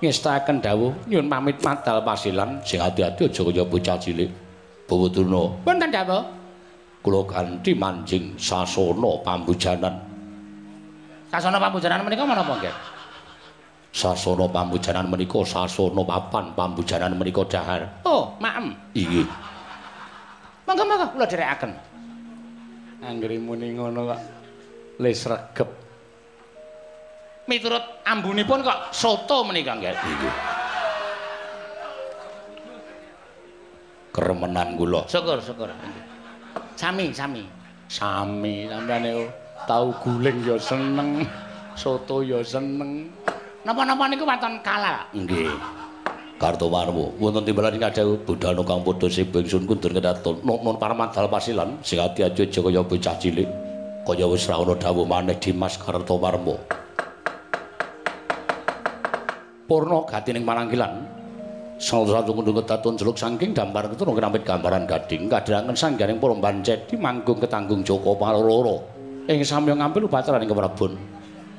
Ngestaken 0.00 0.64
dawuh 0.64 0.92
nyuwun 1.04 1.28
pamit 1.28 1.60
madal 1.60 2.00
pasilan. 2.00 2.64
sing 2.64 2.80
ati-ati 2.80 3.28
aja 3.28 3.40
kaya 3.44 3.64
bocah 3.68 3.96
cilik 4.00 4.32
Bawaduna 4.88 5.52
Wonten 5.68 5.92
dawuh. 5.92 6.24
kula 7.04 7.28
kanthi 7.28 7.76
manjing 7.76 8.32
sasana 8.40 9.20
pambujanan 9.20 9.94
Sasana 11.28 11.60
pambujanan 11.60 12.06
menika 12.08 12.24
menapa, 12.24 12.56
Nger? 12.56 12.76
sasana 13.92 14.48
pambujanan 14.48 15.06
menika 15.12 15.44
sasana 15.44 16.02
papan 16.08 16.56
pambujanan 16.56 17.12
menika 17.16 17.44
dahar 17.44 17.84
Oh, 18.04 18.32
maem. 18.40 18.72
inggih 18.96 19.28
Monggo-monggo 20.66 21.06
kula 21.14 21.26
dherekaken. 21.30 21.72
Anggere 23.06 23.38
muni 23.38 23.70
ngono 23.78 24.10
kok 24.10 24.20
lis 24.98 25.22
regep. 25.30 25.70
Miturut 27.46 28.02
ambunipun 28.02 28.66
kok 28.66 28.90
soto 28.90 29.46
menika, 29.46 29.78
Nger. 29.78 29.94
inggih 29.94 30.34
keremenan 34.16 34.80
kula 34.80 35.04
Syukur, 35.04 35.36
syukur. 35.44 35.68
Sami, 36.72 37.12
sami. 37.12 37.44
Sami 37.86 38.66
sampeane 38.66 39.10
oh. 39.14 39.28
tau 39.68 39.92
guling 40.02 40.42
ya 40.42 40.56
seneng, 40.58 41.22
soto 41.78 42.24
ya 42.24 42.42
seneng. 42.42 43.12
Napa-napa 43.62 44.10
niku 44.10 44.26
waton 44.26 44.58
kalal. 44.64 45.06
nggih 45.14 45.52
Kartowarmo 46.36 47.16
wonten 47.16 47.48
timbalan 47.48 47.80
ing 47.80 47.80
kadhau 47.80 48.20
budal 48.20 48.60
kang 48.60 48.84
padha 48.84 49.08
sibuk 49.08 49.40
ingsun 49.40 49.64
kundur 49.64 49.88
kedaton. 49.88 50.44
Non 50.44 50.76
paramadal 50.76 51.32
pasilan 51.32 51.80
sing 51.80 51.96
ati-ati 51.96 52.44
aja 52.44 52.60
kaya 52.60 52.84
bocah 52.84 53.16
cilik. 53.16 53.48
Kaya 54.04 54.28
wis 54.28 54.44
ra 54.44 54.60
ana 54.60 54.76
dawuh 54.76 55.08
maneh 55.08 55.34
Dimas 55.40 55.80
Kartowarmo 55.80 56.60
Purna 59.66 59.98
gatining 60.06 60.46
marangkilan 60.46 60.92
Salah 61.76 62.20
satu 62.20 62.32
kundung 62.32 62.56
kedaton 62.60 62.96
jeluk 62.96 63.16
saking 63.20 63.52
dampar 63.52 63.84
keturun 63.88 64.16
kenamit 64.16 64.44
gambaran 64.44 64.88
gading. 64.88 65.28
Kadrangan 65.28 65.76
sangganing 65.76 66.16
para 66.16 66.32
bancet 66.32 66.88
manggung 66.96 67.36
ketanggung 67.36 67.84
Joko 67.84 68.16
Paloro. 68.16 68.80
Ing 69.28 69.44
samya 69.44 69.76
ngambil 69.76 70.08
upataran 70.08 70.40
ing 70.40 70.48
keprabon 70.48 71.15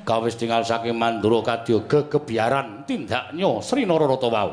kawis 0.08 0.40
tinggal 0.40 0.64
saking 0.64 0.96
mandura 0.96 1.44
kadya 1.44 1.84
gegebiaran 1.84 2.88
tindaknya 2.88 3.60
Sri 3.60 3.84
Nararata 3.84 4.32
wau 4.32 4.50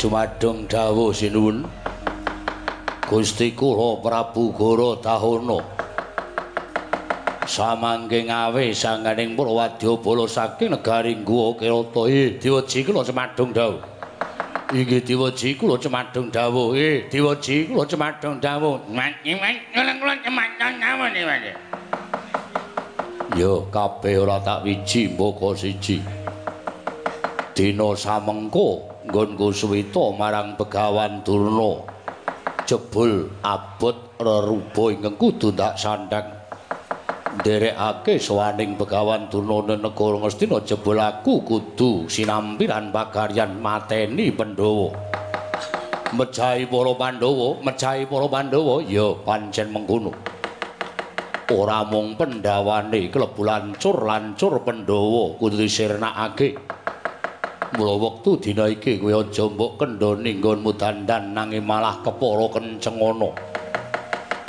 pareng 0.00 0.64
jumadung 0.64 0.64
dawuh 0.64 1.12
sinuwun. 1.12 1.68
Gusti 3.04 3.52
kula 3.52 4.00
Prabu 4.00 4.54
Goro 4.54 4.96
Tahana 4.96 5.60
samangke 7.44 8.22
ngawe 8.24 8.64
sanganing 8.72 9.34
Purwadya 9.36 9.98
bala 9.98 10.24
saking 10.30 10.70
negari 10.70 11.18
Guwa 11.26 11.58
Kirata 11.58 12.06
eh 12.06 12.38
diwaji 12.38 12.86
kula 12.86 13.02
cemadung 13.02 13.50
dawuh 13.50 13.82
inggih 14.70 15.02
diwaji 15.02 15.58
kula 15.58 15.74
cemadung 15.82 16.30
dawuh 16.30 16.78
eh 16.78 17.10
diwaji 17.10 17.66
kula 17.66 17.82
cemadung 17.90 18.38
dawuh. 18.38 18.78
Yo 23.34 23.66
kabeh 23.70 24.14
ora 24.22 24.38
tak 24.38 24.62
wiji 24.62 25.10
mboko 25.10 25.54
siji. 25.58 25.98
Dina 27.54 27.90
samengko 27.98 28.89
nggonku 29.10 29.50
suwita 29.50 30.14
marang 30.14 30.54
Begawan 30.54 31.26
Durna. 31.26 31.82
Jebul 32.62 33.26
abot 33.42 34.14
reruba 34.22 34.94
ingkang 34.94 35.18
kudu 35.18 35.50
tak 35.50 35.74
sandhang. 35.74 36.30
Nderekake 37.42 38.22
sawaning 38.22 38.78
Begawan 38.78 39.26
Durna 39.26 39.74
negara 39.74 40.14
Ngastina 40.22 40.62
jebul 40.62 41.02
aku 41.02 41.42
kudu 41.42 42.06
sinampiran 42.06 42.94
pagaryan 42.94 43.58
mateni 43.58 44.30
Pandhawa. 44.30 44.94
Mejahi 46.14 46.70
para 46.70 46.92
Pandhawa 46.94 47.58
mejahi 47.66 48.06
para 48.06 48.26
Pandhawa 48.30 48.74
ya 48.86 49.10
pancen 49.26 49.74
mengkono. 49.74 50.14
Ora 51.50 51.82
mung 51.82 52.14
pendhawane 52.14 53.10
klebu 53.10 53.42
lancur-lancur 53.42 54.62
Pandhawa 54.62 55.34
kudu 55.34 55.58
disirnakake 55.58 56.54
mula 57.80 57.96
wektu 57.96 58.36
dina 58.36 58.68
iki 58.68 59.00
kowe 59.00 59.08
aja 59.08 59.48
mbok 59.48 59.80
kendhoni 59.80 60.36
nggonmu 60.36 60.76
dandan 60.76 61.32
nanging 61.32 61.64
malah 61.64 61.96
kepara 62.04 62.52
kenceng 62.52 63.00
ana 63.00 63.32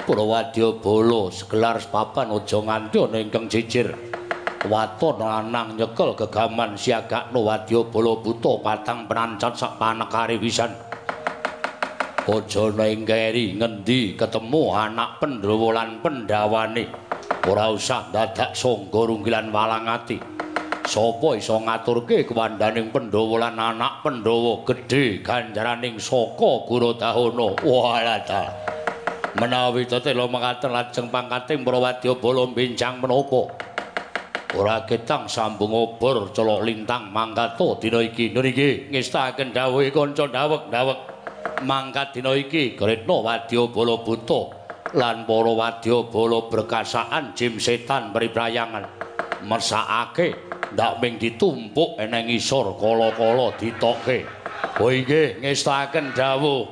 para 0.03 0.23
wadyabala 0.27 1.31
segelar 1.31 1.79
sepapan 1.79 2.35
aja 2.35 2.59
nganti 2.59 2.97
ana 2.99 3.17
ingkang 3.23 3.47
jijir. 3.47 3.95
Waton 4.67 5.23
lanang 5.23 5.79
nyekel 5.79 6.11
gegaman 6.19 6.75
siagakno 6.75 7.39
wadyabala 7.47 8.19
buta 8.19 8.59
patang 8.59 9.07
penancat 9.07 9.55
sak 9.55 9.79
panekare 9.79 10.35
wisan 10.35 10.75
aja 12.27 12.63
nengkeri 12.69 13.57
ngendi 13.57 14.19
ketemu 14.19 14.63
anak 14.75 15.23
Pandhawa 15.23 15.67
lan 15.81 16.03
Pandhawane 16.03 16.85
ora 17.47 17.71
usah 17.71 18.11
dadak 18.13 18.53
sangga 18.53 19.01
runggilan 19.07 19.49
walang 19.49 19.89
ati 19.89 20.40
sapa 20.85 21.37
iso 21.37 21.61
ngaturke 21.61 22.25
kuwandaning 22.25 22.89
Pandhawa 22.89 23.47
lan 23.49 23.57
anak 23.57 24.01
Pandhawa 24.01 24.65
gedhe 24.65 25.21
ganjaraning 25.21 26.01
saka 26.01 26.65
Guru 26.65 26.97
Dahana? 26.97 27.47
Walata 27.61 28.43
menawi 29.37 29.87
tetela 29.87 30.27
mekaten 30.27 30.71
lajeng 30.75 31.07
pangkating 31.07 31.63
para 31.63 31.79
wadyabala 31.79 32.43
benjang 32.51 32.99
menapa? 32.99 33.47
Ora 34.51 34.83
ketang 34.83 35.31
sambung 35.31 35.71
obor 35.71 36.35
colok 36.35 36.67
lintang 36.67 37.07
mangkato 37.07 37.79
dina 37.79 38.03
iki. 38.03 38.35
Niki 38.35 38.91
ngestaken 38.91 39.55
dawuhe 39.55 39.95
kanca 39.95 40.27
dawek-dawek 40.27 40.99
mangkat 41.63 42.19
dina 42.19 42.35
iki 42.35 42.75
Gretna 42.75 43.15
Wadyabala 43.23 44.03
Buta 44.03 44.41
lan 44.91 45.23
para 45.23 45.51
wadyabala 45.55 46.51
berkasaan 46.51 47.31
jim 47.31 47.55
setan 47.63 48.11
priprayangan 48.11 48.83
mesakake 49.47 50.50
ndak 50.73 51.01
ming 51.01 51.17
ditumpuk 51.17 51.97
eneng 51.97 52.29
isor 52.29 52.77
kala-kala 52.77 53.57
ditokke. 53.57 54.23
Oh 54.77 54.93
inggih 54.93 55.41
ngestaken 55.41 56.13
dawuh 56.13 56.69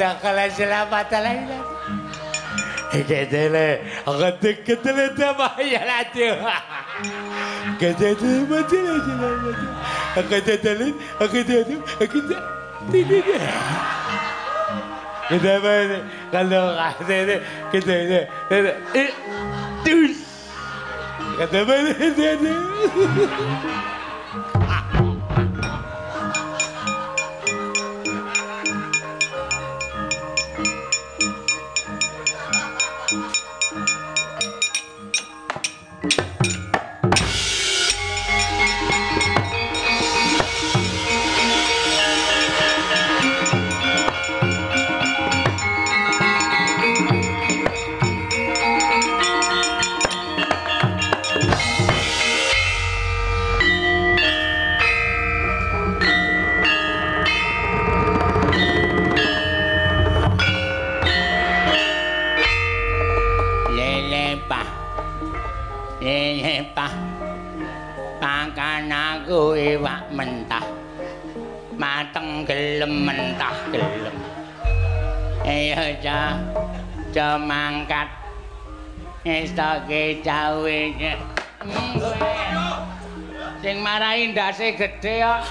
kadang 0.00 0.16
kala 0.24 0.48
selamat 0.48 1.12
lain. 1.12 1.44
Kedele, 2.88 3.84
aku 4.08 4.32
kedele 4.64 5.12
sama 5.12 5.60
ya 5.60 5.84
lati. 5.84 6.24
Kedele 7.76 8.48
mati 8.48 8.78
lagi 8.80 9.12
lagi. 9.20 9.52
Aku 10.16 10.40
kedele, 10.40 10.88
aku 11.20 11.36
kedele, 11.44 11.76
aku 12.00 12.16
kedele. 12.16 13.20
Kita 15.28 15.54
mana 15.60 15.98
kalau 16.32 16.64
kedele, 17.04 17.36
kedele, 17.68 18.20
eh, 18.96 19.12
gedhe 84.78 85.14
kok. 85.24 85.42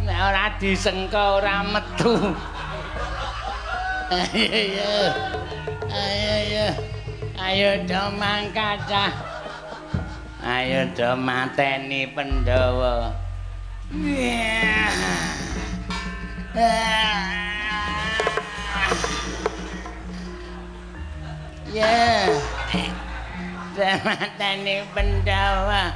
Nek 0.00 0.18
ora 0.18 0.44
disengko 0.56 1.38
ora 1.38 1.60
metu. 1.62 2.14
Ayo. 4.10 4.94
Ayo 5.86 6.30
ayo. 6.40 6.66
Ayo 7.40 7.70
do 7.86 8.02
mangkat. 8.18 8.90
Ayo 10.42 10.88
do 10.96 11.14
mateni 11.14 12.10
Pandhawa. 12.10 13.12
Ya. 21.70 22.26
Do 23.76 23.88
mateni 24.04 24.82
Pandhawa. 24.90 25.94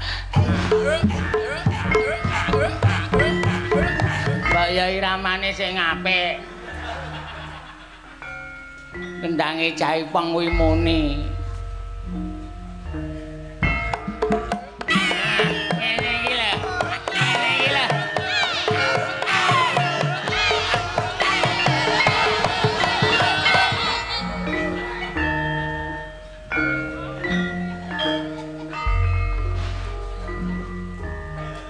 Mbak 4.50 4.68
Yai 4.76 4.96
ramane 5.02 5.50
sing 5.54 5.74
apik. 5.78 6.34
kendange 9.24 9.72
cai 9.80 10.04
pengwi 10.12 10.46
muni 10.52 11.00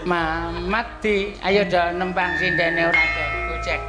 Mamati, 0.04 1.32
ayo 1.40 1.64
do 1.64 1.80
nempang 1.96 2.36
sindene 2.36 2.92
ora 2.92 3.04
gojek. 3.48 3.80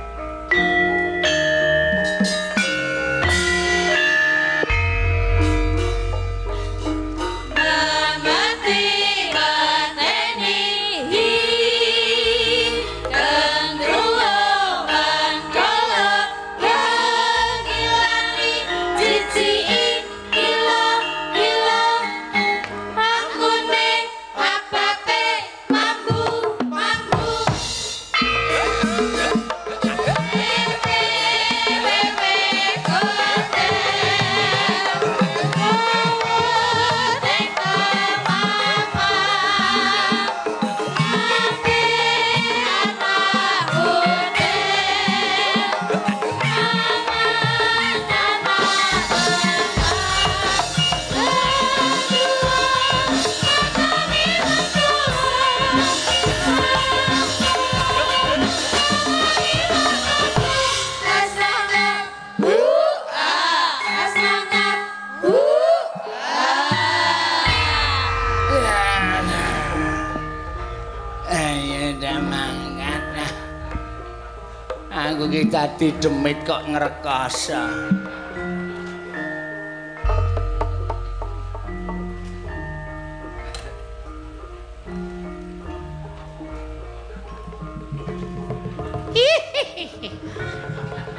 Dadi 75.76 75.92
demit 76.00 76.40
kok 76.48 76.72
ngrekoso. 76.72 77.60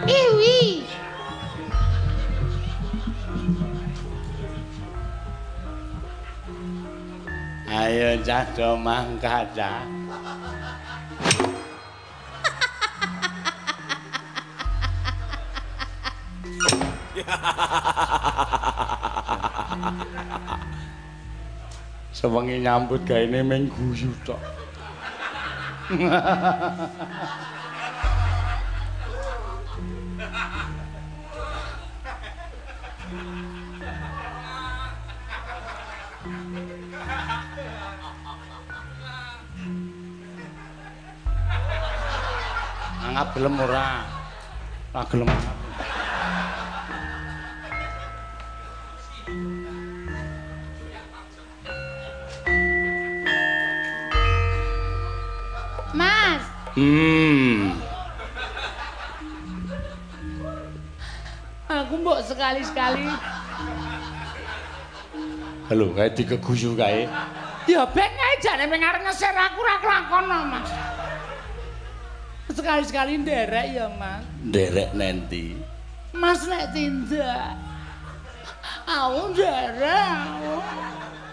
Iwi. 0.09 0.89
Ayo 7.69 8.09
cah 8.25 8.73
mangkat 8.81 9.53
cah. 9.53 9.96
Sewengi 22.17 22.65
nyambut 22.65 23.05
gaene 23.05 23.45
ming 23.45 23.69
guyu 23.77 24.09
tok. 24.25 24.41
Angap 43.05 43.29
gelem 43.37 43.61
ora? 43.61 44.09
Ora 44.97 45.05
gelem 45.13 45.29
sekali-sekali. 62.47 63.07
Halo, 65.67 65.91
kae 65.99 66.15
dikeguyu 66.15 66.79
kae. 66.79 67.11
Ya 67.67 67.83
ben 67.91 68.13
ae 68.15 68.35
jane 68.39 68.71
ming 68.71 68.87
arep 68.87 69.03
ngeser 69.03 69.35
aku 69.35 69.59
ora 69.67 69.77
kelakono, 69.83 70.39
Mas. 70.55 70.71
Sekali-sekali 72.55 73.19
nderek 73.19 73.67
ya, 73.75 73.91
Mas. 73.91 74.23
Nderek 74.47 74.95
nenti. 74.95 75.59
Mas 76.15 76.47
nek 76.47 76.71
tindak. 76.71 77.59
Aku 78.87 79.35
nderek. 79.35 80.15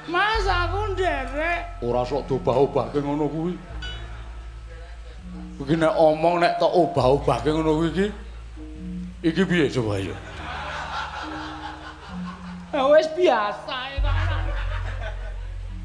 Mas 0.10 0.45
aku 0.49 0.98
nderek. 0.98 1.61
Ora 1.85 2.02
sok 2.10 2.26
dobah-obahke 2.26 3.06
ngono 3.06 3.30
kuwi. 3.30 3.53
Iki 5.61 5.77
nek 5.77 5.94
omong 5.94 6.41
nek 6.41 6.57
tok 6.57 6.73
obah-obahke 6.73 7.53
ngono 7.53 7.77
kuwi 7.77 7.90
iki. 7.94 8.07
Iki 9.30 9.41
piye 9.45 9.69
coba 9.69 10.02
ya? 10.02 10.32
Ya 12.73 12.89
wis 12.89 13.05
biasa. 13.13 13.77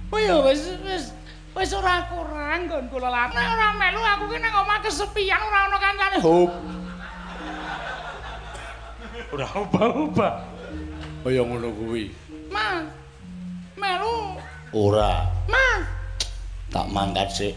Oh 0.09 0.16
ya 0.16 0.40
wis 0.40 0.73
wis 0.89 1.12
wis 1.52 1.70
ora 1.77 2.09
kurang 2.09 2.65
nggon 2.65 2.89
kula 2.89 3.12
lan. 3.12 3.28
Nek 3.28 3.44
ora 3.44 3.69
melu 3.77 4.01
aku 4.01 4.24
ki 4.32 4.40
nang 4.40 4.65
omah 4.65 4.81
kesepian 4.81 5.36
ora 5.36 5.59
ono 5.69 5.77
kancane. 5.77 6.16
Hop. 6.24 6.51
Ora 9.36 9.47
obah-obah. 9.52 10.35
Kaya 11.28 11.44
ngono 11.44 11.69
kuwi. 11.77 12.09
Mas. 12.48 12.89
Melu. 13.77 14.40
Ora, 14.73 15.28
Mas. 15.44 15.85
tak 16.73 16.89
mangkat 16.89 17.28
sik. 17.28 17.55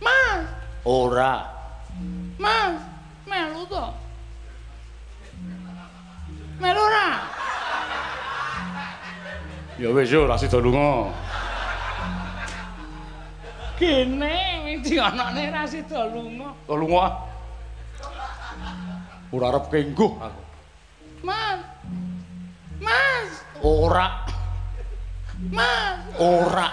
Mas. 0.00 0.48
Ora. 0.88 1.44
Mas. 2.40 2.80
Melu 3.28 3.68
to. 3.68 3.84
Melu 6.56 6.80
ora? 6.80 7.08
Ya 9.76 9.92
wis 9.92 10.08
yo 10.08 10.24
ora 10.24 10.40
sida 10.40 10.56
lunga. 10.56 11.12
Kene 13.76 14.64
wing 14.64 14.80
dionokne 14.80 15.52
ra 15.52 15.68
sida 15.68 16.08
lunga. 16.08 16.48
Kok 16.64 16.76
lunga? 16.80 17.00
ah? 17.04 17.12
Ora 19.36 19.52
arep 19.52 19.68
kengguh 19.68 20.16
aku. 20.16 20.42
Mas. 21.20 21.60
Mas. 22.80 23.28
Ora, 23.60 24.24
Mas. 25.52 26.00
ora. 26.16 26.72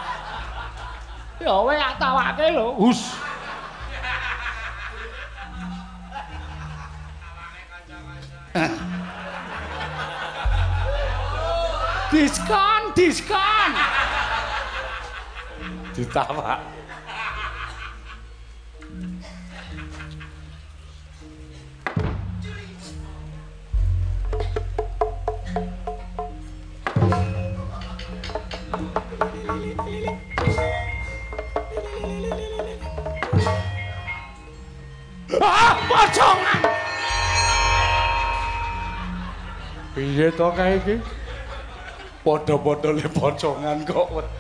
Ya 1.44 1.60
wis 1.60 1.76
tak 1.76 2.00
tawake 2.00 2.56
lho. 2.56 2.72
Hus. 2.80 3.02
Diskon, 12.14 12.94
diskon. 12.96 13.74
Ditawak. 15.98 16.62
Ah, 35.42 35.74
pocongan. 35.90 36.62
Piye 39.98 40.30
to 40.38 40.52
kae 40.54 40.78
iki? 40.78 41.23
Padha-padha 42.24 42.96
le 42.96 43.04
pocongan 43.12 43.84
kok 43.84 44.08
wedi. 44.16 44.32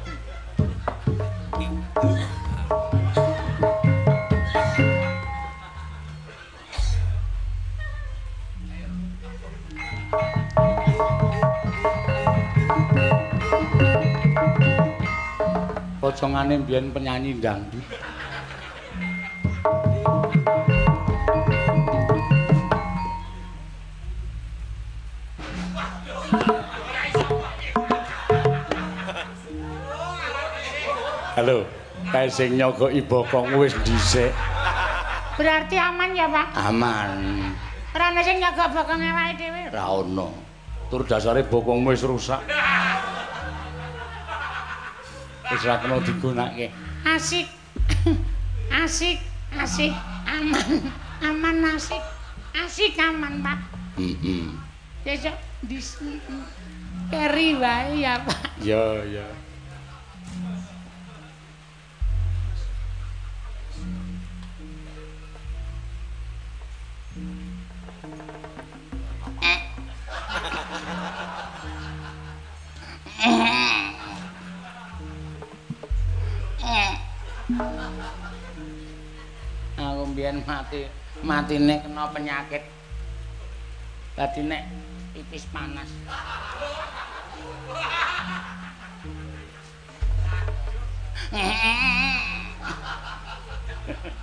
Pocongane 15.99 16.55
mbiyen 16.63 16.87
penyanyi 16.95 17.35
dangdut. 17.43 17.83
Halo, 31.33 31.65
kae 32.13 32.29
sing 32.29 32.53
nyogoki 32.61 33.01
bokong 33.01 33.57
wis 33.57 33.73
dhisik. 33.81 34.29
Berarti 35.33 35.81
aman 35.81 36.13
ya, 36.13 36.29
Pak? 36.29 36.53
Aman. 36.53 37.49
Ora 37.89 38.13
ana 38.13 38.21
sing 38.21 38.37
nyagak 38.37 38.69
bokong 38.69 39.01
awake 39.01 39.41
dhewe. 39.41 39.73
Ra 39.73 39.89
ono. 39.89 40.29
Tur 40.93 41.01
dasare 41.09 41.41
bokongmu 41.41 41.89
wis 41.89 42.05
rusak. 42.05 42.37
Wis 45.49 45.61
ra 45.65 45.81
kena 45.81 45.97
digunakake. 46.05 46.69
Asik. 47.01 47.49
asik, 48.85 49.17
asik, 49.57 49.93
aman. 50.29 50.69
Aman 51.17 51.57
asik. 51.73 52.03
Asik 52.53 52.93
aman, 53.01 53.41
Pak. 53.41 53.57
Heeh. 53.97 54.53
Besok 55.01 55.37
dis 55.65 55.97
keri 57.09 57.57
wae 57.57 58.05
ya, 58.05 58.21
Pak. 58.21 58.53
Ya, 58.61 59.01
ya. 59.09 59.25
Aku 70.33 70.41
mbiyen 80.09 80.41
mati, 80.41 80.89
matine 81.21 81.85
kena 81.85 82.09
penyakit. 82.09 82.65
Dadi 84.17 84.41
nek 84.49 84.65
pipis 85.13 85.45
panas. 85.53 85.89
Mm-mm. 91.33 92.13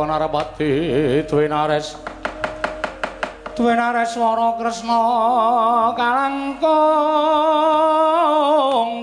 Dewa 0.00 0.16
Narapati 0.16 1.28
duwe 1.28 1.44
nares. 1.44 1.92
Duwe 3.52 3.76
nares 3.76 4.16
swara 4.16 4.56
Kresna 4.56 5.92
kalangkung 5.92 6.64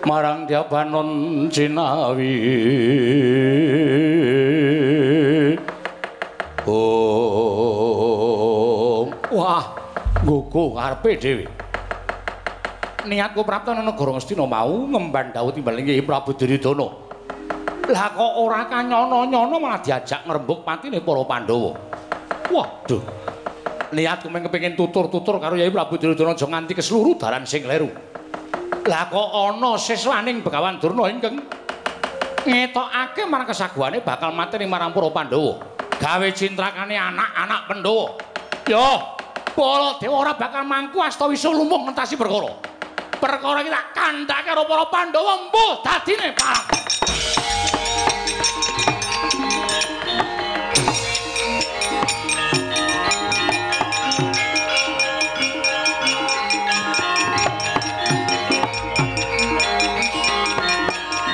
marang 0.08 0.48
Jabanon 0.48 1.52
Cinawi 1.52 2.32
Oh, 6.64 7.51
wah, 9.32 9.64
gugu 10.20 10.76
ngarepe 10.76 11.10
dhewe. 11.16 11.44
Niatku 13.02 13.42
prapta 13.42 13.74
negara 13.74 14.14
Ngastina 14.14 14.46
mau 14.46 14.86
ngemban 14.86 15.34
dawuh 15.34 15.50
timbal 15.50 15.74
Nggih 15.74 16.06
Prabu 16.06 16.38
Duryudana. 16.38 16.86
Lah 17.90 18.14
kok 18.14 18.32
ora 18.38 18.70
kanyono-nyono 18.70 19.58
malah 19.58 19.82
diajak 19.82 20.22
ngrembug 20.22 20.62
patine 20.62 21.02
para 21.02 21.22
Pandhawa. 21.26 21.74
Waduh. 22.46 23.02
Niatku 23.90 24.30
mung 24.30 24.46
kepengin 24.46 24.78
tutur-tutur 24.78 25.42
karo 25.42 25.58
Yai 25.58 25.74
Prabu 25.74 25.98
Duryudana 25.98 26.38
aja 26.38 26.46
nganti 26.46 26.78
keseluruh 26.78 27.18
dalan 27.18 27.42
sing 27.42 27.66
kleru. 27.66 27.90
Lah 28.86 29.10
kok 29.10 29.28
ana 29.34 29.74
siswaning 29.74 30.46
Begawan 30.46 30.78
Durna 30.78 31.10
ingkang 31.10 31.42
ngetokake 32.46 33.26
marang 33.26 33.50
kesaguhane 33.50 33.98
bakal 34.06 34.30
mateni 34.30 34.70
marang 34.70 34.94
para 34.94 35.10
Pandhawa. 35.10 35.58
Gawe 35.98 36.28
cintrakane 36.30 36.94
anak-anak 36.94 37.66
Pandhawa. 37.66 38.06
Yo, 38.70 39.18
para 39.52 40.00
dewa 40.00 40.16
ora 40.24 40.32
bakal 40.34 40.64
mangku 40.64 40.98
asta 41.04 41.28
wisa 41.28 41.52
lumung 41.52 41.84
ngentasi 41.88 42.16
perkara. 42.16 42.52
Perkara 43.20 43.62
iki 43.62 43.70
tak 43.70 43.86
kandhake 43.94 44.50
karo 44.50 44.66
para 44.66 44.84
Pandhawa 44.90 45.46
mbuh 45.48 45.72
dadine 45.84 46.34
parang. 46.34 46.66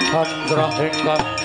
Chandra 0.08 0.66
ingkang 0.82 1.37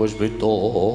tansah 0.00 0.24
ingkang 0.24 0.89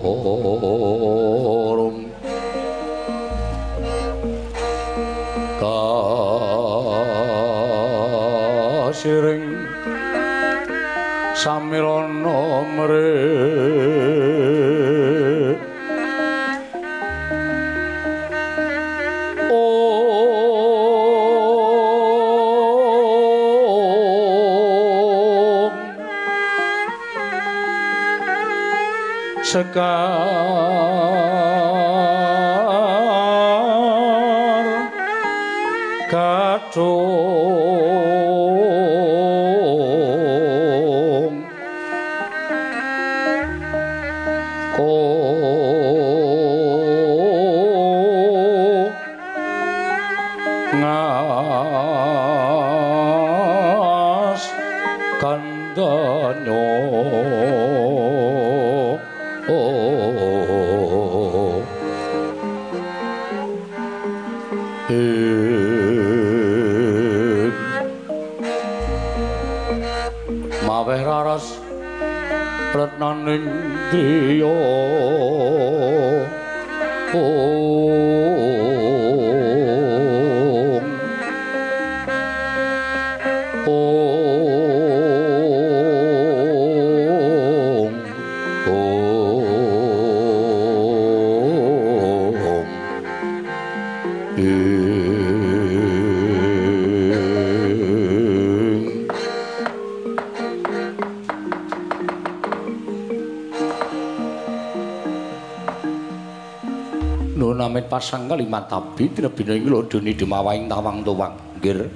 pasang 107.96 108.28
kalimat 108.28 108.68
tabi 108.68 109.08
tinebina 109.08 109.56
ing 109.56 109.72
lodoni 109.72 110.12
demawaing 110.12 110.68
tawang 110.68 111.00
tuwang. 111.00 111.32
Nggir. 111.56 111.88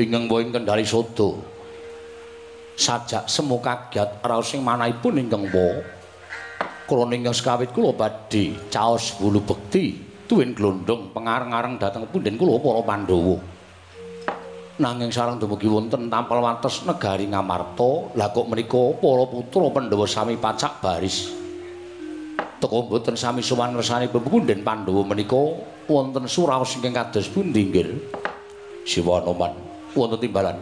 Ingkang 0.00 0.24
wa 0.32 0.38
ing 0.40 0.48
kendali 0.48 0.88
sodo. 0.88 1.44
Sajak 2.72 3.28
semu 3.28 3.60
kagyat 3.60 4.24
raos 4.24 4.48
sing 4.48 4.64
manahipun 4.64 5.20
ingkang 5.20 5.44
wa 5.52 5.76
krana 6.88 7.12
ingkang 7.20 7.36
sekawit 7.36 7.68
kula 7.76 7.92
badhe 7.92 8.56
caos 8.72 9.12
bulu 9.20 9.44
bekti 9.44 10.00
tuwin 10.24 10.56
glondong 10.56 11.12
pengareng-areng 11.12 11.76
dhateng 11.76 12.08
punden 12.08 12.40
kula 12.40 12.56
para 12.64 12.80
Pandhawa. 12.80 13.36
Nanging 14.78 15.12
sareng 15.12 15.36
dumugi 15.36 15.68
wonten 15.68 16.08
tampal 16.08 16.40
wates 16.40 16.86
negari 16.88 17.28
Ngamarta 17.28 18.16
lah 18.16 18.32
kok 18.32 18.48
menika 18.48 18.96
para 18.96 19.24
putra 19.28 19.68
Pandhawa 19.68 20.06
sami 20.08 20.40
pacak 20.40 20.80
baris 20.80 21.37
teka 22.68 22.84
mboten 22.84 23.16
sami 23.16 23.40
sowan 23.40 23.72
ngersani 23.72 24.12
pepunden 24.12 24.60
Pandhawa 24.60 25.00
menika 25.08 25.40
wonten 25.88 26.28
suraos 26.28 26.76
ingkang 26.76 26.92
kados 26.92 27.32
pundi 27.32 27.64
nggih? 27.64 27.96
Siwanoman 28.84 29.56
wonten 29.96 30.20
timbalan. 30.20 30.60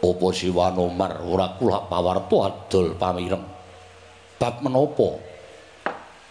Apa 0.00 0.26
Siwanomar 0.34 1.22
ora 1.22 1.54
kula 1.54 1.86
pawarta 1.86 2.50
adol 2.50 2.98
pamireng. 2.98 3.46
Bab 4.42 4.58
menapa? 4.66 5.22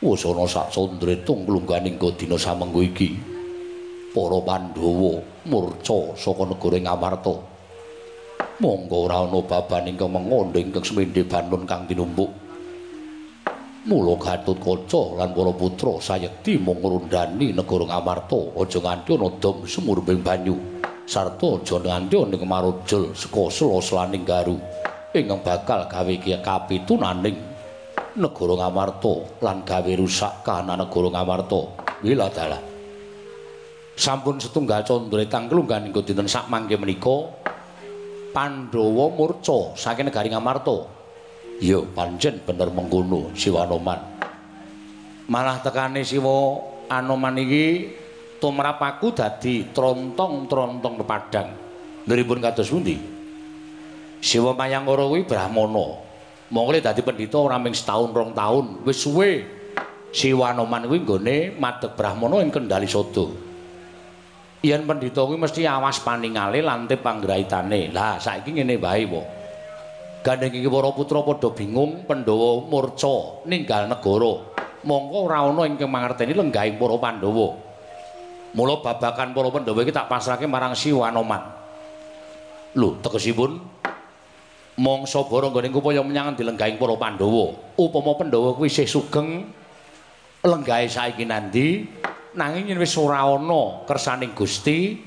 Wasana 0.04 0.44
sak 0.52 0.76
sondre 0.76 1.24
tunglungganing 1.24 1.96
dina 2.20 2.36
samengko 2.36 2.84
iki. 2.84 3.16
Para 4.12 4.42
Pandhawa 4.44 5.22
murca 5.48 6.12
saka 6.20 6.44
negara 6.44 6.82
Ngamarta 6.82 7.36
monggo 8.60 9.08
ora 9.08 9.24
ana 9.24 9.40
baban 9.40 9.88
ingkang 9.88 10.12
mengondo 10.12 10.60
ingkang 10.60 10.84
semendhe 10.84 11.24
banun 11.24 11.64
kang 11.64 11.88
tinumbuk 11.88 12.28
Mula 13.88 14.20
Gatotkaca 14.20 15.16
lan 15.16 15.32
para 15.32 15.52
putra 15.56 15.96
sayekti 16.04 16.60
mung 16.60 16.84
ngrundani 16.84 17.56
negara 17.56 17.88
Ngamarta 17.88 18.60
aja 18.60 18.80
nganti 18.84 19.12
ana 19.16 19.28
dom 19.40 19.64
sumurbing 19.64 20.20
banyu. 20.20 20.56
Sarta 21.08 21.56
aja 21.56 21.80
nganti 21.80 22.16
ana 22.20 22.36
kemarujul 22.36 23.16
saka 23.16 23.44
sela-selaning 23.48 24.28
garu. 24.28 24.60
Ingkang 25.16 25.40
bakal 25.48 25.88
gawe 25.88 26.16
kapitunaning 26.44 27.40
negara 28.20 28.54
Ngamarta 28.60 29.14
lan 29.40 29.64
gawe 29.64 29.92
rusak 29.96 30.44
kahanan 30.44 30.84
negara 30.84 31.08
Ngamarta 31.16 31.62
wiladala 32.04 32.60
sampun 34.00 34.40
setunggal 34.40 34.84
candra 34.88 35.28
tangklungganing 35.28 35.92
dinten 35.92 36.28
sak 36.28 36.48
mangke 36.48 36.80
menika 36.80 37.28
Pandhawa 38.30 39.12
murca 39.12 39.74
saking 39.76 40.08
negari 40.08 40.32
Ngamarta 40.32 40.99
Ya 41.60 41.84
pancen 41.92 42.40
bener 42.48 42.72
mengkono 42.72 43.36
Siwanoman. 43.36 44.00
Malah 45.28 45.60
tekane 45.60 46.08
Siwa 46.08 46.56
Anoman 46.90 47.38
iki 47.38 47.92
tumrap 48.40 48.82
aku 48.82 49.12
dadi 49.14 49.68
trontong-trontong 49.76 50.96
pepadang. 51.04 51.48
Liripun 52.08 52.40
kados 52.42 52.72
pundi? 52.72 52.98
Siwa 54.24 54.56
Mayangkara 54.56 55.06
kuwi 55.06 55.28
brahmana. 55.28 55.86
Mongko 56.50 56.82
dadi 56.82 57.06
pendhita 57.06 57.38
ora 57.38 57.62
ming 57.62 57.78
setahun 57.78 58.10
rong 58.10 58.32
taun, 58.34 58.66
wis 58.88 58.98
suwe. 58.98 59.46
Siwa 60.10 60.56
Anoman 60.56 60.90
kuwi 60.90 61.04
nggone 61.06 61.38
madheg 61.60 61.94
brahmana 61.94 62.42
ing 62.42 62.50
Kendali 62.50 62.90
Sada. 62.90 63.30
Yen 64.64 64.88
pendhita 64.88 65.28
kuwi 65.28 65.38
mesti 65.38 65.68
awas 65.68 66.02
paningale 66.02 66.64
lan 66.64 66.90
panggraitane. 66.90 67.94
Lah 67.94 68.18
saiki 68.18 68.56
ngene 68.56 68.82
wae, 68.82 69.06
Po. 69.06 69.39
Gandeng 70.20 70.52
iki 70.52 70.68
para 70.68 70.92
putra 70.92 71.24
padha 71.24 71.48
bingung 71.56 72.04
Pandhawa 72.04 72.68
murca 72.68 73.44
ninggal 73.48 73.88
negara. 73.88 74.34
Mongko 74.84 75.18
ora 75.28 75.48
ana 75.48 75.64
ingkang 75.64 75.88
mangerteni 75.88 76.36
lenggahing 76.36 76.76
para 76.76 76.96
Pandhawa. 77.00 77.48
Mula 78.52 78.84
babakan 78.84 79.32
para 79.32 79.50
Pandhawa 79.52 79.80
iki 79.84 79.96
tak 79.96 80.12
pasrahke 80.12 80.44
marang 80.44 80.76
Siwanoman. 80.76 81.40
Lho, 82.76 83.00
tegesipun 83.00 83.64
mangsa 84.80 85.24
bara 85.24 85.52
nggone 85.52 85.72
upaya 85.72 86.04
menyang 86.04 86.36
dilenggahing 86.36 86.76
para 86.76 87.00
Pandhawa. 87.00 87.76
Upama 87.80 88.20
Pandhawa 88.20 88.60
kuwi 88.60 88.68
isih 88.68 88.88
sugeng 88.92 89.48
lenggahe 90.44 90.88
saiki 90.88 91.24
nandi 91.28 91.88
nanging 92.36 92.72
yen 92.72 92.80
wis 92.80 92.96
ora 93.00 93.24
ana 93.24 93.84
kersaning 93.88 94.36
Gusti 94.36 95.00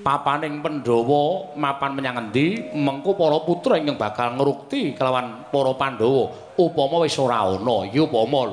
papaning 0.00 0.64
Pandhawa 0.64 1.54
mapan 1.56 1.92
menyang 1.96 2.28
endi 2.28 2.72
mengko 2.72 3.14
para 3.16 3.38
putra 3.44 3.76
ingkang 3.76 4.00
bakal 4.00 4.36
ngrukti 4.36 4.96
kelawan 4.96 5.46
para 5.52 5.72
Pandhawa 5.76 6.56
upama 6.56 7.04
wis 7.04 7.16
ora 7.20 7.46
ana? 7.46 7.86
Iki 7.88 8.00
upama 8.00 8.52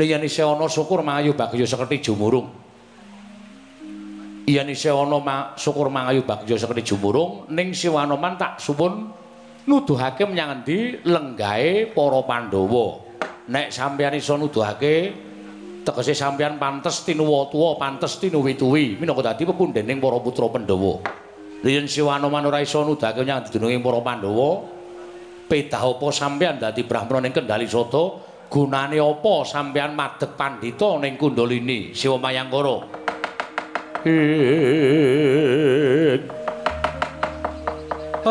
yen 0.00 0.22
isih 0.24 0.48
ana 0.48 0.66
syukur 0.66 1.04
mangayu 1.04 1.36
bagya 1.36 1.66
sekerti 1.68 2.10
jumurung. 2.10 2.48
Yen 4.48 4.68
isih 4.72 4.94
ana 4.96 5.54
syukur 5.54 5.92
mangayu 5.92 6.26
bagya 6.26 6.58
sekerti 6.58 6.94
jumurung 6.94 7.46
ning 7.52 7.76
Siwanoman 7.76 8.34
tak 8.40 8.58
suwun 8.58 9.12
nuduhake 9.68 10.26
menyang 10.26 10.62
endi 10.62 10.98
lenggahe 11.06 11.92
para 11.94 12.20
Pandhawa. 12.26 12.86
Nek 13.52 13.74
sampeyan 13.74 14.14
iso 14.18 14.38
nuduhake 14.38 15.12
tegese 15.82 16.14
sampeyan 16.14 16.56
pantes 16.56 17.02
tinuwa 17.02 17.50
tuwa 17.50 17.74
pantes 17.78 18.18
tinuwi-tuwi 18.22 19.02
minangka 19.02 19.34
dadi 19.34 19.42
pepundhening 19.46 19.98
para 19.98 20.18
putra 20.22 20.46
Pandhawa. 20.46 21.02
Yen 21.62 21.86
Siwanoman 21.86 22.42
ora 22.46 22.58
iso 22.58 22.82
nudake 22.82 23.22
nyang 23.22 23.46
dununging 23.46 23.82
para 23.82 24.02
Pandhawa, 24.02 24.50
pedah 25.46 25.82
apa 25.82 26.06
sampeyan 26.10 26.58
dadi 26.58 26.82
brahmana 26.86 27.26
ning 27.26 27.34
Kendali 27.34 27.66
Sada? 27.70 28.30
Gunane 28.52 28.98
apa 29.00 29.34
sampeyan 29.48 29.94
madheg 29.94 30.34
pandhita 30.34 30.98
ning 31.02 31.14
Kundalini 31.18 31.94
Siwa 31.94 32.18
Mayangkara? 32.18 33.02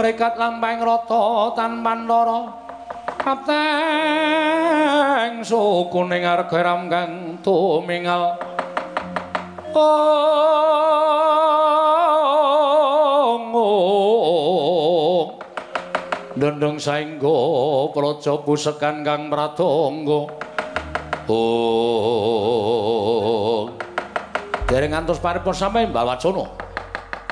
rekat 0.02 0.34
lampahing 0.34 0.82
rata 0.82 1.54
tanpa 1.54 1.94
ndara 1.94 2.40
kapteng 3.22 4.26
suku 5.46 6.02
ning 6.10 6.26
arga 6.26 6.58
ram 6.66 6.90
kang 6.90 7.38
tumingal. 7.46 8.34
Oh 9.78 10.18
dendeng 16.34 16.82
saengga 16.82 17.38
praja 17.94 18.42
pusekan 18.42 19.06
kang 19.06 19.30
pratangga. 19.30 20.26
Oh 21.30 22.02
dereng 24.66 24.98
ngantos 24.98 25.22
paripun 25.22 25.54
sampe 25.54 25.86
mbawacana 25.86 26.50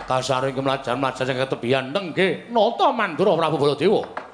kasaring 0.06 0.54
kemlajan-mlajan 0.54 1.26
sing 1.26 1.38
ketebian 1.38 1.90
nengge 1.90 2.46
nata 2.54 2.94
mandura 2.94 3.34
Prabu 3.40 3.58
Baladewa 3.58 4.29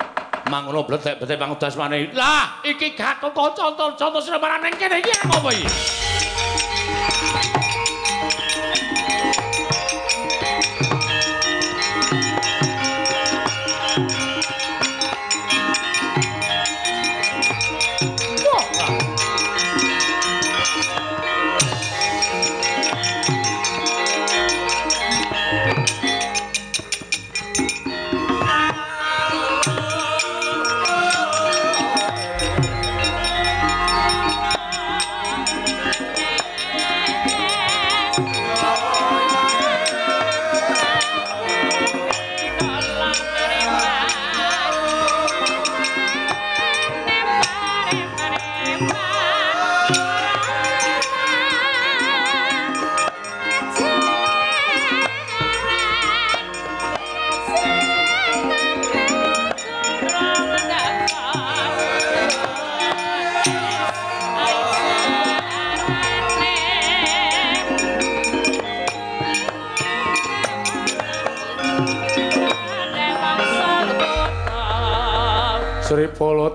mangono 0.50 0.86
bletek-bletek 0.86 1.38
pangudasmane 1.42 2.14
lah 2.14 2.62
iki 2.62 2.94
gatot 2.94 3.34
kanca 3.34 3.74
contoh 3.74 4.22
srebaran 4.22 4.62
ning 4.62 4.74
kene 4.78 5.02
iki 5.02 5.14
apa 5.26 5.50
iki 5.50 5.95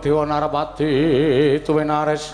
Sri 0.00 0.10
Baladewa 0.10 0.24
Narpati 0.26 1.60
Tuwinares 1.64 2.32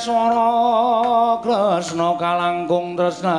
swara 0.00 1.40
Kresna 1.42 2.16
kalangkung 2.18 2.96
tresnanira 2.96 3.36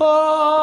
Oh 0.00 0.54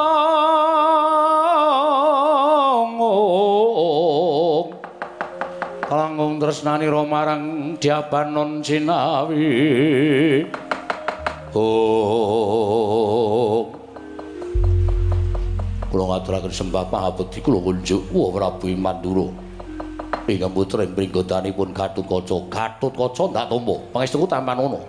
kalangkung. 5.88 6.40
Tresnanira 6.40 7.04
marang 7.08 7.76
Diabanon 7.78 8.64
Sinawi. 8.64 10.48
Oh 11.54 12.42
kula 15.92 16.08
ngaturaken 16.08 16.56
sembah 16.56 16.88
pangabekti 16.88 17.44
kula 17.44 17.60
kunjuk 17.60 18.16
wa 18.16 18.32
Prabu 18.32 18.72
Mandura. 18.80 19.28
Ingkang 20.24 20.56
putra 20.56 20.88
ing 20.88 20.96
pringgodanipun 20.96 21.76
Gatutkaca 21.76 22.48
Gatutkaca 22.48 23.24
ndak 23.28 23.46
tampa 23.52 23.76
pangestu 23.92 24.24
tampan 24.24 24.56
ono 24.56 24.80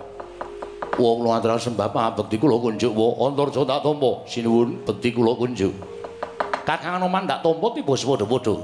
wa 0.95 1.11
kula 1.19 1.29
ngaturaken 1.35 1.63
sembah 1.75 1.89
pangabekti 1.91 2.39
kula 2.39 2.57
kunjuk 2.63 2.93
wa 2.95 3.27
Antarja 3.27 3.67
ndak 3.67 3.83
tampa 3.83 4.11
sinuwun 4.31 4.87
bekti 4.87 5.11
kula 5.11 5.35
kunjuk 5.35 5.75
Kakang 6.63 7.03
Anoman 7.03 7.27
ndak 7.27 7.43
tampa 7.43 7.67
tiba 7.75 7.95
padha-padha 7.99 8.55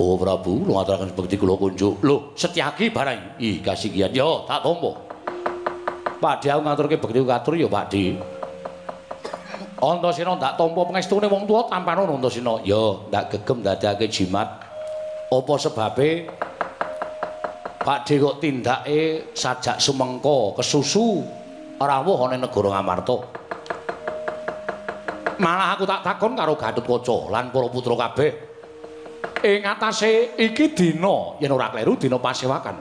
Oh 0.00 0.16
Prabu 0.16 0.64
kula 0.64 0.72
ngaturaken 0.80 1.12
bekti 1.12 1.36
kula 1.36 1.54
kunjuk 1.60 2.00
lho 2.00 2.32
Setyaki 2.32 2.88
barang. 2.88 3.36
I 3.44 3.60
kasigian 3.60 4.16
yo 4.16 4.48
tak 4.48 4.64
tampa 4.64 4.96
Pakde 6.16 6.48
aku 6.48 6.62
ngaturke 6.64 6.96
bekti 6.96 7.20
katur 7.28 7.54
ya 7.60 7.68
Pakde 7.68 8.37
Antasena 9.78 10.34
ndak 10.34 10.58
tampa 10.58 10.82
pangestune 10.90 11.30
wong 11.30 11.46
tuwa 11.46 11.70
tampan 11.70 12.02
ono 12.02 12.18
Antasena. 12.18 12.58
Ya, 12.66 12.98
ndak 13.10 13.30
gegem 13.30 13.62
dadake 13.62 14.10
jimat. 14.10 14.48
Apa 15.28 15.54
sebabe 15.60 16.26
Pakde 17.78 18.20
kok 18.20 18.36
tindake 18.42 19.32
sajak 19.32 19.80
sumengko 19.80 20.52
kesusu 20.58 21.24
rawuh 21.80 22.28
ana 22.28 22.36
negara 22.36 22.74
Ngamarta. 22.74 23.16
Malah 25.40 25.72
aku 25.72 25.88
tak 25.88 26.04
takon 26.04 26.36
karo 26.36 26.52
Gatutkaca 26.58 27.32
lan 27.32 27.48
para 27.48 27.70
putra 27.72 27.96
kabeh. 27.96 28.30
Ing 29.40 29.64
atase 29.64 30.36
iki 30.36 30.74
dina 30.76 31.40
yen 31.40 31.48
ora 31.48 31.72
kleru 31.72 31.96
dina 31.96 32.20
pasewakan. 32.20 32.76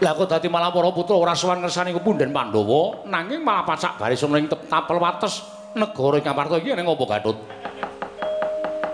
Lah 0.00 0.12
kok 0.16 0.32
dadi 0.32 0.48
malah 0.48 0.72
para 0.72 0.88
putra 0.88 1.18
ora 1.20 1.36
sowan 1.36 1.60
ngersani 1.60 1.92
kepunden 1.92 2.32
Pandhawa 2.32 3.04
nanging 3.04 3.44
malah 3.44 3.68
pacak 3.68 4.00
baris 4.00 4.24
ning 4.24 4.48
tapel 4.48 4.96
wates 4.96 5.53
negara 5.74 6.22
ing 6.22 6.26
Amarta 6.30 6.56
iki 6.62 6.70
ning 6.72 6.86
apa 6.86 7.04
Gatut? 7.04 7.36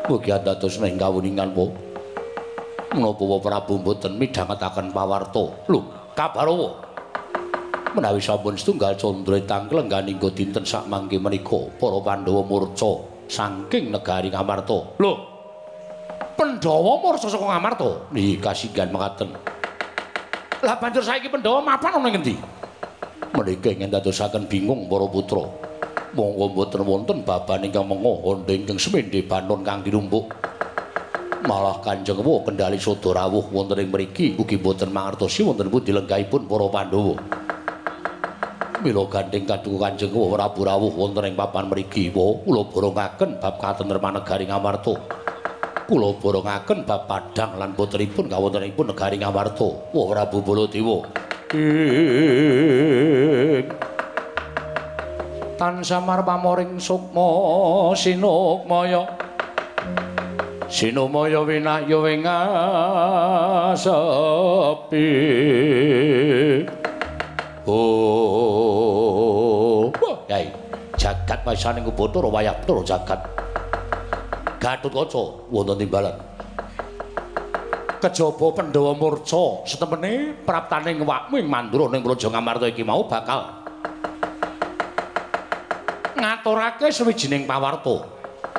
Mugi 0.09 0.33
dados 0.33 0.75
ning 0.81 0.97
kawuningan 0.97 1.53
po. 1.53 1.71
Menapa 2.91 3.23
wa 3.23 3.39
Prabu 3.39 3.79
mboten 3.79 4.19
midhangetaken 4.19 4.91
pawarta? 4.91 5.45
Lho, 5.71 5.81
kabar 6.19 6.51
apa? 6.51 6.69
Menawi 7.95 8.19
sampun 8.19 8.59
setunggal 8.59 8.99
candra 8.99 9.39
tangklengganing 9.47 10.19
dinten 10.19 10.67
sak 10.67 10.91
mangke 10.91 11.15
menika 11.23 11.71
para 11.79 11.99
Pandhawa 12.03 12.43
murca 12.43 13.07
saking 13.31 13.95
negari 13.95 14.35
Ngamarta. 14.35 14.99
Lho. 14.99 15.13
Pandhawa 16.35 16.99
murca 16.99 17.31
saka 17.31 17.47
Ngamarta? 17.47 18.11
Nggih, 18.11 18.43
kasigan 18.43 18.91
mekaten. 18.91 19.31
Lah 20.67 20.75
banjur 20.75 21.07
saiki 21.07 21.31
Pandhawa 21.31 21.63
mapan 21.63 22.03
ana 22.03 22.09
ngendi? 22.11 22.35
Menika 23.31 23.71
ingkang 23.71 23.95
dadosaken 23.95 24.51
bingung 24.51 24.91
para 24.91 25.07
putra. 25.07 25.70
Monggo 26.11 26.51
mboten 26.51 26.83
wonten 26.83 27.19
baban 27.23 27.63
ingkang 27.63 27.87
mengo 27.87 28.19
honde 28.27 28.51
ingkang 28.51 28.79
semende 28.83 29.23
banon 29.23 29.63
kang 29.63 29.87
dirumpuk 29.87 30.27
malah 31.47 31.81
kanjeng 31.81 32.21
wo 32.21 32.45
kendali 32.45 32.77
sodo 32.77 33.17
rawuh 33.17 33.49
wonten 33.49 33.81
ing 33.81 33.89
mriki 33.89 34.37
ugi 34.37 34.61
mboten 34.61 34.93
mangertosi 34.93 35.41
wonten 35.47 35.73
pundi 35.73 35.93
lenggahipun 35.95 36.45
para 36.45 36.67
pandhawa. 36.69 37.17
Mila 38.81 39.05
gandeng 39.09 39.45
kadung 39.49 39.81
kanjeng 39.81 40.13
wo 40.13 40.29
prabu 40.37 40.61
rawuh 40.69 40.93
wonten 40.93 41.33
ing 41.33 41.35
papan 41.37 41.73
mriki 41.73 42.13
kula 42.13 42.63
borongaken 42.69 43.41
bab 43.41 43.57
katentreman 43.57 44.21
negari 44.21 44.45
ngamarta. 44.45 44.95
Kula 45.89 46.13
borongaken 46.21 46.85
bab 46.85 47.09
padhang 47.09 47.57
lan 47.57 47.73
putripun 47.73 48.29
kawontenipun 48.29 48.93
negari 48.93 49.17
ngamarta. 49.17 49.69
Wo 49.97 50.13
prabu 50.13 50.45
baladewa 50.45 51.09
tan 55.61 55.85
samar 55.85 56.25
pamoring 56.25 56.81
sukma 56.81 57.93
sinukmaya. 57.93 59.05
Sinumaya 60.73 61.45
winahya 61.45 62.01
wing 62.01 62.25
asepi 62.25 63.85
oh 67.69 67.93
yai 70.33 70.49
jagat 70.97 71.45
pasaning 71.45 71.85
kubathara 71.85 72.33
wayah 72.33 72.57
turu 72.65 72.81
jagat. 72.81 73.21
Gatutkaca 74.57 75.53
wonten 75.53 75.77
timbalan. 75.77 76.17
Kejaba 78.01 78.57
Pandhawa 78.57 78.97
murca 78.97 79.61
setemene 79.69 80.33
praptaning 80.41 81.05
wakmu 81.05 81.37
ing 81.37 81.53
Mandura 81.53 81.93
ning 81.93 82.01
Praja 82.01 82.33
Ngamarta 82.33 82.65
iki 82.73 82.81
mau 82.81 83.05
bakal 83.05 83.60
ngaturake 86.21 86.93
sawijining 86.93 87.49
pawarta. 87.49 88.05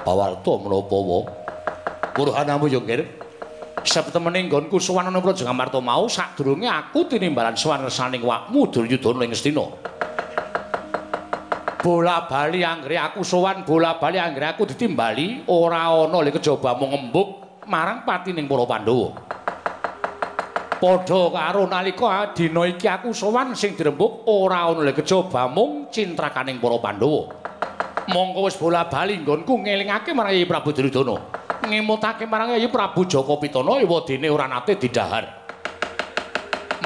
Pawarta 0.02 0.54
menapa 0.58 0.98
wa? 0.98 1.20
Purhanamu 2.18 2.66
yo 2.68 2.82
nggih. 2.82 3.22
Satemene 3.82 4.46
nggonku 4.46 4.78
sowan 4.78 5.10
ana 5.10 5.18
Praja 5.22 5.42
Ngamarta 5.42 5.82
mau 5.82 6.06
sadurunge 6.06 6.70
aku 6.70 7.10
tinimbalan 7.10 7.58
sowan 7.58 7.86
saning 7.90 8.22
wakmu 8.22 8.70
Duryudana 8.70 9.26
ing 9.26 9.34
Ngastina. 9.34 9.66
bola 11.82 12.30
bali 12.30 12.62
anggere 12.62 12.94
aku 13.02 13.26
sowan 13.26 13.66
bola 13.66 13.98
bali 13.98 14.22
anggere 14.22 14.54
aku 14.54 14.70
ditimbali 14.70 15.50
ora 15.50 15.90
ana 15.90 16.22
le 16.22 16.30
kejaba 16.30 16.78
mung 16.78 16.94
ngembuk 16.94 17.30
marang 17.66 18.06
patining 18.06 18.46
para 18.46 18.66
Pandhawa. 18.70 19.10
Padha 20.78 21.22
karo 21.34 21.66
nalika 21.66 22.34
dina 22.38 22.70
iki 22.70 22.86
aku 22.86 23.14
sowan 23.18 23.58
sing 23.58 23.74
dirembuk 23.74 24.30
ora 24.30 24.70
ana 24.70 24.86
le 24.86 24.94
kejaba 24.94 25.50
mung 25.50 25.90
cintrakaning 25.90 26.62
para 26.62 26.78
Pandhawa. 26.78 27.34
Mongko 28.10 28.50
wis 28.50 28.58
bola 28.58 28.90
bali 28.90 29.22
nggonku 29.22 29.62
ngelingake 29.62 30.10
marang 30.18 30.34
Yayi 30.34 30.50
Prabu 30.50 30.74
Duryudana. 30.74 31.22
Ngemutake 31.70 32.26
marang 32.26 32.58
Yayi 32.58 32.66
Prabu 32.66 33.06
Jaka 33.06 33.38
Pitana 33.38 33.78
ewadene 33.78 34.26
ora 34.26 34.50
nate 34.50 34.74
didhahar. 34.74 35.26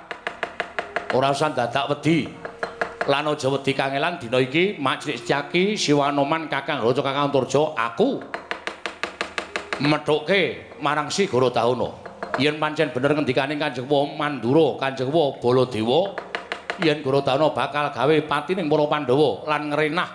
Ora 1.14 1.30
usah 1.30 1.54
dadak 1.54 1.94
wedi. 1.94 2.26
Lan 3.06 3.30
aja 3.30 3.46
wedi 3.46 3.78
kangelan 3.78 4.18
dina 4.18 4.42
iki 4.42 4.74
Mak 4.82 5.06
Cilik 5.06 5.22
Setyaki, 5.22 5.78
Siwanoman, 5.78 6.50
Kakang 6.50 6.82
Raja 6.82 6.98
Kakang 6.98 7.30
Turja, 7.30 7.78
aku 7.78 8.18
methuke 9.86 10.74
marang 10.82 11.14
si 11.14 11.30
Guru 11.30 11.46
Dauna. 11.54 11.94
Yen 12.42 12.58
pancen 12.58 12.90
bener 12.90 13.14
ngendikane 13.14 13.54
Kanjeng 13.54 13.86
Mandura, 14.18 14.78
Kanjeng 14.82 15.10
Baladewa, 15.10 16.29
yen 16.80 17.04
Guru 17.04 17.20
Dauna 17.20 17.52
bakal 17.52 17.92
gawe 17.92 18.16
pati 18.24 18.56
ning 18.56 18.66
para 18.66 18.84
Pandhawa 18.88 19.44
lan 19.48 19.72
ngrenah 19.72 20.10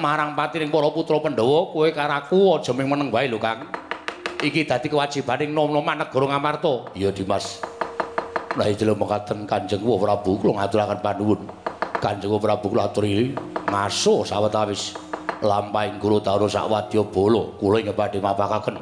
marang 0.00 0.32
pati 0.32 0.56
ning 0.62 0.72
para 0.72 0.88
putra 0.88 1.20
Pandhawa, 1.20 1.68
kowe 1.72 1.88
karo 1.92 2.14
aku 2.16 2.38
aja 2.56 2.72
mung 2.72 2.88
meneng 2.96 3.12
wae 3.12 3.28
lho, 3.28 3.36
Kang. 3.36 3.68
Iki 4.42 4.64
dadi 4.66 4.88
kewajibaning 4.88 5.52
nom-noman 5.52 6.02
negara 6.02 6.26
Ngamarta. 6.32 6.96
Iya, 6.96 7.12
Dimas. 7.12 7.60
Lah 8.56 8.68
iki 8.68 8.84
lho 8.84 8.96
mekaten 8.96 9.44
Kanjeng 9.44 9.84
Prabu 9.84 10.40
kula 10.40 10.60
ngaturaken 10.60 10.98
panuwun. 11.00 11.40
Kanjeng 12.00 12.32
Prabu 12.40 12.66
kula 12.72 12.88
aturi 12.90 13.32
ngaso 13.68 14.24
sawetawis 14.26 14.96
lampahing 15.40 16.00
Guru 16.00 16.20
Dauna 16.20 16.48
sak 16.48 16.68
wadya 16.68 17.02
bala 17.06 17.42
kula 17.56 17.76
ing 17.80 17.92
badhe 17.94 18.18
mapakaken. 18.20 18.76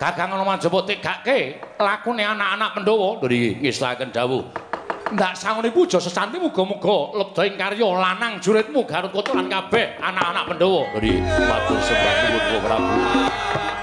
Kakang 0.00 0.34
ana 0.34 0.42
manjaba 0.42 0.82
tegake 0.82 1.62
lakune 1.78 2.26
anak-anak 2.26 2.70
Pandhawa 2.74 3.22
lho 3.22 3.28
ngislaken 3.60 4.10
dawuh. 4.10 4.71
Ndak 5.12 5.36
sangonipun 5.36 5.84
aja 5.84 6.00
sesanti 6.00 6.40
muga-muga 6.40 7.12
lebda 7.12 7.44
ing 7.44 7.60
karya 7.60 7.84
lanang 7.84 8.40
juritmu 8.40 8.88
Garut 8.88 9.12
Kota 9.12 9.36
lan 9.36 9.44
kabeh 9.44 10.00
anak-anak 10.00 10.56
Pandhawa. 10.56 10.82
Iki 10.96 11.20
matur 11.20 11.78
sembah 11.84 12.14
Kula 12.24 12.58
Prabu. 12.64 13.81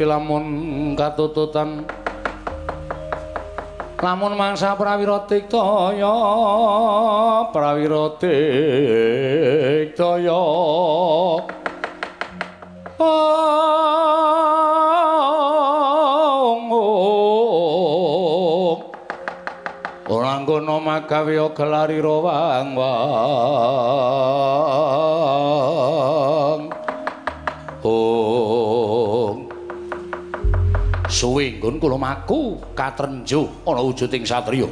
Dinuntuti 0.00 0.08
lamun 0.08 0.96
katututan 0.96 1.84
lamun 4.00 4.32
mangsa 4.32 4.72
prawira 4.80 5.28
tiktaya 5.28 6.16
prawira 7.52 8.16
tiktaya 8.16 9.20
ora 20.08 20.34
ngono 20.40 20.80
magawe 20.80 21.36
gelari 21.52 22.00
wang-wang 22.00 23.60
nggon 31.56 31.80
kula 31.80 31.96
maku 31.96 32.60
katrenjo 32.76 33.64
ana 33.64 33.80
wujuding 33.80 34.28
satriya 34.28 34.68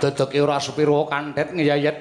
Dedeke 0.00 0.40
ora 0.40 0.56
sepiro 0.56 1.04
kanthet 1.04 1.52
ngiyayet 1.52 2.00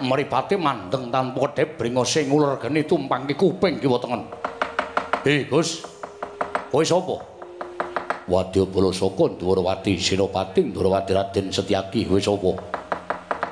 mripate 0.00 0.56
mandeng 0.56 1.12
tanpa 1.12 1.52
kedhep 1.52 1.76
bringose 1.76 2.24
nguler 2.24 2.56
geni 2.56 2.88
tumpangke 2.88 3.36
kuping 3.36 3.76
kiwa 3.76 4.00
tengen. 4.00 4.24
Hei 5.20 5.44
Gus. 5.44 5.84
Kowe 6.72 6.80
sapa? 6.80 7.20
Wadya 8.32 8.64
Balasaka 8.64 9.36
Ndwarawati 9.36 10.00
Senopati 10.00 10.72
Ndwarawati 10.72 11.12
Raden 11.12 11.52
Setyaki 11.52 12.08
kowe 12.08 12.16
sapa? 12.16 12.56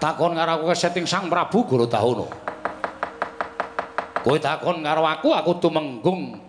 Takon 0.00 0.32
karo 0.32 0.50
aku 0.56 0.72
keseting 0.72 1.04
Sang 1.04 1.28
Prabu 1.28 1.68
Gorodahana. 1.68 2.24
Kowe 4.24 4.40
takon 4.40 4.80
karo 4.80 5.04
aku 5.04 5.36
aku 5.36 5.52
tumenggung 5.60 6.39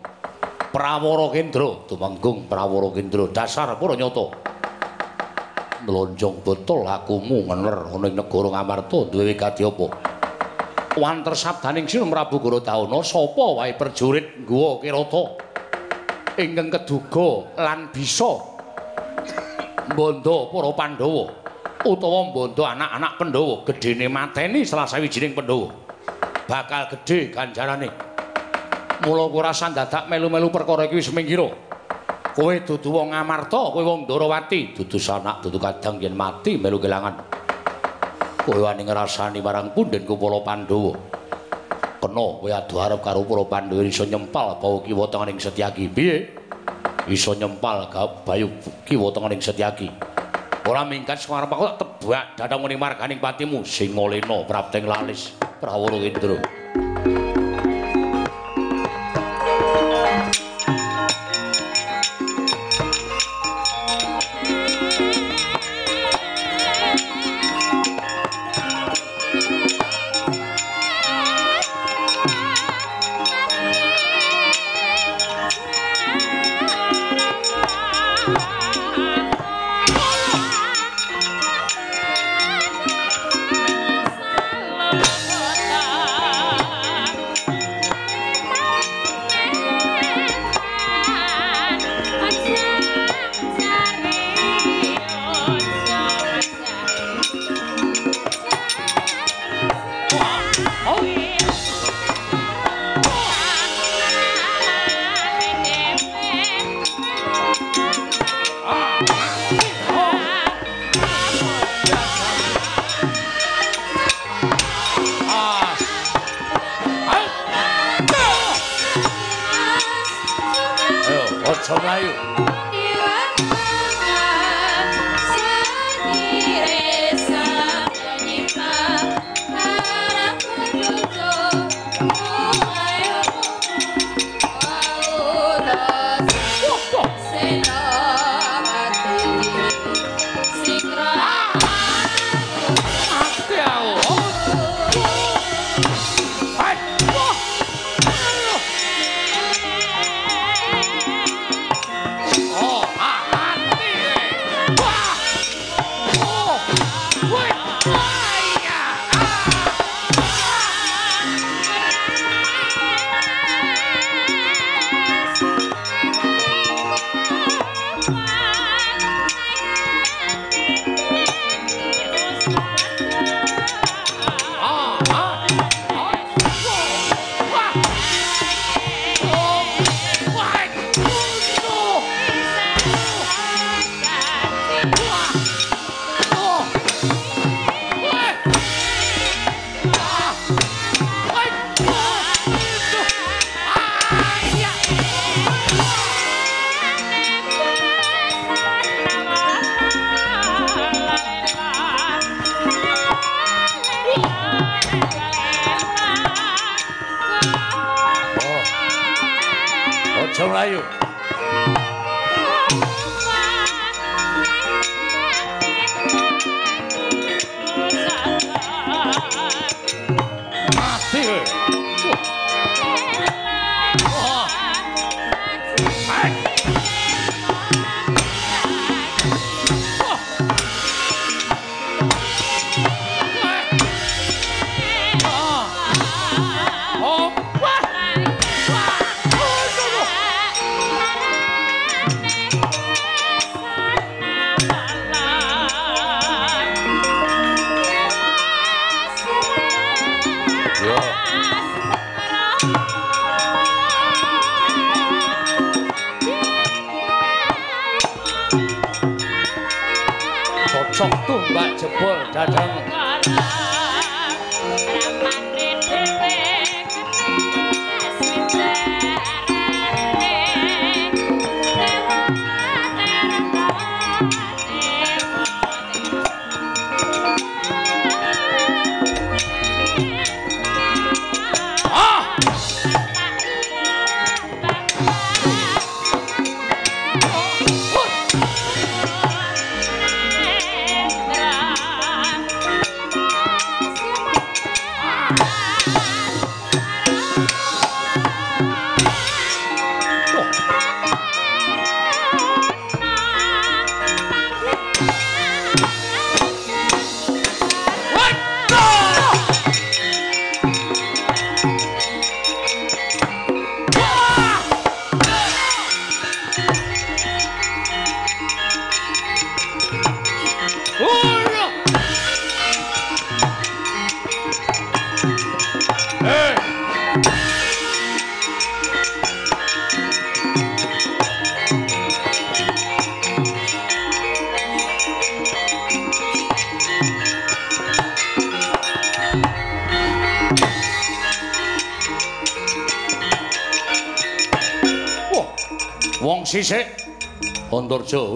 Prawara 0.71 1.27
Kendra, 1.35 1.83
tumenggung 1.83 2.47
Prawara 2.47 2.87
Kendra 2.95 3.27
dasar 3.27 3.75
para 3.75 3.93
nyata. 3.99 4.31
Mlonjong 5.83 6.39
botol 6.47 6.87
akumu 6.87 7.43
ngener 7.43 7.91
ana 7.91 8.07
ing 8.07 8.15
negara 8.15 8.47
Ngamarta 8.55 9.11
duwe 9.11 9.35
wigati 9.35 9.67
apa? 9.67 9.87
Wanter 10.95 11.35
sabdaning 11.35 11.91
Sira 11.91 12.07
Prabu 12.07 12.39
Gorodahana 12.39 13.03
sapa 13.03 13.45
wae 13.59 13.75
prajurit 13.75 14.47
ngguwa 14.47 14.79
Kirata 14.79 15.23
ingkang 16.39 16.71
keduga 16.71 17.51
lan 17.59 17.91
bisa 17.91 18.39
mbondo 19.91 20.47
para 20.53 20.71
Pandhawa 20.71 21.25
utawa 21.83 22.19
mbondo 22.31 22.63
anak-anak 22.63 23.19
Pandhawa 23.19 23.55
gedene 23.67 24.07
mateni 24.07 24.63
salah 24.63 24.87
sawijining 24.87 25.35
Pandhawa 25.35 25.67
bakal 26.47 26.87
gedhe 26.95 27.31
ganjarane. 27.33 27.89
Mula 29.01 29.25
ora 29.25 29.49
sandadak 29.49 30.05
melu-melu 30.05 30.53
perkara 30.53 30.85
iki 30.85 31.01
wis 31.01 31.09
mingira. 31.09 31.49
Kowe 32.37 32.53
dudu 32.61 32.93
wong 32.93 33.17
Amarta, 33.17 33.73
kowe 33.73 33.81
wong 33.81 34.05
Ndarawati, 34.05 34.77
dudu 34.77 35.01
sanak, 35.01 35.41
dudu 35.41 35.57
kadang 35.57 35.97
yen 35.97 36.13
mati 36.13 36.53
melu 36.61 36.77
kelangan. 36.77 37.17
Kowe 38.45 38.61
wani 38.61 38.85
ngrasani 38.85 39.41
marang 39.41 39.73
punden 39.73 40.05
kepala 40.05 40.45
Pandhawa. 40.45 40.93
Kena 41.97 42.25
kowe 42.37 42.49
adu 42.53 42.75
arep 42.77 43.01
karo 43.01 43.25
para 43.25 43.43
Pandhawa 43.49 43.81
iso 43.81 44.05
nyempal 44.05 44.61
bawa 44.61 44.85
kiwa 44.85 45.09
tengening 45.09 45.41
Setyaki. 45.41 45.89
Piye? 45.89 46.37
Iso 47.09 47.33
nyempal 47.33 47.89
bayu 48.21 48.53
kiwa 48.85 49.09
tengening 49.09 49.41
Setyaki. 49.41 49.89
Ora 50.69 50.85
mingkat 50.85 51.17
sing 51.17 51.33
arep 51.33 51.49
kok 51.49 51.73
tebak 51.81 52.37
datang 52.37 52.61
muni 52.61 52.77
marganing 52.77 53.17
patimu 53.17 53.65
sing 53.65 53.97
ngolena 53.97 54.45
prapteng 54.45 54.85
lalis 54.85 55.33
Prawara 55.57 55.97
Indra. 55.97 56.60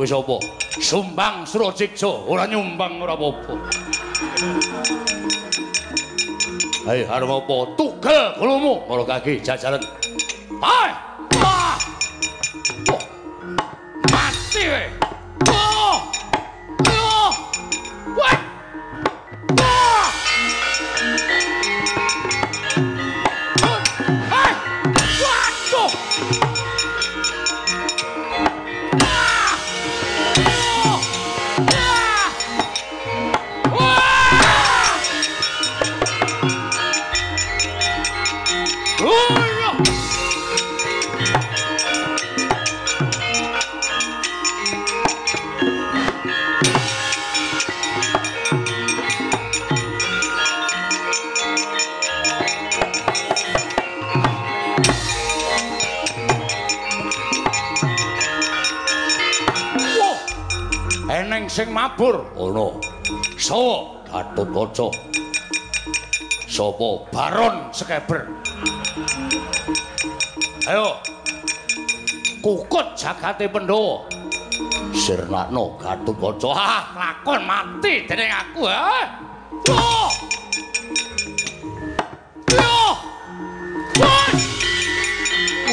Wis 0.06 0.14
apa? 0.14 0.38
Sumbang 0.78 1.50
Surajikja 1.50 2.30
ora 2.30 2.46
nyumbang 2.46 3.02
ora 3.02 3.18
apa-apa. 3.18 3.54
Hai 6.86 7.02
arep 7.10 7.30
apa? 7.34 7.58
Tugel 7.74 8.38
gulumu 8.38 8.86
karo 8.86 9.02
kaki 9.02 9.42
jajaran. 9.42 9.82
Mabur 61.76 62.24
ana. 62.40 62.68
Sawa 63.36 64.00
Gatotkaca. 64.08 64.88
Sapa 66.48 66.90
Baron 67.12 67.68
Sekeber? 67.76 68.32
Ayo. 70.72 71.04
Kukut 72.40 72.96
jagate 72.96 73.52
Pandhawa. 73.52 74.08
Sirnakno 74.96 75.76
Gatotkaca. 75.84 76.50
Ah, 76.56 76.84
lakon 76.96 77.44
mati 77.44 78.08
dening 78.08 78.32
aku, 78.32 78.72
ha. 78.72 79.20
Wah! 79.68 80.12
Wah! 82.56 82.96
Wah! 84.00 84.28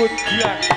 Wedian. 0.03 0.72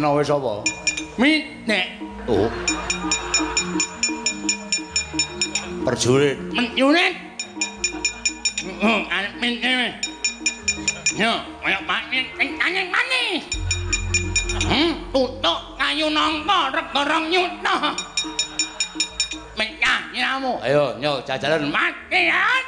Antasena 0.00 0.16
wis 0.16 0.32
apa? 0.32 0.54
Minek. 1.20 1.86
Oh. 2.24 2.48
Perjurit. 5.84 6.40
Menyurit. 6.56 7.14
Heeh, 8.64 9.00
arep 9.12 9.34
minek. 9.44 10.00
Yo, 11.20 11.44
kaya 11.60 11.84
maning 11.84 12.32
sing 12.32 12.48
anyeng 12.64 12.88
maning. 12.88 13.44
Hmm, 14.64 14.90
tutuk 15.12 15.76
kayu 15.76 16.08
nangka 16.08 16.80
regereng 16.80 17.24
nyutna. 17.28 17.92
Menyah 19.60 20.00
nyiramu. 20.16 20.64
Ayo, 20.64 20.96
nyo 20.96 21.20
jajaran 21.28 21.68
mati 21.68 22.32
ya. 22.32 22.59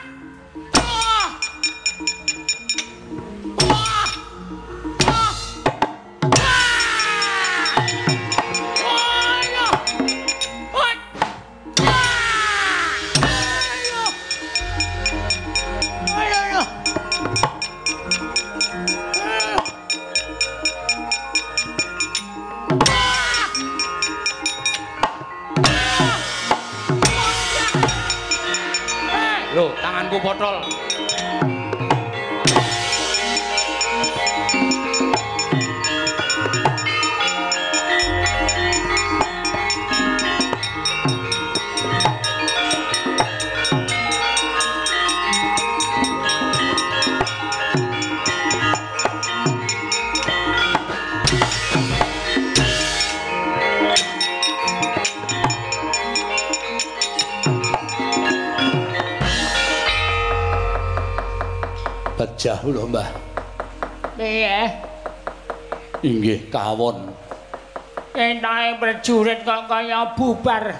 Kaya 69.66 70.14
bubar. 70.14 70.74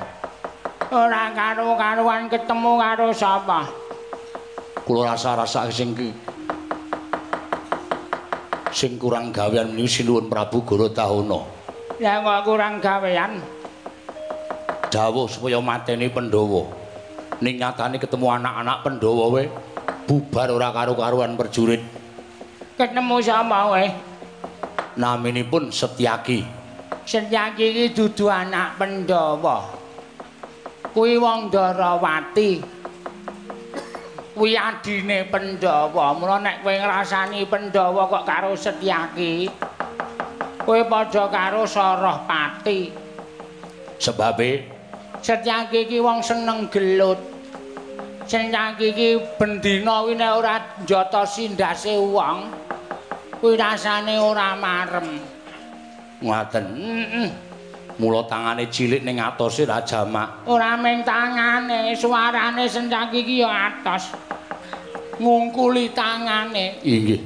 Ora 0.93 1.33
karo-karuan 1.33 2.29
ketemu 2.29 2.73
karo 2.77 3.09
sapa. 3.17 3.65
Kula 4.85 5.15
rasa-rasa 5.15 5.71
sing 5.73 5.97
ki 5.97 6.13
sing 8.73 9.01
kurang 9.01 9.33
gawean 9.33 9.73
niku 9.73 9.89
sinuwun 9.89 10.29
Prabu 10.29 10.65
Garatahana. 10.65 11.41
Ya 11.97 12.21
kok 12.21 12.41
kurang 12.45 12.83
gawean. 12.83 13.41
Dawuh 14.93 15.29
supaya 15.31 15.63
mateni 15.65 16.13
Pandhawa. 16.13 16.69
Ning 17.41 17.57
nyatane 17.57 17.97
ketemu 17.97 18.27
anak-anak 18.29 18.85
Pandhawa 18.85 19.25
we 19.33 19.43
bubar 20.05 20.53
ora 20.53 20.69
karo-karuan 20.77 21.41
prajurit. 21.41 21.81
Ketemu 22.77 23.17
sapa 23.25 23.59
kowe? 23.71 23.87
Naminipun 24.99 25.73
Setyaki. 25.73 26.62
Setyaki 27.03 27.75
iki 27.75 27.87
dudu 27.99 28.31
anak 28.31 28.79
Pandhawa. 28.79 29.75
Kuwi 30.95 31.19
wong 31.19 31.51
Darawati. 31.51 32.63
Kuwi 34.39 34.55
adine 34.55 35.27
Pandhawa. 35.27 36.15
Mula 36.15 36.39
nek 36.39 36.63
kowe 36.63 36.75
ngrasani 36.79 37.43
Pandhawa 37.51 38.07
kok 38.07 38.23
karo 38.23 38.55
Setyaki, 38.55 39.51
kowe 40.63 40.81
padha 40.87 41.27
karo 41.27 41.67
Sarahpati. 41.67 42.95
Sebabe 43.99 44.51
Setyaki 45.19 45.91
iki 45.91 45.99
wong 45.99 46.23
seneng 46.23 46.71
gelut. 46.71 47.19
Setyaki 48.31 48.95
iki 48.95 49.09
bendina 49.43 50.07
kuwi 50.07 50.15
nek 50.15 50.39
ora 50.39 50.57
njotosi 50.87 51.59
ndase 51.59 51.99
wong, 51.99 52.47
kuwi 53.43 53.59
rasane 53.59 54.23
ora 54.23 54.55
marem. 54.55 55.32
Ngaten. 56.23 56.65
Heeh. 56.79 57.31
Mula 58.01 58.25
tangane 58.25 58.73
cilik 58.73 59.05
ning 59.05 59.21
atose 59.21 59.69
ra 59.69 59.85
jamak. 59.85 60.49
Ora 60.49 60.81
mung 60.81 61.05
tangane, 61.05 61.93
suarane 61.93 62.65
Setyaki 62.65 63.21
iki 63.21 63.45
ya 63.45 63.69
atos. 63.69 64.17
ngungkuli 65.21 65.93
tangane. 65.93 66.81
Inggih. 66.83 67.21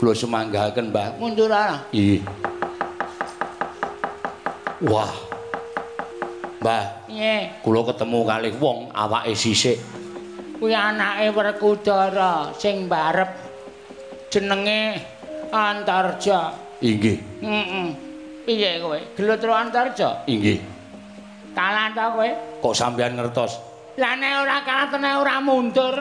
Kula 0.00 0.12
semanggahaken, 0.16 0.90
Mbah. 0.90 1.08
Mundur 1.20 1.52
ana. 1.52 1.84
Inggih. 1.94 2.24
Wah. 4.84 5.12
Mbah, 6.64 6.84
Piye? 7.04 7.60
kula 7.60 7.84
ketemu 7.92 8.24
kalih 8.24 8.54
wong 8.56 8.88
awake 8.96 9.36
sisik. 9.36 9.76
Kuwi 10.56 10.72
anake 10.72 11.28
Werkudara 11.36 12.56
sing 12.56 12.88
barep 12.88 13.28
jenenge 14.32 14.96
Antarja. 15.52 16.56
Inggih. 16.80 17.20
Heeh. 17.44 18.03
Piye 18.44 18.76
kowe? 18.76 19.00
Gelut 19.16 19.40
Antarja? 19.48 20.20
Inggih. 20.28 20.60
Kalah 21.56 21.88
ta 21.96 22.12
kowe? 22.12 22.28
Kok 22.60 22.74
sampeyan 22.76 23.16
ngertos? 23.16 23.56
Lah 23.96 24.12
nek 24.20 24.32
ora 24.44 24.58
kalah 24.60 24.86
tenan 24.92 25.14
ora 25.24 25.36
mundur. 25.40 25.96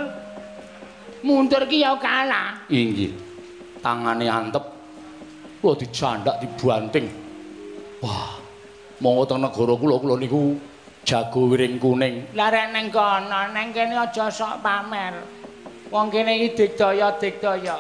Mundur 1.24 1.64
ki 1.72 1.88
ya 1.88 1.96
kalah. 1.96 2.68
Inggih. 2.68 3.16
Tangane 3.80 4.28
antep. 4.28 4.64
Kula 5.64 5.80
dijandak 5.80 6.44
dibanting. 6.44 7.08
Wah. 8.04 8.36
Monggo 9.00 9.24
teng 9.24 9.40
negara 9.40 9.74
kula 9.80 9.96
kula 10.00 10.16
niku 10.20 10.60
jago 11.08 11.48
wiring 11.48 11.80
kuning. 11.80 12.28
Lah 12.36 12.52
rek 12.52 12.76
ning 12.76 12.92
kono, 12.92 13.52
ning 13.56 13.72
kene 13.72 13.96
aja 13.96 14.28
sok 14.28 14.60
pamer. 14.60 15.16
Wong 15.92 16.12
kene 16.12 16.40
iki 16.40 16.60
digdaya-digdaya. 16.60 17.80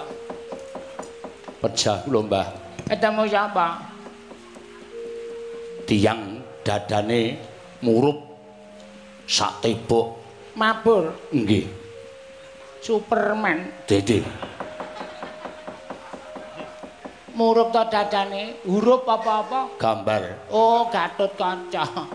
Pejah 1.59 1.97
kula, 2.07 2.19
Mbah. 2.23 2.47
Ketemu 2.87 3.23
sapa? 3.27 3.92
Tiang 5.83 6.39
dadane 6.63 7.35
murup 7.83 8.23
sak 9.27 9.59
tebok. 9.59 10.23
Mabur, 10.55 11.11
Nggih. 11.33 11.65
Superman. 12.79 13.67
Dede. 13.89 14.21
Murup 17.33 17.73
to 17.73 17.81
dadane, 17.89 18.61
huruf 18.63 19.09
apa-apa? 19.09 19.73
Gambar. 19.81 20.47
Oh, 20.53 20.85
Gatut 20.93 21.33
Kaca. 21.33 22.05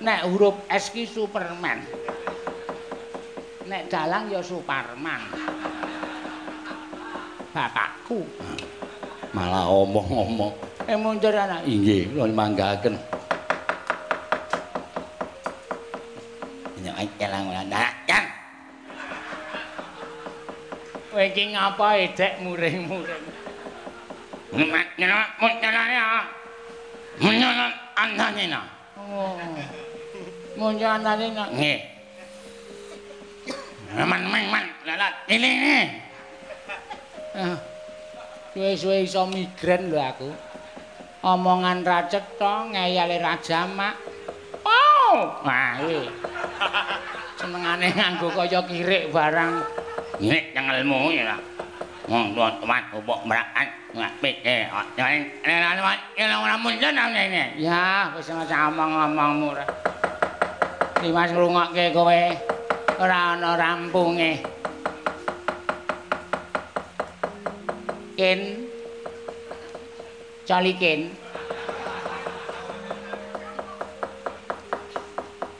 Nek 0.00 0.24
huruf 0.24 0.56
S 0.72 0.88
ki 0.88 1.04
Superman. 1.04 1.84
Nek 3.68 3.92
dalang 3.92 4.32
ya 4.32 4.40
Superman. 4.40 5.20
Bapakku. 7.52 8.24
Malah 9.36 9.68
omong-omong. 9.68 10.73
Eh 10.84 10.96
mundur 11.00 11.32
ana. 11.32 11.64
Inggih, 11.64 12.12
kula 12.12 12.28
manggahaken. 12.28 12.94
Nyai 16.84 17.08
kelang 17.16 17.48
lan 17.48 17.72
Kowe 21.14 21.22
iki 21.30 21.54
ngapa 21.54 21.94
edek 21.94 22.42
muring-muring? 22.42 23.24
Nyana 24.98 25.30
nyana 25.38 25.82
ya. 25.88 26.04
Nyana 27.22 27.66
andane 27.94 28.44
na. 28.50 28.60
Oh. 28.98 29.38
Mundur 30.58 30.90
anane 30.90 31.26
nak. 31.32 31.48
Nggih. 31.54 31.80
Man 33.94 34.26
man 34.26 34.44
man 34.50 34.66
lalat 34.82 35.14
ini 35.30 35.48
ini. 35.54 35.78
Ah. 37.38 37.56
Suwe-suwe 38.54 39.06
iso 39.06 39.22
migren 39.30 39.94
lho 39.94 39.98
aku. 40.02 40.30
Omongan 41.24 41.80
ra 41.88 42.04
cetha, 42.04 42.68
ngeyale 42.68 43.16
ra 43.16 43.32
jamak. 43.40 43.96
Oh, 44.60 45.40
wah 45.40 45.80
iki. 45.80 46.04
Senengane 47.40 47.88
nganggo 47.96 48.28
kaya 48.28 48.60
kirik 48.68 49.08
barang. 49.08 49.64
Yang 50.20 50.84
ilmu 50.84 51.16
ya. 51.16 51.40
Wong 52.12 52.36
tuwa 52.36 52.52
teman 52.60 52.84
ubok 52.92 53.24
merakan 53.24 53.72
ngapik 53.96 54.44
ini. 54.44 54.68
Ya, 57.56 58.12
wis 58.12 58.28
aja 58.28 58.68
omong-omongmu. 58.68 59.56
Dimas 61.00 61.32
ngrungokke 61.32 61.96
kowe 61.96 62.20
ora 63.00 63.32
ana 63.32 63.56
rampunge. 63.56 64.44
Ken 68.12 68.63
Caliken. 70.44 71.08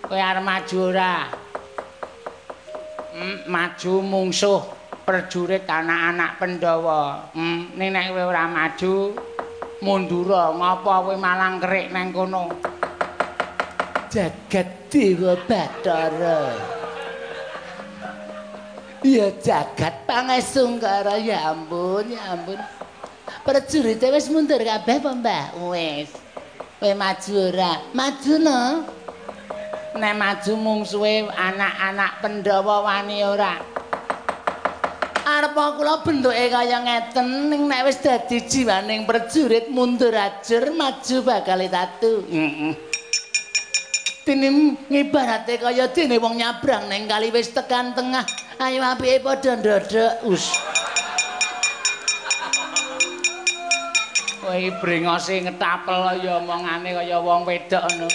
Kowe 0.04 0.20
arep 0.20 0.44
maju 0.44 0.78
ora? 0.92 1.32
Hmm, 3.16 3.48
maju 3.48 3.92
mungsuh 4.04 4.60
prajurit 5.08 5.64
anak-anak 5.64 6.36
Pandhawa. 6.36 7.32
Hmm, 7.32 7.72
ning 7.80 7.96
nek 7.96 8.12
kowe 8.12 8.28
ora 8.28 8.44
maju 8.44 9.16
mundura 9.80 10.52
ngapa 10.52 10.94
kowe 11.00 11.16
malang 11.16 11.56
kerik 11.64 11.88
nang 11.88 12.12
kono? 12.12 12.52
Jagat 14.12 14.92
Dewa 14.92 15.32
Bathara. 15.48 16.60
Ya 19.00 19.32
jagat 19.40 20.04
pangesungkara 20.04 21.16
ya 21.24 21.56
ampun 21.56 22.12
ya 22.12 22.36
ampun. 22.36 22.83
Prajurit 23.44 24.00
wis 24.00 24.32
mundur 24.32 24.56
kabeh 24.56 25.04
apa, 25.04 25.10
Mbah? 25.12 25.44
Wis. 25.68 26.08
Kowe 26.80 26.96
maju 26.96 27.32
ora? 27.52 27.76
Maju 27.92 28.34
no. 28.40 28.60
Nek 30.00 30.14
maju 30.16 30.52
mungsuhe 30.56 31.28
anak-anak 31.28 32.24
Pandhawa 32.24 32.88
wani 32.88 33.20
ora? 33.20 33.60
Arep 35.28 35.56
kula 35.76 36.00
bentuke 36.00 36.48
kaya 36.48 36.88
ngeten 36.88 37.52
ning 37.52 37.68
nek 37.68 37.84
wis 37.84 38.00
dadi 38.00 38.48
jiwaning 38.48 39.04
prajurit 39.04 39.68
mundur 39.68 40.16
ajur 40.16 40.72
maju 40.72 41.16
bakal 41.20 41.60
tatu. 41.68 42.24
Heeh. 42.24 42.72
Dene 44.24 44.48
ngibarate 44.88 45.60
kaya 45.60 45.92
dene 45.92 46.16
wong 46.16 46.40
nyabrang 46.40 46.88
ning 46.88 47.04
kali 47.04 47.28
wis 47.28 47.52
tekan 47.52 47.92
tengah. 47.92 48.24
Ayo 48.56 48.80
apike 48.80 49.20
padha 49.20 49.52
ndodok. 49.60 50.32
Us. 50.32 50.48
Kowe 54.44 54.60
brengose 54.76 55.40
ngetapel 55.40 56.04
kaya 56.04 56.36
omongane 56.36 56.92
kaya 56.92 57.16
wong 57.16 57.48
wedok 57.48 57.80
ngono. 57.80 58.08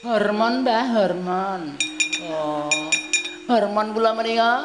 Hormon, 0.00 0.64
Mbah, 0.64 0.84
hormon. 0.88 1.76
Oh. 2.32 2.88
Hormon 3.44 3.92
kula 3.92 4.16
menika 4.16 4.64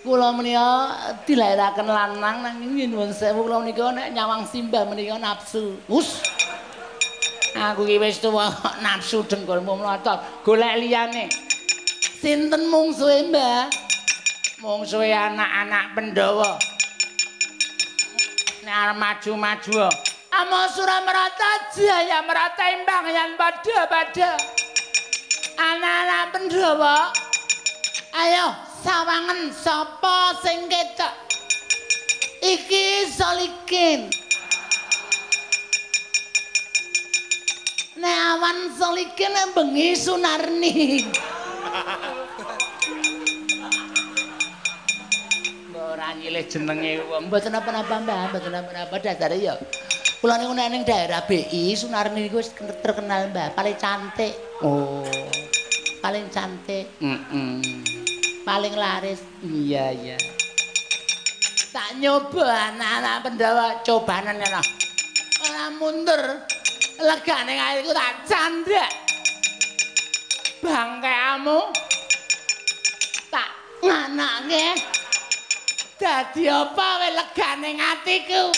kula 0.00 0.32
menika 0.32 0.96
dilairaken 1.28 1.84
lanang 1.84 2.40
nanging 2.40 2.88
nyuwun 2.88 3.12
sewu 3.12 3.44
kula 3.44 3.60
menika 3.60 3.92
nek 3.92 4.16
nyawang 4.16 4.48
simbah 4.48 4.88
menika 4.88 5.20
nafsu. 5.20 5.76
Us. 5.84 6.24
Aku 7.52 7.84
iki 7.84 8.00
wis 8.00 8.24
tuwa 8.24 8.48
nafsu 8.80 9.20
dengkulmu 9.28 9.84
mlotot. 9.84 10.24
Golek 10.48 10.80
liyane. 10.80 11.28
Sinten 12.24 12.72
mungsuhe, 12.72 13.28
Mbah? 13.28 13.68
Mungsuhe 14.64 15.12
anak-anak 15.12 15.92
Pandhawa. 15.92 16.79
Arep 18.70 18.96
maju-maju. 19.02 19.90
Amo 20.30 20.62
Suramarata 20.70 21.74
Jaya 21.74 22.22
Marata 22.22 22.70
imbang 22.70 23.10
yan 23.10 23.34
padha-padha. 23.34 24.38
Anak-anak 25.58 26.30
Pandhawa. 26.30 27.10
Ayo 28.14 28.54
sawangen 28.86 29.50
sapa 29.50 30.38
sing 30.38 30.70
ketok? 30.70 31.14
Iki 32.46 33.10
Solikin. 33.10 34.06
Nek 37.98 38.18
awan 38.38 38.70
Solikin 38.78 39.34
bengi 39.50 39.98
Sunarni. 39.98 41.10
ora 46.00 46.16
nyilih 46.16 46.48
jenenge 46.48 47.04
wong. 47.12 47.28
Mboten 47.28 47.52
apa-apa, 47.52 48.00
Mbah, 48.00 48.32
mboten 48.32 48.56
apa-apa 48.56 48.96
dasare 49.04 49.36
ya. 49.36 49.52
Kula 50.24 50.40
niku 50.40 50.56
nek 50.56 50.72
ning 50.72 50.82
daerah 50.88 51.20
BI 51.28 51.76
Sunarni 51.76 52.24
niku 52.24 52.40
wis 52.40 52.56
terkenal, 52.56 53.28
Mbah, 53.28 53.52
paling 53.52 53.76
cantik. 53.76 54.32
Oh. 54.64 55.04
Paling 56.00 56.32
cantik. 56.32 56.88
Heeh. 57.04 57.60
Paling 58.48 58.72
laris. 58.80 59.20
Iya, 59.44 59.92
iya. 59.92 60.16
Tak 61.68 62.00
nyoba 62.00 62.48
anak-anak 62.48 63.16
Pandhawa 63.20 63.66
cobanan 63.84 64.40
ya. 64.40 64.64
Ora 65.44 65.68
mundur. 65.76 66.48
Legane 66.96 67.52
kaiku 67.60 67.92
tak 67.92 68.14
candhak. 68.24 68.90
Bangkeamu 70.64 71.60
tak 73.28 73.52
nganake. 73.84 74.99
Dadi 76.00 76.48
apa 76.48 76.88
wae 76.96 77.12
legane 77.12 77.76
atiku? 77.76 78.48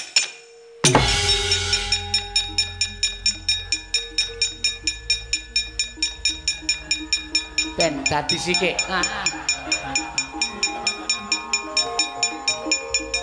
Ben 7.74 7.98
dadi 8.06 8.38
sikik. 8.38 8.78
Ah. 8.86 9.02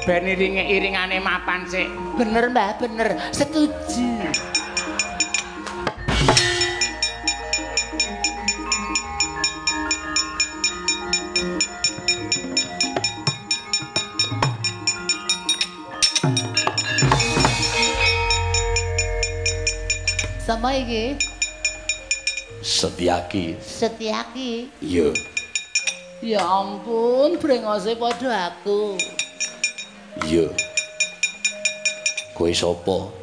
Ben 0.03 0.27
iringe 0.27 0.67
iringane 0.67 1.23
mapan 1.23 1.63
sik. 1.63 1.87
Bener, 2.19 2.51
Mbah, 2.51 2.75
bener. 2.75 3.15
Setuju. 3.31 4.58
Sama 20.49 20.73
iki? 20.73 21.13
Setyaki. 22.65 23.53
Setyaki. 23.61 24.65
Iya. 24.81 25.13
Ya 26.25 26.41
ampun, 26.41 27.37
brengose 27.37 27.93
padha 27.93 28.49
aku. 28.49 28.97
Iya. 30.25 30.49
Kowe 32.33 32.49
sapa? 32.49 33.13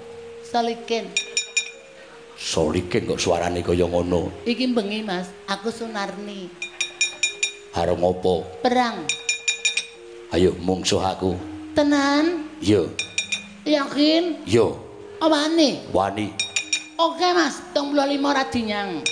Solikin. 0.46 1.10
Solikin 2.38 3.10
kok 3.10 3.18
suarane 3.18 3.58
kaya 3.58 3.90
ngono. 3.90 4.30
Iki 4.46 4.70
bengi, 4.70 5.02
Mas. 5.02 5.26
Aku 5.50 5.74
Sunarni. 5.74 6.46
Arep 7.74 7.98
ngopo? 7.98 8.46
Perang. 8.62 9.02
Ayo 10.30 10.54
mungsuh 10.62 11.02
aku. 11.02 11.34
Tenan? 11.74 12.46
Iya. 12.62 12.86
Yakin? 13.66 14.46
Iya. 14.46 14.78
Wani? 15.18 15.90
Wani. 15.90 16.45
Oke, 16.96 17.28
Mas. 17.36 17.60
75 17.76 18.32
radinyang. 18.32 19.04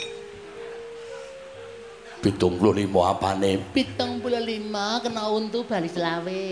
75 2.25 2.89
apane? 3.05 3.61
75 3.77 5.05
kena 5.05 5.29
untu 5.29 5.61
bali 5.69 5.89
selawe. 5.93 6.45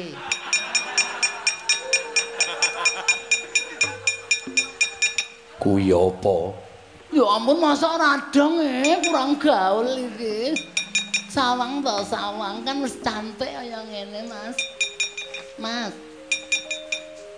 Kuwi 5.56 5.88
apa? 5.88 6.36
Ya 7.08 7.24
ampun 7.24 7.56
masa 7.62 7.96
radang 7.96 8.60
eh 8.60 9.00
kurang 9.00 9.40
gaul 9.40 9.88
iki. 9.88 10.52
Sawang 11.32 11.80
to 11.80 12.04
sawang 12.04 12.60
kan 12.60 12.84
wis 12.84 13.00
cantik 13.00 13.48
kaya 13.48 13.80
ngene, 13.88 14.28
Mas. 14.28 14.56
Mas, 15.56 15.94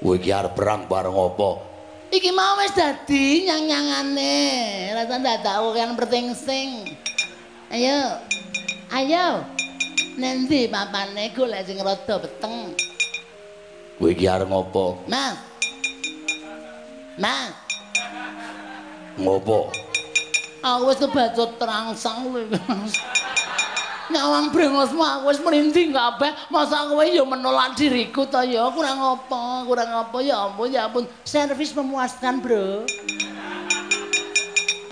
Kowe 0.04 0.20
iki 0.20 0.34
arep 0.34 0.52
perang 0.52 0.84
bareng 0.84 1.16
apa? 1.16 1.73
Iki 2.14 2.30
mau 2.30 2.54
wis 2.62 2.70
dadi 2.74 3.50
nyang-nyangane. 3.50 4.36
Rasa 4.94 5.18
dadak 5.18 5.58
kan 5.74 5.90
pertingsing. 5.98 6.94
Ayo. 7.74 8.22
Ayo. 8.94 9.42
Nanti 10.14 10.70
papane 10.70 11.34
golek 11.34 11.66
sing 11.66 11.82
rada 11.82 12.22
beteng. 12.22 12.70
Kowe 13.98 14.10
iki 14.10 14.30
arep 14.30 14.46
ngopo? 14.46 15.02
Mas. 15.10 15.38
Mas, 17.14 17.54
Ngopo? 19.14 19.70
aku 20.58 20.90
wis 20.90 20.98
kebacut 20.98 21.50
terangsang 21.62 22.26
kowe. 22.26 22.42
Nyawang 24.12 24.52
brengosmu 24.52 25.00
aku 25.00 25.32
wis 25.32 25.40
merinding 25.40 25.96
kabeh. 25.96 26.28
Masa 26.52 26.84
kowe 26.92 27.00
ya 27.00 27.24
menolak 27.24 27.72
diriku 27.72 28.28
to 28.28 28.36
ya? 28.44 28.68
Kurang 28.68 29.00
apa? 29.00 29.64
Kurang 29.64 29.90
apa 29.96 30.16
ya 30.20 30.44
ampun 30.44 30.68
ya 30.68 30.84
ampun. 30.84 31.08
Servis 31.24 31.72
memuaskan, 31.72 32.44
Bro. 32.44 32.84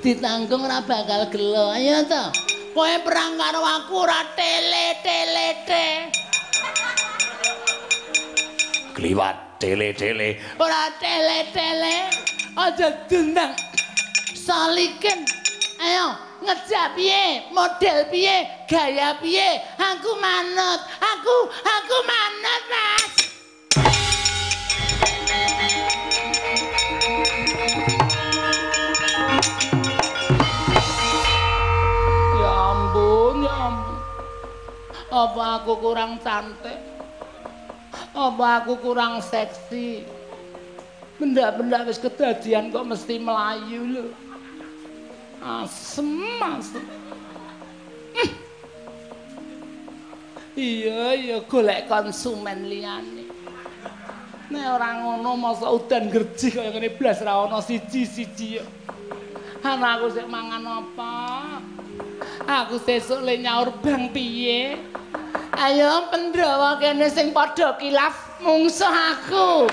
Ditanggung 0.00 0.64
ora 0.64 0.80
bakal 0.80 1.28
gelo. 1.28 1.76
Ayo 1.76 2.08
to. 2.08 2.24
Kowe 2.72 2.94
perang 3.04 3.36
karo 3.36 3.60
aku 3.60 4.00
ora 4.00 4.24
tele-tele-te. 4.32 6.08
Kliwat 8.96 9.60
tele-tele. 9.60 10.40
Ora 10.56 10.88
tele-tele. 10.96 12.08
Aja 12.56 12.88
dendang. 13.12 13.52
Salikin. 14.32 15.28
Ayo, 15.76 16.16
ngejak 16.42 16.98
piye? 16.98 17.48
Model 17.54 18.10
piye? 18.10 18.66
Gaya 18.66 19.14
piye? 19.22 19.62
Aku 19.78 20.18
manut. 20.18 20.80
Aku, 20.98 21.36
aku 21.62 21.96
manut, 22.02 22.62
Mas. 22.66 23.12
Ya 32.36 32.52
ampun, 32.74 33.34
ya 33.46 33.54
ampun. 33.70 33.98
Apa 35.12 35.42
aku 35.62 35.72
kurang 35.78 36.18
cantik? 36.20 36.78
Apa 38.12 38.46
aku 38.60 38.76
kurang 38.82 39.22
seksi? 39.24 40.04
Benda-benda 41.16 41.86
wis 41.86 42.02
kedadian 42.02 42.74
kok 42.74 42.82
mesti 42.82 43.14
melayu 43.22 43.80
lho. 43.86 44.31
Asem, 45.42 46.22
asem. 46.38 46.86
Hmm. 48.14 48.30
Iya, 50.54 51.18
iya 51.18 51.36
golek 51.42 51.90
konsumen 51.90 52.70
liyane. 52.70 53.26
Nek 54.54 54.66
ora 54.78 55.02
ngono 55.02 55.34
masa 55.34 55.66
udan 55.66 56.06
gerji 56.12 56.54
kaya 56.54 56.70
ngene 56.70 56.94
blas 56.94 57.18
ra 57.26 57.42
ana 57.42 57.58
siji-siji 57.58 58.62
ya. 58.62 58.64
Anakku 59.66 60.14
sik 60.14 60.30
mangan 60.30 60.62
apa? 60.62 61.14
Aku 62.46 62.78
sesuk 62.78 63.26
le 63.26 63.38
nyaur 63.42 63.74
bang 63.82 64.14
piye? 64.14 64.78
Ayo 65.58 66.06
Pandhawa 66.10 66.78
kene 66.78 67.10
sing 67.10 67.34
padha 67.34 67.74
kilaf 67.82 68.38
mungsuh 68.42 68.90
aku. 68.90 69.70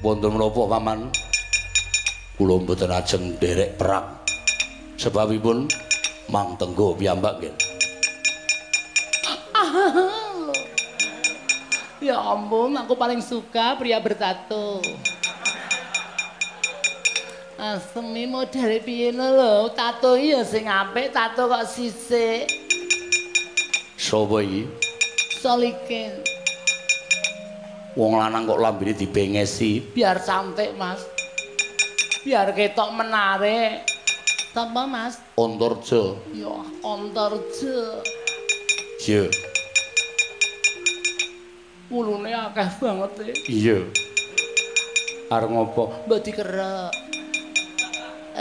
Wonten 0.00 0.32
menapa 0.32 0.64
paman? 0.64 1.12
Kula 2.40 2.56
mboten 2.56 2.88
ajeng 2.88 3.36
nderek 3.36 3.76
perang. 3.76 4.16
Sebabipun 4.96 5.68
Mang 6.32 6.56
Tenggo 6.56 6.96
piyambak 6.96 7.36
nggih. 7.40 7.54
Ya 12.00 12.16
ampun, 12.16 12.72
aku 12.80 12.96
paling 12.96 13.20
suka 13.20 13.76
pria 13.76 14.00
bertato. 14.00 14.80
Asemi 17.60 18.24
model 18.24 18.80
piye 18.80 19.12
lho, 19.12 19.68
tato 19.76 20.16
iya 20.16 20.40
sing 20.40 20.64
apik, 20.64 21.12
tato 21.12 21.44
kok 21.44 21.68
sisik. 21.68 22.48
Sapa 24.00 24.40
iki? 24.40 24.64
Solikin, 25.44 26.24
Wong 27.98 28.14
lanang 28.14 28.46
kok 28.46 28.62
lambene 28.62 28.94
dibengesi. 28.94 29.82
biar 29.82 30.22
cantik, 30.22 30.78
Mas. 30.78 31.02
Biar 32.22 32.54
ketok 32.54 32.94
menarik. 32.94 33.82
Tampa, 34.54 34.86
Mas? 34.86 35.18
Antarja. 35.34 36.14
Ya, 36.30 36.54
ontorje. 36.86 38.02
Iya. 39.02 39.26
Ulune 41.90 42.30
akeh 42.30 42.70
banget 42.78 43.12
e. 43.26 43.30
Iya. 43.50 43.78
Arep 45.30 45.50
ngopo? 45.50 45.90
Mbok 46.06 46.20
dikerek. 46.22 46.94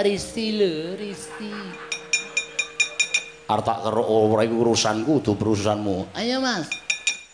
Risi 0.02 0.58
lho, 0.58 0.94
risi. 0.98 1.50
Arep 3.50 3.66
tak 3.66 3.82
keruk 3.82 4.06
ora 4.06 4.46
iku 4.46 4.62
urusanku, 4.62 5.26
kudu 5.26 5.34
perusahaanmu. 5.38 6.14
Ayo, 6.14 6.38
Mas. 6.38 6.79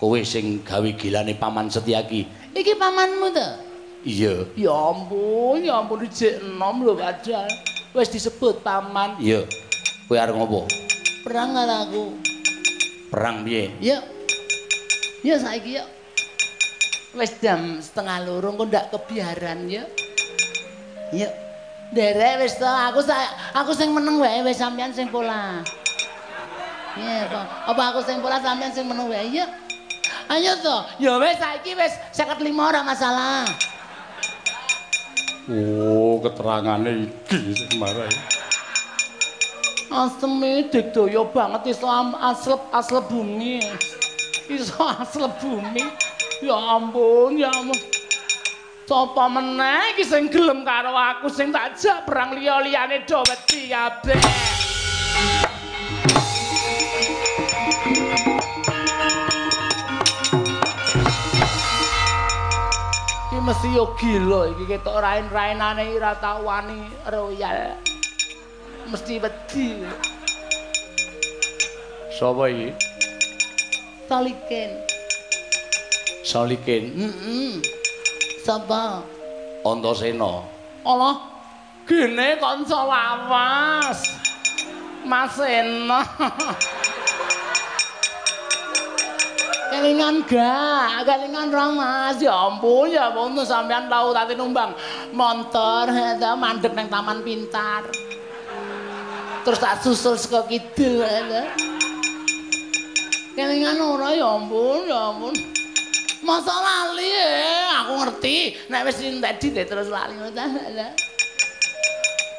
Kowe 0.05 0.21
sing 0.21 0.61
gawe 0.61 0.85
gilane 1.01 1.33
Paman 1.33 1.65
Setyaki. 1.65 2.29
Iki 2.53 2.77
pamanmu 2.77 3.33
to? 3.33 3.47
Iya. 4.05 4.45
Ya 4.53 4.69
ampun, 4.69 5.65
ya 5.65 5.81
ampun 5.81 6.05
dijek 6.05 6.45
enom 6.45 6.85
lho 6.85 6.93
padahal. 6.93 7.49
Wis 7.89 8.13
disebut 8.13 8.61
paman. 8.61 9.17
Iya. 9.17 9.49
Kowe 10.05 10.13
arep 10.13 10.37
ngopo? 10.37 10.69
Perang 11.25 11.57
karo 11.57 11.89
aku. 11.89 12.03
Perang 13.09 13.41
piye? 13.41 13.73
Yuk. 13.81 14.05
Yuk 15.25 15.41
saiki 15.41 15.81
yuk. 15.81 15.89
Wis 17.17 17.33
jam 17.41 17.81
setengah 17.81 18.29
loro 18.29 18.53
kok 18.61 18.69
ndak 18.69 18.85
kebiaran 18.93 19.65
yuk. 19.65 19.89
Yuk. 21.17 21.33
Derek 21.97 22.45
wis 22.45 22.61
to, 22.61 22.69
aku 22.69 23.01
sa 23.01 23.25
aku 23.57 23.73
sing 23.73 23.89
meneng 23.89 24.21
wae 24.21 24.45
wis 24.45 24.61
sampean 24.61 24.93
sing 24.93 25.09
pola. 25.09 25.65
Iya. 26.93 27.25
Apa 27.65 27.89
aku 27.89 28.05
sing 28.05 28.21
pola 28.21 28.37
sampean 28.37 28.69
sing 28.69 28.85
meneng 28.85 29.09
wae 29.09 29.33
yuk. 29.33 29.64
Ayo 30.25 30.57
to. 30.57 30.77
Ya 30.97 31.21
wis 31.21 31.37
saiki 31.37 31.77
wis 31.77 31.93
55 32.17 32.49
ora 32.57 32.81
masalah. 32.81 33.45
Oh, 35.45 36.17
keterangane 36.25 37.05
iki 37.05 37.53
sing 37.53 37.77
marai. 37.77 38.09
Aseme 39.93 40.65
digdaya 40.73 41.21
banget 41.29 41.77
Islam 41.77 42.17
aslep 42.17 42.57
aslep 42.73 43.05
bumi. 43.05 43.61
iso 44.49 44.81
asle 44.81 45.29
bumi. 45.37 45.85
Ya 46.41 46.57
ampun, 46.57 47.37
ya 47.37 47.53
ampun. 47.53 47.77
Sapa 48.85 49.25
meneh 49.29 49.93
iki 49.93 50.05
sing 50.05 50.29
gelem 50.29 50.65
karo 50.65 50.93
aku 50.93 51.29
sing 51.29 51.53
tak 51.53 51.77
jak 51.77 52.05
perang 52.05 52.37
liya-liyane 52.37 53.05
do 53.05 53.21
wedi 53.25 53.69
kabeh. 53.69 54.21
Mesti 63.45 63.77
yo 63.77 63.93
gila 64.01 64.49
iki 64.49 64.65
ketok 64.65 65.05
rain-rainane 65.05 65.93
ora 65.93 66.17
tau 66.17 66.49
wani 66.49 66.81
royal. 67.13 67.77
Mesti 68.89 69.21
wedi. 69.21 69.85
Sapa 72.09 72.49
iki? 72.49 72.73
Taliken. 74.09 74.69
Solikin. 76.25 76.89
Heeh. 76.97 77.61
Sapa? 78.41 79.05
Antasena. 79.61 80.41
Allah, 80.81 81.15
gene 81.85 82.41
kanca 82.41 82.81
lawas. 82.81 84.01
Mas 85.05 85.37
Eno. 85.37 86.01
Kelingan 89.75 90.23
gak, 90.23 91.03
kelingan 91.03 91.51
ra 91.51 91.67
Mas. 91.67 92.23
Ya 92.23 92.31
ampun, 92.31 92.95
ya 92.95 93.11
ampun 93.11 93.43
sampean 93.43 93.91
tau 93.91 94.15
tadi 94.15 94.31
numbang 94.31 94.71
motor 95.11 95.91
ta 96.15 96.31
mandek 96.31 96.71
nang 96.71 96.87
Taman 96.87 97.19
Pintar. 97.27 97.83
Terus 99.43 99.59
tak 99.59 99.83
susul 99.83 100.15
saka 100.15 100.47
kidul 100.47 101.03
ta. 101.03 101.43
Kelingan 103.35 103.75
ora 103.83 104.15
ya 104.15 104.39
ampun, 104.39 104.87
ya 104.87 105.11
ampun. 105.11 105.35
Masa 106.23 106.55
lali 106.55 107.11
eh, 107.11 107.67
aku 107.83 107.91
ngerti. 107.99 108.37
Nek 108.71 108.87
wis 108.87 109.03
entek 109.03 109.43
dite 109.43 109.67
terus 109.67 109.91
lali 109.91 110.15
ta. 110.31 110.47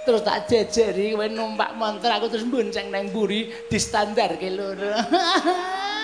Terus 0.08 0.24
tak 0.24 0.48
jejeri 0.48 1.12
kowe 1.12 1.28
numpak 1.28 1.76
montor 1.76 2.16
aku 2.16 2.32
terus 2.32 2.48
bonceng 2.48 2.88
di 3.68 3.76
standar 3.76 4.40
ke 4.40 4.48
loro. 4.48 4.96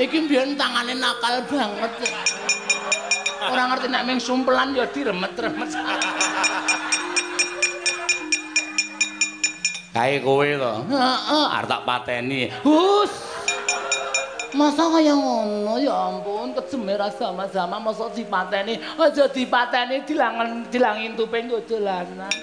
Iki 0.00 0.16
mbiyen 0.24 0.56
tangane 0.56 0.96
nakal 0.96 1.44
banget. 1.44 1.92
Ora 3.52 3.68
ngerti 3.68 3.86
nek 3.92 4.04
ming 4.08 4.16
sumpelan 4.16 4.72
ya 4.72 4.88
diremet-remet. 4.88 5.68
Kae 9.92 10.24
kowe 10.24 10.48
to. 10.48 10.74
Heeh. 10.88 11.46
Arep 11.52 11.68
tak 11.68 11.82
pateni. 11.84 12.48
Hus. 12.64 13.12
Masa 14.56 14.88
kaya 14.88 15.12
ngono 15.12 15.76
ya 15.76 15.92
ampun 15.92 16.56
kejeme 16.56 16.96
ra 16.96 17.12
sama-sama 17.12 17.78
masa 17.78 18.10
dipateni 18.10 18.82
aja 18.98 19.30
dipateni 19.30 20.02
dilangen 20.08 20.64
dilangin 20.72 21.12
tuping 21.12 21.44
nggo 21.52 21.60
dolanan. 21.68 22.34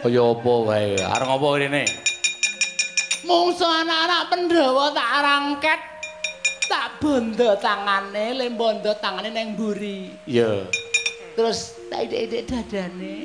Kaya 0.00 0.22
apa 0.32 0.52
wae? 0.64 0.96
Arep 0.96 1.26
ngopo 1.28 1.60
rene? 1.60 1.84
Mungsu 3.28 3.68
anak-anak 3.68 4.32
Pandhawa 4.32 4.94
tak 4.96 5.12
rangket 5.20 5.97
tak 6.68 7.00
bondo 7.00 7.56
tangane, 7.56 8.36
le 8.36 8.52
bondo 8.52 8.92
tangane 9.00 9.32
nang 9.32 9.56
mburi. 9.56 10.12
Iya. 10.28 10.68
Terus 11.32 11.80
tak 11.88 12.12
ide-ide 12.12 12.44
dadane. 12.44 13.24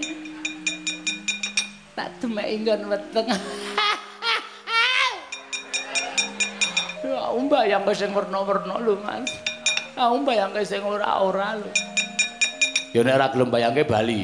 Tak 1.94 2.10
demeki 2.24 2.56
nggon 2.64 2.82
weteng. 2.90 3.28
Ya 7.03 7.36
mbayang 7.36 7.84
sing 7.91 8.15
werna-werna 8.15 8.80
lho, 8.80 8.95
Mas. 9.03 9.28
Aku 9.99 10.24
mbayang 10.24 10.56
sing 10.64 10.80
ora-ora 10.88 11.60
lho. 11.60 11.68
Ya 12.95 13.03
nek 13.03 13.20
ora 13.20 13.28
gelem 13.28 13.49
bayangke 13.52 13.84
Bali. 13.84 14.24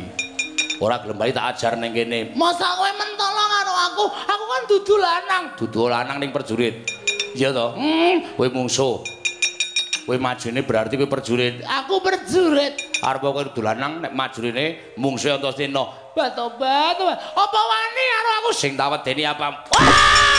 Ora 0.80 1.04
gelem 1.04 1.20
Bali 1.20 1.36
tak 1.36 1.60
ajar 1.60 1.76
ning 1.76 1.92
kene. 1.92 2.32
Masa 2.40 2.72
kowe 2.80 2.92
mentolo 2.96 3.44
karo 3.52 3.74
aku? 3.92 4.06
Aku 4.16 4.44
kan 4.48 4.62
dudu 4.72 4.96
lanang. 4.96 5.44
Dudu 5.60 5.82
lanang 5.92 6.18
ning 6.24 6.32
perjurit. 6.32 6.99
Iya 7.38 7.54
to? 7.54 7.68
Hmm, 7.78 8.16
Kowe 8.36 8.48
mungsuh. 8.50 9.06
Kowe 10.06 10.18
majune 10.18 10.66
berarti 10.66 10.98
kowe 10.98 11.06
perjurit. 11.06 11.62
aku 11.62 12.02
berjurit. 12.02 12.74
Arep 13.00 13.22
kowe 13.22 13.44
dudu 13.46 13.62
lanang 13.62 14.02
nek 14.02 14.12
majurine 14.12 14.96
mungsuh 14.98 15.38
Antasena. 15.38 16.14
Bat-obat. 16.18 16.98
Apa 17.38 17.60
wani 17.62 18.04
karo 18.10 18.30
aku? 18.44 18.50
Sing 18.58 18.74
tak 18.74 18.90
wedeni 18.90 19.24
apa? 19.24 19.64
Ngapae? 19.70 20.39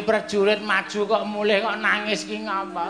Prajurit 0.00 0.64
maju 0.64 1.00
kok 1.06 1.24
mulih 1.28 1.60
kok 1.60 1.78
nangis 1.78 2.24
ki 2.24 2.48
ngapa? 2.48 2.88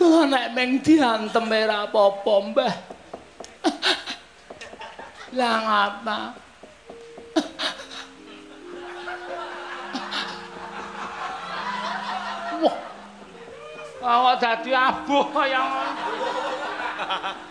Kula 0.00 0.32
nek 0.32 0.46
meng 0.56 0.80
diantem 0.80 1.44
ora 1.44 1.84
apa-apa, 1.84 2.34
Mbah. 2.50 2.74
Lah 5.36 5.56
ngapa? 5.60 6.18
Wah. 12.64 12.76
Awak 14.00 14.34
dadi 14.40 14.72
abuh 14.72 15.24
kaya 15.36 15.60
ngono. 15.60 17.49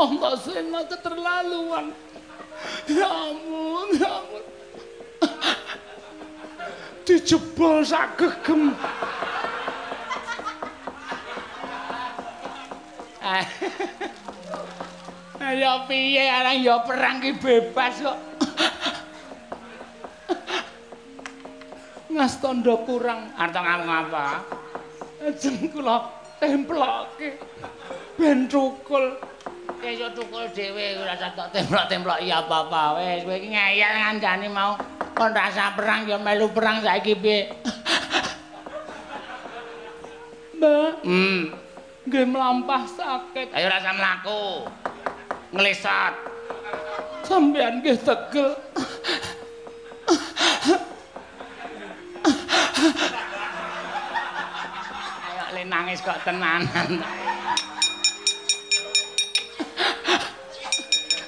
Ongko 0.00 0.32
sena 0.40 0.80
keterlaluan. 0.88 1.92
Ya 2.88 3.04
ampun, 3.04 3.88
ya 4.00 4.08
ampun. 4.24 4.44
Dijebol 7.04 7.84
sak 7.84 8.16
gegem. 8.16 8.72
Eh. 13.20 13.46
Ya 15.60 15.84
piye 15.84 16.24
arang 16.24 16.64
ya 16.64 16.80
perang 16.80 17.20
ki 17.20 17.36
bebas 17.36 18.00
kok. 18.00 18.18
Ngas 22.08 22.40
kurang. 22.88 23.36
Arta 23.36 23.60
ngomong 23.60 24.08
apa? 24.08 24.48
Ajeng 25.28 25.68
kula 25.68 26.08
temploke. 26.40 27.36
Ben 28.16 28.48
cukul. 28.48 29.29
Ya 29.80 29.90
yo 29.96 30.12
cukul 30.12 30.44
dhewe 30.52 31.00
ora 31.00 31.16
usah 31.16 31.32
tok 31.32 31.56
templok-templok 31.56 32.20
iya 32.20 32.44
apa-apa. 32.44 33.00
Wis 33.00 33.24
kowe 33.24 33.32
iki 33.32 33.48
ngeyel 33.48 33.92
ngancani 33.96 34.48
mau 34.52 34.76
kon 35.16 35.32
rasa 35.32 35.72
perang 35.72 36.04
ya 36.04 36.20
melu 36.20 36.52
perang 36.52 36.84
saiki 36.84 37.16
piye? 37.16 37.48
Mbak. 40.60 40.92
Hmm. 41.00 41.56
Nggih 42.04 42.26
mlampah 42.28 42.84
sakit. 42.84 43.56
Ayo 43.56 43.72
rasa 43.72 43.96
mlaku. 43.96 44.68
Nglesat. 45.56 46.12
Sampeyan 47.24 47.80
nggih 47.80 47.96
tegel. 48.04 48.52
Ayo 55.24 55.44
le 55.56 55.62
nangis 55.64 56.04
kok 56.04 56.20
tenanan. 56.28 57.00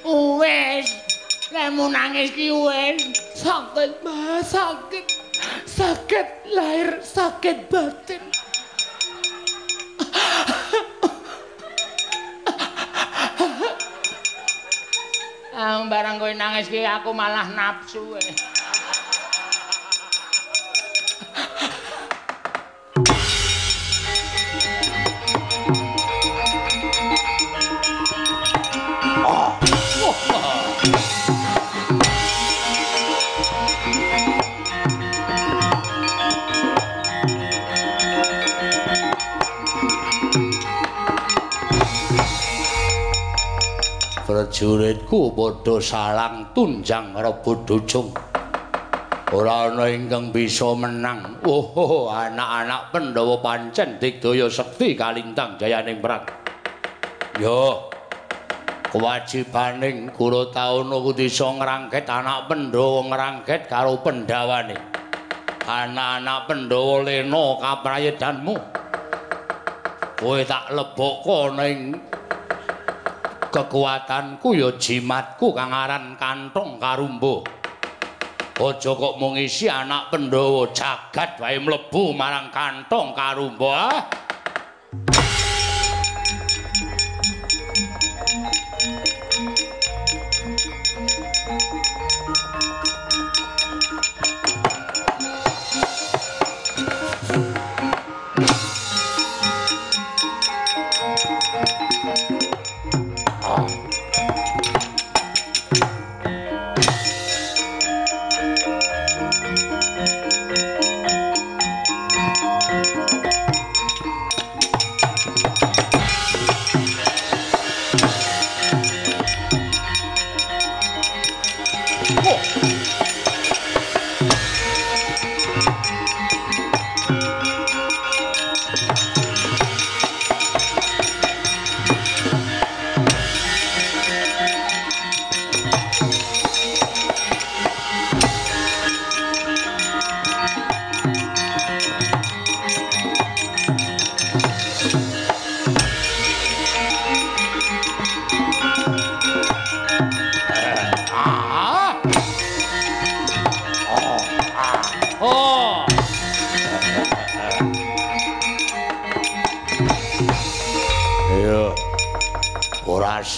Wes, 0.02 0.90
lemu 1.54 1.86
nangis 1.86 2.34
ki 2.34 2.50
wes. 2.50 2.98
Sakit, 3.38 4.02
Mas, 4.02 4.50
sakit. 4.50 5.06
Sakit 5.66 6.28
lahir, 6.54 6.98
sakit 7.02 7.70
batin. 7.70 8.22
Ah 15.52 15.78
barang 15.86 16.18
kowe 16.18 16.32
nangis 16.34 16.66
ki 16.66 16.82
aku 16.82 17.14
malah 17.14 17.46
nafsu. 17.54 18.18
Prajuritku 44.32 45.36
padha 45.36 45.76
salang 45.76 46.48
tunjang 46.56 47.12
rebut 47.12 47.68
dujung. 47.68 48.08
Ora 49.28 49.68
ana 49.68 49.92
ingkang 49.92 50.32
bisa 50.32 50.72
menang. 50.72 51.36
Oh 51.44 52.08
anak-anak 52.08 52.88
Pandhawa 52.88 53.44
pancen 53.44 54.00
digdaya 54.00 54.48
sekti 54.48 54.96
kalintang 54.96 55.60
jayaning 55.60 56.00
perang 56.00 56.24
yo 57.40 57.88
kewajibaning 58.92 60.12
guru 60.12 60.48
taun 60.52 60.88
kudu 60.88 61.28
iso 61.28 61.52
ngrangket 61.52 62.08
anak 62.08 62.48
Pandhawa 62.48 63.12
ngrangket 63.12 63.68
karo 63.68 64.00
Pandhawane. 64.00 64.76
Anak-anak 65.68 66.40
Pandhawa 66.48 67.04
lena 67.04 67.44
kaprayedanmu. 67.60 68.56
Kowe 70.16 70.40
tak 70.48 70.72
lebokko 70.72 71.52
ning 71.56 72.00
kekuatanku 73.52 74.56
ya 74.56 74.72
jimatku 74.80 75.52
kang 75.52 75.70
aran 75.76 76.16
kantong 76.16 76.80
karumbo. 76.80 77.44
Aja 78.62 78.92
kok 78.94 79.18
mung 79.18 79.34
isi 79.34 79.66
anak 79.66 80.08
Pandhawa 80.14 80.70
jagat 80.70 81.36
wae 81.42 81.58
mlebu 81.60 82.16
marang 82.16 82.48
kantong 82.48 83.12
karumbo. 83.12 83.68
Ah? 83.68 83.90
Ah. 83.90 85.21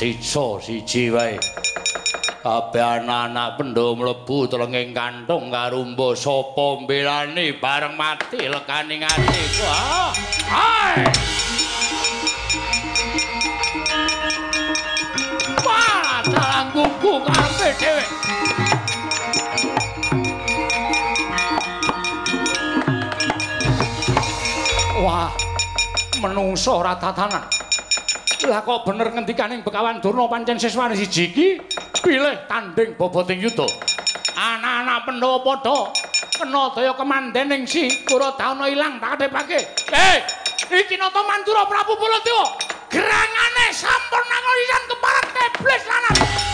Sisa 0.05 0.60
siji 0.60 1.08
wae. 1.08 1.41
Kabeh 2.44 2.84
anak-anak 3.00 3.57
Pandhawa 3.57 3.97
mlebu 3.97 4.44
telenging 4.52 4.92
kanthong 4.92 5.49
karumba 5.49 6.12
sapa 6.12 6.84
mbelani 6.84 7.57
bareng 7.57 7.97
mati 7.97 8.44
lekaning 8.44 9.00
atiku. 9.00 9.65
Ah. 9.65 10.12
Hai. 10.52 11.08
Dalanggungku 16.24 17.20
karepe 17.24 17.68
dhewe. 17.81 18.05
Wah, 25.05 25.28
menungso 26.20 26.81
ora 26.81 26.97
tatanan. 26.97 27.64
Lah 28.44 28.60
kok 28.60 28.84
bener 28.84 29.08
ngendikaning 29.08 29.64
Bekawan 29.64 30.05
Durna 30.05 30.28
pancen 30.28 30.60
siswane 30.60 30.92
siji 30.92 31.32
iki 31.32 31.48
pilih 32.05 32.44
tanding 32.44 32.92
boboting 32.92 33.40
yuda. 33.40 33.64
Anak-anak 34.36 35.08
Pandhawa 35.08 35.39
padha 35.40 35.78
kena 36.36 36.68
daya 36.76 36.92
kemandening 36.92 37.64
si 37.64 37.89
Kuradana 38.05 38.68
ilang 38.68 39.00
tak 39.00 39.16
adepake. 39.16 39.64
Eh, 39.97 40.16
iki 40.76 41.00
nata 41.00 41.24
Mandura 41.24 41.64
Prabu 41.64 41.97
Baladewa. 41.97 42.47
Gerangane 42.92 43.66
sampun 43.73 44.24
nangolisan 44.28 44.82
keparat 44.92 45.26
iblis 45.32 45.82
lanang. 45.89 46.53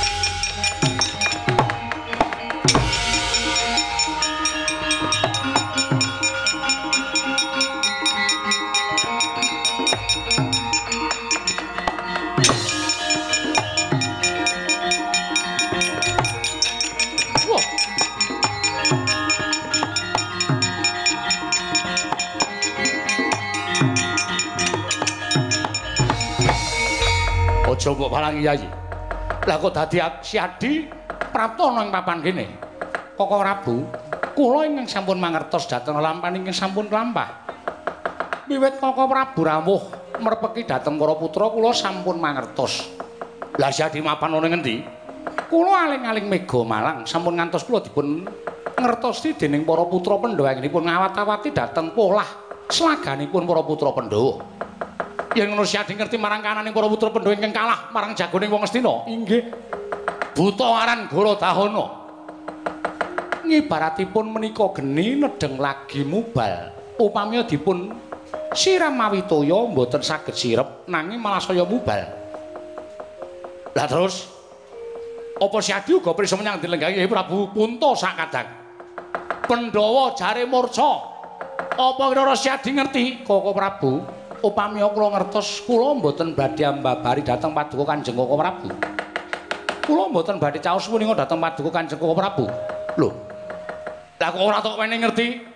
Yayi. 28.41 28.69
Lah 29.45 29.57
kok 29.57 29.73
dadi 29.73 30.01
si 30.21 30.37
Adi 30.37 30.85
prapta 31.33 31.65
ana 31.69 31.87
ing 31.87 31.91
papan 31.93 32.19
kene. 32.21 32.47
Koko 33.17 33.37
Prabu, 33.37 33.77
kula 34.33 34.65
ingkang 34.65 34.89
sampun 34.89 35.21
mangertos 35.21 35.69
dhateng 35.69 36.01
lampahan 36.01 36.41
ingkang 36.41 36.57
sampun 36.57 36.89
lampah. 36.89 37.49
Wiwit 38.49 38.81
Koko 38.81 39.05
Prabu 39.05 39.41
rawuh 39.45 39.83
merpeki 40.21 40.65
dhateng 40.69 40.97
para 41.01 41.15
putra 41.17 41.49
kula 41.53 41.73
sampun 41.73 42.17
mangertos. 42.21 42.89
Lah 43.57 43.73
si 43.73 44.01
mapan 44.01 44.37
ana 44.37 44.49
ngendi? 44.49 44.81
Kula 45.51 45.91
aling-aling 45.91 46.27
mega 46.31 46.61
malang 46.65 47.05
sampun 47.05 47.37
ngantos 47.37 47.67
kula 47.69 47.85
dipun 47.85 48.25
ngertosi 48.81 49.37
dening 49.37 49.69
para 49.69 49.85
putra 49.85 50.17
Pandhawa 50.17 50.57
ngawat-awati 50.57 51.53
dhateng 51.53 51.93
polah 51.93 52.29
slaganipun 52.73 53.45
para 53.45 53.63
putra 53.67 53.93
Pandhawa. 53.93 54.41
Yen 55.31 55.47
ngono 55.55 55.63
si 55.63 55.79
Adi 55.79 55.95
ngerti 55.95 56.19
marang 56.19 56.43
kananing 56.43 56.75
para 56.75 56.91
putra 56.91 57.15
Pandhawa 57.15 57.39
ingkang 57.39 57.55
kalah 57.55 57.87
marang 57.95 58.19
jagoning 58.19 58.51
wong 58.51 58.67
Astina. 58.67 59.07
Inggih. 59.07 59.47
Buta 60.35 60.67
aran 60.75 61.07
Gorodahana. 61.07 61.87
Ngibaratipun 63.47 64.27
menika 64.27 64.67
geni 64.75 65.23
nedeng 65.23 65.55
lagi 65.63 66.03
mubal. 66.03 66.75
Upami 66.99 67.47
dipun 67.47 67.95
siram 68.51 68.99
mawi 68.99 69.23
toya 69.23 69.71
mboten 69.71 70.03
saged 70.03 70.35
sirep 70.35 70.91
nanging 70.91 71.23
malah 71.23 71.39
saya 71.39 71.63
mubal. 71.63 72.11
Lah 73.71 73.87
terus 73.87 74.27
apa 75.39 75.57
si 75.63 75.71
Adi 75.71 75.95
uga 75.95 76.11
prisa 76.11 76.35
menyang 76.35 76.59
dilenggahi 76.59 77.07
Prabu 77.07 77.55
Punta 77.55 77.95
sakadang. 77.95 78.51
Pandhawa 79.47 80.11
jare 80.19 80.43
murca. 80.43 81.07
Apa 81.79 82.03
kira 82.11 82.35
si 82.35 82.51
Adi 82.51 82.71
ngerti 82.75 83.05
Koko 83.23 83.55
Prabu? 83.55 84.20
Upami 84.41 84.81
kula 84.81 85.09
ngertos 85.13 85.65
kula 85.69 85.93
mboten 86.01 86.33
badhe 86.33 86.65
ambabari 86.65 87.21
dhateng 87.21 87.53
paduka 87.53 87.93
Kanjeng 87.93 88.17
Koko 88.17 88.35
Prabu. 88.41 88.69
Kula 89.85 90.09
mboten 90.09 90.41
badhe 90.41 90.65
caos 90.65 90.89
punika 90.89 91.13
dhateng 91.13 91.41
paduka 91.41 91.69
Kanjeng 91.69 92.01
Koko 92.01 92.17
Prabu. 92.17 92.49
Lho. 92.97 93.13
Lah 94.17 94.29
kok 94.33 94.41
ora 94.41 94.65
tok 94.65 94.81
wene 94.81 94.97
ngerti? 95.01 95.51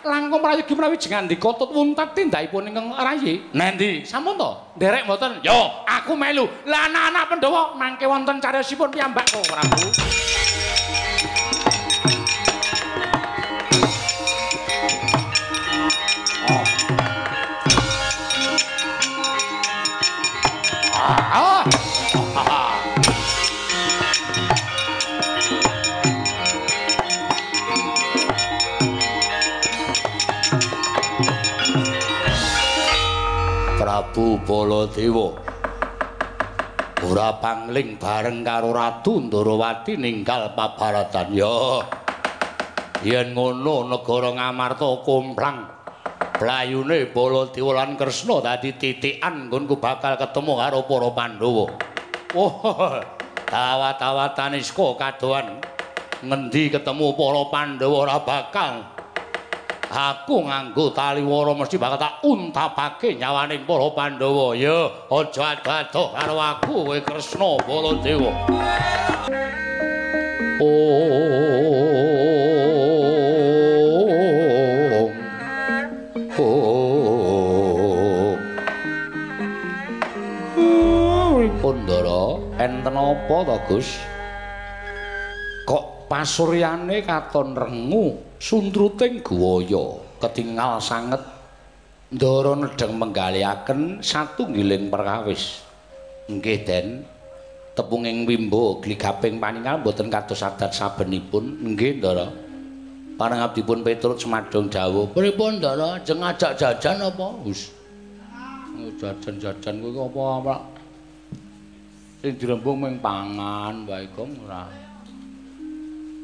langkung 0.00 0.40
prayogi 0.40 0.72
menawi 0.72 0.96
jengandika 0.96 1.48
tut 1.60 1.70
wuntat 1.76 2.16
tindakipun 2.16 2.72
ingkang 2.72 2.88
rayi. 2.96 3.44
Nendi? 3.52 4.00
Sampun 4.08 4.40
to? 4.40 4.50
Nderek 4.80 5.04
mboten? 5.04 5.44
Yo, 5.44 5.84
aku 5.84 6.16
melu. 6.16 6.48
Lah 6.64 6.88
anak-anak 6.88 7.24
Pandhawa 7.28 7.62
mangke 7.76 8.08
wonten 8.08 8.40
cariyosipun 8.40 8.88
piyambak 8.88 9.28
kok 9.28 9.44
Prabu. 9.44 10.29
Prabu 21.10 21.66
Baladewa. 34.46 35.34
Ora 37.02 37.42
pangling 37.42 37.98
bareng 37.98 38.46
karo 38.46 38.70
Ratu 38.70 39.26
Ndarawati 39.26 39.98
ninggal 39.98 40.54
pabaratan. 40.54 41.34
Ya 41.34 41.82
yen 43.02 43.34
ngono 43.34 43.90
negara 43.90 44.30
Ngamarta 44.30 45.02
kumplang 45.02 45.79
blayune 46.40 47.12
Baladewa 47.12 47.84
lan 47.84 48.00
Kresna 48.00 48.40
dadi 48.40 48.72
titikan 48.80 49.52
nggonku 49.52 49.76
bakal 49.76 50.16
ketemu 50.16 50.52
karo 50.56 50.80
para 50.88 51.08
Pandhawa 51.12 51.66
oh 52.32 52.56
tawat-tawatan 53.44 54.56
isko 54.56 54.96
kadoan 54.96 55.60
ngendi 56.24 56.72
ketemu 56.72 57.12
para 57.12 57.42
Pandhawa 57.52 57.96
ora 58.08 58.16
bakal 58.24 58.74
aku 59.90 60.48
nganggo 60.48 60.96
taliwara 60.96 61.52
mesti 61.52 61.76
bakal 61.76 61.98
tak 62.00 62.24
untapake 62.24 63.18
nyawaning 63.18 63.66
para 63.66 63.90
Pandhawa. 63.90 64.54
Ya, 64.54 64.86
aja 65.10 65.58
ado-ado 65.58 66.14
karo 66.14 66.36
aku 66.38 66.74
kowe 66.86 66.98
Kresna 67.02 67.50
Baladewa. 67.66 68.32
Oh. 70.62 72.29
Enten 82.60 82.92
apa 82.92 83.36
to, 83.48 83.56
Gus? 83.72 83.88
Kok 85.64 86.12
pasuryane 86.12 87.00
katon 87.00 87.56
rengu 87.56 88.20
suntruting 88.36 89.24
guwaya 89.24 89.96
ketingal 90.20 90.76
sanget 90.76 91.24
ndara 92.12 92.52
nedheng 92.58 93.00
menggaliaken 93.00 94.04
satunggiling 94.04 94.92
perkawis. 94.92 95.64
Nggih, 96.28 96.60
Den. 96.62 96.88
Tepunging 97.74 98.26
wimbo 98.26 98.82
gligaping 98.82 99.40
paningal 99.40 99.80
boten 99.80 100.10
kados 100.10 100.42
adat 100.42 100.74
sabenipun. 100.74 101.64
Nggih, 101.64 102.02
Ndara. 102.02 102.28
Panangabdipun 103.14 103.86
Petrus 103.86 104.26
semadhong 104.26 104.68
dawuh, 104.68 105.10
"Pripun, 105.14 105.62
Ndara? 105.62 106.02
Jeng 106.02 106.18
ajak 106.20 106.58
jajan 106.58 106.98
apa?" 106.98 107.30
Wis. 107.46 107.70
Jajan-jajan 109.00 109.74
kuwi 109.80 109.96
apa, 109.96 110.24
Pak? 110.44 110.60
Sing 112.20 112.36
dirembung 112.36 112.84
mung 112.84 113.00
pangan 113.00 113.88
wae 113.88 114.04
kok 114.12 114.28
ora. 114.44 114.68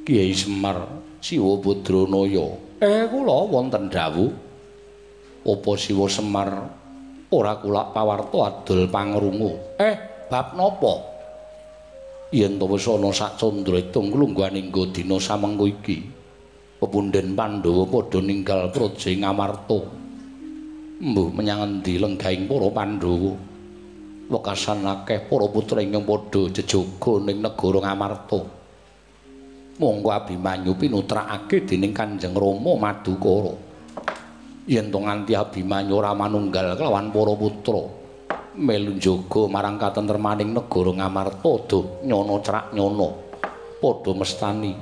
Kiai 0.04 0.28
Semar 0.36 0.84
Siwa 1.24 1.56
Badranaya. 1.56 2.52
Eh 2.84 3.08
kula 3.08 3.48
wonten 3.48 3.88
dawuh. 3.88 4.28
Apa 5.40 5.72
Siwa 5.80 6.04
Semar 6.04 6.52
ora 7.32 7.56
kula 7.56 7.96
pawarta 7.96 8.38
adol 8.44 8.92
pangrungu. 8.92 9.80
Eh, 9.80 10.28
bab 10.28 10.52
napa? 10.52 11.00
Yen 12.28 12.60
to 12.60 12.68
wis 12.68 12.84
ana 12.92 13.08
sak 13.16 13.40
candraitung 13.40 14.12
klungguhaning 14.12 14.68
dina 14.92 15.16
samengko 15.16 15.64
iki. 15.64 16.04
Pepunden 16.76 17.32
Pandhawa 17.32 17.88
padha 17.88 18.20
ninggal 18.20 18.68
praja 18.68 19.16
Ngamarta. 19.16 19.80
Mbuh 21.00 21.28
menyang 21.32 21.80
endi 21.80 21.96
lenggahing 21.96 22.44
para 22.44 22.68
Pandhawa? 22.68 23.55
Wekasan 24.26 24.82
akeh 24.82 25.30
para 25.30 25.46
putra 25.46 25.78
ingkang 25.78 26.02
padha 26.02 26.50
jejaga 26.50 27.22
ning 27.22 27.38
negara 27.38 27.78
Ngamarta. 27.78 28.40
monggo 29.78 30.08
Abimanyu 30.10 30.72
pinutrakake 30.74 31.68
dening 31.68 31.92
Kanjeng 31.92 32.34
Rama 32.34 32.74
Madukara. 32.74 33.54
Yen 34.66 34.90
to 34.90 34.98
nganti 34.98 35.38
Abimanyu 35.38 36.02
ora 36.02 36.10
manunggal 36.10 36.74
kelawan 36.74 37.14
para 37.14 37.32
putra 37.38 37.82
melu 38.58 38.98
njaga 38.98 39.46
marang 39.46 39.78
katentremaning 39.78 40.50
negara 40.50 40.90
Ngamarta 40.90 41.52
do 41.70 41.78
nyono 42.02 42.42
crak 42.42 42.74
nyono 42.74 43.08
padha 43.78 44.10
mestani 44.10 44.74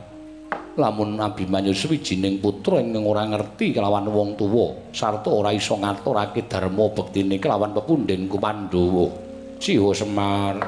lamun 0.80 1.20
Abimanyu 1.20 1.76
sawijining 1.76 2.40
putra 2.40 2.80
ing 2.80 2.96
ora 2.96 3.28
ngerti 3.28 3.76
kelawan 3.76 4.08
wong 4.08 4.40
tuwa 4.40 4.88
sarta 4.94 5.28
ora 5.28 5.52
iso 5.52 5.76
ngaturake 5.76 6.48
dharma 6.48 6.88
bektine 6.96 7.36
kelawan 7.36 7.76
pepunden 7.76 8.24
Pandhawa. 8.30 9.23
Siwa 9.64 9.96
Semar. 9.96 10.60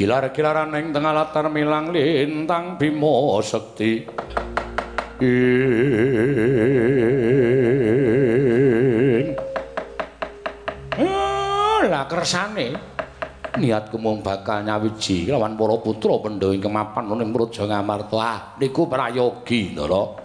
Gilar-gilaran 0.00 0.72
ing 0.80 0.96
tengah 0.96 1.12
latar 1.12 1.52
milang 1.52 1.92
lintang 1.92 2.80
Bima 2.80 3.36
Sekti 3.44 4.00
ing 5.20 5.28
lah 11.84 12.08
kersane. 12.08 12.80
Niatku 13.60 14.00
mung 14.00 14.24
bakal 14.24 14.64
nyawiji 14.64 15.28
lawan 15.28 15.60
para 15.60 15.76
putra 15.84 16.16
pendha 16.24 16.48
ing 16.48 16.64
kemapan 16.64 17.04
ning 17.20 17.28
Praja 17.28 17.68
Ngamarta 17.68 18.16
ah 18.16 18.56
niku 18.56 18.88
prayogi 18.88 19.76
ndara. 19.76 20.16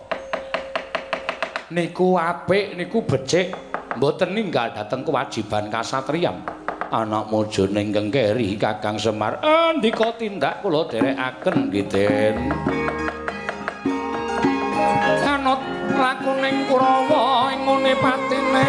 Niku 1.75 2.15
apik 2.15 2.79
niku 2.79 3.03
becik. 3.03 3.51
Mboten 3.99 4.31
ninggal 4.31 4.71
dhateng 4.71 5.03
kewajiban 5.03 5.67
kasatriyan 5.67 6.54
anak 6.91 7.31
mojo 7.31 7.65
ning 7.69 7.93
kengkeri 7.93 8.57
Kakang 8.59 8.97
Semar. 8.99 9.39
Andika 9.41 10.13
tindak 10.17 10.61
kula 10.61 10.89
derekaken 10.89 11.69
nggih 11.69 11.85
Den. 11.89 12.37
Kanut 15.21 15.61
lakuning 15.93 16.65
Kurawa 16.69 17.53
ing 17.53 17.61
ngene 17.63 17.93
patine 18.01 18.67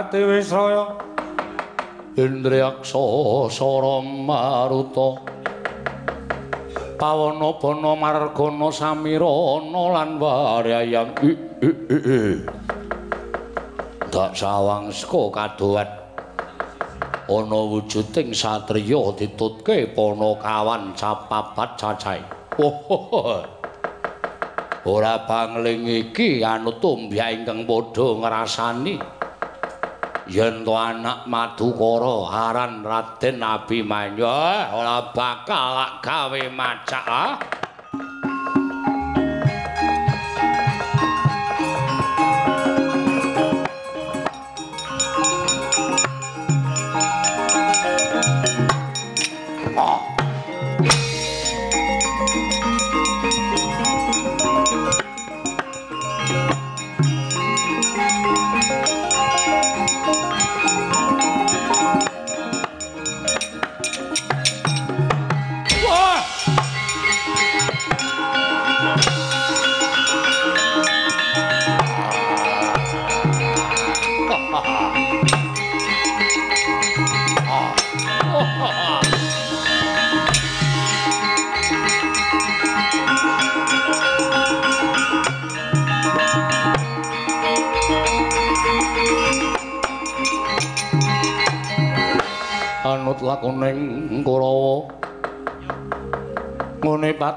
tata 0.00 0.16
kate 0.16 0.20
Wisraya 0.24 0.84
Indriyaksa 2.16 3.52
Sara 3.52 4.00
Maruta 4.00 5.20
Pawana 6.96 7.52
Bana 7.60 7.92
Margana 7.96 8.68
Samirana 8.72 9.82
lan 9.92 10.10
Waryayang 10.16 11.12
Dak 14.10 14.32
sawang 14.34 14.88
saka 14.90 15.22
kadohan 15.36 15.90
ana 17.30 17.60
wujuding 17.62 18.34
satriya 18.34 19.14
ditutke 19.14 19.94
Panakawan 19.94 20.98
capapat 20.98 21.78
cacahe. 21.78 22.18
Oh, 22.58 23.46
ora 24.82 25.22
bangling 25.30 25.86
iki 25.86 26.42
anut 26.42 26.82
tumbya 26.82 27.30
ingkang 27.30 27.70
padha 27.70 28.18
ngrasani 28.18 29.19
yen 30.30 30.62
to 30.62 30.70
anak 30.78 31.26
madukara 31.26 32.30
aran 32.30 32.86
Raden 32.86 33.42
Abimanyu 33.42 34.22
ora 34.70 35.10
bakal 35.10 35.98
gawe 35.98 36.42
macak 36.54 37.06
ah? 37.10 37.34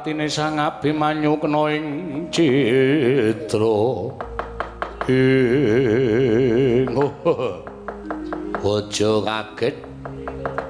Patine 0.04 0.28
Sang 0.28 0.60
Abimanyu 0.60 1.40
kena 1.40 1.72
ing 1.72 2.28
citra. 2.28 4.12
Ing 5.08 6.92
aja 8.60 9.14
kaget. 9.24 9.76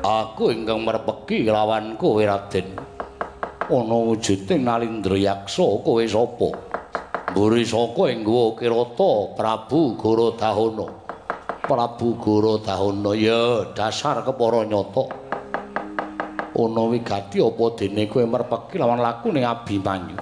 Aku 0.06 0.54
ingkang 0.54 0.86
merpeki 0.86 1.50
lawan 1.50 1.98
kowe 1.98 2.22
Raden 2.22 2.78
ana 3.74 3.98
wujuding 4.06 4.62
Nalindra 4.70 5.18
Yaksa 5.18 5.66
kowe 5.82 6.06
sapa? 6.06 6.54
Mburi 7.34 7.66
saka 7.66 8.14
ing 8.14 8.22
Kirata 8.22 9.34
Prabu 9.34 9.98
Gorodahana 9.98 10.86
Prabu 11.66 12.22
Gorodahana 12.22 13.18
ya 13.18 13.66
dasar 13.74 14.22
kepara 14.22 14.62
nyata. 14.70 15.23
Ana 16.54 16.86
wigati 16.86 17.42
apa 17.42 17.66
dene 17.74 18.06
kowe 18.06 18.22
merpeki 18.22 18.78
lawan 18.78 19.02
lakune 19.02 19.42
Abimanyu. 19.42 20.18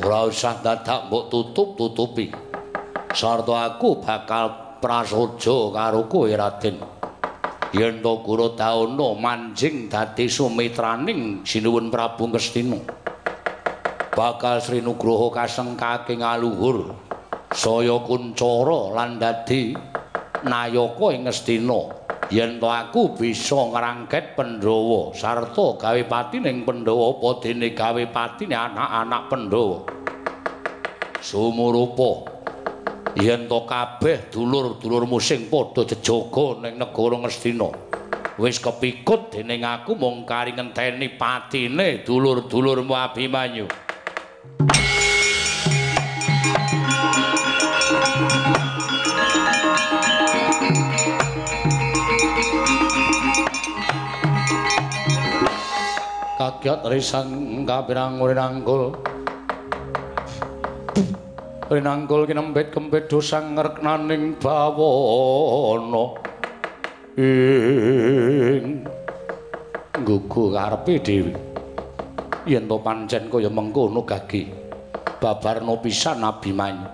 Ora 0.00 0.24
usah 0.24 0.64
dadak 0.64 1.12
mbok 1.12 1.28
tutup-tutupi. 1.28 2.32
Sarta 3.12 3.68
aku 3.68 4.00
bakal 4.00 4.78
prasaja 4.80 5.68
karo 5.68 6.08
kowe 6.08 6.32
Raden. 6.32 6.80
Yen 7.76 8.00
to 8.00 8.24
Gorodahana 8.24 9.18
manjing 9.20 9.92
dadi 9.92 10.32
sumitraning 10.32 11.44
Sinuwun 11.44 11.92
Prabu 11.92 12.32
Ngastina. 12.32 12.80
Bakal 14.16 14.62
Sri 14.62 14.80
Nugroho 14.80 15.28
kasengkake 15.28 16.16
ngaluhur 16.16 16.94
saya 17.50 17.98
kuncara 18.00 18.94
lan 18.94 19.18
dadi 19.18 19.74
nayaka 20.46 21.06
ing 21.12 21.26
Ngastina 21.26 22.03
yen 22.30 22.60
to 22.60 22.68
aku 22.68 23.16
bisa 23.16 23.56
ngrangket 23.56 24.36
Pandhawa. 24.38 25.12
Sarta 25.12 25.76
gawe 25.76 26.02
pati 26.08 26.40
ning 26.40 26.64
Pandhawa 26.64 27.18
apa 27.18 27.28
dene 27.44 27.72
gawe 27.72 28.04
pati 28.08 28.48
anak-anak 28.48 29.22
Pandhawa? 29.28 29.78
Sumurupa. 31.20 32.12
Yen 33.20 33.48
to 33.48 33.64
kabeh 33.68 34.32
dulur-dulurmu 34.32 35.18
sing 35.20 35.48
padha 35.52 35.84
jejaga 35.84 36.64
ning 36.64 36.80
negara 36.80 37.16
Ngastina 37.20 37.70
wis 38.34 38.58
kepikut 38.58 39.30
dening 39.30 39.62
aku 39.62 39.94
mung 39.94 40.26
kari 40.26 40.58
ngenteni 40.58 41.14
patine 41.14 42.02
dulur-dulurmu 42.02 42.90
Abimanyu 42.90 43.70
kagiat 56.64 56.80
risang 56.88 57.28
kapirang 57.68 58.16
rinangkul. 58.24 58.96
Rinangkul 61.68 62.24
kinembet 62.24 62.72
kembet 62.72 63.04
dosang 63.12 63.52
ngerknaning 63.52 64.40
bawono. 64.40 66.16
Ing 67.20 68.80
gugu 70.08 70.56
karepe 70.56 71.04
dewi 71.04 71.36
yen 72.48 72.64
to 72.64 72.80
pancen 72.80 73.28
kaya 73.28 73.52
mengkono 73.52 74.00
gagi. 74.08 74.48
Babarno 75.20 75.76
pisan 75.84 76.24
abimanyu 76.24 76.88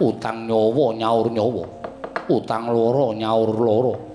utang 0.00 0.48
nyawa 0.48 0.96
nyaur 0.96 1.28
nyawa. 1.28 1.64
Utang 2.32 2.72
loro 2.72 3.12
nyaur 3.12 3.52
loro 3.60 4.11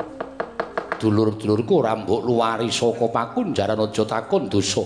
dulur-dulurku 0.98 1.74
ora 1.80 1.94
mbok 1.94 2.22
luwari 2.26 2.70
saka 2.74 3.08
pakunjaran 3.10 3.80
aja 3.80 4.04
takon 4.04 4.50
dosa. 4.50 4.84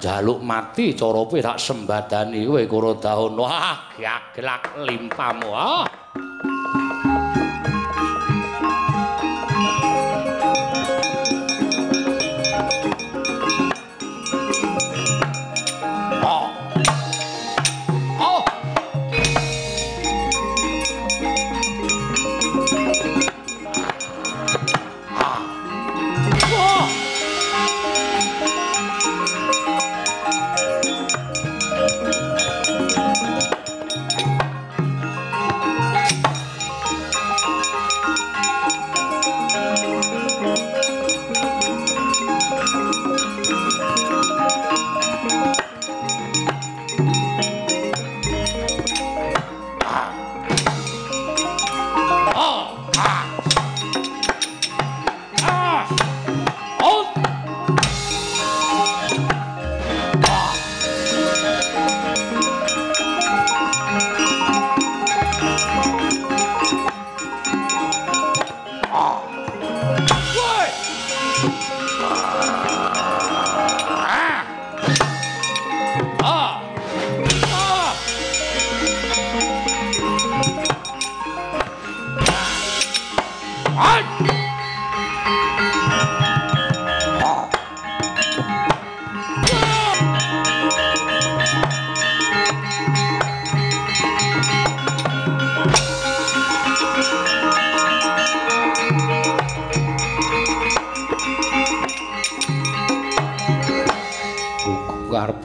Jaluk 0.00 0.44
mati 0.44 0.92
cara 0.92 1.24
kowe 1.24 1.40
tak 1.40 1.56
sembadani 1.56 2.44
kowe 2.44 2.60
Kurodahana. 2.68 3.40
Wah, 3.40 3.78
gaglak 3.96 4.76
limpamu. 4.84 5.48
Ah. 5.54 5.88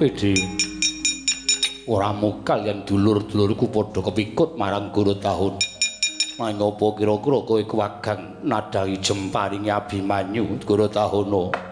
Dhewe. 0.07 0.47
Ora 1.91 2.15
mukal 2.15 2.63
yen 2.63 2.87
dulur-dulurku 2.87 3.67
padha 3.67 3.99
kepikut 3.99 4.55
marang 4.55 4.93
guru 4.95 5.19
tahun. 5.19 5.59
Mangapa 6.39 6.95
kira-kira 6.95 7.39
kowe 7.43 7.61
kuwagang 7.67 8.39
nadahi 8.47 8.95
jemparingi 9.03 9.67
Abimanyu 9.67 10.55
guru 10.63 10.87
tahono? 10.87 11.68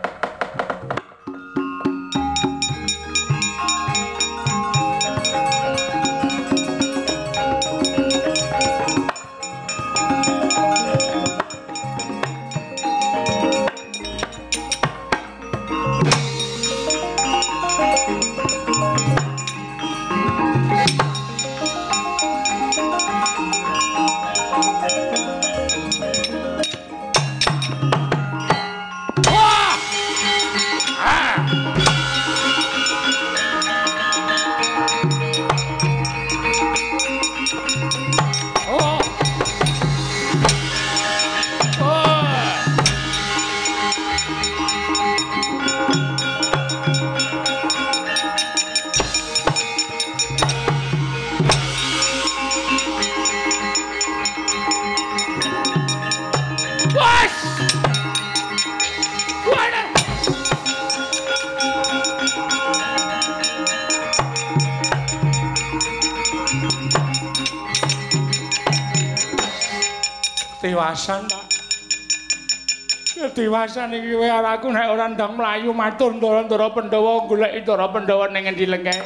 Aku 74.67 74.75
nek 74.75 74.91
ora 74.91 75.07
ndang 75.07 75.39
mlayu 75.39 75.71
matur 75.71 76.11
ndara-ndara 76.11 76.67
Pandhawa 76.75 77.23
goleki 77.23 77.63
ndara 77.63 77.87
Pandhawa 77.87 78.27
ning 78.35 78.51
endi 78.51 78.67
lengke. 78.67 78.99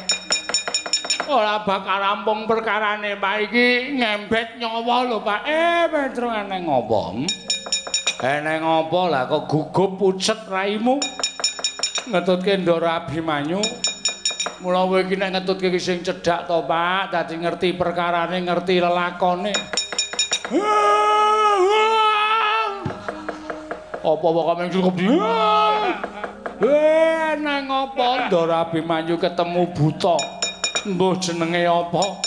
Ora 1.30 1.62
bakal 1.62 2.02
rampung 2.02 2.50
perkarane, 2.50 3.14
Pak. 3.14 3.46
Iki 3.46 3.94
ngembet 3.94 4.58
nyawa 4.58 5.06
lho, 5.06 5.22
Pak. 5.22 5.46
Eh, 5.46 5.86
Petro 5.86 6.34
eneng 6.34 6.66
ngopo? 6.66 7.14
Eneng 8.18 8.66
ngopo 8.66 9.06
lah 9.06 9.30
kok 9.30 9.46
gugup 9.46 10.02
pucet 10.02 10.50
raimu? 10.50 10.98
Ngetutke 12.10 12.58
ndara 12.58 13.06
Abimanyu. 13.06 13.62
Mula 14.66 14.82
kowe 14.82 14.98
iki 14.98 15.14
nek 15.14 15.30
ngetutke 15.30 15.78
sing 15.78 16.02
cedhak 16.02 16.50
to, 16.50 16.58
Pak. 16.66 17.14
Dadi 17.14 17.38
ngerti 17.38 17.78
perkarane, 17.78 18.42
ngerti 18.42 18.82
lelakone. 18.82 19.54
Apa 24.02 24.26
kok 24.26 24.58
mung 24.58 24.66
cukup 24.66 24.94
di? 24.98 25.06
Eh, 26.62 27.34
nang 27.42 27.66
apa 27.66 28.30
Ndara 28.30 28.70
Abimanyu 28.70 29.18
ketemu 29.18 29.66
buta? 29.74 30.14
Mbuh 30.86 31.18
jenenge 31.18 31.66
apa? 31.66 32.22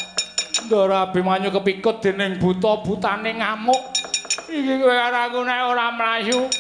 Ndara 0.68 1.08
Abimanyu 1.08 1.56
kepikut 1.56 2.04
dening 2.04 2.36
buta, 2.36 2.84
butane 2.84 3.32
ngamuk. 3.32 3.80
Iki 4.52 4.84
kowe 4.84 4.92
aku 4.92 5.40
nek 5.48 5.60
ora 5.72 5.88
mlayu 5.96 6.52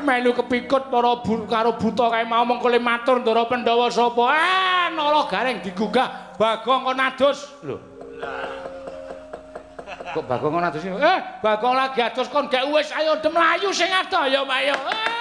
melu 0.00 0.32
kepikut 0.32 0.88
para 0.88 1.20
bur 1.20 1.44
karo 1.44 1.76
buta 1.76 2.08
kae 2.08 2.24
mau 2.24 2.48
mengko 2.48 2.72
le 2.72 2.80
matur 2.80 3.20
Ndara 3.20 3.44
Pandhawa 3.44 3.92
sapa? 3.92 4.24
Ah, 4.32 4.88
nala 4.88 5.28
gareng 5.28 5.60
digugah 5.60 6.32
Bagong 6.40 6.88
kon 6.88 6.96
adus. 7.04 7.52
Lho. 7.60 7.76
Kok 10.16 10.24
Bagong 10.24 10.56
kon 10.56 10.64
adus? 10.64 10.88
Eh, 10.88 11.20
Bagong 11.44 11.76
lagi 11.76 12.00
adus 12.00 12.32
kon 12.32 12.48
gak 12.48 12.64
wis 12.72 12.88
ayo 12.96 13.20
dem 13.20 13.36
mlayu 13.36 13.68
sing 13.76 13.92
adoh 13.92 14.24
ya, 14.24 14.40
Pak 14.40 14.60
ya. 14.64 14.72
Ayo. 14.72 15.19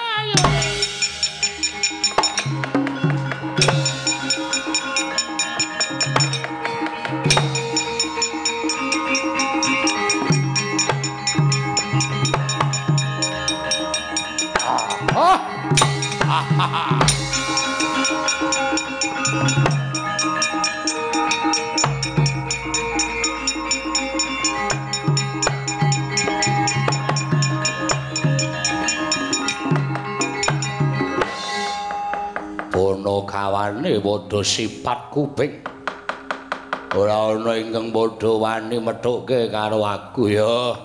Kawane 33.39 34.03
padha 34.03 34.39
sifat 34.43 34.99
kuping. 35.15 35.53
Ora 36.99 37.31
ana 37.31 37.55
ingkang 37.55 37.95
padha 37.95 38.31
wani 38.35 38.77
methuke 38.83 39.47
karo 39.47 39.79
aku 39.87 40.23
ya. 40.27 40.75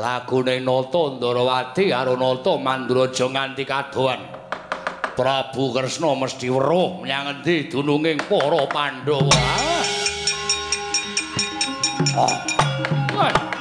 Lagune 0.00 0.56
Nata 0.64 1.02
Ndarawati 1.18 1.84
karo 1.92 2.16
Nata 2.16 2.56
Mandraja 2.56 3.26
nganti 3.28 3.64
kadohan. 3.68 4.20
Prabu 5.18 5.74
Kresna 5.76 6.16
mesti 6.16 6.48
weruh 6.48 7.04
menyang 7.04 7.44
endi 7.44 7.68
dununging 7.68 8.24
para 8.24 8.64
Pandhawa. 8.72 9.36
Ah. 12.16 12.40
Wah. 13.12 13.59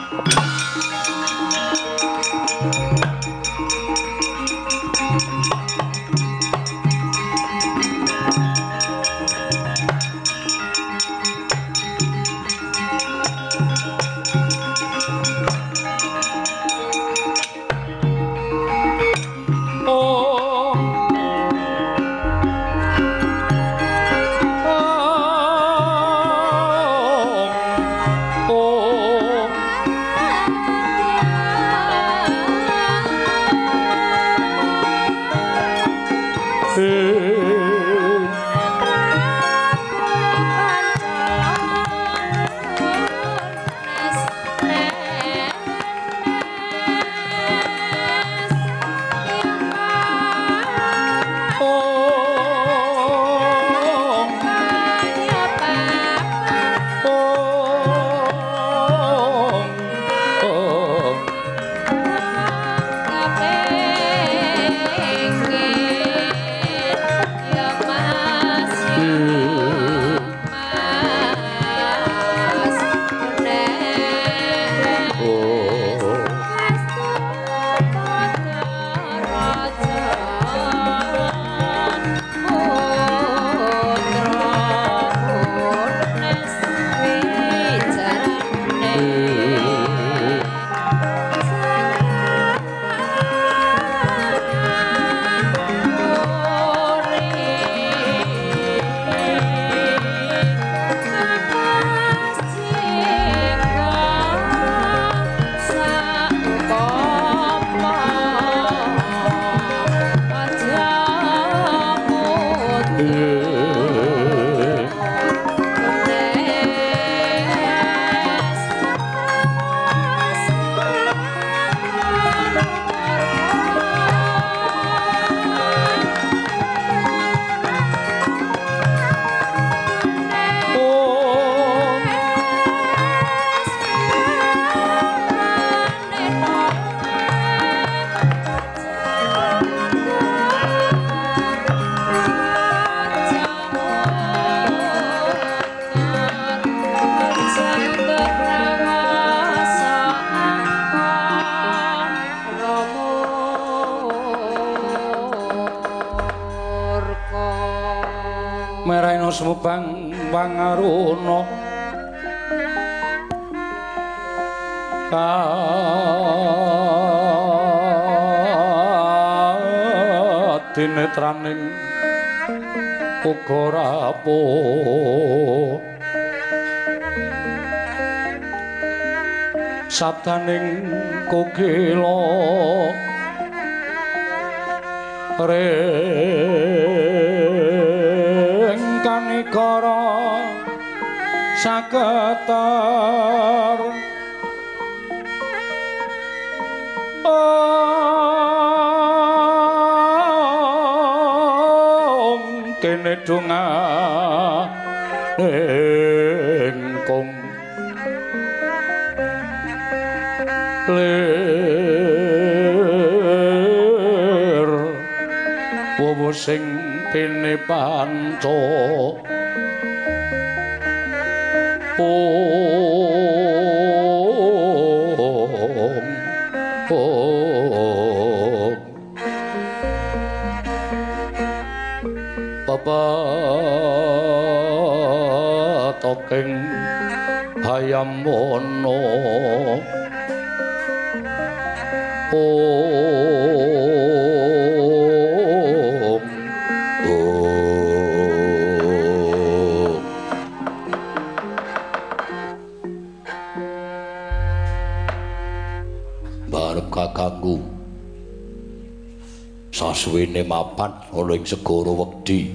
Mapan 260.49 260.97
ana 261.13 261.37
ing 261.37 261.45
segara 261.45 261.93
wedi 261.93 262.49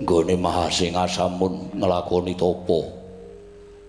nggone 0.00 0.34
Mahasingasamun 0.40 1.76
nglakoni 1.76 2.32
tapa 2.34 2.80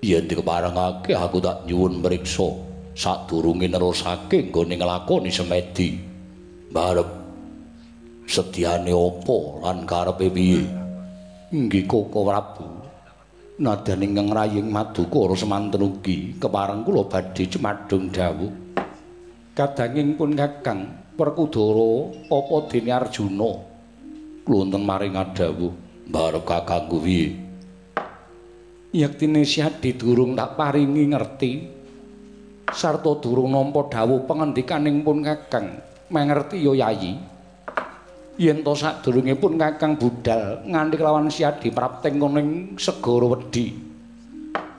yen 0.06 0.30
dikeparengake 0.30 1.18
aku 1.18 1.42
tak 1.42 1.66
nyuwun 1.66 2.04
mriksa. 2.04 2.50
Sadurunge 2.96 3.68
nerusake 3.68 4.48
nggone 4.48 4.80
nglakoni 4.80 5.28
semedi. 5.28 6.00
Barep 6.72 7.10
sedyane 8.24 8.92
apa 8.92 9.38
lan 9.64 9.84
karepe 9.84 10.32
piye? 10.32 10.64
Inggih 11.52 11.84
koko 11.84 12.24
Prabu. 12.24 12.68
Nadyan 13.56 14.04
ingkang 14.04 14.30
raying 14.36 14.68
maduka 14.68 15.32
ora 15.32 15.36
semanten 15.36 15.80
ugi 15.80 16.36
kepareng 16.40 16.84
kula 16.84 17.08
badhe 17.08 17.44
cemadung 17.48 18.12
dawuh. 18.12 18.52
Kadanging 19.56 20.20
pun 20.20 20.36
kakang 20.36 21.05
perkudara 21.16 22.12
apa 22.30 22.56
dene 22.70 22.92
Arjuna? 22.92 23.52
Klunten 24.46 24.84
maring 24.86 25.18
adawuh 25.18 25.74
barep 26.06 26.44
kakangku 26.46 27.02
piye 27.02 27.46
yektine 28.96 29.44
siadi 29.44 30.00
durung 30.00 30.40
tak 30.40 30.56
paringi 30.56 31.04
ngerti. 31.12 31.52
Sarta 32.72 33.12
durung 33.22 33.52
nampa 33.52 33.92
dawuh 33.92 34.26
pengendikaning 34.26 35.04
pun 35.06 35.22
kakang 35.22 35.80
mengerti 36.10 36.64
yo 36.64 36.74
yayi. 36.74 37.14
Yen 38.36 38.66
to 38.66 38.74
sadurunge 38.76 39.36
pun 39.38 39.56
kakang 39.56 39.96
budal 39.96 40.64
nganti 40.66 40.98
lawan 41.00 41.32
siadi 41.32 41.72
prapteng 41.72 42.20
koning 42.20 42.76
segara 42.80 43.36
wedi. 43.36 43.76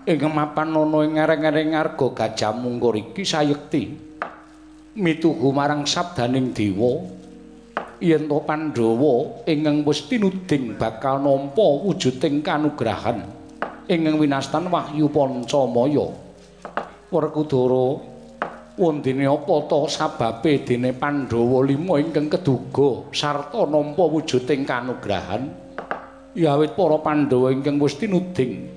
Ing 0.07 0.23
mapan 0.29 0.77
ana 0.77 0.99
ing 1.03 1.19
ngereng-ngereng 1.19 1.73
arga 1.73 2.07
gajah 2.15 2.53
mungkur 2.53 2.95
iki 2.95 3.23
sayekti 3.27 3.83
mituhu 4.97 5.53
marang 5.53 5.85
sabdaning 5.85 6.57
dewa. 6.57 7.05
Yen 8.01 8.29
to 8.29 8.41
Pandhawa 8.45 9.45
ingkang 9.49 9.81
wis 9.85 10.05
tinuding 10.05 10.77
bakal 10.77 11.17
nampa 11.17 11.65
wujuding 11.81 12.45
kanugrahan 12.45 13.25
ingkang 13.89 14.21
winastan 14.21 14.69
Wahyu 14.69 15.09
Pancamaya. 15.09 16.13
Werkudara 17.09 17.87
wondene 18.77 19.25
apa 19.25 19.55
to 19.65 19.89
sababe 19.89 20.61
dene 20.65 20.93
Pandhawa 20.93 21.65
lima 21.65 21.97
ingkang 21.97 22.29
keduga 22.29 23.09
sarta 23.17 23.65
nampa 23.65 24.05
wujuding 24.05 24.69
kanugrahan? 24.69 25.49
Yawit 26.37 26.77
para 26.77 27.01
Pandhawa 27.01 27.49
ingkang 27.49 27.81
wis 27.81 27.97
tinuding 27.97 28.69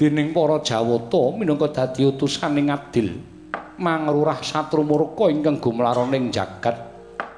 dening 0.00 0.32
para 0.32 0.64
Jawata 0.64 1.36
minangka 1.36 1.68
dadi 1.68 2.08
utusaning 2.08 2.72
adil 2.72 3.31
mangrurah 3.82 4.38
satrumurka 4.38 5.26
ingkang 5.26 5.58
gumlaroning 5.58 6.30
jagat. 6.30 6.78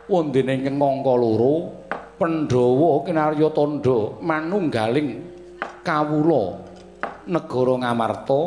Wondene 0.05 0.60
ingkang 0.60 0.76
angka 0.76 1.14
loro 1.16 1.84
Pandhawa 2.14 3.02
kinarya 3.02 3.50
tandha 3.50 4.23
manunggaling 4.23 5.18
kawula 5.82 6.62
negara 7.26 7.74
Ngamarta 7.82 8.42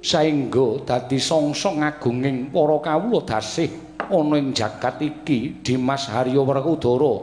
saengga 0.00 0.88
dadi 0.88 1.20
songso 1.20 1.76
ngagunging 1.76 2.48
para 2.48 2.80
kawula 2.80 3.20
dasih 3.28 3.68
ana 4.08 4.40
ing 4.40 4.56
jagat 4.56 5.04
iki 5.04 5.60
Dimas 5.60 6.08
Harya 6.08 6.40
Werkudara 6.40 7.20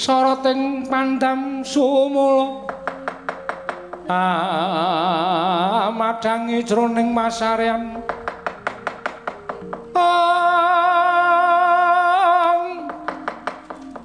sarating 0.00 0.88
pandam 0.88 1.60
sumula 1.60 2.75
madangi 5.92 6.62
jroning 6.62 7.10
masarean. 7.10 7.98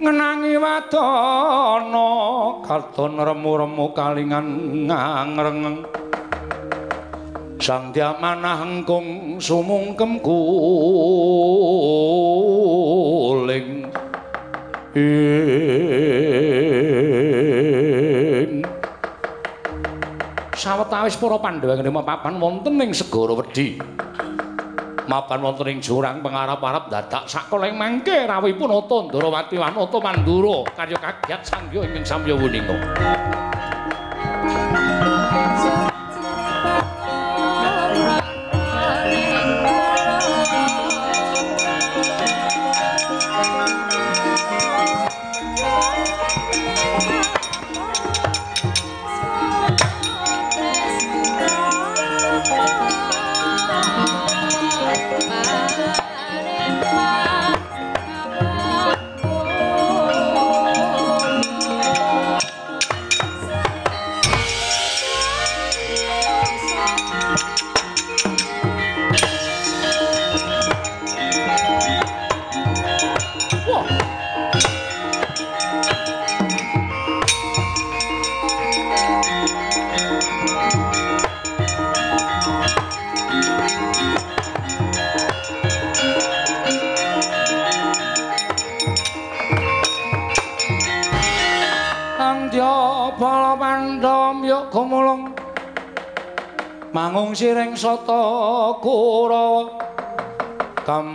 Ngenangi 0.02 0.58
wadana 0.58 2.10
katon 2.66 3.22
remu-remu 3.22 3.86
kalingan 3.94 4.48
ngangreng. 4.90 5.86
Sang 7.62 7.94
diamanah 7.94 8.66
engkung 8.66 9.38
sumungkem 9.38 10.18
kuling 10.26 10.66
sawetawis 20.72 21.20
para 21.20 21.36
pandhawa 21.36 21.76
ngrimo 21.76 22.00
papan 22.00 22.40
wonten 22.40 22.80
ing 22.80 22.96
segara 22.96 23.36
wedi. 23.36 23.76
Mapan 25.04 25.44
wonten 25.44 25.68
ing 25.68 25.84
jurang 25.84 26.24
pangarap-arap 26.24 26.88
dadak 26.88 27.28
sakoleng 27.28 27.76
mangke 27.76 28.24
rawuhipun 28.24 28.72
Nata 28.72 29.12
Ndarawati 29.12 29.60
lan 29.60 29.76
Nata 29.76 30.00
Mandura. 30.00 30.64
Karya 30.72 30.96
kagiat 30.96 31.44
sangya 31.44 31.84
ingkang 31.84 32.08
samya 32.08 32.40
wuninga 32.40 33.51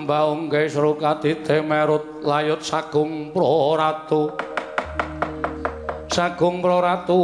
Kambaung 0.07 0.47
gesru 0.47 0.95
katite 0.95 1.67
merut 1.67 2.23
layut 2.23 2.63
sagung 2.63 3.35
proratu. 3.35 4.31
Sagung 6.07 6.63
proratu 6.63 7.19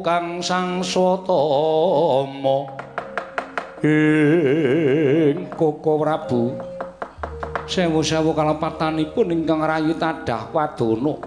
kang 0.00 0.40
sang 0.40 0.80
swatama. 0.80 2.64
Ing 3.84 5.52
Koko 5.52 6.00
Prabu. 6.00 6.56
Sewu-sewu 7.68 8.32
kalepatanipun 8.32 9.28
ingkang 9.28 9.60
rayu 9.60 9.92
tadah 10.00 10.48
wadana 10.48 11.20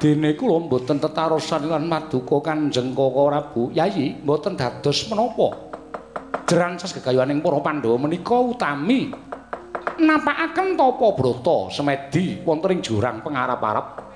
dene 0.00 0.32
kula 0.32 0.64
mboten 0.64 0.96
tetarosan 0.96 1.68
lan 1.68 1.84
maduka 1.84 2.40
Kanjeng 2.40 2.96
Koko 2.96 3.28
Prabu. 3.28 3.68
Yayi 3.76 4.16
mboten 4.24 4.56
dados 4.56 5.12
menapa. 5.12 5.76
Jerancas 6.48 6.96
gegayuhaning 6.96 7.44
para 7.44 7.60
Pandhawa 7.60 8.00
menika 8.00 8.40
utami 8.40 9.12
napakaken 9.96 10.76
tapa 10.76 11.06
brata 11.16 11.58
semedi 11.72 12.40
wonten 12.44 12.76
ing 12.76 12.80
jurang 12.84 13.24
pengarap-arap 13.24 14.06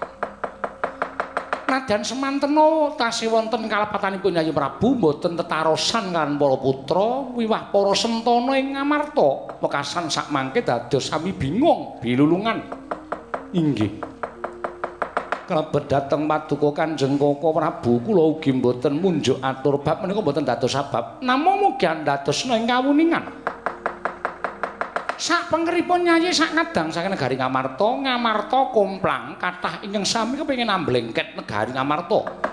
Nadyan 1.70 2.02
semantena 2.02 2.98
tasih 2.98 3.30
wonten 3.30 3.70
kalepatanipun 3.70 4.34
Yayi 4.34 4.50
Prabu 4.50 4.98
mboten 4.98 5.38
tetarosan 5.38 6.10
kan 6.10 6.34
para 6.34 6.58
putra 6.58 7.30
wiwah 7.30 7.70
para 7.70 7.94
sentana 7.94 8.58
ing 8.58 8.74
Ngamarta 8.74 9.54
wekasan 9.62 10.10
sak 10.10 10.34
mangke 10.34 10.66
dados 10.66 11.06
sami 11.06 11.30
bingung 11.30 12.02
bilulungan. 12.02 12.58
Inggih. 13.54 14.02
Kalebet 15.46 15.86
dhateng 15.86 16.26
paduka 16.26 16.74
Kanjeng 16.74 17.14
Koko 17.14 17.54
Prabu 17.54 18.02
kula 18.02 18.34
ugi 18.34 18.50
mboten 18.50 18.98
munjuk 18.98 19.38
atur 19.38 19.78
bab 19.78 20.02
menika 20.02 20.26
mboten 20.26 20.42
dados 20.42 20.74
sabab 20.74 21.22
namung 21.22 21.70
mugi 21.70 21.86
andadosna 21.86 22.58
ing 22.58 22.66
kawuningan 22.66 23.30
sak 25.20 25.52
pengeripun 25.52 26.08
nyayi 26.08 26.32
sak 26.32 26.56
kadang 26.56 26.88
saking 26.88 27.12
negari 27.12 27.36
Ngamarta 27.36 27.84
Ngamarta 27.92 28.72
komplang 28.72 29.36
kathah 29.36 29.84
ingkang 29.84 30.08
sami 30.08 30.40
kepengin 30.40 30.72
amblengket 30.72 31.36
negari 31.36 31.76
Ngamarta. 31.76 32.48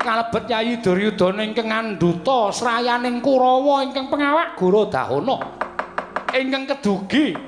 Kalebet 0.00 0.44
Yayi 0.50 0.82
Duryudana 0.82 1.46
ingkang 1.46 1.70
ngandhuta 1.70 2.50
srayaning 2.50 3.22
Kurawa 3.22 3.86
ingkang 3.86 4.10
pengawak 4.10 4.58
Gorodahana 4.58 5.38
ingkang 6.34 6.66
kedugi 6.66 7.38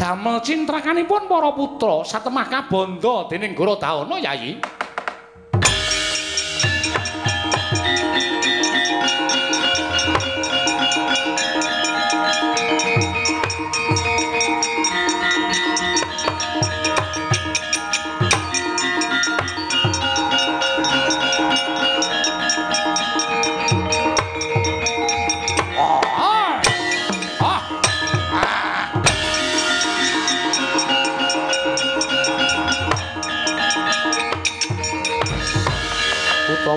damel 0.00 0.40
cintrakanipun 0.40 1.28
para 1.28 1.52
putra 1.52 2.06
satemah 2.08 2.48
kabanda 2.48 3.28
dening 3.28 3.52
Gorodahana 3.52 4.16
Yayi 4.16 4.56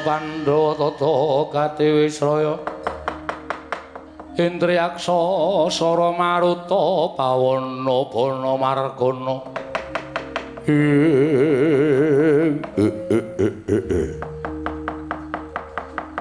Pandhawa 0.06 0.78
tata 0.78 1.18
kate 1.50 1.90
Wisraya. 1.90 2.62
Indriyaksa 4.38 5.18
Sara 5.74 6.14
Maruta 6.14 7.18
Pawana 7.18 7.98
Bana 8.14 8.54
Margana. 8.54 9.36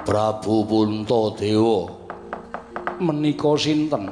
Prabu 0.09 0.57
Puntadewa 0.65 1.93
menika 3.05 3.53
sinten? 3.61 4.09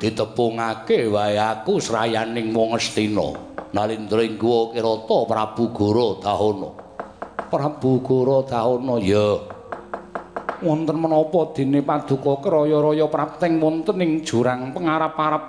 Ditepungake 0.00 1.04
wae 1.12 1.36
aku 1.36 1.76
srayaning 1.84 2.56
wong 2.56 2.80
Astina. 2.80 3.36
Nalindra 3.76 4.24
ing 4.24 4.40
guwa 4.40 4.72
Kirata 4.72 5.28
Prabu 5.28 5.68
Gorodahana 5.68 6.89
Prabu 7.50 7.98
Gorodahana 7.98 9.02
ya. 9.02 9.42
Wonten 10.62 11.02
menapa 11.02 11.50
dene 11.50 11.82
paduka 11.82 12.38
kraya-raya 12.38 13.10
prapteng 13.10 13.58
wonten 13.58 13.98
ing 13.98 14.22
jurang 14.22 14.70
pengarap-arap 14.70 15.44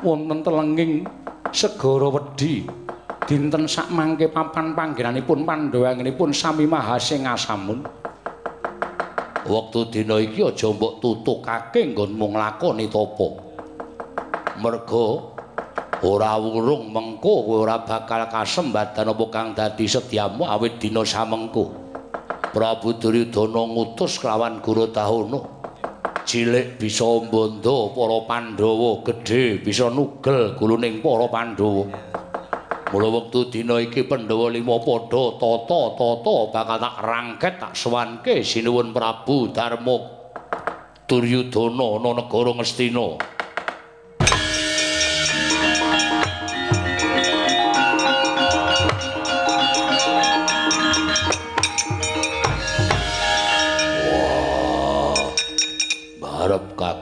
wonten 0.00 0.40
telenging 0.40 1.04
segara 1.52 2.08
wedi. 2.08 2.64
Dinten 3.26 3.68
sak 3.68 3.92
mangke 3.92 4.32
papan 4.32 4.72
panggenanipun 4.72 5.44
Pandhawanipun 5.44 6.30
sami 6.32 6.64
mahasing 6.64 7.28
asamun. 7.28 7.84
Wektu 9.44 9.92
dina 9.92 10.16
iki 10.16 10.40
aja 10.40 10.72
mbok 10.72 10.98
tutukake 11.04 11.92
nggonmu 11.92 12.34
nglakoni 12.34 12.88
tapa 12.90 13.28
merga 14.58 15.35
ora 16.04 16.36
wurung 16.36 16.92
mengko 16.92 17.46
kowe 17.48 17.64
ora 17.64 17.80
bakal 17.80 18.28
kasembadan 18.28 19.16
apa 19.16 19.24
kang 19.32 19.48
dadi 19.56 19.88
setiamu 19.88 20.44
awit 20.44 20.76
dina 20.76 21.00
samengko 21.00 21.86
Prabu 22.56 22.96
Duryudana 22.96 23.68
ngutus 23.68 24.16
kelawan 24.16 24.64
Gorodahana 24.64 25.44
cilik 26.24 26.80
bisa 26.80 27.04
mbondo 27.04 27.92
para 27.92 28.18
Pandhawa 28.24 29.04
gedhe 29.04 29.60
bisa 29.60 29.92
nugel 29.92 30.56
guluning 30.56 31.04
para 31.04 31.28
Pandhawa. 31.28 31.84
Mula 32.96 33.08
wektu 33.12 33.52
dina 33.52 33.76
iki 33.76 34.08
Pandhawa 34.08 34.48
lima 34.48 34.80
padha 34.80 35.36
tata-tata 35.36 36.36
bakal 36.48 36.78
tak 36.80 36.96
rangket 37.04 37.54
tak 37.60 37.72
sowanke 37.76 38.40
sinuwun 38.40 38.96
Prabu 38.96 39.52
Darma 39.52 39.96
Duryudana 41.04 41.86
ana 42.00 42.10
negara 42.24 42.56
Ngastina. 42.56 43.35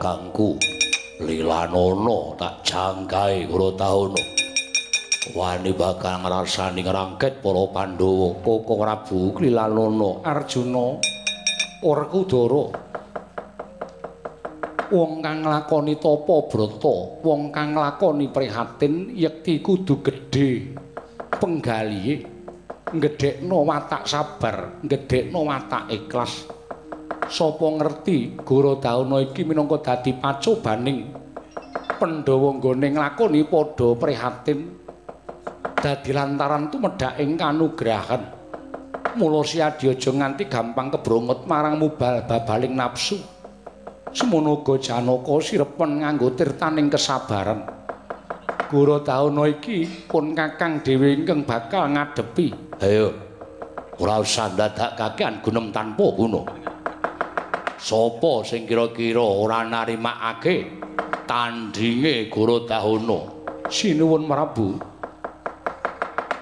Kakangku 0.04 0.60
Lilanana 1.24 2.36
tak 2.36 2.60
jangkae 2.60 3.48
Gorodahana. 3.48 4.20
wani 5.32 5.72
bakal 5.72 6.20
ngrasani 6.20 6.84
ngrangket 6.84 7.40
para 7.40 7.64
Pandhawa. 7.72 8.36
Koko 8.44 8.72
Prabu 8.76 9.32
Klilanana 9.32 10.20
Arjuna 10.20 11.00
Werkudara 11.80 12.64
wong 14.92 15.24
kang 15.24 15.40
nglakoni 15.40 15.96
tapa 15.96 16.36
brata 16.52 16.96
wong 17.24 17.48
kang 17.48 17.72
nglakoni 17.72 18.28
prihatin 18.28 19.16
yekti 19.16 19.64
kudu 19.64 20.04
gedhe. 20.04 20.76
Penggalihe 21.32 22.14
gedhekno 22.92 23.64
watak 23.64 24.04
sabar 24.04 24.84
gedhekno 24.84 25.48
watak 25.48 25.88
ikhlas 25.88 26.53
sapa 27.28 27.66
ngerti 27.66 28.40
Gorodahana 28.40 29.20
iki 29.24 29.42
minangka 29.44 29.80
dadi 29.80 30.12
pacobaning 30.16 31.24
Pandhawa 31.94 32.58
nggone 32.58 32.90
nglakoni 32.90 33.46
padha 33.46 33.94
prihatin. 33.94 34.60
Dadi 35.78 36.10
lantaran 36.10 36.66
tumedhak 36.68 37.22
ing 37.22 37.38
kanugrahan. 37.38 38.22
Mula 39.14 39.46
siadi 39.46 39.94
aja 39.94 40.10
nganti 40.10 40.50
gampang 40.50 40.90
kebrongot 40.90 41.46
marang 41.46 41.78
mubal 41.78 42.26
babaling 42.26 42.74
nafsu 42.74 43.14
semono 44.10 44.58
uga 44.62 44.74
Janaka 44.82 45.38
sirepen 45.38 46.02
nganggo 46.02 46.34
tirtaning 46.34 46.90
kesabaran. 46.90 47.62
Gorodahana 48.66 49.46
iki 49.46 49.86
pun 50.10 50.34
kakang 50.34 50.82
dhewe 50.82 51.14
ingkang 51.14 51.46
bakal 51.46 51.94
ngadepi. 51.94 52.50
Ayo 52.82 53.14
ora 54.02 54.18
usah 54.18 54.50
ndadakake 54.50 55.46
gunem 55.46 55.70
tanpa 55.70 56.10
guna 56.18 56.42
sapa 57.84 58.40
sing 58.48 58.64
kira-kira 58.64 59.20
ora 59.20 59.60
narimakake 59.60 60.80
tandhinge 61.28 62.32
Gorodahana 62.32 63.20
sinuwun 63.68 64.24
Prabu 64.24 64.80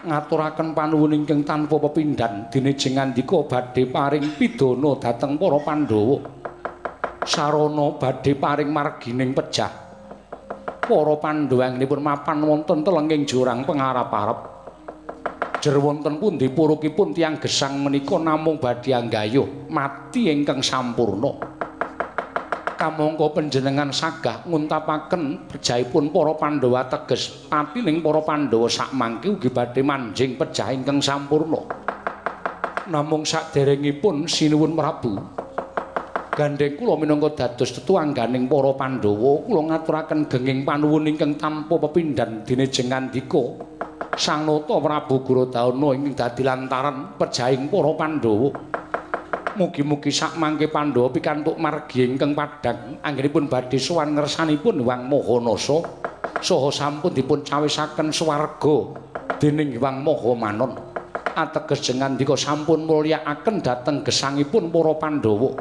ngaturaken 0.07 0.71
panuwun 0.71 1.19
ingkang 1.19 1.43
tanpa 1.43 1.83
pepindhan 1.83 2.47
dene 2.47 2.79
jengandika 2.79 3.43
badhe 3.47 3.91
paring 3.91 4.35
pidana 4.39 4.99
dhateng 4.99 5.39
para 5.39 5.59
Pandhawa. 5.62 6.19
Sarana 7.23 7.87
badhe 8.03 8.35
paring 8.35 8.67
margining 8.67 9.31
pejah. 9.31 9.71
Para 10.83 11.15
Pandhawanipun 11.23 12.03
mapan 12.03 12.39
wonten 12.43 12.83
telenging 12.83 13.23
jurang 13.23 13.62
pengarap-arep 13.62 14.52
Jer 15.62 15.78
wonten 15.78 16.18
pundi 16.18 16.50
purukipun 16.50 17.15
tiang 17.15 17.39
gesang 17.39 17.86
menika 17.86 18.18
namung 18.18 18.58
badhe 18.58 18.91
anggayuh 18.99 19.70
mati 19.70 20.26
ingkang 20.26 20.58
sampurna. 20.58 21.39
Kamangka 22.74 23.31
panjenengan 23.31 23.94
sagah 23.94 24.42
nguntapaken 24.42 25.47
pejaipun 25.47 26.10
para 26.10 26.34
Pandhawa 26.34 26.82
teges 26.91 27.47
patining 27.47 28.02
para 28.02 28.18
Pandhawa 28.26 28.66
sakmangke 28.66 29.39
ugi 29.39 29.55
badhe 29.55 29.86
manjing 29.86 30.34
pejah 30.34 30.74
ingkang 30.74 30.99
sampurna. 30.99 31.62
Namung 32.91 33.23
saderengipun 33.23 34.26
sinuwun 34.26 34.74
Prabu 34.74 35.15
Gandeng 36.33 36.81
kula 36.81 36.97
minangka 36.97 37.44
dados 37.44 37.77
tetuangganing 37.77 38.49
para 38.49 38.73
Pandhawa 38.73 39.44
kula 39.44 39.69
ngaturaken 39.69 40.33
genging 40.33 40.65
panuwun 40.65 41.05
ingkang 41.05 41.36
tanpa 41.36 41.77
pepindhan 41.77 42.41
dene 42.49 42.73
jengandika 42.73 43.61
Sang 44.17 44.49
Nata 44.49 44.81
Prabu 44.81 45.20
Gurudawana 45.28 45.93
ingkang 45.93 46.17
dadi 46.17 46.41
lantaran 46.41 47.20
pejahing 47.20 47.69
para 47.69 47.93
Pandhawa. 47.93 48.49
Mugi-mugi 49.61 50.09
sakmangke 50.09 50.73
Pandhawa 50.73 51.12
pikantuk 51.12 51.61
margi 51.61 52.09
ingkang 52.09 52.33
padhang 52.33 52.97
anggenipun 53.05 53.52
badhe 53.52 53.77
sowan 53.77 54.17
ngersanipun 54.17 54.81
Wang 54.89 55.12
Mahanasa 55.12 55.85
saha 56.41 56.73
sampun 56.73 57.12
dipun 57.12 57.44
cawisaken 57.44 58.09
swarga 58.09 58.89
dening 59.36 59.77
Wang 59.77 60.01
Mahamanon. 60.01 60.81
Ateges 61.36 61.93
jengandika 61.93 62.41
sampun 62.41 62.89
mulyakaken 62.89 63.61
dhateng 63.61 64.01
gesangipun 64.01 64.73
para 64.73 64.97
Pandhawa. 64.97 65.52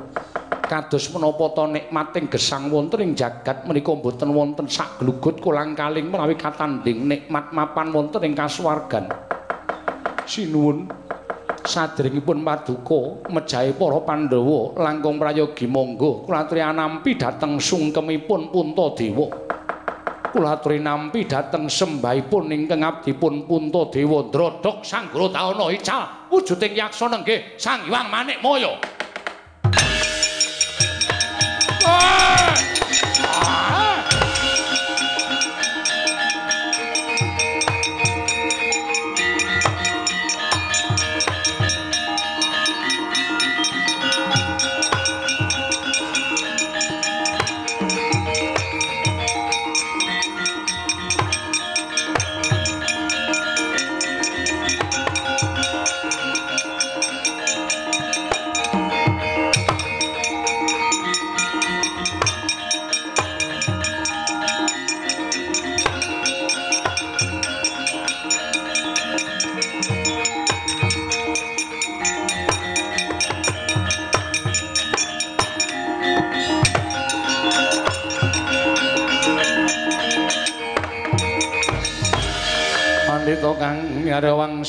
Kados 0.72 1.12
menapa 1.12 1.52
ta 1.52 1.68
nikmating 1.68 2.32
gesang 2.32 2.72
wonten 2.72 3.04
ing 3.04 3.12
jagat 3.12 3.68
menika 3.68 3.92
boten 3.92 4.32
wonten 4.32 4.72
sak 4.72 5.04
glugut 5.04 5.44
kolang-kaling 5.44 6.08
menawi 6.08 6.40
katanding 6.40 7.12
nikmat 7.12 7.52
mapan 7.52 7.92
wonten 7.92 8.24
ing 8.24 8.32
kasuwargan. 8.32 9.12
Sinuwun 10.24 10.88
sadèrèngipun 11.68 12.48
paduka 12.48 13.28
mejahi 13.28 13.76
para 13.76 14.00
Pandhawa 14.00 14.80
langkung 14.80 15.20
prayogi 15.20 15.68
monggo 15.68 16.24
kula 16.24 16.48
aturi 16.48 16.64
anampi 16.64 17.20
dhateng 17.20 17.60
sungkemipun 17.60 18.48
Puntadewa. 18.48 19.28
Kula 20.32 20.56
aturi 20.56 20.80
nampi 20.80 21.28
dhateng 21.28 21.68
sembahipun 21.68 22.48
ingkang 22.48 22.80
abdipun 22.80 23.44
Puntadewa 23.44 24.32
Drodhok 24.32 24.88
Sang 24.88 25.12
Gurudana 25.12 25.68
ical 25.68 26.32
wujuding 26.32 26.80
yaksa 26.80 27.12
nenggih 27.12 27.60
Sang 27.60 27.92
Hyang 27.92 28.08
Manikmaya. 28.08 29.01
Oh! 31.84 32.31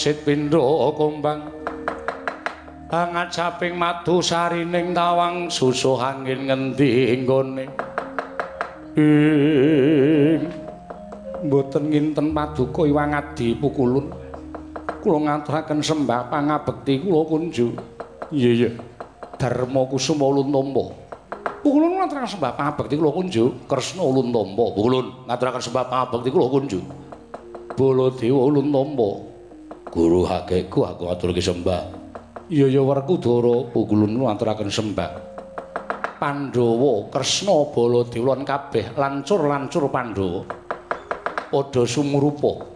Sit 0.03 0.27
pindha 0.27 0.59
kumbang 0.99 1.63
Angat 2.93 3.33
saping 3.33 3.79
madu 3.79 4.21
sarining 4.21 4.93
tawang 4.93 5.49
susuh 5.49 5.97
angin 5.97 6.45
ngendi 6.45 7.25
nggone. 7.25 7.65
Mboten 11.41 11.89
nginten 11.89 12.37
paduka 12.37 12.85
iwang 12.85 13.17
adi 13.17 13.57
pukulun. 13.57 14.13
Kula 15.01 15.19
ngaturaken 15.25 15.81
sembah 15.81 16.29
pangabekti 16.29 17.01
kula 17.01 17.25
kunju. 17.25 17.73
Iya 18.29 18.51
iya. 18.53 18.71
Dharma 19.41 19.89
Kusuma 19.89 20.29
Uluntampa 20.29 20.93
Pukulun 21.65 21.97
ngaturaken 21.97 22.29
sembah 22.29 22.53
pangabekti 22.61 23.01
kula 23.01 23.09
kunju. 23.09 23.45
Kresna 23.65 24.05
Uluntampa 24.05 24.65
Pukulun. 24.77 25.33
Ngaturaken 25.33 25.65
sembah 25.65 25.85
pangabekti 25.89 26.29
kula 26.29 26.47
kunju. 26.53 26.79
Baladewa 27.73 28.41
Uluntampa. 28.53 29.32
Guru 29.93 30.25
hakeku 30.25 30.89
aku 30.89 31.05
aturke 31.13 31.45
sembah. 31.45 31.85
Iya 32.49 32.65
ya 32.73 32.81
Werkudara 32.81 33.69
pukulun 33.77 34.25
aturaken 34.25 34.73
sembah. 34.73 35.13
Pandhawa, 36.17 37.13
Kresna, 37.13 37.69
Baladewa 37.77 38.41
kabeh 38.41 38.97
lancur-lancur 38.97 39.93
Pandhawa. 39.93 40.49
Padha 41.53 41.85
sumrupa. 41.85 42.73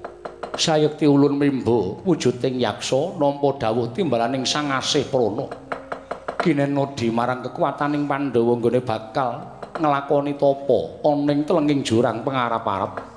Sayekti 0.61 1.09
ulun 1.09 1.41
mimba 1.41 2.05
wujuding 2.05 2.61
yaksa 2.61 3.17
nampa 3.17 3.65
dawuh 3.65 3.97
timbalaning 3.97 4.45
Sang 4.45 4.69
Asih 4.69 5.09
Prana. 5.09 5.49
Kinenodi 6.37 7.09
marang 7.09 7.41
kekuataning 7.41 8.05
Pandhawa 8.05 8.61
nggone 8.61 8.85
bakal 8.85 9.31
nglakoni 9.73 10.37
tapa 10.37 11.01
ana 11.01 11.33
ing 11.33 11.49
telenging 11.49 11.81
jurang 11.81 12.21
pengarap-arep. 12.21 13.16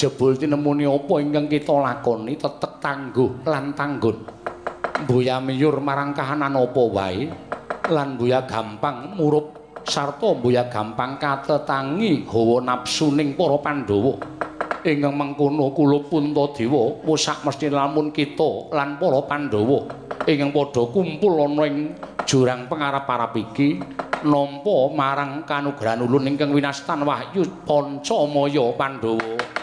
Jebul 0.00 0.32
tinemuni 0.32 0.88
apa 0.88 1.20
ingkang 1.20 1.44
kita 1.44 1.76
lakoni 1.76 2.32
tetek 2.40 2.80
tangguh 2.80 3.44
lan 3.44 3.76
tanggun. 3.76 4.16
Mbuya 5.04 5.44
miyur 5.44 5.76
marang 5.84 6.16
kahanan 6.16 6.56
apa 6.56 6.82
wae 6.88 7.28
lan 7.92 8.16
mbuya 8.16 8.48
gampang 8.48 9.12
murup 9.12 9.76
sarta 9.84 10.32
mbuya 10.32 10.72
gampang 10.72 11.20
katetangi 11.20 12.24
hawa 12.32 12.64
nafsuning 12.64 13.36
para 13.36 13.60
Pandhawa. 13.60 14.16
Ingkang 14.80 15.12
mengkono 15.12 15.68
kula 15.76 16.00
Puntadewa 16.08 17.04
wis 17.04 17.20
sak 17.28 17.44
mesti 17.44 17.68
lamun 17.68 18.08
kita 18.08 18.72
lan 18.72 18.96
para 18.96 19.20
Pandhawa 19.28 19.84
ingkang 20.24 20.48
padha 20.48 20.88
kumpul 20.88 21.44
ana 21.44 21.64
ing 21.68 21.92
jurang 22.24 22.64
pengarap-arap 22.72 23.36
iki 23.36 23.76
nampa 24.24 24.76
marang 24.96 25.44
kanugrahan 25.44 26.00
ulun 26.00 26.24
ingkang 26.24 26.56
winastan 26.56 27.04
Wahyu 27.04 27.44
Pancamaya 27.68 28.64
Pandhawa. 28.80 29.59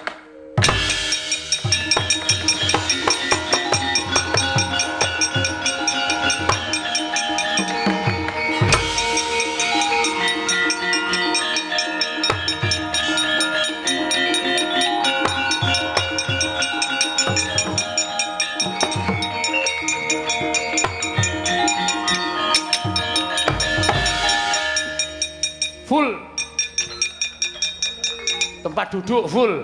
Duduk 28.92 29.28
full 29.28 29.64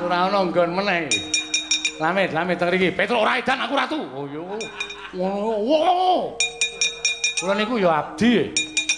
ora 0.00 0.28
ana 0.28 0.40
nggon 0.48 0.70
meneh. 0.72 1.08
Lamit 2.00 2.32
lamit 2.32 2.56
teng 2.56 2.72
mriki 2.72 2.96
petro 2.96 3.20
ora 3.20 3.36
edan 3.36 3.60
aku 3.60 3.74
ratu. 3.76 4.00
Oh 4.16 4.24
yo. 4.24 4.56
Ngono 5.12 6.32
kula 7.36 7.52
niku 7.56 7.76
yo 7.76 7.92
abdi. 7.92 8.48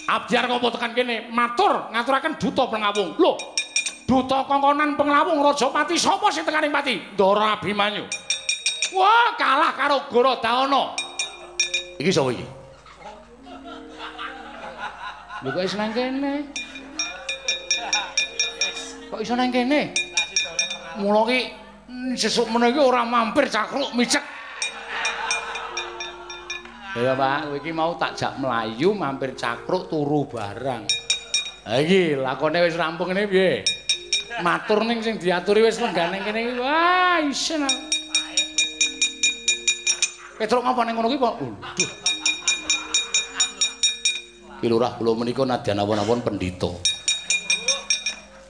Abdi 0.07 0.33
arep 0.35 0.51
apa 0.55 0.67
tekan 0.79 0.91
kene? 0.95 1.27
Matur 1.31 1.91
ngaturaken 1.91 2.39
duta 2.39 2.63
pengawung. 2.71 3.15
Lho 3.19 3.35
duta 4.07 4.47
kongkonan 4.47 4.95
penglawung 4.95 5.43
rajapati 5.43 5.99
sapa 5.99 6.31
sing 6.31 6.47
tekaning 6.47 6.71
pati? 6.71 6.95
Ndara 7.15 7.59
abimanyu. 7.59 8.07
Wah 8.95 9.35
kalah 9.35 9.75
karo 9.75 10.07
gorodana 10.07 10.95
iki 11.99 12.11
sapa 12.11 12.31
iki? 12.31 12.47
Lho 15.43 15.49
kok 15.51 15.63
iso 15.67 15.75
nang 15.75 15.91
kene? 15.91 16.62
Kok 19.13 19.21
iso 19.21 19.37
nang 19.37 19.53
kene? 19.53 19.93
Mula 20.97 21.21
ki 21.29 21.39
sesuk 22.17 22.49
meneh 22.49 22.73
iki 22.73 22.81
ora 22.81 23.05
mampir 23.05 23.45
cakruk 23.45 23.93
micek. 23.93 24.25
Ya 26.97 27.13
Pak, 27.13 27.45
kowe 27.45 27.57
iki 27.61 27.69
mau 27.69 27.93
tak 27.93 28.17
jak 28.17 28.33
mlayu 28.41 28.97
mampir 28.97 29.37
cakruk 29.37 29.85
turu 29.85 30.25
barang. 30.25 30.89
Ha 31.69 31.77
iki 31.77 32.17
lakone 32.17 32.65
wis 32.65 32.73
rampung 32.73 33.13
ngene 33.13 33.29
piye? 33.29 33.61
Matur 34.41 34.81
ning 34.81 35.05
sing 35.05 35.21
diaturi 35.21 35.61
wis 35.61 35.77
lenggah 35.77 36.09
ning 36.09 36.25
kene 36.25 36.49
iki. 36.49 36.53
Wah, 36.57 37.21
isen. 37.21 37.69
Petruk 40.41 40.65
ngapa 40.65 40.89
ning 40.89 40.97
ngono 40.97 41.13
kuwi, 41.13 41.21
Pak? 41.21 41.33
Duh. 41.37 41.91
Ki 44.57 44.65
lurah 44.73 44.97
kula 44.97 45.13
menika 45.21 45.45
nadyan 45.45 45.85
awon-awon 45.85 46.25
pendhita. 46.25 46.92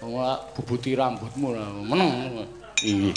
Ora 0.04 0.36
bubuti 0.52 1.00
rambutmu 1.00 1.56
meneng. 1.88 2.44
Iya. 2.84 3.12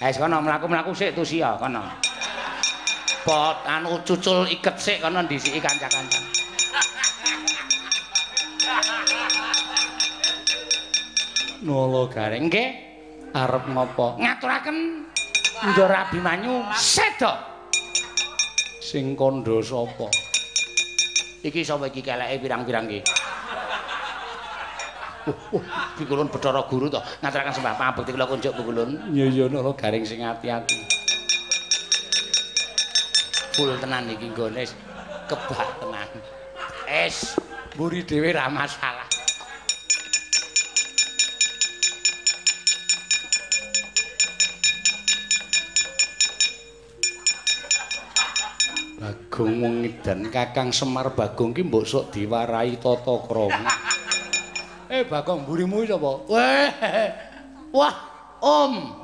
Eh 0.00 0.12
kono 0.16 0.40
mlaku-mlaku 0.40 0.96
sik 0.96 1.12
tu 1.12 1.20
sia 1.24 1.60
kono. 1.60 1.84
Pot 3.24 3.60
anu 3.68 4.00
cucul 4.00 4.48
iket 4.48 4.76
sik 4.80 4.98
kono 5.04 5.20
ndisiki 5.28 5.60
kanca-kanca. 5.60 6.20
Nolo 11.60 12.08
garing 12.08 12.48
Nggih. 12.48 12.68
arep 13.36 13.68
ngopo? 13.68 14.16
Ngaturaken 14.16 15.04
Ndara 15.72 16.08
Abimanyu 16.08 16.64
seda. 16.72 17.44
Sing 18.80 19.12
kandha 19.12 19.60
sapa? 19.60 20.08
Iki 21.44 21.60
sapa 21.60 21.92
iki 21.92 22.00
keleke 22.00 22.40
pirang-pirang 22.40 22.88
iki? 22.88 23.00
Uh, 25.26 25.58
Pikulun 25.98 26.30
Bathara 26.30 26.62
Guru 26.70 26.86
to. 26.86 27.02
Ngaturaken 27.18 27.50
sembah 27.50 27.74
pangabekti 27.74 28.14
kula 28.14 28.30
kunjuk 28.30 28.54
Pikulun. 28.54 29.10
Ya 29.10 29.26
ya 29.26 29.50
nolo 29.50 29.74
garing 29.74 30.06
sing 30.06 30.22
ati-ati. 30.22 30.86
Full 33.58 33.74
tenan 33.82 34.06
iki 34.06 34.30
nggone 34.30 34.62
kebak 35.26 35.68
tenan. 35.82 36.08
Es 36.86 37.34
mburi 37.74 38.06
dhewe 38.06 38.30
ra 38.30 38.46
masalah. 38.46 39.10
Bagong 49.02 49.54
wong 49.58 49.74
edan 49.90 50.30
Kakang 50.30 50.70
Semar 50.70 51.10
Bagong 51.18 51.50
ki 51.50 51.66
mbok 51.66 51.82
sok 51.82 52.14
diwarai 52.14 52.78
tata 52.78 53.14
krama. 53.26 53.74
Eh 54.90 55.02
Bagong 55.06 55.42
mburimu 55.42 55.86
sapa? 55.86 56.10
Weh. 56.30 56.68
Wah, 57.74 57.94
Om. 58.42 59.02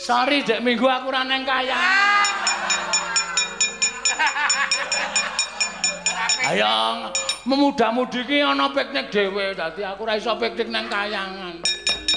Sorry 0.00 0.42
dek 0.42 0.64
minggu 0.64 0.86
aku 0.90 1.12
ora 1.12 1.22
neng 1.22 1.46
kayang. 1.46 2.26
Ayo 6.50 7.06
memuda-mudi 7.46 8.26
ki 8.26 8.42
ana 8.42 8.72
piknik 8.74 9.12
dhewe 9.12 9.54
dadi 9.54 9.86
aku 9.86 10.02
ora 10.02 10.18
iso 10.18 10.34
piknik 10.34 10.66
neng 10.66 10.90
kayangan. 10.90 11.62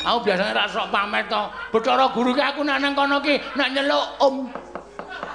Aku 0.03 0.25
biasanya 0.25 0.57
ra 0.57 0.65
sok 0.65 0.89
pamit 0.89 1.29
to. 1.29 1.43
Bathara 1.69 2.09
guru 2.11 2.33
ki 2.33 2.41
aku 2.41 2.65
nek 2.65 2.81
nang 2.81 2.97
kono 2.97 3.21
ki 3.21 3.37
nek 3.53 3.69
nyeluk 3.77 4.05
Om. 4.19 4.35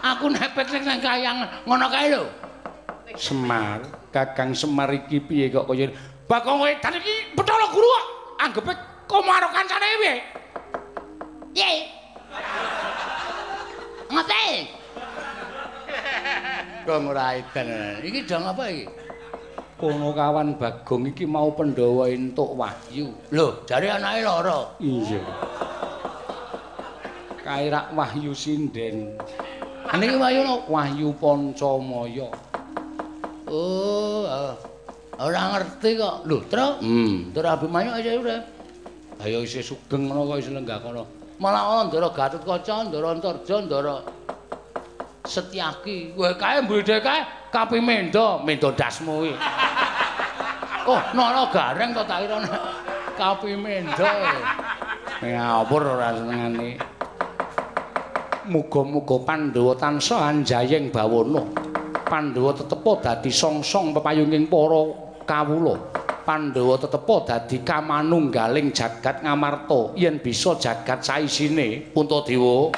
Aku 0.03 0.33
nek 0.33 0.57
piknik 0.57 0.83
neng 0.83 0.99
kayangan 0.99 1.49
ngono 1.63 1.87
kae 1.93 2.07
lho. 2.11 2.25
Semar, 3.17 3.81
Kakang 4.09 4.57
Semar 4.57 4.89
iki 4.95 5.21
piye 5.21 5.53
kok 5.53 5.69
kaya 5.69 5.93
Bakong 6.29 6.65
wedan 6.65 6.97
iki 7.01 7.33
Bathara 7.37 7.67
guru 7.73 7.87
kok 7.87 8.05
anggepe 8.41 8.73
kok 9.09 9.23
karo 9.25 9.49
kancane 9.53 9.89
piye? 10.01 10.15
Ye. 11.57 11.71
Ngopi. 14.09 14.45
Dong 16.89 17.13
ora 17.13 17.37
edan. 17.37 17.69
Iki 18.01 18.25
dong 18.25 18.45
apa 18.49 18.65
iki? 18.73 18.87
kono 19.79 20.11
kawan 20.11 20.59
Bagong 20.59 21.15
iki 21.15 21.23
mau 21.23 21.55
Pandhawa 21.55 22.11
entuk 22.11 22.59
wahyu. 22.59 23.15
Lho, 23.31 23.63
jare 23.63 23.95
anake 23.95 24.27
lara. 24.27 24.75
Iya. 24.83 25.23
Kairak 27.47 27.95
wahyu 27.95 28.35
sinden. 28.35 29.15
Aniki 29.89 30.19
wayu 30.19 30.43
no. 30.43 30.67
Wahyu 30.69 31.15
Pancamaya. 31.17 32.29
Oh, 33.49 34.29
ah. 34.29 34.53
ora 35.25 35.57
ngerti 35.57 35.97
kok. 35.97 36.29
Lho, 36.29 36.39
Tru. 36.53 36.69
Hmm. 36.85 37.33
Ndara 37.33 37.57
Abimanyu 37.57 37.91
aja 37.97 38.13
udah. 38.21 38.41
Ayo 39.25 39.43
isih 39.43 39.65
sugeng 39.65 40.07
ngono 40.07 40.29
kok 40.29 40.39
isih 40.45 40.53
lenggah 40.53 40.79
kono. 40.85 41.09
Malah 41.41 41.63
ana 41.65 41.83
Ndara 41.89 42.09
Gatotkaca, 42.13 42.93
Ndara 42.93 43.09
Antarja, 43.17 43.57
Ndara 43.65 43.97
Setyaki. 45.25 46.13
Kowe 46.13 46.31
kae 46.37 46.61
mbledhe 46.61 47.01
kae 47.01 47.25
Kapimendo, 47.49 48.45
mendo 48.45 48.69
dasmu 48.73 49.25
kuwi. 49.25 49.35
Oh, 50.89 50.97
nara 51.13 51.45
gareng 51.53 51.93
to 51.93 52.01
tak 52.09 52.25
kira 52.25 52.41
Kapimendo. 53.21 54.09
Ngawur 55.21 55.83
ora 55.85 56.17
senengane. 56.17 56.81
Muga-muga 58.49 59.21
Pandhawa 59.29 59.77
tansah 59.77 60.33
anjayeng 60.33 60.89
bawana. 60.89 61.45
Pandhawa 62.09 62.57
tetepa 62.57 62.93
dadi 63.05 63.29
songsong 63.29 63.93
pepayunging 63.93 64.49
para 64.49 64.83
kawula. 65.29 65.77
Pandhawa 66.25 66.81
tetepa 66.81 67.17
dadi 67.29 67.61
kamanunggaling 67.61 68.73
jagat 68.73 69.21
ngamarta 69.21 69.93
yen 69.93 70.17
bisa 70.17 70.57
jagat 70.57 71.05
saisine 71.05 71.93
Puntadewa. 71.93 72.73